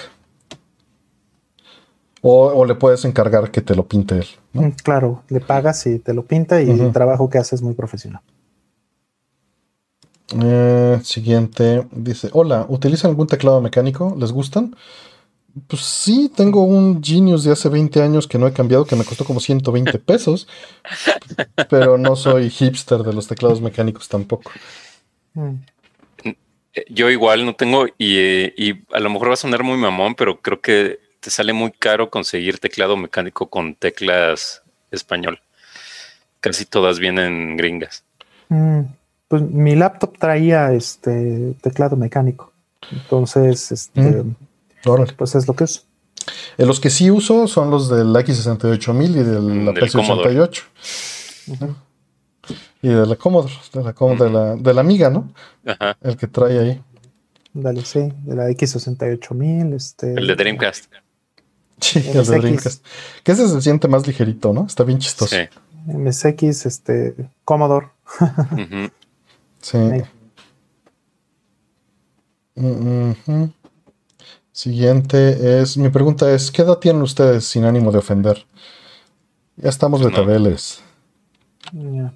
[2.21, 4.27] O, o le puedes encargar que te lo pinte él.
[4.53, 4.61] ¿no?
[4.63, 6.83] Mm, Claro, le pagas y te lo pinta y Ujú.
[6.85, 8.21] el trabajo que hace es muy profesional.
[10.41, 14.15] Eh, siguiente, dice, hola, ¿utilizan algún teclado mecánico?
[14.17, 14.75] ¿Les gustan?
[15.67, 19.03] Pues sí, tengo un Genius de hace 20 años que no he cambiado, que me
[19.05, 20.47] costó como 120 pesos,
[21.69, 24.49] pero no soy hipster de los teclados mecánicos tampoco.
[25.33, 25.55] Mm.
[26.89, 30.15] Yo igual no tengo, y, eh, y a lo mejor va a sonar muy mamón,
[30.15, 35.39] pero creo que te sale muy caro conseguir teclado mecánico con teclas español.
[36.39, 38.03] Casi todas vienen gringas.
[38.49, 38.81] Mm,
[39.27, 42.51] Pues mi laptop traía este teclado mecánico.
[42.91, 44.35] Entonces, este, Mm.
[44.85, 45.13] Órale.
[45.13, 45.85] pues es lo que es.
[46.57, 50.63] Eh, los que sí uso son los del X68000 y de la Mm, del PC88.
[52.81, 55.31] Y de la Commodore, de la, Com- de la, de la Amiga, ¿no?
[55.65, 55.97] Ajá.
[56.01, 56.81] El que trae ahí.
[57.53, 60.13] Dale, sí, de la X68000, este.
[60.13, 60.85] El de Dreamcast.
[61.79, 62.37] Sí, El el de.
[62.39, 62.85] Dreamcast.
[63.23, 64.65] Que ese se siente más ligerito, ¿no?
[64.65, 65.35] Está bien chistoso.
[65.35, 65.43] Sí.
[65.85, 67.87] MSX, este, Commodore.
[68.51, 68.89] Ujú.
[69.61, 69.77] Sí.
[72.55, 73.11] Mm.
[74.53, 78.45] Siguiente es, mi pregunta es, ¿qué edad tienen ustedes sin ánimo de ofender?
[79.57, 80.07] Ya estamos No.
[80.09, 80.81] betabeles.
[81.71, 82.13] Ya.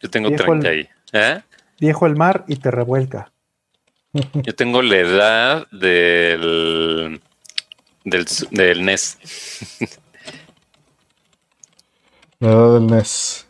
[0.00, 0.88] Yo tengo Viejo 30 el- ahí.
[1.12, 1.42] ¿Eh?
[1.80, 3.32] Viejo el mar y te revuelca.
[4.12, 7.20] Yo tengo la edad del,
[8.04, 9.18] del, del NES.
[12.38, 13.46] La edad del NES.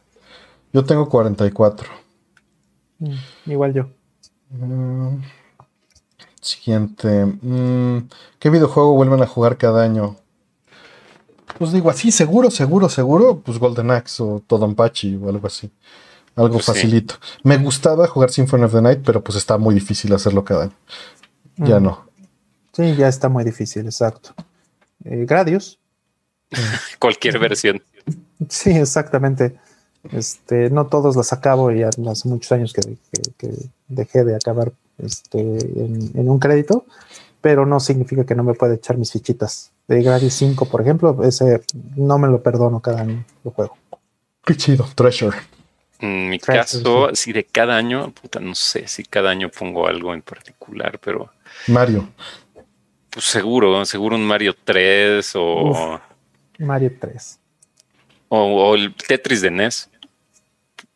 [0.73, 1.89] Yo tengo 44.
[2.99, 3.15] Mm,
[3.47, 3.91] Igual yo.
[4.51, 5.19] Mm,
[6.41, 7.27] Siguiente.
[7.27, 10.17] Mm, ¿Qué videojuego vuelven a jugar cada año?
[11.59, 15.71] Pues digo así, seguro, seguro, seguro, pues Golden Axe o Todonpachi o algo así.
[16.37, 16.73] Algo Pues sí.
[16.73, 17.15] facilito.
[17.43, 20.73] Me gustaba jugar Symphony of the Night, pero pues está muy difícil hacerlo cada año.
[21.57, 21.83] Ya Mm.
[21.85, 22.07] no.
[22.73, 24.33] Sí, ya está muy difícil, exacto.
[25.05, 25.79] Eh, Gradius.
[26.99, 27.83] Cualquier versión.
[28.49, 29.59] Sí, exactamente.
[30.13, 33.51] Este, no todos las acabo y hace muchos años que, que- que
[33.89, 36.87] dejé de acabar este, en, en un crédito,
[37.41, 39.73] pero no significa que no me pueda echar mis fichitas.
[39.89, 41.63] De Gradius 5, por ejemplo, ese
[41.97, 43.77] no me lo perdono cada año lo juego.
[44.45, 44.87] Qué chido.
[44.95, 45.37] Treasure.
[45.99, 50.15] En mi caso, si de cada año, puta, no sé si cada año pongo algo
[50.15, 51.31] en particular, pero
[51.69, 52.09] Mario.
[53.11, 56.01] pues seguro, seguro un Mario 3 o,
[56.59, 57.39] Mario 3.
[58.29, 58.39] o,
[58.71, 59.90] o el Tetris de NES.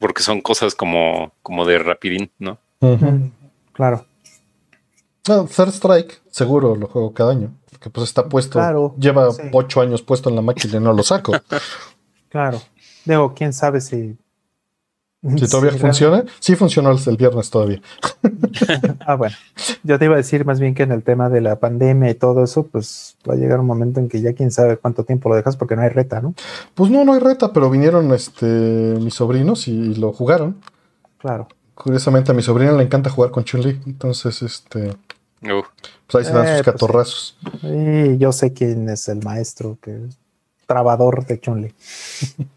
[0.05, 2.59] Porque son cosas como, como de rapidín, ¿no?
[3.73, 4.05] Claro.
[5.27, 7.55] No, Third Strike, seguro lo juego cada año.
[7.71, 8.59] Porque pues está puesto.
[8.59, 9.45] Claro, lleva sí.
[9.51, 11.33] ocho años puesto en la máquina y no lo saco.
[12.29, 12.61] Claro.
[13.07, 14.19] Digo, quién sabe si.
[15.37, 17.81] Si todavía si funciona, sí funcionó el, viernes todavía.
[19.07, 19.35] Ah, bueno.
[19.83, 22.15] Yo te iba a decir más bien que en el tema de la pandemia y
[22.15, 25.29] todo eso, pues va a llegar un momento en que ya quién sabe cuánto tiempo
[25.29, 26.35] lo dejas porque no hay reta, ¿no?
[26.75, 30.57] Pues no, no hay reta, pero vinieron este mis sobrinos y lo jugaron.
[31.19, 31.49] Claro.
[31.75, 34.93] Curiosamente a mi sobrina le encanta jugar con Chun-Li, entonces este,
[35.45, 35.63] Uh,
[36.07, 37.39] pues ahí se dan Eh, sus pues, catorrazos.
[37.63, 39.99] Y yo sé quién es el maestro, que
[40.67, 41.75] trabador de Chun-Li.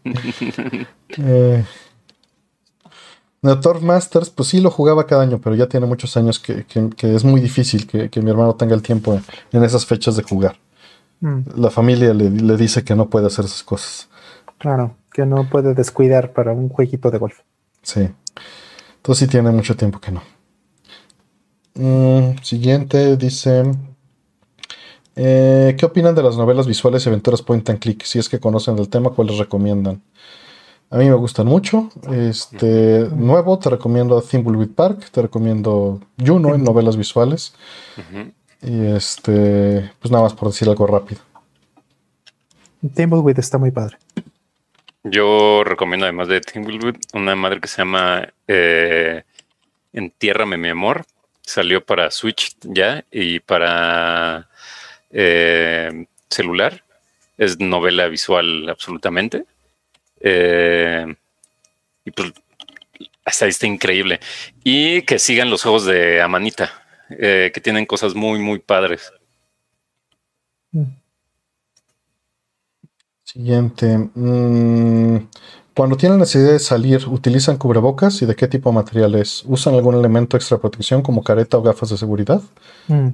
[1.16, 1.64] Eh,
[3.42, 6.90] Neotor Masters, pues sí lo jugaba cada año, pero ya tiene muchos años que, que-
[6.90, 10.16] que es muy difícil que, que mi hermano tenga el tiempo en, en esas fechas
[10.16, 10.56] de jugar.
[11.20, 14.08] Mm, La familia le, le dice que no puede hacer esas cosas.
[14.58, 17.40] claro, que no puede descuidar para un jueguito de golf.
[17.82, 18.08] Sí.
[18.96, 20.22] Entonces sí tiene mucho tiempo que no.
[21.74, 23.62] Mm, siguiente dice.
[25.16, 28.04] eh, ¿Qué opinan de las novelas visuales y aventuras point and click?
[28.04, 30.02] Si es que conocen el tema, ¿cuáles recomiendan?
[30.90, 31.90] A mí me gustan mucho.
[32.10, 37.54] Este nuevo, te recomiendo Thimbleweed Park, te recomiendo Juno en novelas visuales.
[38.62, 41.20] Y este, pues nada más por decir algo rápido.
[42.94, 43.98] Thimbleweed está muy padre.
[45.04, 49.24] Yo recomiendo además de Thimbleweed una madre que se llama eh,
[49.92, 51.04] Entiérrame mi amor.
[51.42, 54.48] Salió para Switch ya y para
[55.10, 56.82] eh, celular.
[57.36, 59.44] Es novela visual absolutamente.
[60.20, 61.14] Eh,
[62.04, 62.32] y pues
[63.24, 64.20] hasta ahí está increíble.
[64.64, 66.70] Y que sigan los juegos de Amanita,
[67.10, 69.12] eh, que tienen cosas muy, muy padres.
[73.24, 73.98] Siguiente.
[74.14, 75.28] mm,
[75.74, 79.44] cuando tienen necesidad de salir, ¿utilizan cubrebocas y de qué tipo de material es?
[79.46, 82.42] ¿Usan algún elemento extra protección como careta o gafas de seguridad?
[82.88, 83.10] Mm.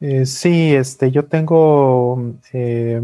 [0.00, 3.02] Eh, sí, este, yo tengo eh,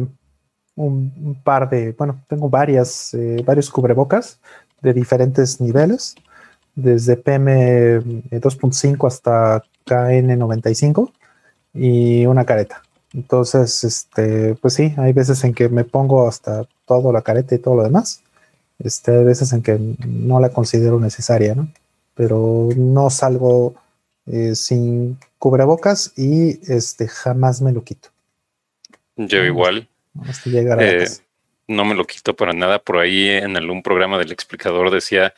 [0.77, 4.39] un, par de, bueno, tengo varias, eh, varios cubrebocas
[4.83, 6.15] de diferentes niveles,
[6.75, 11.11] desde PM 2.5 hasta KN95
[11.75, 12.83] y una careta.
[13.15, 17.59] Entonces, este, pues sí, hay veces en que me pongo hasta todo la careta y
[17.59, 18.23] todo lo demás.
[18.79, 21.69] Este, hay veces en que no la considero necesaria, ¿no?
[22.15, 23.75] Pero no salgo
[24.27, 28.11] eh, sin cubrebocas y este jamás me lo quito.
[29.17, 29.89] Yo igual.
[30.29, 31.07] Hasta llegar a Eh,
[31.69, 32.79] no me lo quito para nada.
[32.79, 35.35] Por ahí en algún programa del explicador decía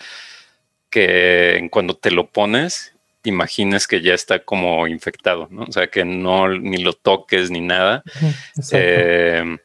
[0.90, 5.62] que en cuando te lo pones, imagines que ya está como infectado, ¿no?
[5.64, 8.02] O sea, que no ni lo toques ni nada.
[8.72, 9.58] Eh,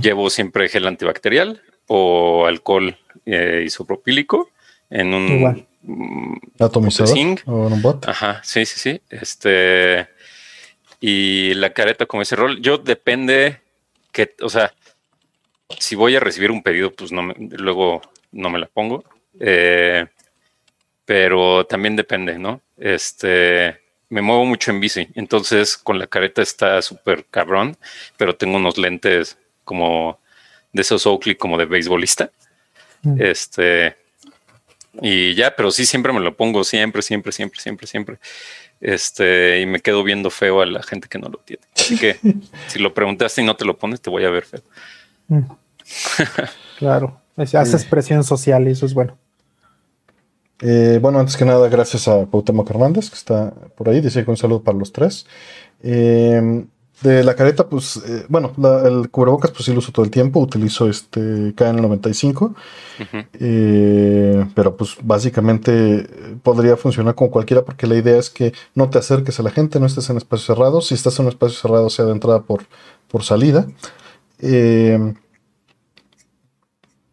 [0.00, 4.50] llevo siempre gel antibacterial o alcohol eh, isopropílico
[4.90, 5.66] en un Igual.
[5.82, 7.14] mm, ¿Atomizador?
[7.14, 7.40] zinc.
[7.46, 8.08] ¿O en un bot?
[8.08, 9.00] Ajá, sí, sí, sí.
[9.10, 10.08] Este.
[11.00, 13.60] Y la careta con ese rol, yo depende
[14.14, 14.72] que, o sea,
[15.78, 18.00] si voy a recibir un pedido, pues no me, luego
[18.32, 19.04] no me la pongo.
[19.38, 20.06] Eh,
[21.04, 22.62] pero también depende, ¿no?
[22.78, 23.78] Este,
[24.08, 27.76] me muevo mucho en bici, entonces con la careta está súper cabrón,
[28.16, 30.18] pero tengo unos lentes como
[30.72, 32.30] de esos Oakley como de beisbolista.
[33.02, 33.20] Mm.
[33.20, 33.96] Este,
[35.02, 38.18] y ya, pero sí siempre me lo pongo, siempre, siempre, siempre, siempre, siempre.
[38.84, 41.62] Este, y me quedo viendo feo a la gente que no lo tiene.
[41.74, 42.18] Así que
[42.68, 44.60] si lo preguntaste y no te lo pones, te voy a ver feo.
[45.28, 45.40] Mm.
[46.78, 47.20] claro.
[47.36, 49.16] Es- Haces presión social y eso es bueno.
[50.60, 54.00] Eh, bueno, antes que nada, gracias a Cuauhtémoc Hernández, que está por ahí.
[54.00, 55.26] Dice que un saludo para los tres.
[55.82, 56.64] Eh,
[57.02, 60.10] de la careta, pues, eh, bueno, la- el cubrebocas, pues sí lo uso todo el
[60.10, 60.40] tiempo.
[60.40, 62.54] Utilizo este KN95.
[63.00, 63.18] Ujú.
[63.40, 66.06] Eh, pero pues básicamente eh,
[66.42, 69.80] podría funcionar con cualquiera porque la idea es que no te acerques a la gente,
[69.80, 70.86] no estés en espacios cerrados.
[70.86, 72.62] Si estás en un espacio cerrado, sea de entrada por,
[73.08, 73.66] por salida.
[74.38, 75.14] Eh,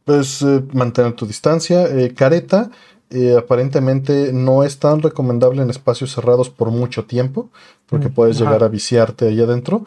[0.05, 0.43] pues
[0.73, 1.87] mantener tu distancia.
[2.15, 2.69] Careta
[3.11, 7.49] eh, aparentemente no es tan recomendable en espacios cerrados por mucho tiempo
[7.87, 8.45] porque Mm, puedes ajá.
[8.45, 9.85] llegar a viciarte ahí adentro.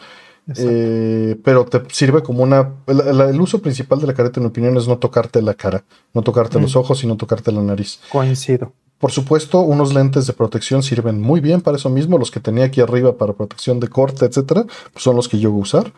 [0.56, 2.70] Eh, pero te sirve como una.
[2.86, 6.20] El, uso principal de la careta, en mi opinión, es no tocarte la cara, no
[6.22, 6.62] tocarte Mm.
[6.62, 8.00] los ojos y no tocarte la nariz.
[8.12, 8.72] Coincido.
[8.98, 12.18] Por supuesto, unos lentes de protección sirven muy bien para eso mismo.
[12.18, 15.50] Los que tenía aquí arriba para protección de corte, etcétera, pues son los que yo
[15.50, 15.92] voy a usar.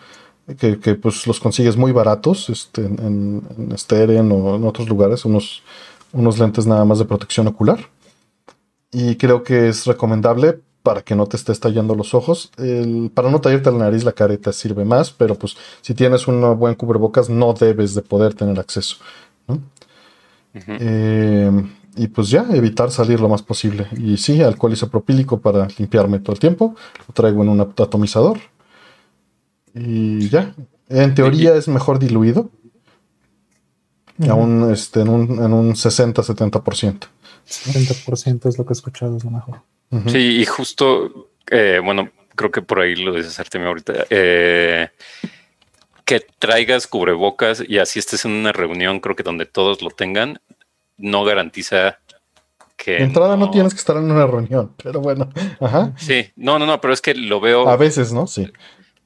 [0.61, 4.89] Que, que, pues los consigues muy baratos este, en, en, en Steren o en otros
[4.89, 5.65] lugares, unos,
[6.17, 7.79] unos lentes nada más de protección ocular.
[8.93, 12.51] Y creo que es recomendable para que no te esté estallando los ojos.
[12.57, 16.59] El- para no tallarte la nariz, la careta sirve más, pero pues si tienes un
[16.59, 18.97] buen cubrebocas, no debes de poder tener acceso.
[19.49, 19.61] ¿no?
[20.81, 21.51] Eh,
[21.97, 23.87] y pues ya, evitar salir lo más posible.
[23.99, 26.75] Y sí, alcohol isopropílico para limpiarme todo el tiempo.
[27.07, 28.39] Lo traigo en un atomizador.
[29.75, 30.55] Y ya.
[30.89, 32.51] En teoría es mejor diluido.
[34.29, 37.09] Aún este, en un, en un 60-70%.
[37.47, 39.61] 70% es lo que he escuchado, es lo mejor.
[40.09, 44.07] Sí, y justo, eh, bueno, creo que por ahí lo dices Artemio ahorita.
[44.11, 44.89] Eh,
[46.05, 50.41] que traigas cubrebocas y así estés en una reunión, creo que donde todos lo tengan,
[50.97, 51.99] no garantiza
[52.77, 52.93] que.
[52.93, 55.29] De entrada no, tienes que estar en una reunión, pero bueno.
[55.61, 55.93] Ajá.
[55.97, 57.69] Sí, no, no, no, pero es que lo veo.
[57.69, 58.27] A veces, ¿no?
[58.27, 58.51] Sí.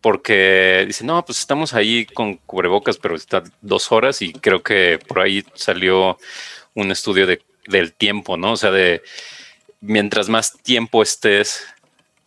[0.01, 4.99] Porque dice, no, pues estamos ahí con cubrebocas, pero está dos horas y creo que
[5.07, 6.17] por ahí salió
[6.75, 8.53] un estudio de, del tiempo, ¿no?
[8.53, 9.03] O sea, de
[9.81, 11.65] mientras más tiempo estés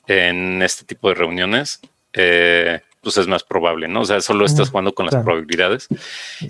[0.08, 1.80] en este tipo de reuniones,
[2.14, 4.02] eh, pues es más probable, ¿no?
[4.02, 5.88] O sea, solo estás jugando con las probabilidades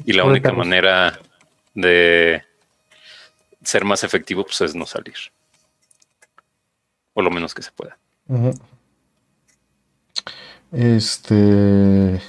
[0.05, 1.19] y la única manera
[1.73, 2.43] de
[3.63, 5.15] ser más efectivo, pues es no salir.
[7.13, 7.97] O lo menos que se pueda.
[10.73, 12.19] Este.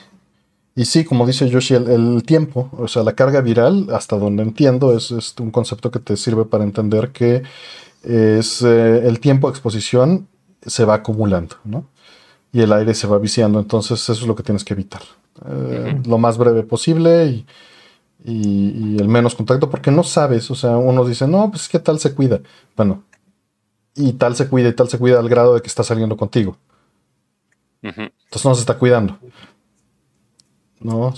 [0.77, 4.97] Y sí, como dice Yoshi, el, tiempo, o sea, la carga viral, hasta donde entiendo,
[4.97, 7.43] es, un concepto que te sirve para entender que
[8.03, 10.27] es eh, el tiempo de exposición
[10.67, 11.87] se va acumulando, ¿no?
[12.53, 15.03] Y el aire se va viciando, entonces eso es lo que tienes que evitar.
[15.49, 17.47] Eh, lo más breve posible y,
[18.25, 22.01] y, el menos contacto, porque no sabes, o sea, uno dice, no, pues que tal
[22.01, 22.41] se cuida.
[22.77, 23.05] Bueno,
[23.95, 26.57] y tal se cuida y tal se cuida al grado de que está saliendo contigo.
[27.85, 29.19] Entonces no se está cuidando.
[30.81, 31.15] No,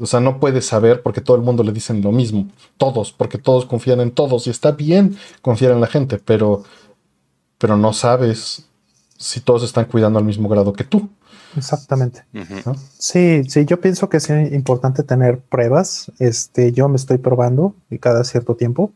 [0.00, 2.48] o sea, no puedes saber porque todo el mundo le dicen lo mismo.
[2.76, 6.64] Todos, porque todos confían en todos y está bien confiar en la gente, pero,
[7.58, 8.66] pero no sabes
[9.16, 11.08] si todos están cuidando al mismo grado que tú.
[11.56, 12.24] Exactamente.
[12.98, 16.10] Sí, sí, yo pienso que es importante tener pruebas.
[16.18, 18.92] Este, yo me estoy probando cada cierto tiempo,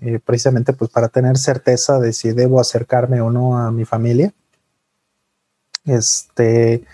[0.00, 4.32] eh, precisamente pues para tener certeza de si debo acercarme o no a mi familia.
[5.84, 6.84] Este,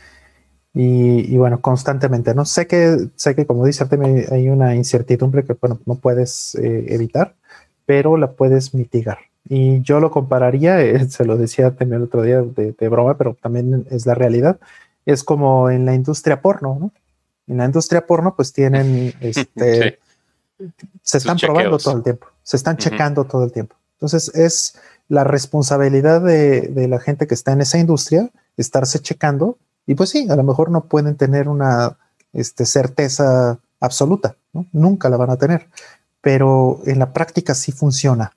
[0.74, 2.44] y, bueno, constantemente, ¿no?
[2.44, 6.86] Sé que, sé que como dice Artemio, hay una incertidumbre que, bueno, no puedes eh,
[6.88, 7.34] evitar,
[7.86, 9.18] pero la puedes mitigar.
[9.48, 13.16] Y yo lo compararía, eh, se lo decía también el otro día de, de, broma,
[13.16, 14.58] pero también es la realidad
[15.06, 16.92] es como en la industria porno, ¿no?
[17.46, 20.00] En la industria porno, pues tienen, este,
[21.02, 23.76] se están probando todo el tiempo, se están checando todo el tiempo.
[23.94, 29.94] Entonces es la responsabilidad de, la gente que está en esa industria estarse checando y
[29.94, 31.96] pues sí, a lo mejor no pueden tener una
[32.32, 34.66] este, certeza absoluta, ¿no?
[34.72, 35.68] nunca la van a tener,
[36.20, 38.32] pero en la práctica sí funciona.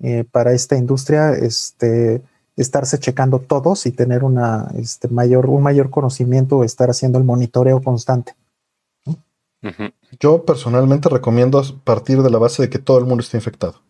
[0.00, 2.22] Eh, para esta industria, este,
[2.56, 7.80] estarse checando todos y tener una, este, mayor, un mayor conocimiento, estar haciendo el monitoreo
[7.80, 8.34] constante.
[10.20, 13.80] Yo personalmente recomiendo partir de la base de que todo el mundo esté infectado.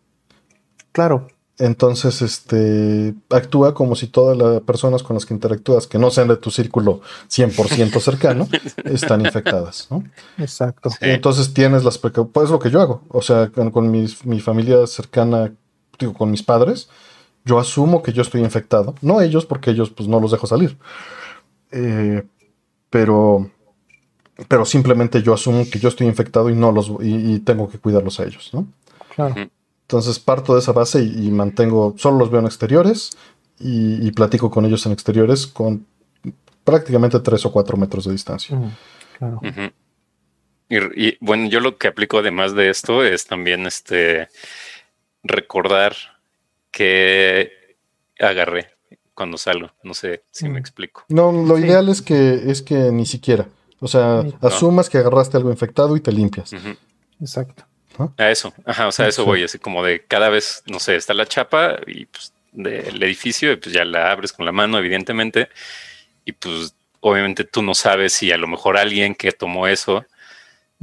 [0.93, 1.27] Claro.
[1.57, 6.27] Entonces, este, actúa como si todas las personas con las que interactúas, que no sean
[6.27, 8.47] de tu círculo 100% cercano,
[8.83, 10.03] están infectadas, ¿no?
[10.37, 10.89] Exacto.
[10.99, 14.85] entonces tienes las precauciones, pues lo que yo hago, o sea, con, mi, mi familia
[14.85, 15.53] cercana,
[15.97, 16.89] digo, con mis padres,
[17.45, 18.95] yo asumo que yo estoy infectado.
[19.01, 20.77] No ellos, porque ellos pues no los dejo salir.
[21.71, 22.23] Eh,
[22.89, 23.49] pero,
[24.47, 28.19] pero simplemente yo asumo que yo estoy infectado y no los y, tengo que cuidarlos
[28.19, 28.65] a ellos, ¿no?
[29.15, 29.49] Claro.
[29.87, 33.11] Entonces parto de esa base y, mantengo, solo los veo en exteriores
[33.59, 35.85] y, platico con ellos en exteriores con
[36.63, 38.57] prácticamente tres o cuatro metros de distancia.
[39.17, 39.39] claro.
[40.69, 44.27] y, y, bueno, yo lo que aplico además de esto es también este
[45.23, 45.95] recordar
[46.71, 47.51] que
[48.19, 48.71] agarré
[49.13, 49.71] cuando salgo.
[49.83, 50.57] No sé si me mm.
[50.57, 51.05] explico.
[51.09, 53.47] No, lo ideal es que, es que ni siquiera.
[53.79, 56.51] O sea, asumas que agarraste algo infectado y te limpias.
[57.19, 57.65] Exacto.
[58.17, 61.13] A eso, ajá, o sea, eso voy, así como de cada vez, no sé, está
[61.13, 65.49] la chapa y pues del edificio y pues ya la abres con la mano, evidentemente,
[66.23, 70.05] y pues obviamente tú no sabes si a lo mejor alguien que tomó eso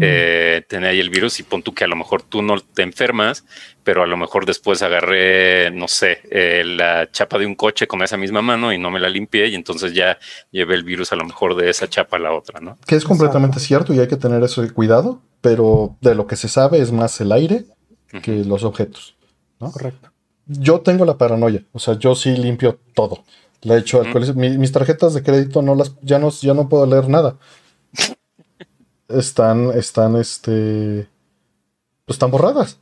[0.05, 2.83] eh, tener ahí el virus y pon tú que a lo mejor tú no te
[2.83, 3.45] enfermas,
[3.85, 8.03] pero a lo mejor después agarré, no sé, eh, la chapa de un coche con
[8.03, 10.19] esa misma mano y no me la limpié y entonces ya
[10.51, 12.79] llevé el virus a lo mejor de esa chapa a la otra, ¿no?
[12.87, 16.37] Que es completamente cierto y hay que tener eso de cuidado, pero de lo que
[16.37, 17.65] se sabe es más el aire
[18.23, 19.15] que los objetos,
[19.61, 19.71] ¿no?
[19.71, 20.11] Correcto.
[20.47, 23.25] Yo tengo la paranoia, o sea, yo sí limpio todo.
[23.63, 24.03] Le he hecho
[24.35, 27.37] mis, tarjetas de crédito no las, ya no, ya no puedo leer nada
[29.15, 31.09] están, están, este,
[32.05, 32.79] pues están borradas.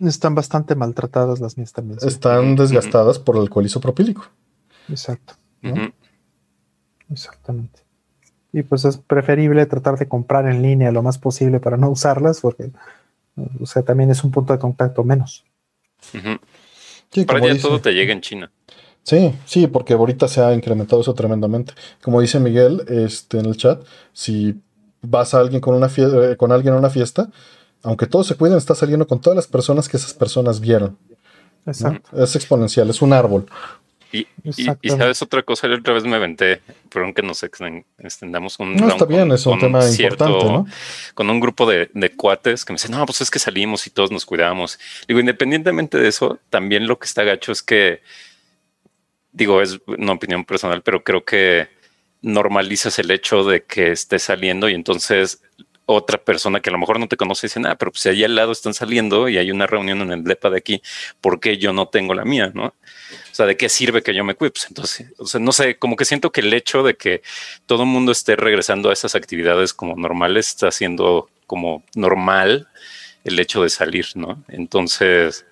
[0.00, 1.98] Están bastante maltratadas las mías también.
[2.02, 4.26] Están desgastadas por el alcohol isopropílico.
[4.88, 5.34] Exacto.
[7.10, 7.80] Exactamente.
[8.52, 12.40] Y pues es preferible tratar de comprar en línea lo más posible para no usarlas,
[12.40, 12.70] porque
[13.60, 15.44] O sea, también es un punto de contacto menos.
[17.26, 18.50] Para ya todo te llega en China.
[19.02, 21.72] Sí, sí, porque ahorita se ha incrementado eso tremendamente.
[22.02, 23.82] Como dice Miguel este, en el chat,
[24.12, 24.60] si
[25.02, 27.28] vas a alguien con, una eh, con alguien a una fiesta,
[27.82, 30.98] aunque todos se cuiden, está saliendo con todas las personas que esas personas vieron.
[31.66, 32.22] Exacto.
[32.22, 33.46] Es exponencial, es un árbol.
[34.12, 34.26] Y,
[34.90, 39.04] sabes otra cosa, la otra vez me aventé, perdón que nos extendamos un No, está
[39.04, 40.66] bien, es un tema importante, ¿no?
[41.14, 44.10] Con un grupo de, cuates que me dicen, no, pues es que salimos y todos
[44.10, 44.80] nos cuidamos.
[45.06, 48.02] Digo, independientemente de eso, también lo que está gacho es que,
[49.30, 51.68] digo, es una opinión personal, pero creo que
[52.22, 55.42] normalizas el hecho de que estés saliendo y entonces
[55.92, 58.26] otra persona que a lo mejor no te conoce dice, ah, pero pues si allá
[58.26, 60.82] al lado están saliendo y hay una reunión en el DEPA de aquí,
[61.20, 62.52] ¿por qué yo no tengo la mía?
[62.54, 62.66] ¿No?
[62.66, 64.52] O sea, ¿de qué sirve que yo me cuide?
[64.52, 67.22] Pues entonces, o sea, no sé, como que siento que el hecho de que
[67.66, 72.68] todo el mundo esté regresando a esas actividades como normales está haciendo como normal
[73.24, 74.44] el hecho de salir, ¿no?
[74.48, 75.44] Entonces,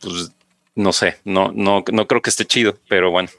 [0.00, 0.32] pues
[0.74, 3.30] no sé, no, no, no creo que esté chido, pero bueno.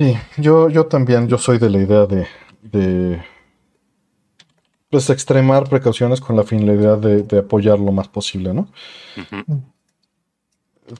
[0.00, 2.26] Sí, yo, yo también, yo soy de la idea de,
[2.62, 3.22] de
[4.88, 8.68] pues extremar precauciones con la finalidad de, de apoyar lo más posible, ¿no?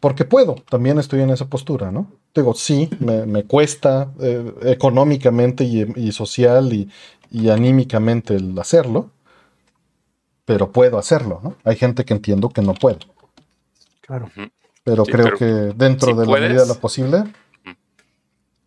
[0.01, 2.13] Porque puedo, también estoy en esa postura, ¿no?
[2.35, 6.91] Digo, sí, me, cuesta eh, económicamente y, social y,
[7.31, 9.13] y, anímicamente el hacerlo,
[10.45, 11.57] pero puedo hacerlo, ¿no?
[11.65, 12.99] Hay gente que entiendo que no puede.
[14.03, 14.31] Claro.
[14.85, 17.25] Pero creo que dentro de la medida de lo posible,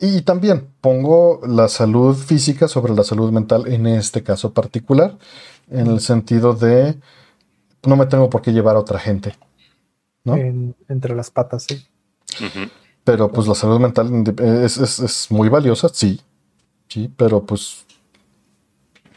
[0.03, 5.17] y también pongo la salud física sobre la salud mental en este caso particular,
[5.69, 6.99] en el sentido de
[7.85, 9.33] no me tengo por qué llevar a otra gente.
[10.25, 10.35] ¿no?
[10.35, 11.85] entre las patas, sí.
[13.03, 16.22] Pero pues la salud mental es, muy valiosa, sí,
[16.88, 17.85] sí, pero pues,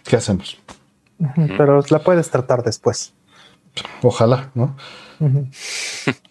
[0.05, 0.59] ¿qué hacemos?
[1.57, 3.13] Pero la puedes tratar después.
[4.03, 4.77] Ojalá, ¿no?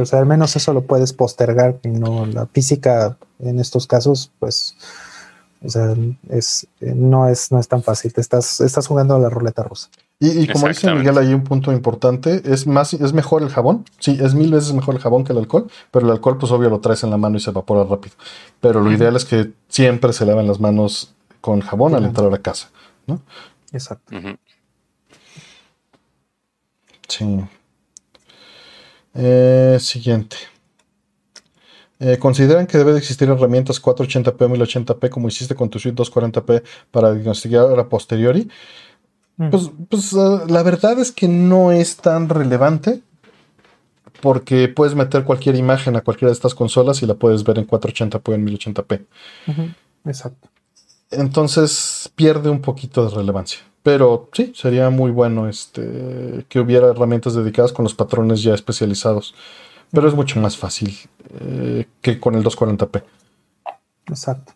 [0.00, 4.76] o sea, al menos eso lo puedes postergar, no la física en estos casos, pues,
[5.64, 5.94] o sea,
[6.30, 9.88] es, no, es, no es tan fácil, te estás, estás jugando a la ruleta rusa.
[10.20, 14.18] Y, como dice Miguel, hay un punto importante, es más, es mejor el jabón, sí,
[14.20, 16.80] es mil veces mejor el jabón que el alcohol, pero el alcohol pues obvio lo
[16.80, 18.16] traes en la mano y se evapora rápido.
[18.60, 22.30] Pero lo ideal es que siempre se laven las manos con jabón al entrar a
[22.30, 22.70] la casa,
[23.06, 23.22] ¿no?
[23.72, 24.12] Exacto.
[27.06, 27.44] Sí.
[29.20, 30.36] Eh, siguiente.
[31.98, 36.00] Eh, ¿Consideran que debe de existir herramientas 480p o 1080p como hiciste con tu suite
[36.00, 38.48] 240p para diagnosticar a posteriori?
[39.36, 39.50] Mm.
[39.50, 43.02] Pues, pues eh, la verdad es que no es tan relevante
[44.20, 47.66] porque puedes meter cualquier imagen a cualquiera de estas consolas y la puedes ver en
[47.66, 49.06] 480p o en 1080p.
[50.04, 50.48] Exacto.
[51.10, 53.67] Entonces pierde un poquito de relevancia.
[53.88, 59.34] Pero sí, sería muy bueno este, que hubiera herramientas dedicadas con los patrones ya especializados.
[59.90, 60.94] Pero es mucho más fácil
[61.40, 63.02] eh, que con el 240p.
[64.08, 64.52] Exacto.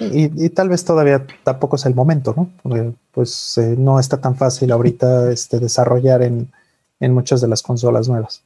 [0.00, 2.50] Y, tal vez todavía tampoco es el momento, ¿no?
[2.60, 6.50] Porque pues eh, no está tan fácil ahorita este, desarrollar en,
[6.98, 8.42] en muchas de las consolas nuevas.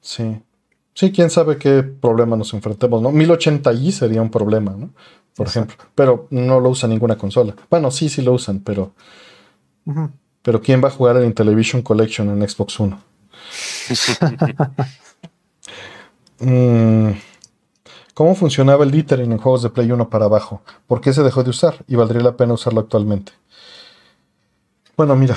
[0.00, 0.40] Sí.
[0.94, 3.10] Sí, quién sabe qué problema nos enfrentemos, ¿no?
[3.10, 4.90] 1080i sería un problema, ¿no?
[5.36, 5.76] Por ejemplo.
[5.94, 7.54] Pero no lo usa ninguna consola.
[7.68, 8.92] Bueno, sí, sí lo usan, pero.
[10.42, 12.96] Pero ¿quién va a jugar en Television Collection en Xbox One?
[16.40, 17.12] Mm,
[18.12, 20.62] ¿Cómo funcionaba el dithering en juegos de Play 1 para abajo?
[20.86, 21.76] ¿Por qué se dejó de usar?
[21.86, 23.32] ¿Y valdría la pena usarlo actualmente?
[24.96, 25.36] Bueno, mira,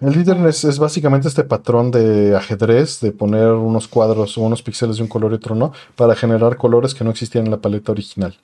[0.00, 4.96] el líder es, básicamente este patrón de ajedrez, de poner unos cuadros o unos píxeles
[4.96, 7.92] de un color y otro no, para generar colores que no existían en la paleta
[7.92, 8.38] original.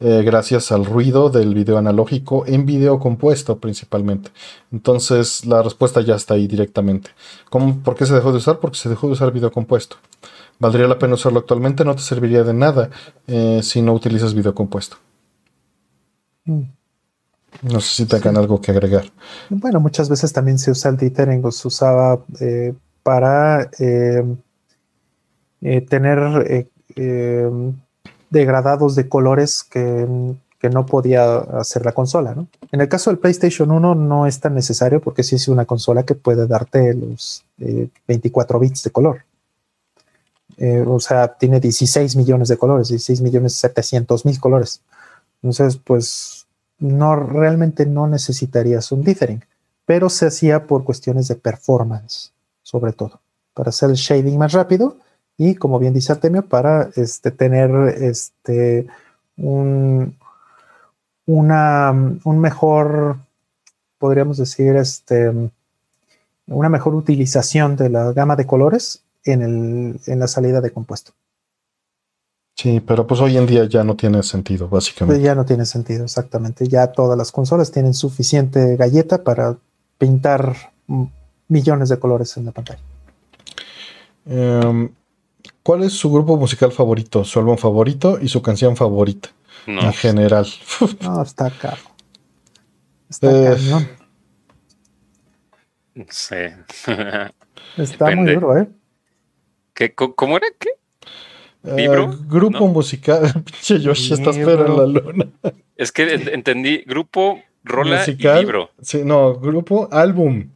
[0.00, 4.30] Eh, gracias al ruido del video analógico en video compuesto principalmente.
[4.70, 7.10] Entonces la respuesta ya está ahí directamente.
[7.50, 8.60] ¿Cómo, ¿Por qué se dejó de usar?
[8.60, 9.96] Porque se dejó de usar video compuesto.
[10.60, 11.84] ¿Valdría la pena usarlo actualmente?
[11.84, 12.90] No te serviría de nada
[13.26, 14.96] eh, si no utilizas video compuesto.
[16.44, 16.62] Mm.
[17.62, 19.06] No sé si tengan algo que agregar.
[19.50, 24.22] Bueno, muchas veces también se usa el dithering o se usaba eh, para eh,
[25.88, 26.68] tener
[28.30, 30.06] degradados de colores que,
[30.70, 32.34] no podía hacer la consola.
[32.34, 32.48] ¿no?
[32.72, 36.02] En el caso del PlayStation 1 no es tan necesario porque sí es una consola
[36.02, 37.44] que puede darte los
[38.06, 39.24] 24 bits de color.
[40.86, 44.82] o sea, tiene 16 millones de colores, 16 millones 700 mil colores.
[45.42, 46.46] Entonces, pues
[46.78, 49.44] no realmente no necesitarías un dithering,
[49.84, 52.32] pero se hacía por cuestiones de performance,
[52.62, 53.20] sobre todo,
[53.54, 54.96] para hacer el shading más rápido
[55.38, 57.70] y, como bien dice Artemio, para este, tener
[58.02, 58.86] este,
[59.36, 60.14] un,
[61.26, 61.92] una,
[62.24, 63.18] un mejor
[63.98, 65.32] podríamos decir, este,
[66.46, 71.12] una mejor utilización de la gama de colores en, el, en la salida de compuesto.
[72.56, 75.22] Sí, pero pues hoy en día ya no tiene sentido, básicamente.
[75.22, 76.66] Ya no tiene sentido, exactamente.
[76.66, 79.56] Ya todas las consolas tienen suficiente galleta para
[79.96, 80.72] pintar
[81.46, 82.80] millones de colores en la pantalla.
[84.26, 84.90] Em,
[85.68, 89.28] ¿Cuál es su grupo musical favorito, su álbum favorito y su canción favorita?
[89.66, 90.46] En general.
[91.02, 91.82] no, está caro.
[93.10, 93.88] Está eh, cañón.
[96.08, 96.36] Sí.
[97.76, 98.66] está muy duro, ¿eh?
[99.74, 100.46] ¿Qué, ¿Cómo era?
[100.58, 100.70] ¿Qué?
[101.64, 102.16] Eh, ¿Libro?
[102.26, 103.30] grupo musical.
[103.44, 105.26] Pinche Yoshi, estás pero en la luna.
[105.76, 108.70] Es que entendí grupo, rola y libro.
[108.80, 110.48] Sí, no, grupo, álbum.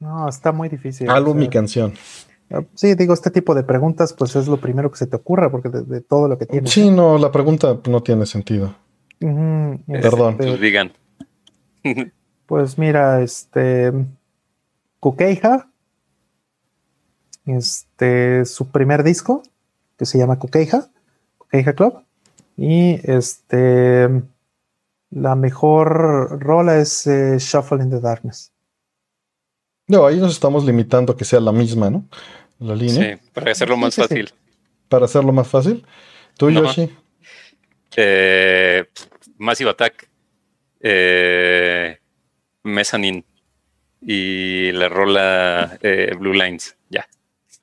[0.00, 1.08] No, está muy difícil.
[1.08, 1.94] Álbum y canción.
[2.74, 5.68] Sí, digo, este tipo de preguntas, pues es lo primero que se te ocurra, porque
[5.68, 6.68] de, todo lo que tiene.
[6.68, 8.74] Sí, no, la pregunta no tiene sentido.
[9.18, 10.36] Perdón.
[10.38, 10.92] Este, pues digan.
[12.46, 13.92] pues mira, este.
[14.98, 15.70] Kukeija
[17.56, 19.42] este, su primer disco,
[19.96, 20.90] que se llama Coqueija,
[21.38, 22.02] Coqueija Club.
[22.56, 24.08] Y este,
[25.10, 28.52] la mejor rola es eh, Shuffle in the Darkness.
[29.86, 32.04] No, ahí nos estamos limitando a que sea la misma, ¿no?
[32.60, 33.16] La línea.
[33.16, 34.30] Sí, para hacerlo más fácil.
[34.88, 35.84] Para hacerlo más fácil.
[36.36, 36.90] ¿Tú, Yoshi?
[37.96, 38.84] Eh,
[39.38, 40.08] Massive Attack.
[40.80, 41.98] Eh,
[42.62, 43.24] Mezzanine.
[44.02, 46.76] Y la rola eh, Blue Lines.
[46.88, 47.06] Ya.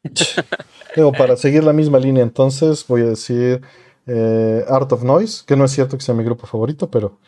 [0.96, 3.62] Digo, para seguir la misma línea, entonces voy a decir
[4.08, 7.20] eh, Art of Noise, que no es cierto que sea mi grupo favorito, pero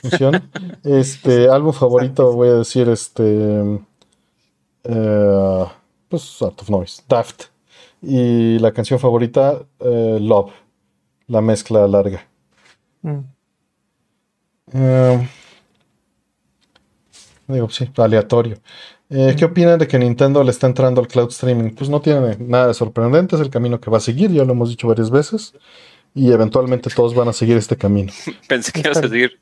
[0.00, 0.48] funciona.
[0.84, 3.80] este álbum favorito, voy a decir este.
[4.84, 5.64] Eh,
[6.08, 7.44] pues Art of Noise, Daft.
[8.00, 10.52] Y la canción favorita, eh, Love,
[11.26, 12.26] la mezcla larga.
[13.02, 13.20] Mm.
[17.48, 18.58] digo, sí, aleatorio.
[19.10, 21.70] Eh, ¿Qué opinan de que Nintendo le está entrando al cloud streaming?
[21.70, 24.52] Pues no tiene nada de sorprendente, es el camino que va a seguir, ya lo
[24.52, 25.54] hemos dicho varias veces,
[26.14, 28.12] y eventualmente todos van a seguir este camino.
[28.48, 29.40] Pensé que ibas a decir,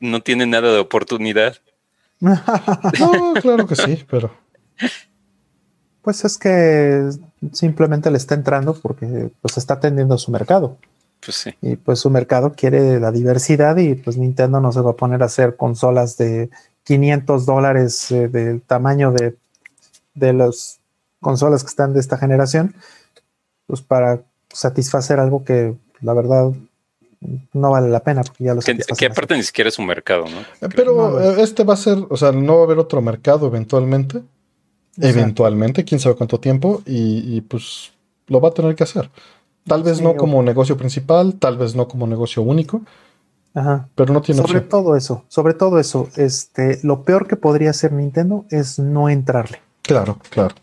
[0.00, 1.58] no tiene nada de oportunidad.
[2.20, 4.32] no, claro que sí, pero...
[6.02, 7.08] Pues es que
[7.52, 10.76] simplemente le está entrando porque pues está atendiendo su mercado.
[11.24, 11.54] Pues sí.
[11.62, 15.22] Y pues su mercado quiere la diversidad y pues Nintendo no se va a poner
[15.22, 16.50] a hacer consolas de
[16.84, 19.36] 500 dólares eh, del tamaño de,
[20.14, 20.80] de las
[21.20, 22.74] consolas que están de esta generación,
[23.66, 24.20] pues para
[24.52, 26.52] satisfacer algo que la verdad
[27.52, 30.24] no vale la pena porque ya lo que, que aparte ni siquiera es un mercado,
[30.24, 30.40] ¿no?
[30.40, 33.46] Eh, pero eh, este va a ser, o sea, no va a haber otro mercado
[33.46, 34.22] eventualmente.
[34.98, 37.92] Eventualmente, quién sabe cuánto tiempo, y, pues
[38.26, 39.10] lo va a tener que hacer.
[39.66, 42.82] Tal vez no como negocio principal, tal vez no como negocio único,
[43.54, 43.88] Ajá.
[43.94, 47.92] Pero no tiene Sobre todo eso, sobre todo eso, este, lo peor que podría hacer
[47.92, 49.60] Nintendo es no entrarle.
[49.82, 50.54] Claro, claro.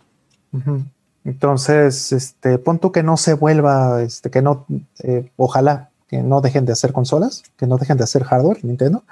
[1.24, 4.66] Entonces, este, pon que no se vuelva, este, que no,
[5.04, 9.04] eh, ojalá que no dejen de hacer consolas, que no dejen de hacer hardware, Nintendo,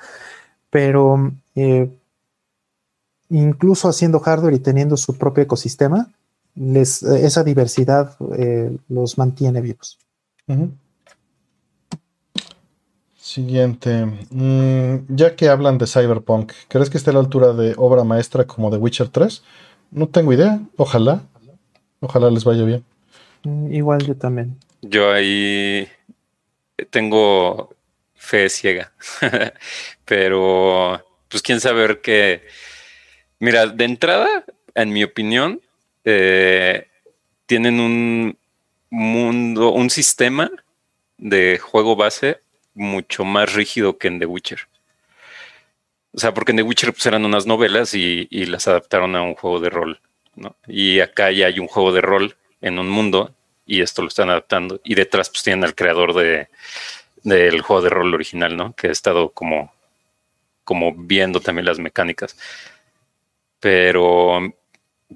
[0.72, 1.92] pero eh,
[3.30, 6.09] incluso haciendo hardware y teniendo su propio ecosistema,
[6.56, 9.99] les, esa diversidad eh, los mantiene vivos.
[13.17, 14.06] Siguiente.
[14.31, 18.45] Mm, ya que hablan de Cyberpunk, ¿crees que esté a la altura de obra maestra
[18.45, 19.43] como The Witcher 3?
[19.91, 20.59] No tengo idea.
[20.77, 21.23] Ojalá.
[21.99, 22.83] Ojalá les vaya bien.
[23.43, 24.57] Mm, igual yo también.
[24.81, 25.88] Yo ahí
[26.89, 27.69] tengo
[28.15, 28.93] fe ciega.
[30.06, 32.43] Pero, pues quién sabe qué.
[33.40, 35.61] Mira, de entrada, en mi opinión,
[36.06, 36.88] eh,
[37.45, 38.38] tienen un
[38.90, 40.49] mundo, un sistema
[41.17, 42.40] de juego base
[42.74, 44.67] mucho más rígido que en The Witcher.
[46.14, 49.35] O sea, porque en The Witcher pues, eran unas novelas y, las adaptaron a un
[49.35, 49.99] juego de rol,
[50.35, 50.56] ¿no?
[50.67, 53.33] Y acá ya hay un juego de rol en un mundo
[53.66, 54.80] y esto lo están adaptando.
[54.83, 56.48] Y detrás pues tienen al creador de,
[57.24, 58.74] del juego de rol original, ¿no?
[58.74, 59.72] Que ha estado como,
[60.64, 62.38] como viendo también las mecánicas.
[63.60, 64.40] Pero,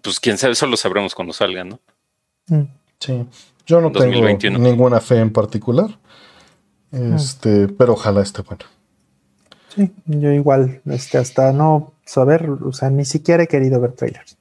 [0.01, 1.79] pues quién sabe, eso lo sabremos cuando salga, ¿no?
[2.47, 2.63] Mm.
[2.99, 3.25] Sí,
[3.65, 4.27] yo no tengo
[4.59, 5.97] ninguna fe en particular.
[6.91, 8.65] Este, pero ojalá esté bueno.
[9.73, 14.37] Sí, yo igual, este, hasta no saber, o sea, ni siquiera he querido ver trailers.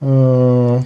[0.00, 0.80] Uh,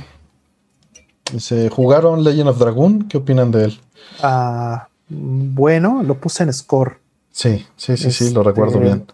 [1.32, 3.08] dice, ¿jugaron Legend of Dragoon?
[3.08, 3.80] ¿Qué opinan de él?
[4.22, 7.00] Ah, bueno, lo puse en score.
[7.32, 9.06] Sí, sí, sí, sí, lo recuerdo este, bien.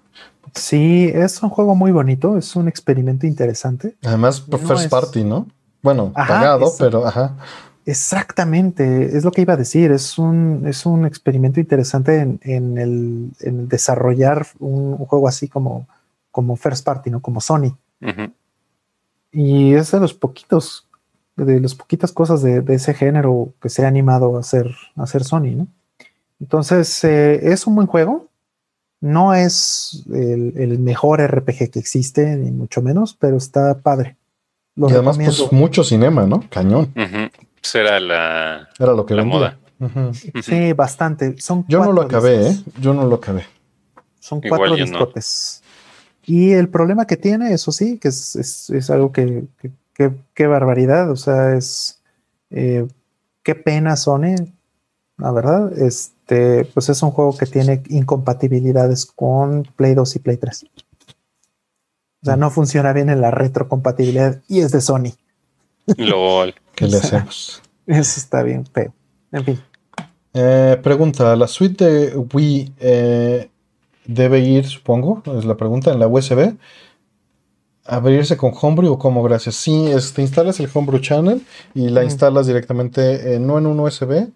[0.56, 3.96] Sí, es un juego muy bonito, es un experimento interesante.
[4.04, 5.46] Además, first party, ¿no?
[5.82, 7.36] Bueno, pagado, pero ajá.
[7.84, 9.92] Exactamente, es lo que iba a decir.
[9.92, 15.86] Es un, es un experimento interesante en, en el, en desarrollar un, juego así como,
[16.32, 17.20] como First Party, ¿no?
[17.20, 17.76] Como Sony.
[19.30, 20.88] Y es de los poquitos,
[21.36, 25.22] de las poquitas cosas de, ese género que se ha animado a hacer, a hacer
[25.22, 25.68] Sony, ¿no?
[26.40, 28.28] Entonces, eh, es un buen juego.
[29.00, 34.16] No es el, mejor RPG que existe, ni mucho menos, pero está padre.
[34.74, 36.42] y además, pues mucho cinema, ¿no?
[36.48, 36.92] Cañón.
[36.94, 39.58] Pues era la, era lo que la moda.
[40.42, 41.38] Sí, bastante.
[41.38, 42.56] Son Yo no lo acabé, ¿eh?
[42.80, 43.44] Yo no lo acabé.
[44.18, 45.62] Son cuatro discotes.
[46.24, 49.44] Y el problema que tiene, eso sí, que es, algo que,
[50.34, 51.96] qué barbaridad, o sea, es
[52.50, 52.86] eh,
[53.42, 54.34] qué pena Sony,
[55.18, 55.72] la verdad,
[56.26, 60.64] este, pues es un juego que tiene incompatibilidades con Play 2 y Play 3.
[60.64, 65.12] O sea, no funciona bien en la retrocompatibilidad y es de Sony.
[65.96, 66.52] LOL.
[66.74, 67.62] ¿Qué le hacemos?
[67.86, 68.92] Eso está bien feo.
[69.30, 69.60] En fin.
[70.34, 73.48] Eh, pregunta, ¿la suite de Wii eh,
[74.04, 76.56] debe ir, supongo, es la pregunta, en la USB?
[77.84, 79.22] ¿Abrirse con Homebrew o cómo?
[79.22, 79.54] Gracias.
[79.54, 81.40] Sí, te instalas el Homebrew Channel
[81.72, 84.26] y la instalas directamente, eh, no en un USB,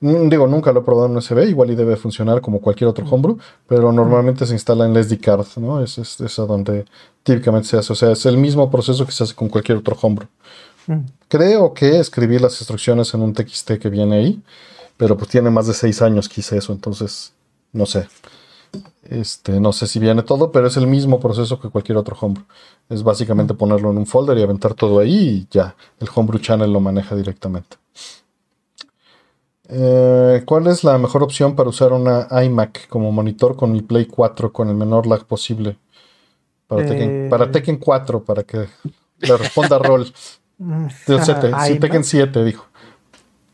[0.00, 3.38] digo, nunca lo he probado en USB, igual y debe funcionar como cualquier otro homebrew,
[3.66, 5.82] pero normalmente se instala en SD card, ¿no?
[5.82, 6.84] Es, es, a donde
[7.22, 7.92] típicamente se hace.
[7.92, 10.28] O sea, es el mismo proceso que se hace con cualquier otro homebrew.
[11.28, 14.42] Creo que escribí las instrucciones en un TXT que viene ahí,
[14.96, 17.32] pero pues tiene más de seis años que hice eso, entonces
[17.72, 18.08] no sé.
[19.02, 22.44] Este, no sé si viene todo, pero es el mismo proceso que cualquier otro homebrew.
[22.88, 26.72] Es básicamente ponerlo en un folder y aventar todo ahí y ya, el homebrew channel
[26.72, 27.76] lo maneja directamente.
[29.68, 34.06] Eh, ¿Cuál es la mejor opción para usar una iMac como monitor con mi Play
[34.06, 35.76] 4 con el menor lag posible?
[36.66, 38.22] Para, Tekken, 4, eh.
[38.26, 38.66] para que
[39.18, 40.12] le responda Roll.
[40.58, 42.64] Mm, sí, Tekken 7, dijo.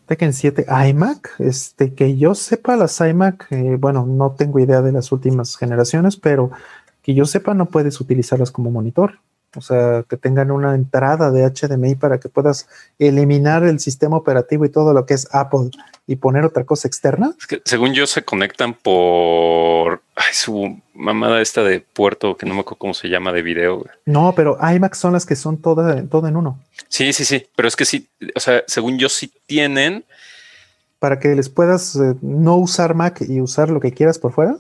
[0.07, 4.93] Tekken 7 iMac, este, que yo sepa las iMac, eh, bueno, no tengo idea de
[4.93, 6.53] las últimas generaciones, pero
[7.03, 9.19] que yo sepa no puedes utilizarlas como monitor.
[9.55, 14.65] O sea, que tengan una entrada de HDMI para que puedas eliminar el sistema operativo
[14.65, 15.71] y todo lo que es Apple
[16.07, 17.35] y poner otra cosa externa.
[17.39, 22.61] Es que según yo se conectan por su mamada esta de puerto que no me
[22.61, 23.87] acuerdo cómo se llama de video.
[24.07, 26.59] No, pero iMac son las que son todas todo en uno.
[26.89, 27.47] Sí, sí, sí.
[27.55, 30.05] Pero es que sí, o sea, según yo sí tienen.
[30.99, 34.57] Para que les puedas eh, no usar Mac y usar lo que quieras por fuera.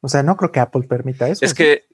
[0.00, 1.44] O sea, no creo que Apple permita eso.
[1.44, 1.84] Es que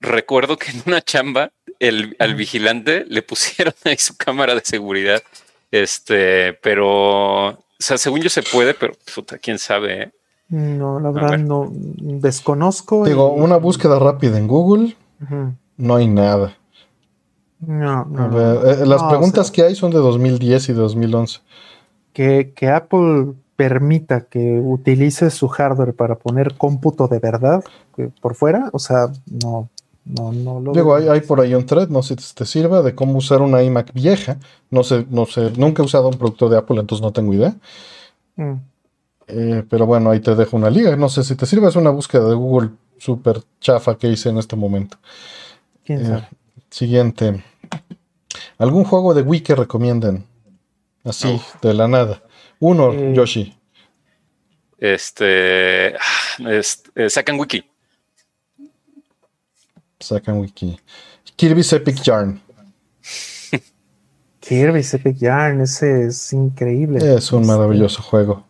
[0.00, 5.22] recuerdo que en una chamba el, al vigilante le pusieron ahí su cámara de seguridad.
[5.70, 10.02] Este, pero, o sea, según yo se puede, pero puta, quién sabe.
[10.02, 10.12] ¿eh?
[10.48, 13.06] No, la verdad no desconozco.
[13.06, 14.96] Digo, una búsqueda rápida en Google,
[15.76, 16.56] no hay nada.
[17.60, 18.70] No, no.
[18.70, 21.40] Eh, las preguntas que hay son de 2010 y 2011.
[22.12, 27.62] Que, que Apple permita que utilice su hardware para poner cómputo de verdad
[28.22, 29.68] por fuera, o sea, no,
[30.04, 32.94] no, no lo Digo, hay, por ahí un thread, no sé si te sirva, de
[32.94, 34.38] cómo usar una iMac vieja.
[34.70, 37.54] No sé, no sé, nunca he usado un producto de Apple, entonces no tengo idea.
[38.36, 38.54] Mm.
[39.28, 40.96] Eh, pero bueno, ahí te dejo una liga.
[40.96, 44.38] No sé si te sirve, es una búsqueda de Google súper chafa que hice en
[44.38, 44.96] este momento.
[45.84, 46.18] ¿Quién sabe?
[46.20, 46.28] Eh,
[46.70, 47.44] siguiente.
[48.58, 50.24] ¿Algún juego de Wii que recomienden?
[51.04, 52.22] Así, de la nada.
[52.58, 53.56] Uno, eh, Yoshi.
[54.78, 57.69] Este, ah, sacan Wiki.
[60.00, 60.78] Sacan wiki.
[61.36, 62.40] Kirby's Epic Yarn.
[64.40, 67.16] Kirby's Epic Yarn, ese es increíble.
[67.16, 68.44] Es un maravilloso juego.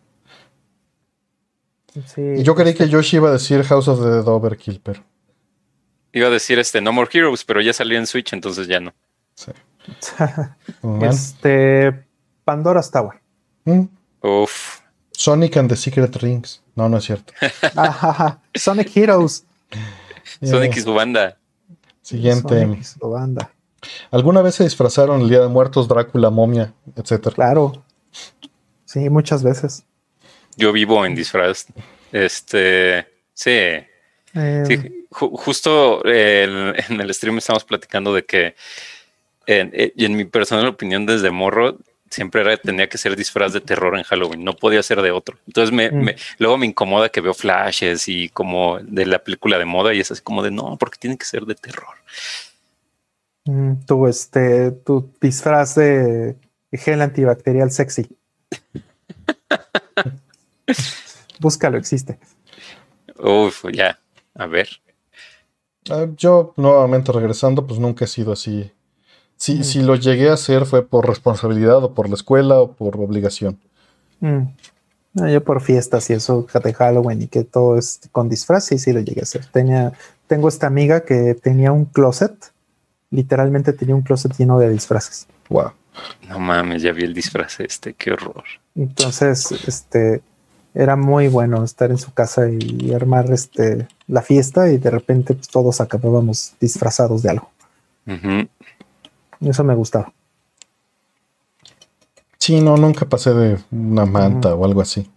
[2.05, 5.03] Sí, yo creí que Yoshi iba a decir House of the Overkill, pero.
[6.13, 8.93] Iba a decir este No More Heroes, pero ya salió en Switch, entonces ya no.
[9.35, 9.51] Sí.
[11.01, 12.05] este.
[12.45, 13.21] Pandora's Tower.
[13.65, 13.83] ¿Mm?
[14.21, 14.79] Uf.
[15.11, 16.61] Sonic and the Secret Rings.
[16.75, 17.33] No, no es cierto.
[18.55, 19.45] Sonic Heroes.
[20.41, 21.37] Sonic y su banda.
[22.01, 22.79] Siguiente.
[24.11, 27.33] ¿Alguna vez se disfrazaron el Día de Muertos, Drácula, momia, etcétera?
[27.33, 27.83] Claro.
[28.85, 29.83] Sí, muchas veces.
[30.55, 31.67] Yo vivo en disfraz.
[32.11, 33.51] Este, sí.
[34.33, 38.55] Eh, justo en el stream estamos platicando de que,
[39.45, 41.77] en, en mi personal opinión, desde morro,
[42.11, 45.37] siempre tenía que ser disfraz de terror en Halloween, no podía ser de otro.
[45.47, 46.15] Entonces me, mm.
[46.37, 50.11] luego me incomoda que veo flashes y como de la película de moda y es
[50.11, 51.95] así como de no, porque tiene que ser de terror.
[53.45, 56.35] Mm, tu este, tu disfraz de
[56.71, 58.07] gel antibacterial sexy.
[61.39, 62.19] Búscalo, existe.
[63.17, 63.99] Uf, ya,
[64.35, 64.69] a ver.
[65.89, 68.71] Ah, yo nuevamente regresando, pues nunca he sido así
[69.41, 69.63] Si, Mm.
[69.63, 73.57] si lo llegué a hacer fue por responsabilidad o por la escuela o por obligación.
[74.19, 74.43] Mm.
[75.15, 78.77] No, yo por fiestas y eso de Halloween y que todo es con disfraz, sí,
[78.77, 79.43] sí lo llegué a hacer.
[79.47, 79.93] Tenía,
[80.27, 82.51] tengo esta amiga que tenía un closet,
[83.09, 85.25] literalmente tenía un closet lleno de disfraces.
[85.49, 85.71] Wow.
[86.29, 88.43] No mames, ya vi el disfraz este, qué horror.
[88.75, 90.21] Entonces, este,
[90.75, 95.33] era muy bueno estar en su casa y armar este, la fiesta y de repente
[95.33, 97.49] pues, todos acabábamos disfrazados de algo.
[98.05, 98.47] Ujú.
[99.41, 100.13] Eso me gustaba.
[102.37, 105.09] Sí, no, nunca pasé de una manta o algo así.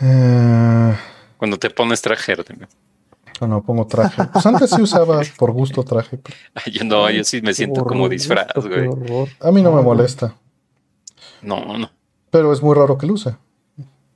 [0.00, 0.94] Eh,
[1.36, 2.68] Cuando te pones traje, Artemio.
[3.40, 4.24] bueno, pongo traje.
[4.32, 6.18] Pues antes sí usaba por gusto traje.
[6.18, 8.88] pero Ay, Yo no, yo sí me siento como disfraz, güey.
[9.40, 10.34] A mí no me molesta,
[11.42, 11.90] No, no.
[12.30, 13.34] pero es muy raro que lo use.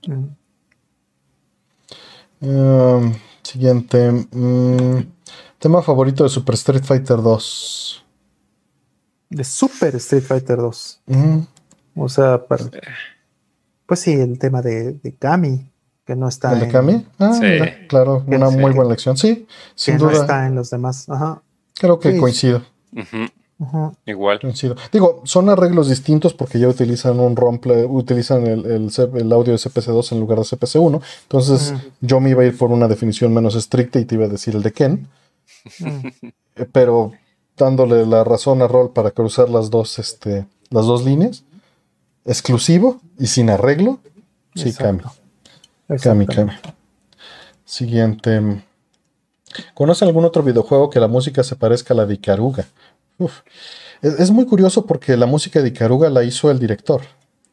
[0.06, 0.24] Mm.
[2.44, 4.10] Um, siguiente.
[4.10, 4.98] mm,
[5.58, 8.01] tema favorito de Super Street Fighter 2.
[9.36, 11.00] De Super Street Fighter 2.
[11.06, 11.38] Mm,
[11.96, 12.64] O sea, para-
[13.86, 15.70] pues sí, el tema de, de Kami,
[16.06, 17.06] que no está ¿El de en- Kami?
[17.18, 17.40] Ah, Sí.
[17.42, 18.56] mira, claro, Que una sí.
[18.56, 19.16] muy buena lección.
[19.16, 20.20] Sí, que sin no duda.
[20.22, 21.08] está en los demás.
[21.08, 21.42] Ajá.
[21.74, 22.18] Creo que Sí.
[22.18, 22.62] coincido.
[22.94, 23.26] Ujú.
[24.06, 24.40] Igual.
[24.40, 24.74] coincido.
[24.92, 30.10] Digo, son arreglos distintos porque ya utilizan un ROM, utilizan el, el audio de CPC2
[30.12, 31.00] en lugar de CPC1.
[31.22, 34.28] Entonces, yo me iba a ir por una definición menos estricta y te iba a
[34.28, 35.06] decir el de Ken.
[36.56, 37.12] Eh, pero
[37.62, 41.44] dándole la razón a Roll para cruzar las dos, este, las dos líneas,
[42.24, 43.98] exclusivo y sin arreglo,
[44.54, 44.68] sí.
[44.68, 45.12] Exacto.
[45.88, 46.34] Exactamente.
[46.36, 46.52] Kami.
[47.64, 48.62] Siguiente.
[49.74, 52.66] ¿Conoce algún otro videojuego que la música se parezca a la de Ikaruga?
[53.18, 53.40] Uf.
[54.00, 57.02] Es, es muy curioso porque la música de Ikaruga la hizo el director,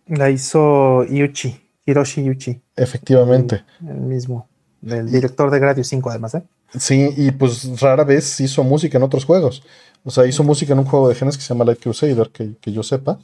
[0.07, 3.63] La hizo Yuchi, Hiroshi Yuchi, efectivamente.
[3.87, 4.47] el mismo,
[4.87, 6.43] el director de Gradius 5 además, ¿eh?
[6.77, 9.63] Sí, y pues rara vez hizo música en otros juegos.
[10.03, 12.55] O sea, hizo música en un juego de genes que se llama Light Crusader, que,
[12.61, 13.19] que yo sepa.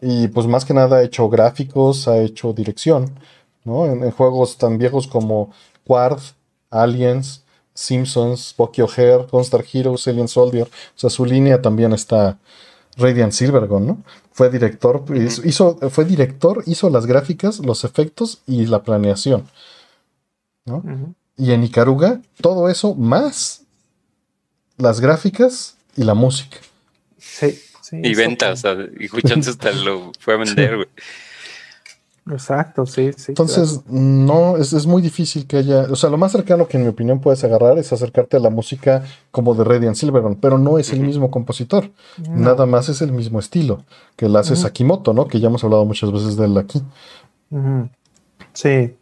[0.00, 3.18] Y pues más que nada ha hecho gráficos, ha hecho dirección,
[3.64, 3.86] ¿no?
[3.86, 5.52] En, en juegos tan viejos como
[5.86, 6.20] Quard,
[6.70, 10.66] Aliens, Simpsons, Bucky O'Hare, Gunstar Heroes, Alien Soldier.
[10.66, 12.38] O sea, su línea también está
[12.96, 13.98] Radiant Silvergun, ¿no?
[14.32, 19.44] Fue director, hizo, hizo- fue director, hizo las gráficas, los efectos y la planeación,
[21.36, 23.62] Y en Ikaruga, todo eso más
[24.76, 26.58] las gráficas y la música.
[27.18, 28.00] Sí, sí.
[28.02, 30.88] Y ventas, o sea, y Juchance hasta lo fue a vender, güey.
[32.30, 33.26] Exacto, sí, sí.
[33.28, 35.82] Entonces, no, es, es muy difícil que haya.
[35.90, 38.50] O sea, lo más cercano que en mi opinión puedes agarrar es acercarte a la
[38.50, 41.90] música como de Radiant Silvergun, pero no es el mismo compositor.
[42.18, 42.36] No.
[42.36, 43.82] Nada más es el mismo estilo
[44.16, 44.56] que la hace.
[44.56, 45.26] Sakimoto, ¿no?
[45.26, 46.82] Que ya hemos hablado muchas veces de él aquí.
[47.50, 47.88] Ujú.
[48.52, 48.94] Sí.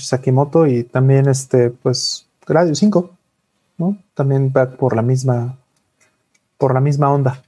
[0.00, 3.10] Sakimoto y también este, pues, Gradius 5,
[3.78, 3.98] ¿no?
[4.14, 5.58] También va por la misma,
[6.58, 7.42] por la misma onda.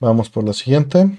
[0.00, 1.18] Vamos por la siguiente.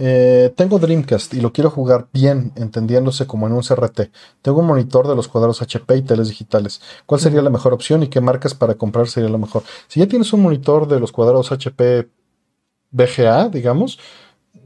[0.00, 4.12] Eh, tengo Dreamcast y lo quiero jugar bien, entendiéndose como en un CRT.
[4.42, 6.80] Tengo un monitor de los cuadros HP y teles digitales.
[7.04, 9.64] ¿Cuál sería la mejor opción y qué marcas para comprar sería lo mejor?
[9.88, 12.08] Si ya tienes un monitor de los cuadrados HP
[12.92, 13.98] VGA, digamos,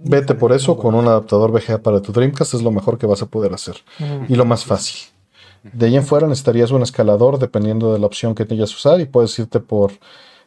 [0.04, 3.22] vete por eso con un adaptador VGA para tu Dreamcast, es lo mejor que vas
[3.22, 4.26] a poder hacer Ujú.
[4.28, 5.08] y lo más fácil.
[5.62, 9.06] De ahí en fuera necesitarías un escalador dependiendo de la opción que tengas usar y
[9.06, 9.92] puedes irte por,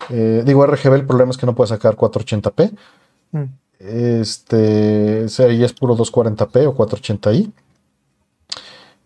[0.09, 2.71] eh, digo RGB, el problema es que no puedes sacar 480p.
[3.31, 3.43] Mm.
[3.79, 7.51] Este, ahí es puro 240p o 480i.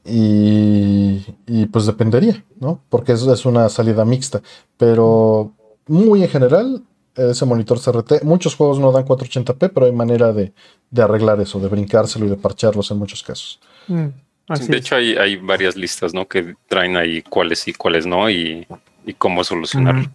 [0.06, 2.80] Y, y pues dependería, ¿no?
[2.90, 4.42] Porque es, es una salida mixta.
[4.78, 5.52] Pero
[5.88, 6.84] muy en general,
[7.20, 10.54] ese monitor CRT, muchos juegos no dan 480p, pero hay manera de,
[10.90, 13.60] de arreglar eso, de brincárselo y de parcharlos en muchos casos.
[13.88, 14.08] Mm.
[14.48, 14.70] De es.
[14.70, 16.28] hecho, hay, hay varias listas, ¿no?
[16.28, 18.66] Que traen ahí cuáles y cuáles no y,
[19.06, 20.10] y cómo solucionarlo.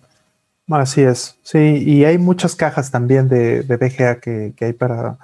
[0.68, 5.18] Así es, sí, y hay muchas cajas también de, de VGA que, que hay para,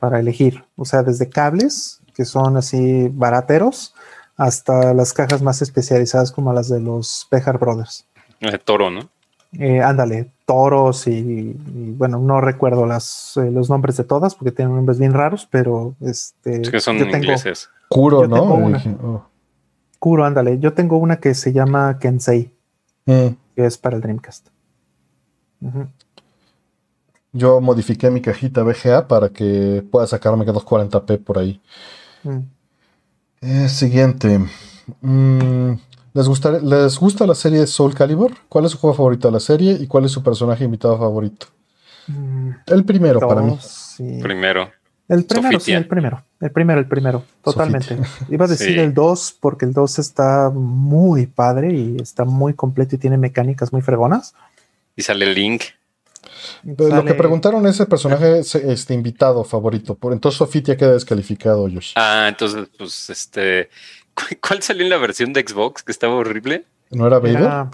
[0.00, 3.94] para elegir, o sea, desde cables, que son así barateros,
[4.36, 8.06] hasta las cajas más especializadas como las de los Bejar Brothers.
[8.40, 9.08] Eh, toro, ¿no?
[9.58, 14.52] Eh, ándale, toros y, y, bueno, no recuerdo las, eh, los nombres de todas porque
[14.52, 17.70] tienen nombres bien raros, pero este, Es que son yo tengo ingleses.
[17.88, 18.36] Curo, Yo ¿no?
[18.40, 18.78] tengo una.
[18.78, 19.24] Dije, oh.
[19.98, 22.50] Kuro, ándale, yo tengo una que se llama Kensei,
[23.06, 23.28] Mm.
[23.56, 24.48] que es para el Dreamcast.
[27.32, 31.60] Yo modifiqué mi cajita VGA para que pueda sacarme 240p por ahí.
[32.24, 32.38] Mm.
[33.40, 34.38] Eh, siguiente.
[35.00, 35.72] Mm,
[36.12, 38.32] ¿les, gusta, ¿Les gusta la serie Soul Calibur?
[38.48, 41.46] ¿Cuál es su juego favorito de la serie y cuál es su personaje invitado favorito?
[42.06, 42.50] Mm.
[42.66, 43.58] El primero para mí.
[43.60, 44.18] Sí.
[44.22, 44.70] Primero.
[45.08, 45.78] El primero, sí, Sofitia.
[45.78, 46.24] el primero.
[46.40, 47.24] El primero, el primero.
[47.42, 47.98] Totalmente.
[48.30, 48.78] Iba a decir Sí.
[48.78, 53.72] el 2 porque el 2 está muy padre y está muy completo y tiene mecánicas
[53.72, 54.34] muy fregonas.
[54.96, 55.62] Y sale Link.
[56.76, 59.94] Pero Lo que preguntaron es el personaje este invitado favorito.
[59.96, 61.92] Por entonces Sofía ya queda descalificado, Yoshi.
[61.96, 63.68] Ah, entonces, pues, este.
[64.14, 66.64] ¿Cu- ¿Cuál salió en la versión de Xbox que estaba horrible?
[66.90, 67.36] ¿No era Vader?
[67.36, 67.70] Era-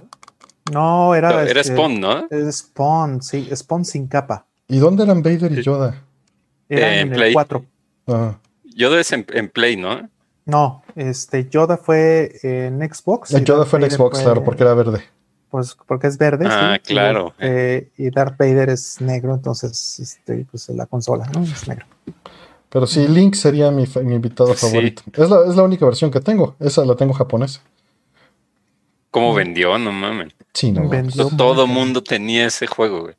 [0.73, 1.31] no, era.
[1.33, 2.29] No, era este, Spawn, ¿no?
[2.53, 4.45] Spawn, sí, Spawn sin capa.
[4.69, 6.03] ¿Y dónde eran Vader y Yoda?
[6.69, 7.33] Era Eh, en en el Play.
[7.33, 7.65] 4.
[8.09, 10.09] Ah, Yoda es en, en Play, ¿no?
[10.45, 13.33] No, este Yoda fue en Xbox.
[13.33, 15.03] el Yoda Darth fue en Vader Xbox, fue- claro, porque era verde.
[15.51, 16.45] Pues porque es verde.
[16.47, 17.33] Ah, sí, claro.
[17.39, 21.43] Y, este, y Darth Vader es negro, entonces, este, pues la consola, ¿no?
[21.43, 21.87] Es negro.
[22.71, 24.67] Pero sí, Link sería mi, mi invitado Sí.
[24.67, 25.03] favorito.
[25.15, 26.55] Es la, es la única versión que tengo.
[26.61, 27.63] Esa la tengo japonesa.
[29.11, 29.79] ¿Cómo vendió?
[29.79, 30.35] No mames.
[30.53, 30.83] Sí, no.
[30.85, 31.17] mames.
[31.17, 33.15] Vendió Todo mundo tenía ese juego, güey.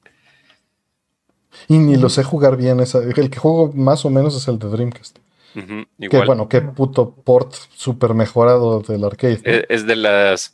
[1.68, 2.80] Y ni lo sé jugar bien.
[2.80, 5.18] Esa, el que juego más o menos es el de Dreamcast.
[5.56, 5.66] Ujú,
[6.00, 6.26] Que Igual.
[6.28, 9.42] bueno, qué puto port súper mejorado del arcade.
[9.44, 9.66] ¿no?
[9.68, 10.54] Es de las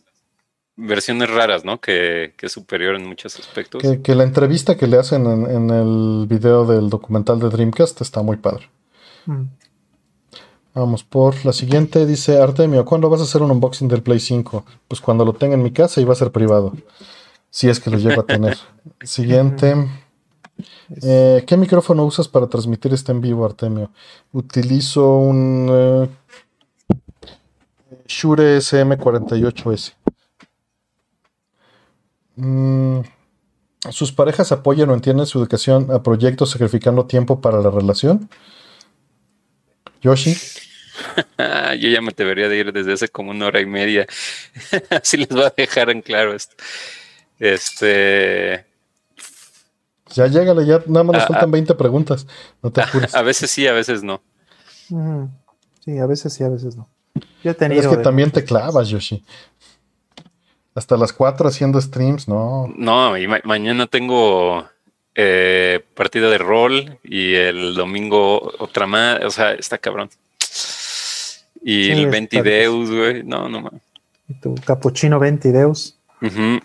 [0.77, 1.79] versiones raras, ¿no?
[1.81, 3.81] Que, que es superior en muchos aspectos.
[3.81, 7.99] Que, que la entrevista que le hacen en, en el video del documental de Dreamcast
[8.01, 8.69] está muy padre.
[9.25, 9.43] Mm.
[10.75, 12.05] Vamos por la siguiente.
[12.05, 14.65] Dice Artemio, ¿cuándo vas a hacer un unboxing del Play 5?
[14.87, 16.73] Pues cuando lo tenga en mi casa y va a ser privado.
[17.49, 18.57] Si es que lo llego a tener.
[19.01, 19.73] Siguiente.
[21.01, 23.89] Eh, ¿Qué micrófono usas para transmitir este en vivo, Artemio?
[24.33, 26.09] Utilizo un eh,
[28.05, 29.93] Shure SM48S.
[32.35, 32.99] Mm,
[33.91, 38.29] ¿Sus parejas apoyan o entienden su educación a proyectos sacrificando tiempo para la relación?
[40.05, 40.37] Yoshi.
[41.39, 44.05] Ah, yo ya me debería de ir desde hace como una hora y media.
[44.91, 46.55] Así les voy a dejar en claro esto.
[47.39, 48.65] Este.
[50.13, 52.27] Ya llégale, ya nada más nos Ah, faltan 20 preguntas.
[52.61, 53.15] No te apures.
[53.15, 54.21] A veces sí, a veces no.
[55.83, 56.87] Sí, a veces sí, a veces no.
[57.43, 59.23] Yo he Pero es que también te clavas, Yoshi.
[60.75, 62.67] Hasta las 4 haciendo streams, no.
[62.77, 64.67] No, y ma- mañana tengo
[65.15, 69.23] eh, partida de rol y el domingo otra más.
[69.23, 70.09] O sea, está cabrón.
[71.63, 73.23] Y Sí, el está 20 Deus, güey.
[73.23, 73.81] No, no mames.
[74.41, 75.97] Tu Capuchino Ventideus.
[76.21, 76.59] Ujú.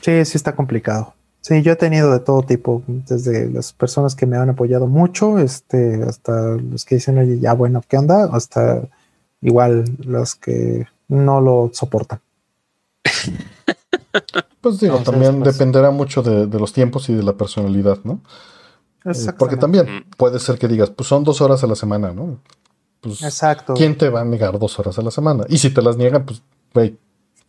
[0.00, 1.14] Sí, sí está complicado.
[1.42, 5.38] Sí, yo he tenido de todo tipo, desde las personas que me han apoyado mucho,
[5.38, 8.28] este, hasta los que dicen, oye, ya bueno, ¿qué onda?
[8.32, 8.82] Hasta
[9.40, 12.20] igual los que no lo soportan.
[14.60, 17.98] Pues digo, Entonces, también pues- dependerá mucho de, de los tiempos y de la personalidad,
[18.04, 18.20] ¿no?
[19.04, 20.10] Eh, porque también Mm.
[20.16, 22.38] puede ser que digas, pues son dos horas a la semana, ¿no?
[23.00, 23.72] Pues, Exacto.
[23.74, 25.44] ¿quién te va a negar dos horas a la semana?
[25.48, 26.42] Y si te las niegan, pues,
[26.74, 26.98] güey,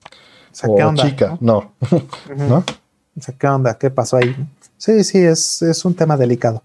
[0.09, 1.03] O sea, o ¿qué onda?
[1.03, 1.73] chica, no.
[2.37, 2.57] ¿no?
[3.17, 3.77] O sea, ¿qué onda?
[3.77, 4.33] ¿Qué pasó ahí?
[4.77, 6.63] Sí, sí, es, es un tema delicado,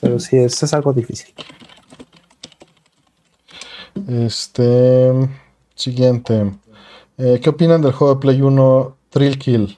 [0.00, 1.32] pero sí, es, es algo difícil.
[4.08, 5.28] Este.
[5.74, 6.52] Siguiente.
[7.16, 9.76] Eh, ¿Qué opinan del juego de Play 1 Thrill Kill?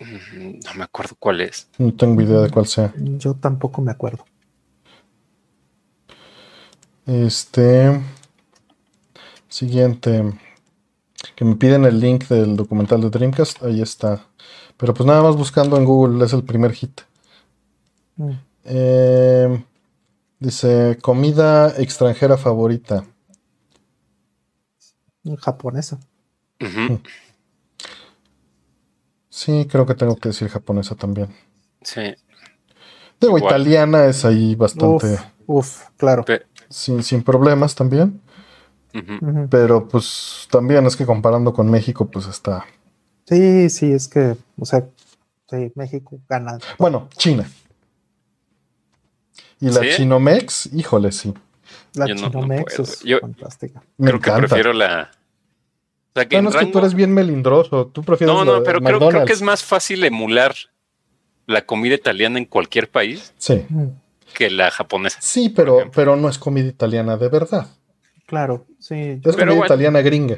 [0.00, 1.68] No me acuerdo cuál es.
[1.78, 2.92] No tengo idea de cuál sea.
[2.96, 4.24] Yo tampoco me acuerdo.
[7.06, 8.00] Este.
[9.48, 10.38] Siguiente.
[11.34, 13.62] Que me piden el link del documental de Dreamcast.
[13.62, 14.26] Ahí está.
[14.76, 17.00] Pero pues nada más buscando en Google es el primer hit.
[18.16, 18.30] Mm.
[18.64, 19.64] Eh,
[20.38, 23.06] dice: Comida extranjera favorita.
[25.40, 25.98] Japonesa.
[29.36, 31.28] Sí, creo que tengo que decir japonesa también.
[31.82, 32.00] Sí.
[33.20, 33.42] Digo, Igual.
[33.60, 35.12] italiana es ahí bastante.
[35.12, 36.24] Uf, uf, claro.
[36.24, 38.22] Pe- Sin, sin problemas también.
[39.50, 42.64] Pero pues también es que comparando con México, pues está.
[43.26, 44.86] Sí, sí, es que, o sea,
[45.50, 46.56] sí, México gana.
[46.78, 47.46] Bueno, China.
[49.60, 49.88] Y la ¿Sí?
[49.96, 51.34] Chinomex, híjole, sí.
[51.92, 53.82] La Yo no- no Chinomex es Yo- fantástica.
[53.98, 54.48] Me Creo que encanta.
[54.48, 55.10] prefiero la.
[56.16, 57.88] O sea, que es que tú eres bien melindroso.
[57.88, 60.54] Tú prefieres No, no, pero creo, que es más fácil emular
[61.44, 63.66] la comida italiana en cualquier país Sí.
[64.32, 65.18] Que la japonesa.
[65.20, 67.66] Sí, pero, pero no es comida italiana de verdad.
[68.24, 69.20] Claro, sí.
[69.22, 69.66] Es comida bueno.
[69.66, 70.36] italiana gringa.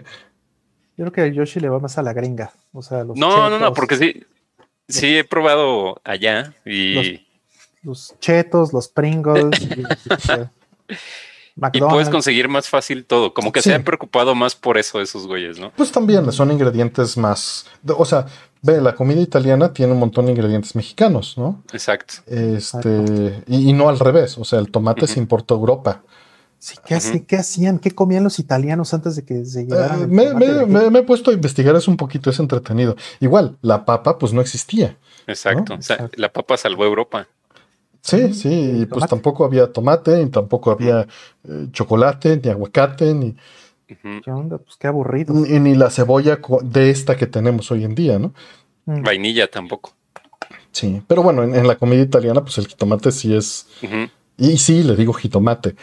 [0.96, 2.50] yo creo que el Yoshi le va más a la gringa.
[2.72, 4.24] O sea, los No, no, no, porque sí,
[4.88, 7.24] sí he probado allá y,
[7.82, 9.84] Los chetos, los Pringles, y, y
[11.60, 11.94] McDonald's.
[11.94, 13.34] puedes conseguir más fácil todo.
[13.34, 13.70] Como que Sí.
[13.70, 15.72] se han preocupado más por eso esos güeyes, ¿no?
[15.76, 17.66] Pues también son ingredientes más.
[17.96, 18.26] O sea,
[18.62, 21.62] ve, la comida italiana tiene un montón de ingredientes mexicanos, ¿no?
[21.72, 22.14] Exacto.
[22.26, 24.38] Este, y, y no al revés.
[24.38, 26.02] O sea, el tomate se importó a Europa.
[26.60, 27.78] Sí, ¿qué, hace- ¿Qué hacían?
[27.78, 29.60] ¿Qué comían los italianos antes de que se?
[29.62, 29.66] Eh,
[30.00, 32.96] el me, tomate me- he puesto a investigar eso un poquito, es entretenido.
[33.20, 34.96] Igual, la papa, pues no existía.
[35.28, 35.74] Exacto.
[35.74, 35.78] ¿No?
[35.78, 36.16] O sea, Exacto.
[36.20, 37.28] la papa salvó Europa.
[38.08, 39.10] Sí, sí, y pues tomate.
[39.10, 41.06] tampoco había tomate, y tampoco había
[41.48, 43.34] eh, chocolate, ni aguacate, ni.
[43.86, 44.58] ¿Qué onda?
[44.58, 45.32] Pues qué aburrido.
[45.34, 48.32] Ni, ni la cebolla de esta que tenemos hoy en día, ¿no?
[48.86, 49.02] Mm.
[49.02, 49.92] Vainilla tampoco.
[50.72, 53.66] Sí, pero bueno, en, en la comida italiana, pues el jitomate sí es,
[54.36, 55.74] y sí, le digo jitomate,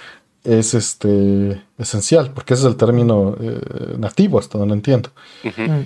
[0.44, 5.10] es este esencial, porque ese es el término eh, nativo, hasta donde entiendo.
[5.44, 5.82] Mm.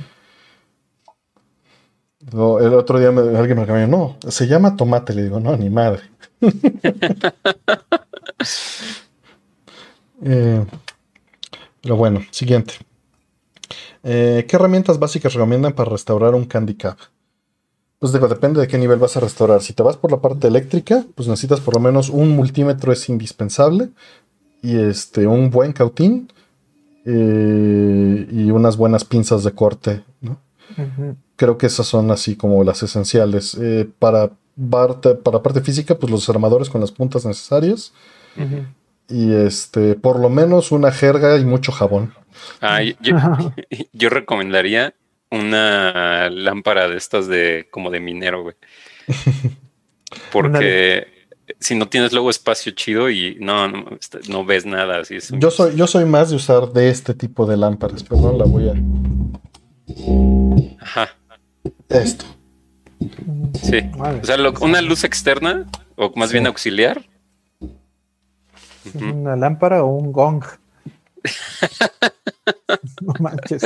[2.32, 5.70] El otro día me- alguien me cambió, no, se llama tomate, le digo, no, ni
[5.70, 6.04] madre.
[10.22, 10.66] Eh,
[11.82, 12.74] pero bueno, siguiente.
[14.04, 16.98] Eh, ¿Qué herramientas básicas recomiendan para restaurar un Candy Cab?
[18.00, 19.62] Pues digo, depende de qué nivel vas a restaurar.
[19.62, 23.10] Si te vas por la parte eléctrica, pues necesitas por lo menos un multímetro es
[23.10, 23.90] indispensable
[24.62, 26.32] y este un buen cautín
[27.06, 30.04] eh, y unas buenas pinzas de corte.
[31.36, 33.58] Creo que esas son así como las esenciales.
[33.60, 34.32] Eh, para,
[34.70, 37.94] parte, para parte física, pues los armadores con las puntas necesarias.
[39.10, 42.14] Y este, por lo menos una jerga y mucho jabón.
[42.62, 43.18] Ah, yo,
[43.92, 44.94] yo recomendaría
[45.32, 48.56] una lámpara de estas de como de minero, güey.
[50.32, 51.08] Porque
[51.60, 53.86] si no tienes luego espacio chido y no, no,
[54.28, 55.32] no ves nada, así es.
[55.38, 58.04] Yo soy, yo soy más de usar de este tipo de lámparas.
[58.04, 58.74] Perdón, la voy a.
[60.82, 61.16] Ajá,
[61.90, 62.26] Esto.
[63.62, 63.82] Sí.
[63.98, 64.20] Vale.
[64.22, 66.34] O sea, lo- una luz externa, o más Sí.
[66.34, 67.06] bien auxiliar.
[68.94, 70.44] ¿Una lámpara o un gong?
[73.02, 73.64] no manches.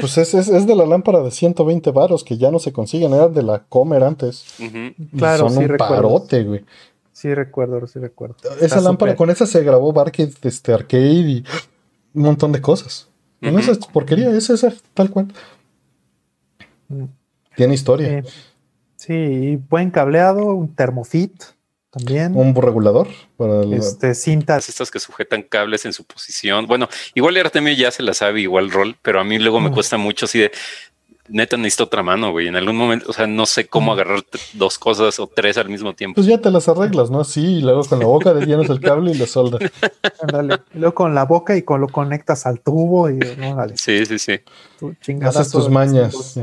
[0.00, 3.14] Pues es, es, es de la lámpara de 120 varos que ya no se consiguen.
[3.14, 4.44] Era de la Comer antes.
[4.58, 4.76] Ujú.
[4.98, 5.94] Y Claro, son sí un recuerdo.
[5.94, 6.64] parote, güey.
[7.12, 8.36] Sí recuerdo, sí recuerdo.
[8.56, 11.44] Esa Está lámpara, con esa se grabó Barkid este, Arcade y
[12.12, 13.08] un montón de cosas.
[13.40, 13.58] Con Ujú.
[13.60, 15.28] esa es porquería, es esa, tal cual.
[17.56, 18.22] Tiene historia.
[18.22, 18.28] Sí.
[18.96, 21.42] Sí, buen cableado, un termofit
[21.90, 22.36] también.
[22.36, 24.68] Un regulador para la- este, cintas.
[24.68, 26.66] Estas que sujetan cables en su posición.
[26.66, 29.74] Bueno, igual Artemio ya se la sabe, igual rol, pero a mí luego me Mm.
[29.74, 30.50] cuesta mucho así de
[31.28, 32.46] neta necesito otra mano, güey.
[32.48, 33.94] En algún momento, o sea, no sé cómo Mm.
[33.94, 34.24] agarrar
[34.54, 36.14] dos cosas o tres al mismo tiempo.
[36.16, 37.20] Pues ya te las arreglas, ¿no?
[37.20, 39.60] Así, y luego con la boca llenas el cable y le soldas.
[40.22, 40.58] Ándale.
[40.74, 44.06] Y luego con la boca y con lo conectas al tubo y no, dale, Sí,
[44.06, 44.38] sí, sí.
[44.78, 46.38] tú Haces tus de mañas.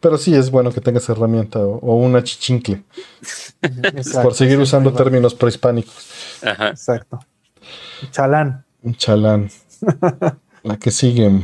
[0.00, 2.84] Pero sí es bueno que tengas herramienta o, o una chichincle.
[3.62, 6.08] Exacto, por seguir usando términos prehispánicos.
[6.42, 6.68] Ajá.
[6.68, 7.18] Exacto.
[8.10, 8.64] Chalán.
[8.82, 9.50] Un chalán.
[10.62, 11.42] La que sigue.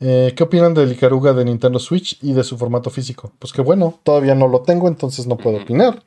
[0.00, 3.32] Eh, ¿Qué opinan del Icaruga de Nintendo Switch y de su formato físico?
[3.38, 6.02] Pues que bueno, todavía no lo tengo, entonces no puedo opinar.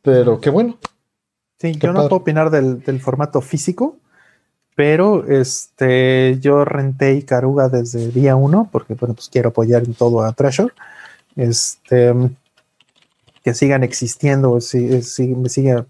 [0.00, 0.78] Pero qué bueno.
[1.58, 3.98] Sí, Qué yo no puedo opinar del, del formato físico,
[4.74, 10.22] pero este, yo renté Icaruga desde día uno, porque bueno, pues quiero apoyar en todo
[10.22, 10.72] a Treasure.
[11.36, 12.14] Este,
[13.44, 15.84] que sigan existiendo, sí, sí, me sigue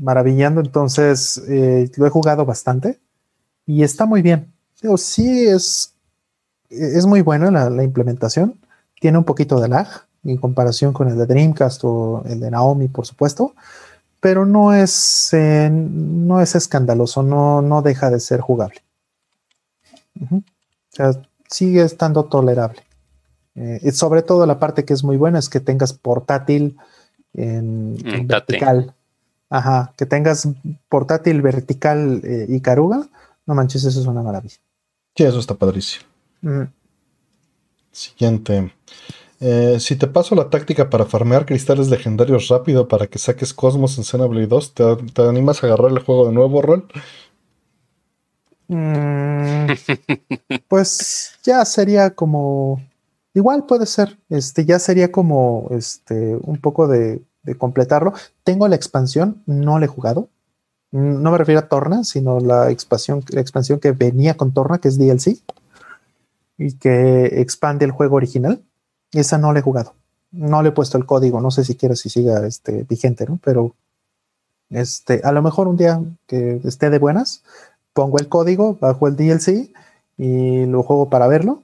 [0.00, 0.60] maravillando.
[0.60, 2.98] Entonces, eh, lo he jugado bastante
[3.66, 4.52] y está muy bien.
[4.82, 5.94] Digo, sí es,
[6.70, 8.58] es muy buena la implementación.
[9.00, 9.88] Tiene un poquito de lag
[10.24, 13.54] en comparación con el de Dreamcast o el de Naomi, por supuesto
[14.24, 18.82] pero no es, eh, no es escandaloso, no, no deja de ser jugable.
[20.18, 20.40] O
[20.88, 21.10] sea,
[21.50, 22.80] sigue estando tolerable.
[23.54, 26.78] Eh, y sobre todo la parte que es muy buena es que tengas portátil
[27.34, 28.94] en, en Mm, vertical.
[29.50, 30.48] Ajá, que tengas
[30.88, 33.06] portátil vertical eh, y caruga.
[33.44, 34.56] No manches, eso es una maravilla.
[35.14, 36.06] Sí, eso está padrísimo.
[36.40, 36.62] Mm,
[37.92, 38.72] Siguiente.
[39.46, 43.98] Eh, si te paso la táctica para farmear cristales legendarios rápido para que saques Cosmos
[43.98, 46.88] en Xenoblade 2, ¿te, te animas a agarrar el juego de nuevo, Rol?
[48.68, 49.66] Mm,
[50.68, 52.80] pues ya sería como
[53.34, 58.14] igual puede ser este ya sería como este un poco de, de completarlo.
[58.44, 60.30] Tengo la expansión no la he jugado.
[60.92, 64.78] Mm, no me refiero a Torna sino la expansión la expansión que venía con Torna
[64.78, 65.36] que es DLC
[66.56, 68.62] y que expande el juego original
[69.20, 69.94] esa no la he jugado
[70.30, 73.38] no le he puesto el código no sé si quiero si siga este vigente no
[73.42, 73.74] pero
[74.70, 77.42] este a lo mejor un día que esté de buenas
[77.94, 79.72] pongo el código, bajo el DLC
[80.18, 81.62] y lo juego para verlo.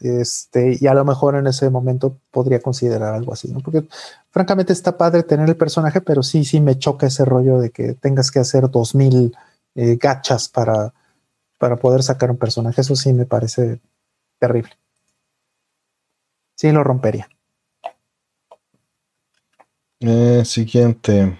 [0.00, 3.60] Este, y a lo mejor en ese momento podría considerar algo así, ¿no?
[3.60, 3.86] Porque
[4.30, 7.94] francamente está padre tener el personaje, pero sí, sí me choca ese rollo de que
[7.94, 9.36] tengas que hacer 2000
[9.74, 10.92] eh, gachas para,
[11.58, 12.80] para poder sacar un personaje.
[12.80, 13.80] Eso sí me parece
[14.38, 14.72] terrible.
[16.58, 17.28] Sí, lo rompería.
[20.00, 21.38] Eh, siguiente.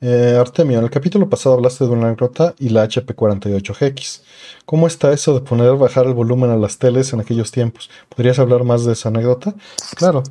[0.00, 4.22] Eh, Artemio, en el capítulo pasado hablaste de una anécdota y la HP48GX.
[4.64, 7.90] ¿Cómo está eso de poner bajar el volumen a las teles en aquellos tiempos?
[8.08, 9.54] ¿Podrías hablar más de esa anécdota?
[9.96, 10.22] Claro.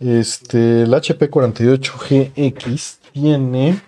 [0.00, 3.80] Este, la HP48GX tiene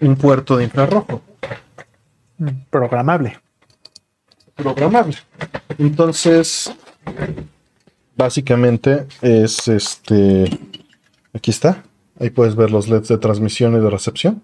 [0.00, 1.22] un puerto de infrarrojo.
[2.38, 3.38] Mm, Programable.
[4.56, 5.18] programable.
[5.78, 6.72] Entonces,
[8.18, 10.50] básicamente es este.
[11.32, 11.84] Aquí está.
[12.20, 14.42] Ahí puedes ver los LEDs de transmisión y de recepción.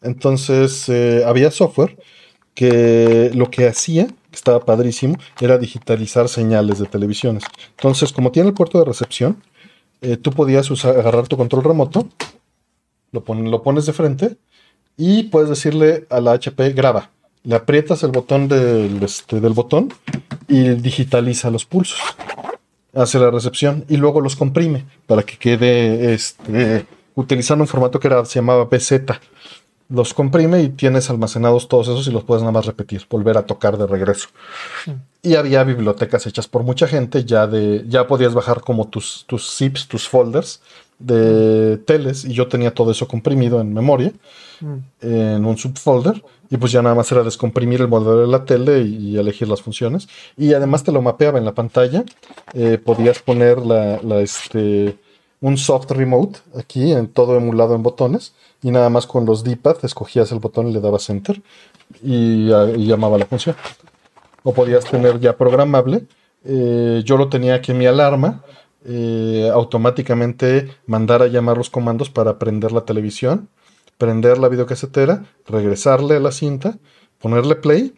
[0.00, 1.98] Entonces, eh, había software
[2.54, 7.44] que lo que hacía, que estaba padrísimo, era digitalizar señales de televisiones.
[7.76, 9.42] Entonces, como tiene el puerto de recepción,
[10.00, 12.08] eh, tú podías usar, agarrar tu control remoto,
[13.10, 14.36] lo, lo pones de frente
[14.96, 17.10] y puedes decirle a la HP graba.
[17.44, 19.92] Le aprietas el botón del, este, del botón
[20.48, 22.00] y digitaliza los pulsos.
[22.94, 28.08] Hace la recepción y luego los comprime para que quede este, utilizando un formato que
[28.08, 28.92] era, se llamaba BZ.
[29.88, 33.44] Los comprime y tienes almacenados todos esos y los puedes nada más repetir, volver a
[33.44, 34.28] tocar de regreso.
[35.22, 39.54] Y había bibliotecas hechas por mucha gente, ya de ya podías bajar como tus, tus
[39.54, 40.60] zips, tus folders
[41.04, 44.12] de teles, y yo tenía todo eso comprimido en memoria,
[44.62, 44.78] Mm.
[45.00, 48.82] en un subfolder, y pues ya nada más era descomprimir el modelo de la tele
[48.82, 50.08] y, elegir las funciones.
[50.36, 52.04] Y además te lo mapeaba en la pantalla,
[52.54, 54.96] eh, podías poner la, la, este,
[55.40, 59.78] un soft remote aquí, en todo emulado en botones, y nada más con los D-pad
[59.82, 61.42] escogías el botón y le dabas enter,
[62.02, 63.56] y, ah, y llamaba la función
[64.44, 66.04] o podías tener ya programable.
[66.44, 68.42] Eh, yo lo tenía aquí en mi alarma,
[68.84, 73.48] eh, automáticamente mandar a llamar los comandos para prender la televisión,
[73.98, 76.78] prender la videocasetera, regresarle a la cinta,
[77.20, 77.94] ponerle play,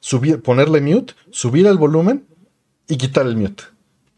[0.00, 2.26] subir, ponerle mute, subir el volumen
[2.88, 3.64] y quitar el mute.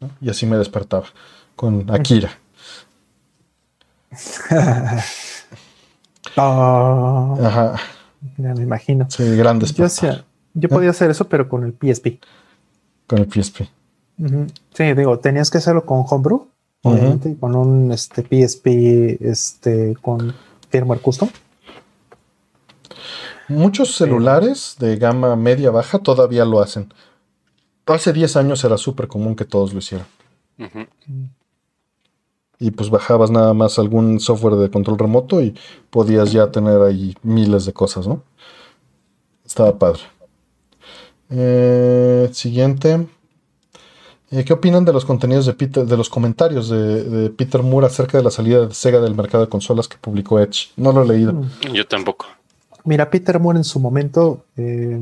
[0.01, 0.11] ¿no?
[0.21, 1.07] Y así me despertaba
[1.57, 2.31] con Akira.
[6.37, 7.75] Ah, Ajá,
[8.39, 9.07] ya me imagino.
[9.11, 9.87] sí, grandes Yo,
[10.55, 12.21] yo podía hacer eso, pero con el PSP.
[13.07, 13.63] con el PSP.
[14.19, 16.47] Sí, digo, tenías que hacerlo con Homebrew,
[16.83, 18.67] obviamente, y con un este, PSP
[19.21, 20.35] este, con
[20.71, 21.29] firmware custom.
[23.49, 26.93] Muchos celulares de gama media baja todavía lo hacen.
[27.87, 30.07] Hace 10 años era súper común que todos lo hicieran.
[32.59, 35.55] Y pues bajabas nada más algún software de control remoto y
[35.91, 38.23] podías ya tener ahí miles de cosas, ¿no?
[39.45, 40.03] Estaba padre.
[41.29, 43.07] Eh, siguiente.
[44.33, 47.87] Eh, ¿Qué opinan de los contenidos de Peter, de los comentarios de, de Peter Moore
[47.87, 50.71] acerca de la salida de Sega del mercado de consolas que publicó Edge?
[50.77, 51.35] No lo he leído.
[51.35, 51.51] Mm.
[51.75, 52.27] Yo tampoco.
[52.85, 54.99] Mira, Peter Moore en su momento eh,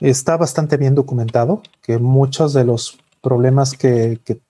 [0.00, 4.40] está bastante bien documentado, que muchos de los problemas que, que-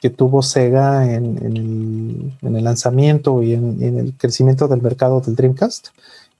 [0.00, 4.80] que tuvo Sega en, en el, en el lanzamiento y en, en el crecimiento del
[4.80, 5.88] mercado del Dreamcast,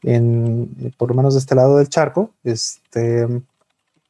[0.04, 3.26] en, por lo menos de este lado del charco, este,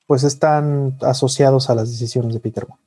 [0.09, 2.83] pues están asociados a las decisiones de Peter Moore.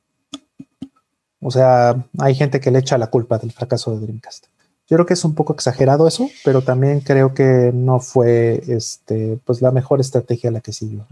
[1.40, 4.46] O sea, hay gente que le echa la culpa del fracaso de Dreamcast.
[4.88, 9.38] Yo creo que es un poco exagerado eso, pero también creo que no fue este,
[9.44, 11.06] pues la mejor estrategia la que siguió.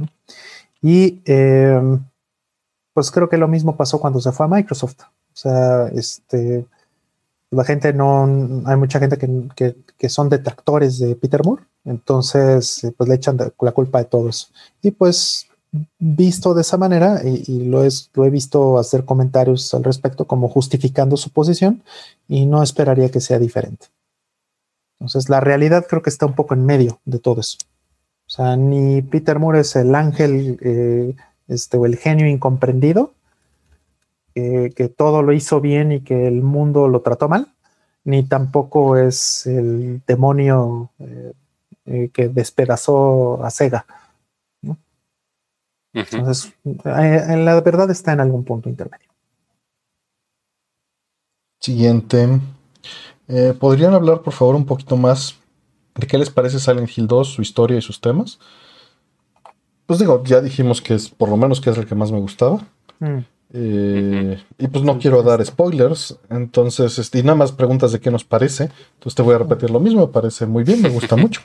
[0.82, 1.80] Y eh,
[2.92, 5.02] pues creo que lo mismo pasó cuando se fue a Microsoft.
[5.02, 6.66] O sea, este,
[7.50, 8.24] la gente no,
[8.66, 13.36] hay mucha gente que, que, que son detractores de Peter Moore, entonces pues le echan
[13.36, 14.48] la culpa de todo eso.
[14.82, 15.46] Y pues
[15.98, 20.48] visto de esa manera, y, lo, es, lo he visto hacer comentarios al respecto como
[20.48, 21.82] justificando su posición,
[22.28, 23.86] y no esperaría que sea diferente.
[24.98, 27.58] Entonces, la realidad creo que está un poco en medio de todo eso.
[28.26, 31.14] O sea, ni Peter Moore es el ángel eh,
[31.48, 33.12] este, o el genio incomprendido,
[34.32, 37.52] que todo lo hizo bien y que el mundo lo trató mal,
[38.04, 41.32] ni tampoco es el demonio eh,
[41.86, 43.86] eh, que despedazó a Sega.
[45.92, 49.08] Entonces, eh, en la verdad está en algún punto intermedio.
[51.60, 52.40] Siguiente.
[53.28, 55.36] Eh, ¿Podrían hablar, por favor, un poquito más
[55.94, 58.38] de qué les parece Silent Hill 2, su historia y sus temas?
[59.86, 62.20] Pues digo, ya dijimos que es, por lo menos, que es el que más me
[62.20, 62.60] gustaba.
[63.00, 63.18] Mm.
[63.52, 66.16] Eh, Y pues no quiero dar spoilers.
[66.30, 68.70] Entonces, este, y nada más preguntas de qué nos parece.
[68.94, 70.02] Entonces te voy a repetir lo mismo.
[70.02, 71.40] Me parece muy bien, me gusta mucho.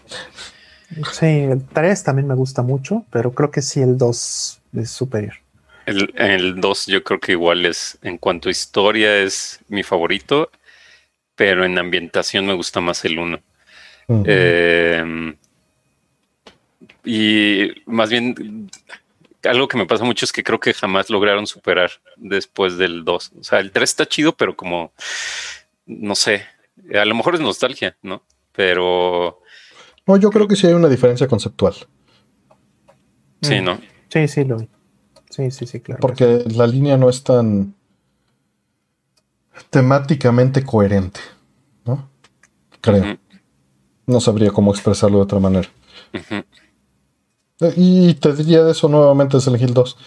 [1.12, 5.36] Sí, el 3 también me gusta mucho, pero creo que sí el 2 es superior.
[5.86, 10.50] El, el 2 yo creo que igual es, en cuanto a historia, es mi favorito,
[11.36, 13.40] pero en ambientación me gusta más el 1.
[14.08, 14.24] Mm.
[14.26, 15.36] Eh,
[17.04, 18.70] y más bien,
[19.44, 23.32] algo que me pasa mucho es que creo que jamás lograron superar después del 2.
[23.40, 24.92] O sea, el 3 está chido, pero como,
[25.86, 26.46] no sé,
[26.94, 28.24] a lo mejor es nostalgia, ¿no?
[28.54, 29.42] Pero
[30.08, 31.74] No, yo creo que sí hay una diferencia conceptual.
[33.42, 33.64] sí, Mm.
[33.64, 33.80] ¿no?
[34.10, 34.70] Sí, sí, lo vi.
[35.30, 36.00] Sí, sí, sí, claro.
[36.00, 37.76] Porque la línea no es tan
[39.70, 41.20] temáticamente coherente.
[41.86, 42.10] ¿No?
[42.82, 43.18] Creo.
[44.08, 45.68] No sabría cómo expresarlo de otra manera.
[47.76, 49.98] Y te diría de eso nuevamente Silent Hill 2.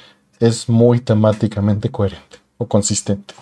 [0.40, 3.34] Es muy temáticamente coherente o consistente.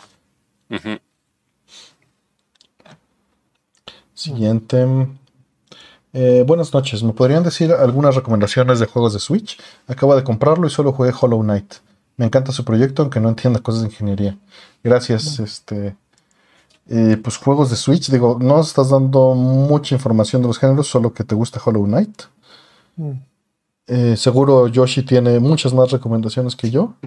[4.15, 4.87] Siguiente.
[6.19, 7.03] Eh, buenas noches.
[7.03, 9.59] ¿Me podrían decir algunas recomendaciones de juegos de Switch?
[9.87, 11.75] Acabo de comprarlo y solo jugué Hollow Knight.
[12.17, 14.35] Me encanta su proyecto, aunque no entienda cosas de ingeniería.
[14.83, 15.39] Gracias.
[15.39, 15.95] Este.
[16.89, 21.13] Eh, pues juegos de Switch, digo, no estás dando mucha información de los géneros, solo
[21.13, 22.23] que te gusta Hollow Knight.
[22.97, 23.13] Mm.
[23.87, 26.95] Eh, seguro Yoshi tiene muchas más recomendaciones que yo.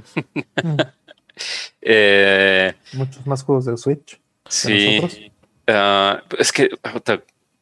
[1.81, 4.19] Eh, Muchos más juegos de Switch.
[4.49, 5.31] Sí.
[5.65, 6.69] Ah, es que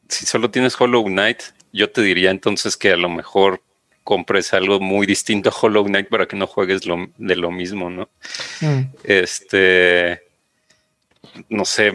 [0.08, 1.42] si solo tienes Hollow Knight,
[1.72, 3.62] yo te diría entonces que a lo mejor
[4.04, 6.80] compres algo muy distinto a Hollow Knight para que no juegues
[7.18, 8.08] de lo mismo, ¿no?
[8.62, 8.80] Mm.
[9.04, 10.22] Este,
[11.50, 11.92] no sé,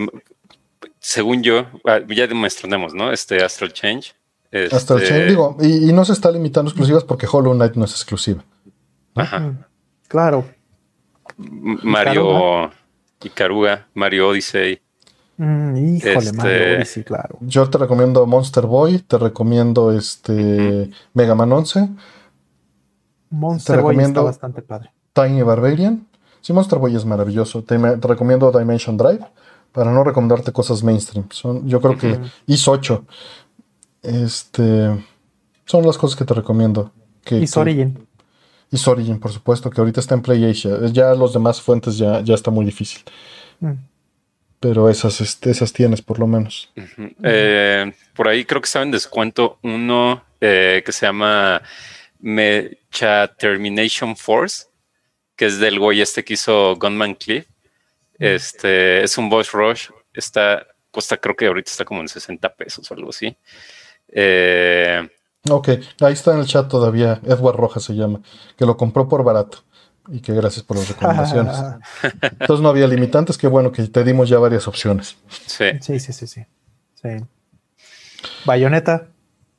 [1.00, 3.12] según yo, ah, ya demostramos, ¿no?
[3.12, 4.14] Este Astral Change.
[4.72, 7.92] Astral Change, este digo, y, no se está limitando exclusivas porque Hollow Knight no es
[7.92, 8.46] exclusiva.
[9.16, 9.40] Ajá.
[9.40, 9.64] Mm,
[10.08, 10.46] claro.
[11.38, 12.72] Mario
[13.24, 14.83] y Caruga, Mario Odyssey.
[15.44, 17.38] Mm, híjole, este, Mario Odyssey, claro.
[17.42, 21.90] Yo te recomiendo Monster Boy, te recomiendo este Mega Man 11.
[23.30, 24.92] Monster Boy está bastante padre.
[25.12, 26.08] Tiny Barbarian.
[26.40, 27.62] Sí, Monster Boy es maravilloso.
[27.62, 29.26] Te, recomiendo Dimension Drive
[29.74, 31.28] para no recomendarte cosas mainstream.
[31.30, 33.06] Son, yo creo que IS 8.
[34.02, 35.06] Este,
[35.66, 36.92] son las cosas que te recomiendo.
[37.26, 38.08] Que, Is Origin.
[38.72, 40.86] Is Origin, por supuesto, que ahorita está en PlayAsia.
[40.88, 43.02] Ya los demás fuentes ya, ya está muy difícil.
[43.60, 43.74] Mm.
[44.64, 46.72] Pero esas, este, esas tienes por lo menos.
[47.22, 51.62] Eh, por ahí creo que está en descuento uno eh, que se llama
[52.22, 54.68] Mecha Termination Force,
[55.36, 57.46] que es del güey este que hizo Gunman Cliff.
[58.18, 59.90] Este es un voice rush.
[60.14, 63.36] Está, cuesta, creo que ahorita está como en 60 pesos o algo así.
[64.08, 65.06] Eh,
[65.50, 67.20] ok, ahí está en el chat todavía.
[67.26, 68.22] Edward Rojas se llama,
[68.58, 69.66] que lo compró por barato.
[70.08, 71.56] Y que gracias por las recomendaciones.
[72.22, 75.18] Entonces no había limitantes, qué bueno que te dimos ya varias opciones.
[75.46, 76.28] Sí, sí, sí, sí.
[76.28, 76.46] sí.
[78.46, 79.08] Bayoneta.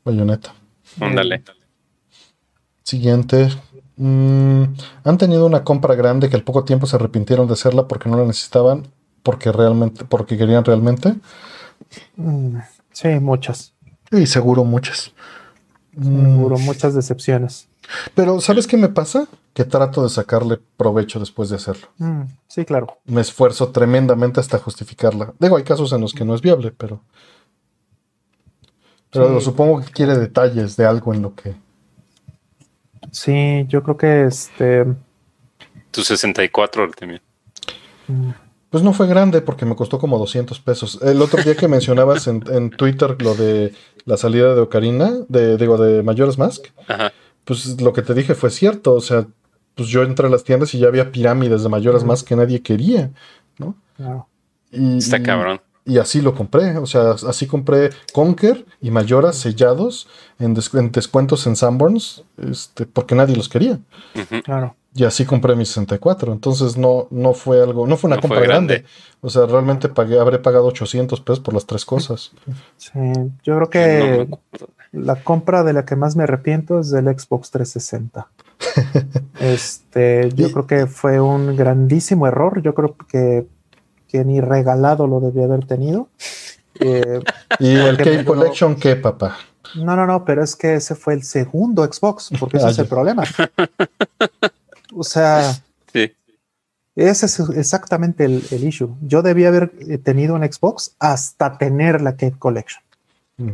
[0.04, 0.54] Bayoneta.
[1.00, 1.42] Ándale.
[2.82, 3.48] Siguiente.
[3.96, 4.64] Mm,
[5.04, 8.16] ¿Han tenido una compra grande que al poco tiempo se arrepintieron de hacerla porque no
[8.16, 8.86] la necesitaban?
[9.22, 11.14] Porque realmente, porque querían realmente.
[12.16, 12.58] Mm,
[12.92, 13.72] sí, muchas.
[14.10, 15.12] Y seguro muchas.
[16.02, 17.68] Seguro, muchas decepciones.
[18.14, 19.28] Pero, ¿sabes qué me pasa?
[19.52, 21.88] Que trato de sacarle provecho después de hacerlo.
[21.98, 22.98] Mm, sí, claro.
[23.04, 25.32] Me esfuerzo tremendamente hasta justificarla.
[25.38, 27.00] Digo, hay casos en los que no es viable, pero.
[29.10, 31.54] Pero supongo que quiere detalles de algo en lo que.
[33.12, 34.86] Sí, yo creo que este.
[35.92, 37.22] Tu 64 también.
[38.74, 40.98] Pues no fue grande porque me costó como 200 pesos.
[41.00, 43.72] El otro día que mencionabas en, Twitter lo de
[44.04, 46.64] la salida de Ocarina, de, digo, de Majora's Mask,
[47.44, 48.94] pues lo que te dije fue cierto.
[48.94, 49.28] O sea,
[49.76, 52.62] pues yo entré a las tiendas y ya había pirámides de Majora's Mask que nadie
[52.62, 53.12] quería,
[53.58, 53.76] ¿no?
[54.72, 55.60] Y, Está cabrón.
[55.84, 56.76] Y, así lo compré.
[56.78, 60.08] O sea, así compré Conker y Majora's sellados
[60.40, 60.52] en,
[60.90, 63.78] descuentos en Sanborns, este, porque nadie los quería.
[64.42, 64.74] Claro.
[64.96, 66.32] Y así compré mi 64.
[66.32, 68.84] Entonces no, no fue algo, no fue una compra grande.
[69.20, 72.30] O sea, realmente pagué, habré pagado 800 pesos por las tres cosas.
[72.76, 72.90] Sí,
[73.42, 74.28] yo creo que
[74.92, 78.28] la compra de la que más me arrepiento es del Xbox 360.
[79.40, 82.62] este, yo creo que fue un grandísimo error.
[82.62, 83.48] Yo creo que,
[84.06, 86.08] que ni regalado lo debía haber tenido.
[86.78, 87.20] Eh,
[87.58, 89.38] ¿Y el Game Collection qué, papá?
[89.74, 92.86] No, no, no, pero es que ese fue el segundo Xbox, porque ese es el
[92.86, 93.24] problema.
[94.94, 95.54] O sea,
[96.96, 98.94] ese es exactamente el, issue.
[99.02, 102.82] Yo debía haber eh, tenido un Xbox hasta tener la Cape Collection.
[103.36, 103.52] Mm.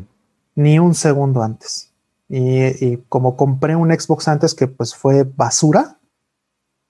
[0.57, 1.91] Ni un segundo antes.
[2.29, 5.99] Y, como compré un Xbox antes que pues fue basura,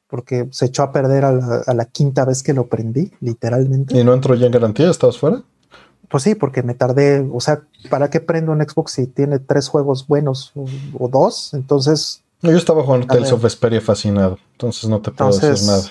[0.07, 1.33] porque se echó a perder a
[1.73, 3.97] la, quinta vez que lo prendí, literalmente.
[3.97, 4.91] ¿Y no entró ya en garantía?
[4.91, 5.43] ¿Estabas fuera?
[6.11, 9.69] Pues sí, porque me tardé, o sea, ¿para qué prendo un Xbox si tiene tres
[9.69, 10.53] juegos buenos
[10.99, 11.55] o dos?
[11.55, 15.83] Entonces yo estaba jugando Tales of Vesperia fascinado, entonces no te puedo decir nada.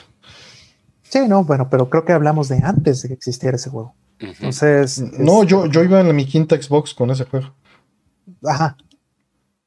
[1.04, 3.96] Sí, no, bueno, pero creo que hablamos de antes de que existiera ese juego.
[4.20, 5.00] Entonces.
[5.18, 7.52] No, yo, yo iba en mi quinta Xbox con ese juego.
[8.44, 8.78] Ajá.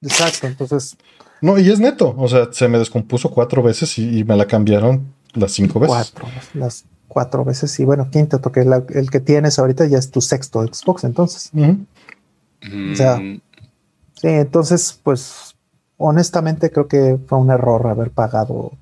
[0.01, 0.97] Exacto, entonces.
[1.41, 2.15] No, y es neto.
[2.17, 6.13] O sea, se me descompuso cuatro veces y, me la cambiaron las cinco veces.
[6.13, 10.21] Cuatro, las cuatro veces, y bueno, quinta, porque el que tienes ahorita ya es tu
[10.21, 11.51] sexto Xbox, entonces.
[11.53, 13.41] O sea, mm.
[14.15, 15.52] sí, entonces, pues
[16.03, 18.73] honestamente creo que fue un error haber pagado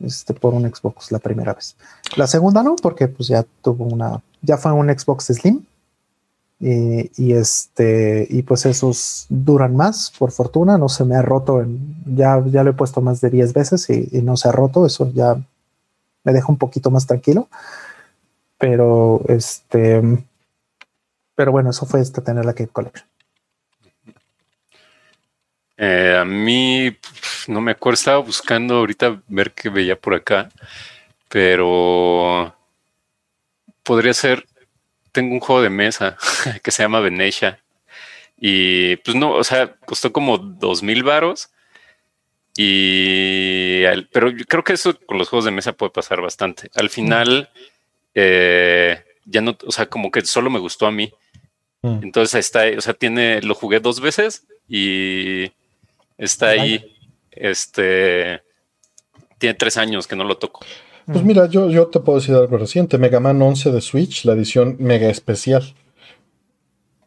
[0.00, 1.76] este, por un Xbox la primera vez.
[2.16, 5.64] La segunda no, porque pues ya tuvo una, ya fue un Xbox Slim.
[6.60, 11.60] Y, y, este, y pues esos duran más, por fortuna, no se me ha roto,
[11.60, 14.86] en, ya, ya lo he puesto más de 10 veces y, no se ha roto,
[14.86, 15.34] eso ya
[16.22, 17.48] me deja un poquito más tranquilo.
[18.58, 20.00] Pero este,
[21.34, 23.08] pero bueno, eso fue este tener la Cape Collection.
[25.84, 26.96] Eh, a mí
[27.48, 30.48] no me acuerdo, estaba buscando ahorita ver qué veía por acá,
[31.28, 32.56] pero
[33.82, 34.46] podría ser
[35.10, 36.16] tengo un juego de mesa
[36.62, 37.58] que se llama Venetia.
[38.38, 41.50] Y pues no, o sea, costó como dos mil varos.
[42.56, 43.82] Y
[44.12, 46.70] pero yo creo que eso con los juegos de mesa puede pasar bastante.
[46.76, 47.50] Al final,
[48.14, 51.12] eh, ya no, o sea, como que solo me gustó a mí.
[51.82, 52.04] Mm.
[52.04, 55.50] Entonces está, o sea, tiene, lo jugué dos veces y
[56.24, 56.84] está ahí.
[57.30, 58.42] Este
[59.38, 60.60] tiene tres años que no lo toco.
[61.06, 62.96] Pues mira, yo, yo te puedo decir algo reciente.
[62.96, 65.74] Mega Man 11 de Switch, la edición mega especial.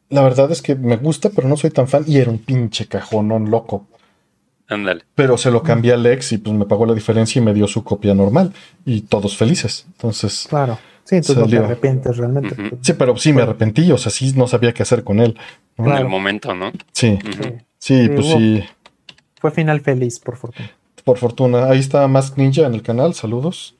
[0.09, 2.03] La verdad es que me gusta, pero no soy tan fan.
[2.05, 3.87] Y era un pinche cajonón loco.
[4.67, 5.03] Ándale.
[5.15, 7.67] Pero se lo cambié a Lex y pues me pagó la diferencia y me dio
[7.67, 8.51] su copia normal.
[8.85, 9.85] Y todos felices.
[9.87, 10.47] Entonces.
[10.49, 10.77] Claro.
[11.05, 12.55] Sí, entonces no te arrepientes realmente.
[12.59, 12.77] Uh -huh.
[12.81, 13.91] Sí, pero sí me arrepentí.
[13.91, 15.37] O sea, sí no sabía qué hacer con él.
[15.77, 15.91] ¿no?
[15.91, 16.71] En el momento, ¿no?
[16.91, 17.17] Sí.
[17.23, 17.65] Uh -huh.
[17.77, 18.63] Sí, sí, pues sí.
[19.45, 20.71] Fue final feliz, por fortuna.
[21.03, 21.65] Por fortuna.
[21.65, 23.13] Ahí está Mask Ninja en el canal.
[23.13, 23.75] Saludos.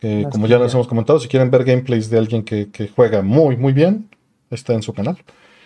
[0.00, 3.20] Que, como ya les hemos comentado, si quieren ver gameplays de alguien que, que juega
[3.20, 4.08] muy, muy bien,
[4.48, 5.18] está en su canal.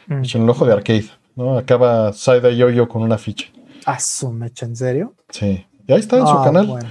[0.09, 0.23] Mm.
[0.35, 1.57] En el ojo de arcade, ¿no?
[1.57, 3.47] Acaba Side Yo-Yo con una ficha.
[3.85, 4.67] ¿Ah, su mecha?
[4.67, 5.15] ¿En serio?
[5.29, 5.65] Sí.
[5.87, 6.67] Y ahí está en oh, su canal.
[6.67, 6.89] Bueno.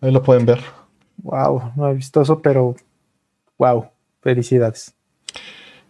[0.00, 0.60] Ahí lo pueden ver.
[1.18, 2.76] Wow, no he visto eso, pero
[3.58, 3.90] wow,
[4.22, 4.94] felicidades.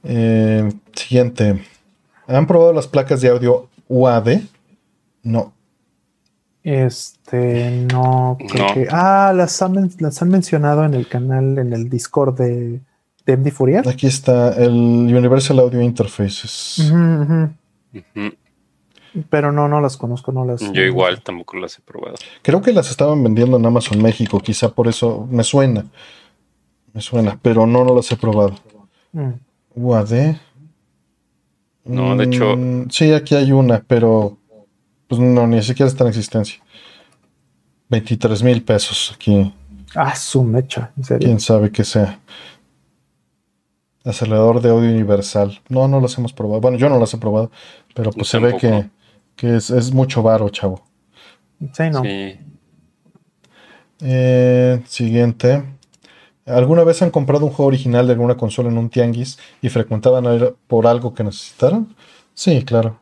[0.02, 1.64] Eh, siguiente.
[2.26, 4.40] ¿Han probado las placas de audio UAD?
[5.22, 5.52] No.
[6.62, 8.74] Este, no, creo No.
[8.74, 8.86] que.
[8.90, 12.80] Ah, las han, las han mencionado en el canal, en el Discord de,
[13.26, 13.88] de MD Fourier.
[13.88, 16.92] Aquí está el Universal Audio Interfaces.
[19.28, 20.60] Pero no, no las conozco, no las.
[20.72, 22.14] Yo igual tampoco las he probado.
[22.42, 25.84] Creo que las estaban vendiendo en Amazon México, quizá por eso me suena.
[26.92, 28.54] Me suena, pero no, no las he probado.
[29.12, 29.30] Mm.
[29.74, 30.36] UAD.
[31.84, 34.36] No, de hecho- Mm, Sí, aquí hay una, pero
[35.10, 36.60] pues no, ni siquiera está en existencia.
[37.88, 39.52] 23 mil pesos aquí.
[39.96, 41.26] Ah, su mecha, en serio.
[41.26, 42.20] Quién sabe qué sea.
[44.04, 45.60] Acelerador de audio universal.
[45.68, 46.60] No, no las hemos probado.
[46.60, 47.50] Bueno, yo no las he probado,
[47.92, 48.88] pero pues se ve que,
[49.34, 50.80] que es, es mucho varo, chavo.
[51.72, 52.02] Sí, no.
[52.02, 52.38] Sí.
[54.02, 55.64] Eh, siguiente.
[56.46, 60.54] ¿Alguna vez han comprado un juego original de alguna consola en un tianguis y frecuentaban
[60.68, 61.88] por algo que necesitaran?
[62.32, 62.96] Sí, claro.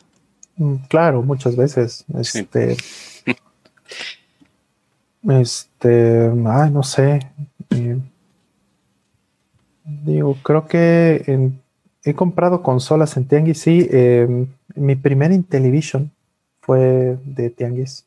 [0.58, 2.04] Mm, Claro, muchas veces.
[2.22, 2.40] Sí.
[2.40, 2.76] Este.
[5.28, 6.30] Este.
[6.46, 7.20] Ay, no sé.
[7.70, 7.98] Eh,
[9.84, 11.60] digo, creo que en-
[12.04, 13.58] he comprado consolas en Tianguis.
[13.60, 16.10] Sí, eh, mi primer Intellivision
[16.60, 18.04] fue de Tianguis.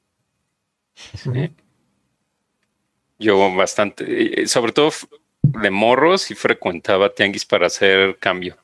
[3.19, 4.89] Yo bastante, sobre todo
[5.43, 8.55] de morros y frecuentaba tianguis para hacer cambio.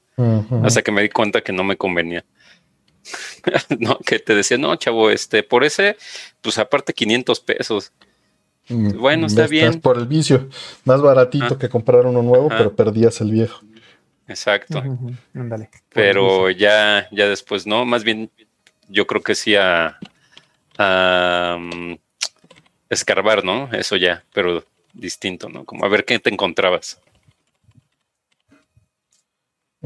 [0.63, 2.23] Hasta que me di cuenta que no me convenía.
[3.79, 5.97] no, que te decía, no, chavo, este, por ese,
[6.41, 7.91] pues aparte 500 pesos.
[8.69, 9.79] Mm, bueno, está estás bien.
[9.81, 10.49] por el vicio.
[10.83, 11.57] Más baratito Ah.
[11.59, 12.57] que comprar uno nuevo, Ajá.
[12.57, 13.61] pero perdías el viejo.
[14.27, 14.83] Exacto.
[15.33, 15.69] Ándale.
[15.93, 18.29] Pero ya, ya después no, más bien
[18.89, 19.97] yo creo que sí a,
[20.77, 21.93] a, mm,
[22.89, 23.69] escarbar, ¿no?
[23.71, 25.63] Eso ya, pero distinto, ¿no?
[25.65, 26.99] Como a ver qué te encontrabas.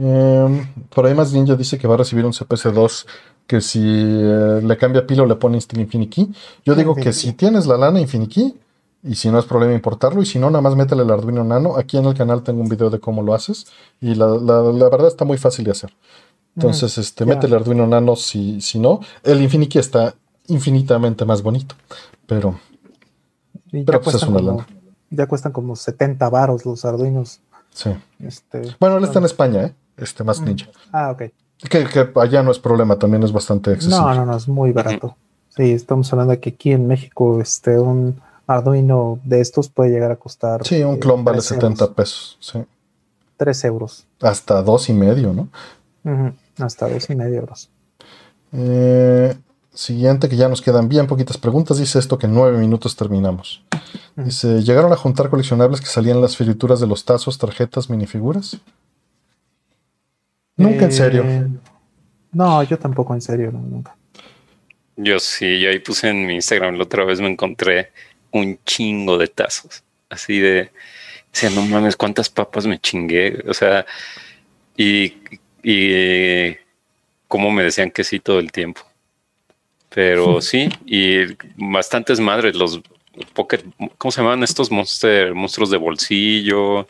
[0.03, 3.05] Em, por ahí más Ninja dice que va a recibir un CPC2
[3.45, 6.31] que si eh, le cambia pila o le pone Infinity.
[6.65, 8.55] Yo digo que si tienes la lana Infinity
[9.03, 11.77] y si no es problema importarlo y si no nada más métele el Arduino Nano.
[11.77, 13.67] Aquí en el canal tengo un video de cómo lo haces
[13.99, 15.93] y la, la- la verdad está muy fácil de hacer.
[16.55, 19.01] Entonces, este, métele Arduino Nano si, si no.
[19.23, 20.15] El Infinity está
[20.47, 21.75] infinitamente más bonito,
[22.25, 22.59] pero
[23.85, 24.67] pero pues es una como, lana.
[25.09, 27.39] ya cuestan como 70 varos los Arduinos.
[27.73, 27.89] sí.
[28.19, 29.75] Este, Bueno, él está en España, ¿eh?
[29.97, 30.45] Este más Mm.
[30.45, 30.67] Ninja.
[30.91, 31.23] Ah, ok.
[31.69, 33.97] Que, que allá no es problema, también es bastante accesible.
[33.99, 35.15] No, no, no, es muy barato.
[35.49, 40.11] Sí, estamos hablando de que aquí en México este, un Arduino de estos puede llegar
[40.11, 40.65] a costar.
[40.65, 41.95] Sí, un eh, clon vale tres 70 euros.
[41.95, 42.37] pesos.
[42.39, 42.59] Sí.
[43.37, 44.05] 3 euros.
[44.21, 45.49] Hasta dos y medio, ¿no?
[46.59, 47.69] Hasta dos y medio euros.
[48.53, 49.35] Eh,
[49.73, 51.77] siguiente, que ya nos quedan bien poquitas preguntas.
[51.77, 53.63] Dice esto que en nueve minutos terminamos.
[54.15, 58.57] Dice, ¿llegaron a juntar coleccionables que salían las figurituras de los tazos, tarjetas, minifiguras?
[60.61, 61.23] Nunca en serio.
[61.25, 61.47] Eh,
[62.33, 63.95] No, yo tampoco en serio, no, nunca.
[64.95, 67.91] Yo sí, yo ahí puse en mi Instagram la otra vez me encontré
[68.31, 69.83] un chingo de tazos.
[70.09, 70.71] Así de,
[71.31, 73.43] decía, no mames, cuántas papas me chingué.
[73.47, 73.85] O sea,
[74.77, 75.13] y
[75.63, 76.55] y
[77.27, 78.81] cómo me decían que sí todo el tiempo.
[79.93, 82.81] Pero sí, y bastantes madres, los
[83.33, 83.59] Pocket,
[83.97, 86.87] ¿cómo se llaman estos monster, monstruos de bolsillo?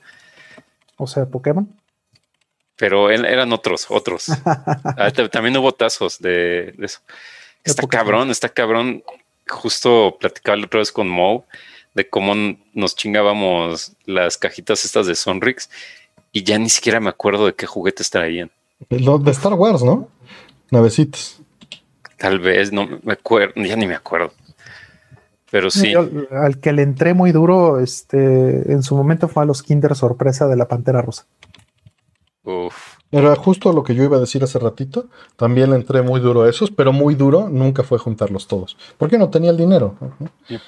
[0.98, 1.68] O sea, Pokémon.
[2.82, 4.26] Pero eran otros, otros.
[4.98, 7.00] Ah, también hubo tazos de, eso.
[7.64, 9.04] Está cabrón, está cabrón.
[9.48, 11.46] Justo platicaba la otra vez con Mo
[11.94, 12.34] de cómo
[12.74, 15.70] nos chingábamos las cajitas estas de Sonrix
[16.32, 18.50] y ya ni siquiera me acuerdo de qué juguetes traían.
[18.90, 20.10] Lo de Star Wars, ¿no?
[20.72, 21.40] Navecitas.
[22.18, 24.34] Tal vez, no me acuerdo, ya ni me acuerdo.
[25.52, 25.94] Pero sí.
[26.32, 30.48] al que le entré muy duro, este, en su momento fue a los Kinder sorpresa
[30.48, 31.28] de la Pantera Rosa.
[32.44, 32.98] Uf.
[33.12, 35.08] Era justo lo que yo iba a decir hace ratito.
[35.36, 38.78] También le entré muy duro a esos, pero muy duro nunca fue juntarlos todos.
[38.98, 39.96] Porque no tenía el dinero.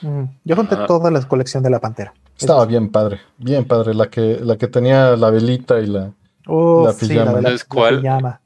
[0.02, 2.14] Mm, yo junté toda la colección de la Pantera.
[2.38, 3.94] Estaba bien padre, bien padre.
[3.94, 6.12] La que, la que tenía la velita y la,
[6.46, 7.42] la pijama.
[7.68, 8.40] cuál?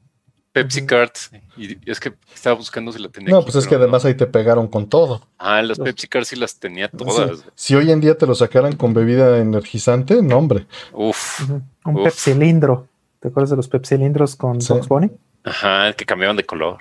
[0.52, 1.30] Pepsi Cards.
[1.56, 3.30] Y es que estaba buscando si la tenía.
[3.30, 5.22] No, pues es que además ahí te pegaron con todo.
[5.38, 7.44] Ah, las Pepsi Cards sí las tenía todas.
[7.54, 10.66] Si hoy en día te lo sacaran con bebida energizante, no, hombre.
[10.92, 11.48] Uf.
[11.84, 12.87] Un Pepsi cilindro.
[13.20, 14.72] ¿Te acuerdas de los Pepsi cilindros con sí.
[14.88, 15.10] Bunny?
[15.44, 16.78] Ajá, que cambiaban de color.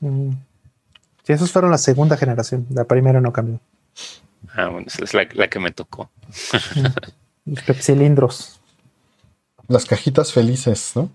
[0.00, 0.30] Mm.
[1.22, 2.66] Sí, esos fueron la segunda generación.
[2.70, 3.60] La primera no cambió.
[4.54, 6.10] Ah, bueno, esa es la, que me tocó.
[7.46, 7.52] Mm.
[7.52, 8.60] los Pepsi cilindros.
[9.68, 11.10] Las cajitas felices, ¿no?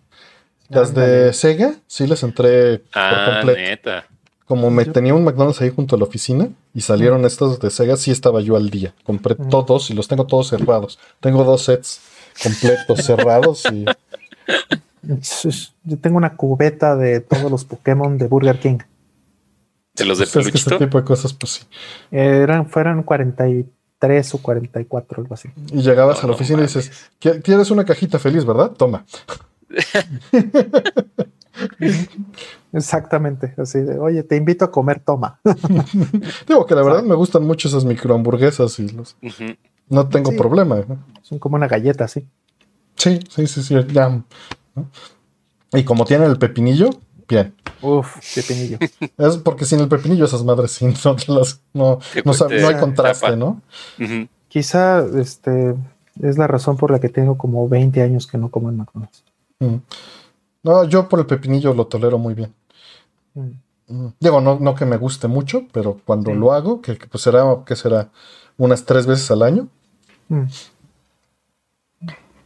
[0.69, 3.59] Las de Sega, sí les entré ah, por completo.
[3.59, 4.05] Neta.
[4.45, 7.97] Como me tenía un McDonald's ahí junto a la oficina y salieron estos de Sega,
[7.97, 8.93] sí estaba yo al día.
[9.03, 10.99] Compré todos y los tengo todos cerrados.
[11.19, 12.01] Tengo dos sets
[12.41, 13.85] completos cerrados y
[15.83, 18.79] yo tengo una cubeta de todos los Pokémon de Burger King.
[19.95, 21.63] ¿De los de pues Ese tipo de cosas, pues sí.
[22.11, 25.49] Eran, fueron 43 o 44, algo así.
[25.71, 28.71] Y llegabas a la oficina y dices, ¿quieres una cajita feliz, verdad?
[28.71, 29.05] Toma.
[32.71, 35.39] Exactamente, así de, oye, te invito a comer, toma.
[36.47, 39.17] Digo que la verdad me gustan mucho esas microhamburguesas y los...
[39.89, 40.83] No tengo problema.
[41.23, 42.25] Son como una galleta, sí.
[42.99, 44.21] Sí, sí, sí, sí, ya.
[45.71, 46.89] Y como tiene el pepinillo,
[47.27, 47.55] bien.
[47.81, 48.77] Uf, pepinillo.
[49.17, 51.15] Es porque sin el pepinillo esas madres sí, no,
[51.73, 53.61] no, no, hay contraste, ¿no?
[54.49, 55.75] Quizá este
[56.21, 59.23] es la razón por la que tengo como 20 años que no como en McDonald's.
[59.59, 59.75] Mm.
[60.63, 62.53] No, yo por el pepinillo lo tolero muy bien.
[63.33, 63.49] Mm.
[63.87, 64.07] Mm.
[64.19, 67.75] Digo, no, no que me guste mucho, pero cuando lo hago, que, pues será, que
[67.75, 68.09] será
[68.57, 69.69] unas tres veces al año.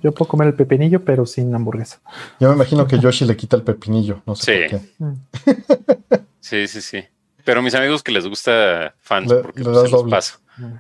[0.03, 2.01] Yo puedo comer el pepinillo, pero sin hamburguesa.
[2.39, 4.75] Yo me imagino que Yoshi le quita el pepinillo, no sé sí.
[4.75, 6.23] por qué.
[6.43, 7.01] Sí, sí, sí.
[7.45, 10.39] Pero mis amigos que les gusta fans, porque pues, se los paso.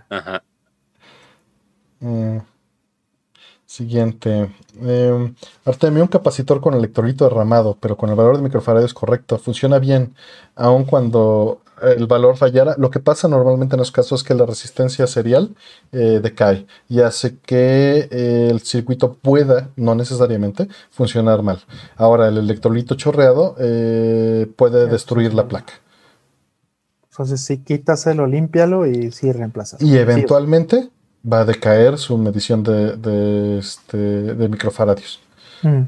[0.09, 0.43] Ajá.
[2.01, 2.39] Mm.
[3.65, 4.51] Siguiente.
[4.81, 5.33] Eh,
[5.65, 9.39] Artemio, un capacitor con electrolito derramado, pero con el valor de microfaradios correcto.
[9.39, 10.13] Funciona bien,
[10.55, 12.75] aun cuando el valor fallara.
[12.77, 15.55] Lo que pasa normalmente en los casos es que la resistencia serial
[15.91, 21.59] eh, decae y hace que eh, el circuito pueda, no necesariamente, funcionar mal.
[21.95, 25.73] Ahora, el electrolito chorreado eh, puede destruir la placa.
[27.11, 29.77] Entonces, si quítaselo, límpialo y sí reemplaza.
[29.79, 30.89] Y eventualmente
[31.31, 35.21] va a decaer su medición de, de, este, de microfaradios.
[35.61, 35.83] Mm.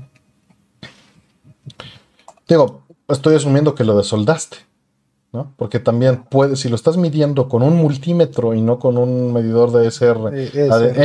[2.48, 4.58] Digo, estoy asumiendo que lo desoldaste,
[5.36, 5.52] ¿no?
[5.58, 9.72] Porque también puede, si lo estás midiendo con un multímetro y no con un medidor
[9.72, 10.32] de SR,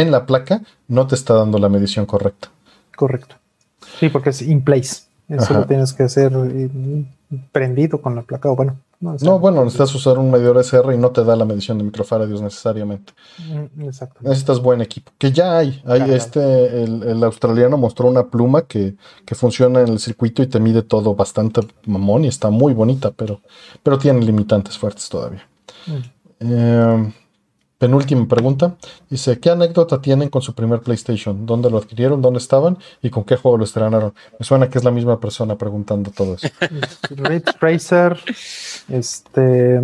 [0.01, 2.49] en la placa, no te está dando la medición correcta.
[2.97, 3.35] Correcto.
[3.99, 5.03] Sí, porque es in place.
[5.29, 6.69] Eso lo tienes que hacer eh,
[7.53, 11.11] prendido con la placa, o bueno, no, bueno, necesitas usar un medidor SR y no
[11.11, 13.15] te da la medición de microfaradios necesariamente.
[13.39, 13.87] Mm,
[14.21, 15.11] necesitas buen equipo.
[15.17, 15.83] Que ya hay.
[15.87, 18.97] hay este, el, australiano mostró una pluma que,
[19.33, 23.41] funciona en el circuito y te mide todo bastante mamón y está muy bonita, pero,
[23.83, 25.49] pero tiene limitantes fuertes todavía.
[25.87, 26.01] Mm.
[26.41, 27.13] Eh,
[27.81, 28.77] Penúltima pregunta.
[29.09, 31.47] Dice, ¿qué anécdota tienen con su primer PlayStation?
[31.47, 32.21] ¿Dónde lo adquirieron?
[32.21, 32.77] ¿Dónde estaban?
[33.01, 34.13] ¿Y con qué juego lo estrenaron?
[34.39, 36.47] Me suena que es la misma persona preguntando todo eso.
[37.17, 38.19] Ridge Racer.
[38.91, 39.81] Este,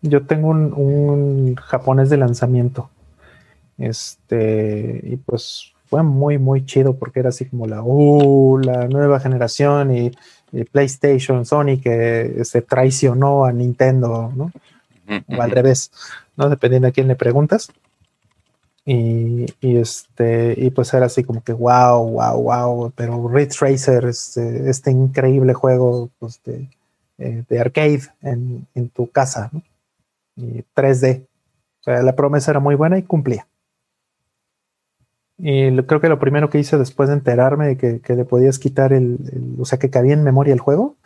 [0.00, 2.88] yo tengo un, japonés de lanzamiento.
[3.76, 9.20] Este, y pues fue muy, muy chido porque era así como la, uh, la nueva
[9.20, 10.12] generación y,
[10.72, 14.52] PlayStation, Sony que se traicionó a Nintendo, ¿no?
[15.28, 15.90] O al revés.
[16.36, 16.48] ¿no?
[16.48, 17.70] Dependiendo a quién le preguntas.
[18.86, 24.68] Y, este, y pues era así como que wow, wow, wow, pero Ridge Racer, este,
[24.68, 26.68] este increíble juego pues, de,
[27.16, 29.50] eh, arcade en, tu casa,
[30.36, 31.26] Y 3D.
[31.80, 33.46] O sea, la promesa era muy buena y cumplía.
[35.38, 38.58] Y creo que lo primero que hice después de enterarme de que, que le podías
[38.58, 40.96] quitar el, el- o sea, que cabía en memoria el juego,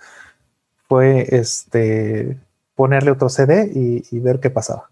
[0.89, 2.37] fue este
[2.79, 4.89] ponerle otro CD y, y ver qué pasaba.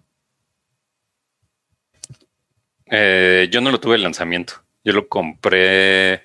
[2.87, 4.55] Eh, yo no lo tuve el lanzamiento.
[4.83, 6.23] Yo lo compré,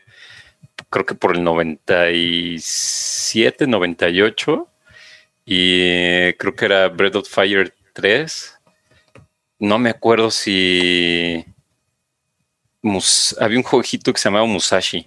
[0.90, 4.68] creo que por el 97, 98.
[5.46, 8.58] Y creo que era Breath of Fire 3.
[9.60, 11.46] No me acuerdo si
[12.82, 15.06] Mus- había un jueguito que se llamaba Musashi.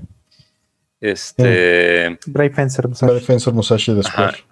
[1.00, 4.10] Este, Brave Fencer, Musashi, Defensor Musashi de Ajá.
[4.32, 4.44] Square.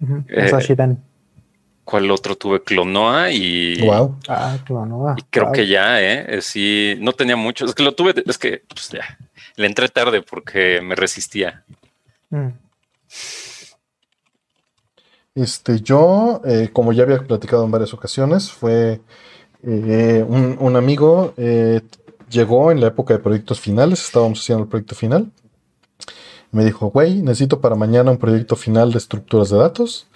[0.00, 1.04] Ujú, eh, Musashi Dan.
[1.88, 2.62] ¿Cuál otro tuve?
[2.62, 4.18] Clonoa y, Wow.
[4.28, 6.36] Ah, claro, y creo que ya, ¿eh?
[6.36, 7.64] Eh, Sí, no tenía mucho.
[7.64, 9.16] Es que lo tuve, es que pues, ya,
[9.56, 11.64] le entré tarde porque me resistía.
[12.28, 12.48] Mm,
[15.34, 19.00] Este, yo, eh, como ya había platicado en varias ocasiones, fue
[19.62, 21.80] eh, un, un amigo, eh,
[22.28, 25.30] llegó en la época de proyectos finales, estábamos haciendo el proyecto final.
[26.50, 30.06] Me dijo, güey, necesito para mañana un proyecto final de estructuras de datos.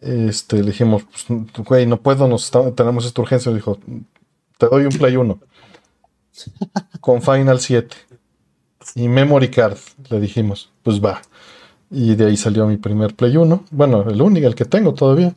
[0.00, 1.26] Este, le dijimos, pues,
[1.66, 3.52] güey, no puedo, nos está- tenemos esta urgencia.
[3.52, 3.78] Dijo,
[4.58, 5.38] te doy un Play 1
[7.00, 7.96] con Final 7
[8.94, 9.76] y Memory Card.
[10.08, 11.20] Le dijimos, pues va.
[11.90, 13.64] Y de ahí salió mi primer Play 1.
[13.70, 15.34] Bueno, el único, el que tengo todavía.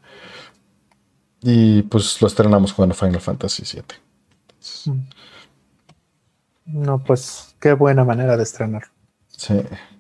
[1.42, 3.96] Y pues lo estrenamos jugando Final Fantasy 7.
[6.66, 8.84] No, pues qué buena manera de estrenar.
[9.28, 9.56] Sí.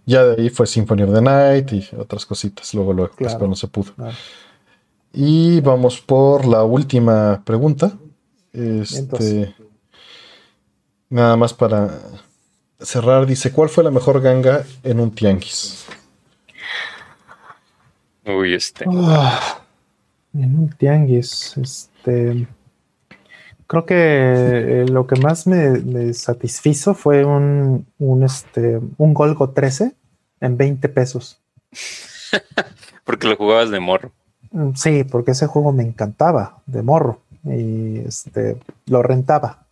[0.05, 2.73] Ya de ahí fue Symphony of the Night y otras cositas.
[2.73, 3.37] Luego, luego, Claro.
[3.39, 3.93] cuando se pudo.
[3.93, 4.15] Claro.
[5.13, 7.93] Y vamos por la última pregunta.
[8.51, 9.49] Este, Entonces.
[11.07, 11.99] nada más para
[12.79, 13.27] cerrar.
[13.27, 15.85] Dice, ¿cuál fue la mejor ganga en un tianguis?
[18.25, 18.85] Uy, este.
[18.87, 19.61] Ah,
[20.33, 22.47] en un tianguis, este.
[23.67, 29.51] Creo que eh, lo que más me, me satisfizo fue un, un, este, un Golgo
[29.51, 29.93] 13
[30.41, 31.39] en 20 pesos.
[33.03, 34.11] Porque lo jugabas de morro.
[34.75, 39.65] Sí, porque ese juego me encantaba de morro y este lo rentaba.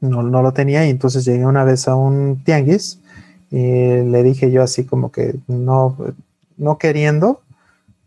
[0.00, 3.00] No, no lo tenía y entonces llegué una vez a un tianguis
[3.50, 5.96] y le dije yo así como que no,
[6.56, 7.42] no queriendo,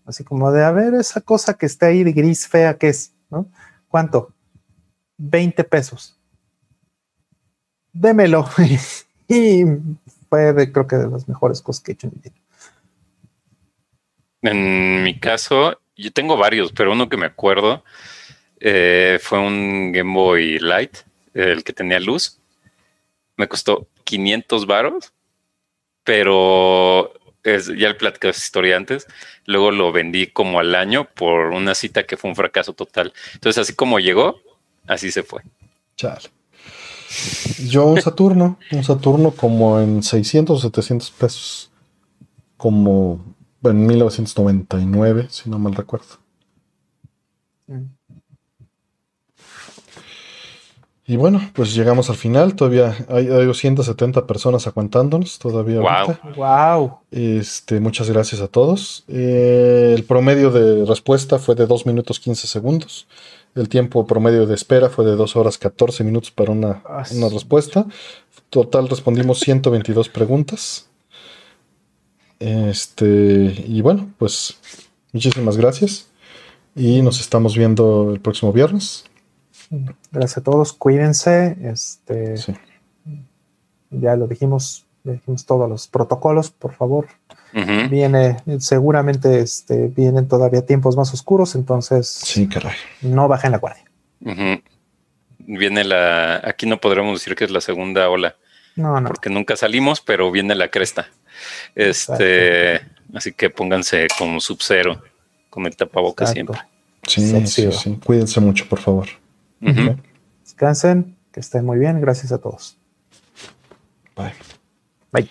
[0.06, 3.12] así como de a ver esa cosa que está ahí de gris fea, ¿qué es?
[3.30, 3.46] ¿No?
[3.90, 4.32] ¿Cuánto?
[5.18, 6.18] 20 pesos.
[7.94, 8.46] Démelo.
[9.28, 9.64] y
[10.30, 12.45] fue de, creo que de las mejores cosas que he hecho en mi vida.
[14.46, 17.84] En mi caso, yo tengo varios, pero uno que me acuerdo
[18.60, 20.98] eh, fue un Game Boy Light,
[21.34, 22.40] el que tenía luz.
[23.38, 25.14] Me costó 500 varos,
[26.04, 27.12] pero
[27.44, 29.08] ya le platicé esa historia antes.
[29.46, 33.14] Luego lo vendí como al año por una cita que fue un fracaso total.
[33.34, 34.40] Entonces, así como llegó,
[34.88, 35.42] así se fue.
[35.96, 36.30] Chale.
[37.68, 41.72] Yo un Saturno, un Saturno como en 600 o 700 pesos.
[42.58, 43.35] Como
[43.70, 46.18] en 1999, si no mal recuerdo.
[47.68, 47.96] Mm.
[51.08, 52.56] Y bueno, pues llegamos al final.
[52.56, 55.80] Todavía hay, hay 270 personas aguantándonos todavía.
[55.80, 55.90] Wow.
[55.90, 56.34] ahorita.
[56.36, 56.98] Wow.
[57.12, 59.04] Este, muchas gracias a todos.
[59.08, 63.08] Eh, el promedio de respuesta fue de 2 minutos 15 segundos.
[63.54, 66.82] El tiempo promedio de espera fue de 2 horas 14 minutos para una,
[67.12, 67.86] una respuesta.
[68.50, 70.90] Total respondimos 122 preguntas.
[72.40, 74.58] Este, y bueno, pues
[75.14, 76.08] muchísimas gracias.
[76.76, 79.06] Y nos estamos viendo el próximo viernes.
[80.12, 81.56] Gracias a todos, cuídense.
[81.62, 82.54] Este, Sí.
[83.92, 87.08] ya lo dijimos, ya dijimos todos los protocolos, por favor.
[87.90, 92.76] Viene, seguramente este, vienen todavía tiempos más oscuros, entonces Sí, caray.
[93.02, 93.86] no bajen la guardia.
[95.40, 96.42] Viene la.
[96.44, 98.36] Aquí no podremos decir que es la segunda ola,
[98.76, 99.08] No, no.
[99.08, 101.08] porque nunca salimos, pero viene la cresta.
[101.74, 102.82] Este,
[103.14, 105.02] así que pónganse como sub-cero
[105.50, 106.54] con el tapabocas Exacto.
[106.54, 107.48] siempre.
[107.48, 108.00] Sí, sí, sí.
[108.04, 109.08] Cuídense mucho, por favor.
[110.44, 112.00] Descansen, que estén muy bien.
[112.02, 112.78] Gracias a todos.
[114.16, 114.34] Bye.
[115.12, 115.30] Bye.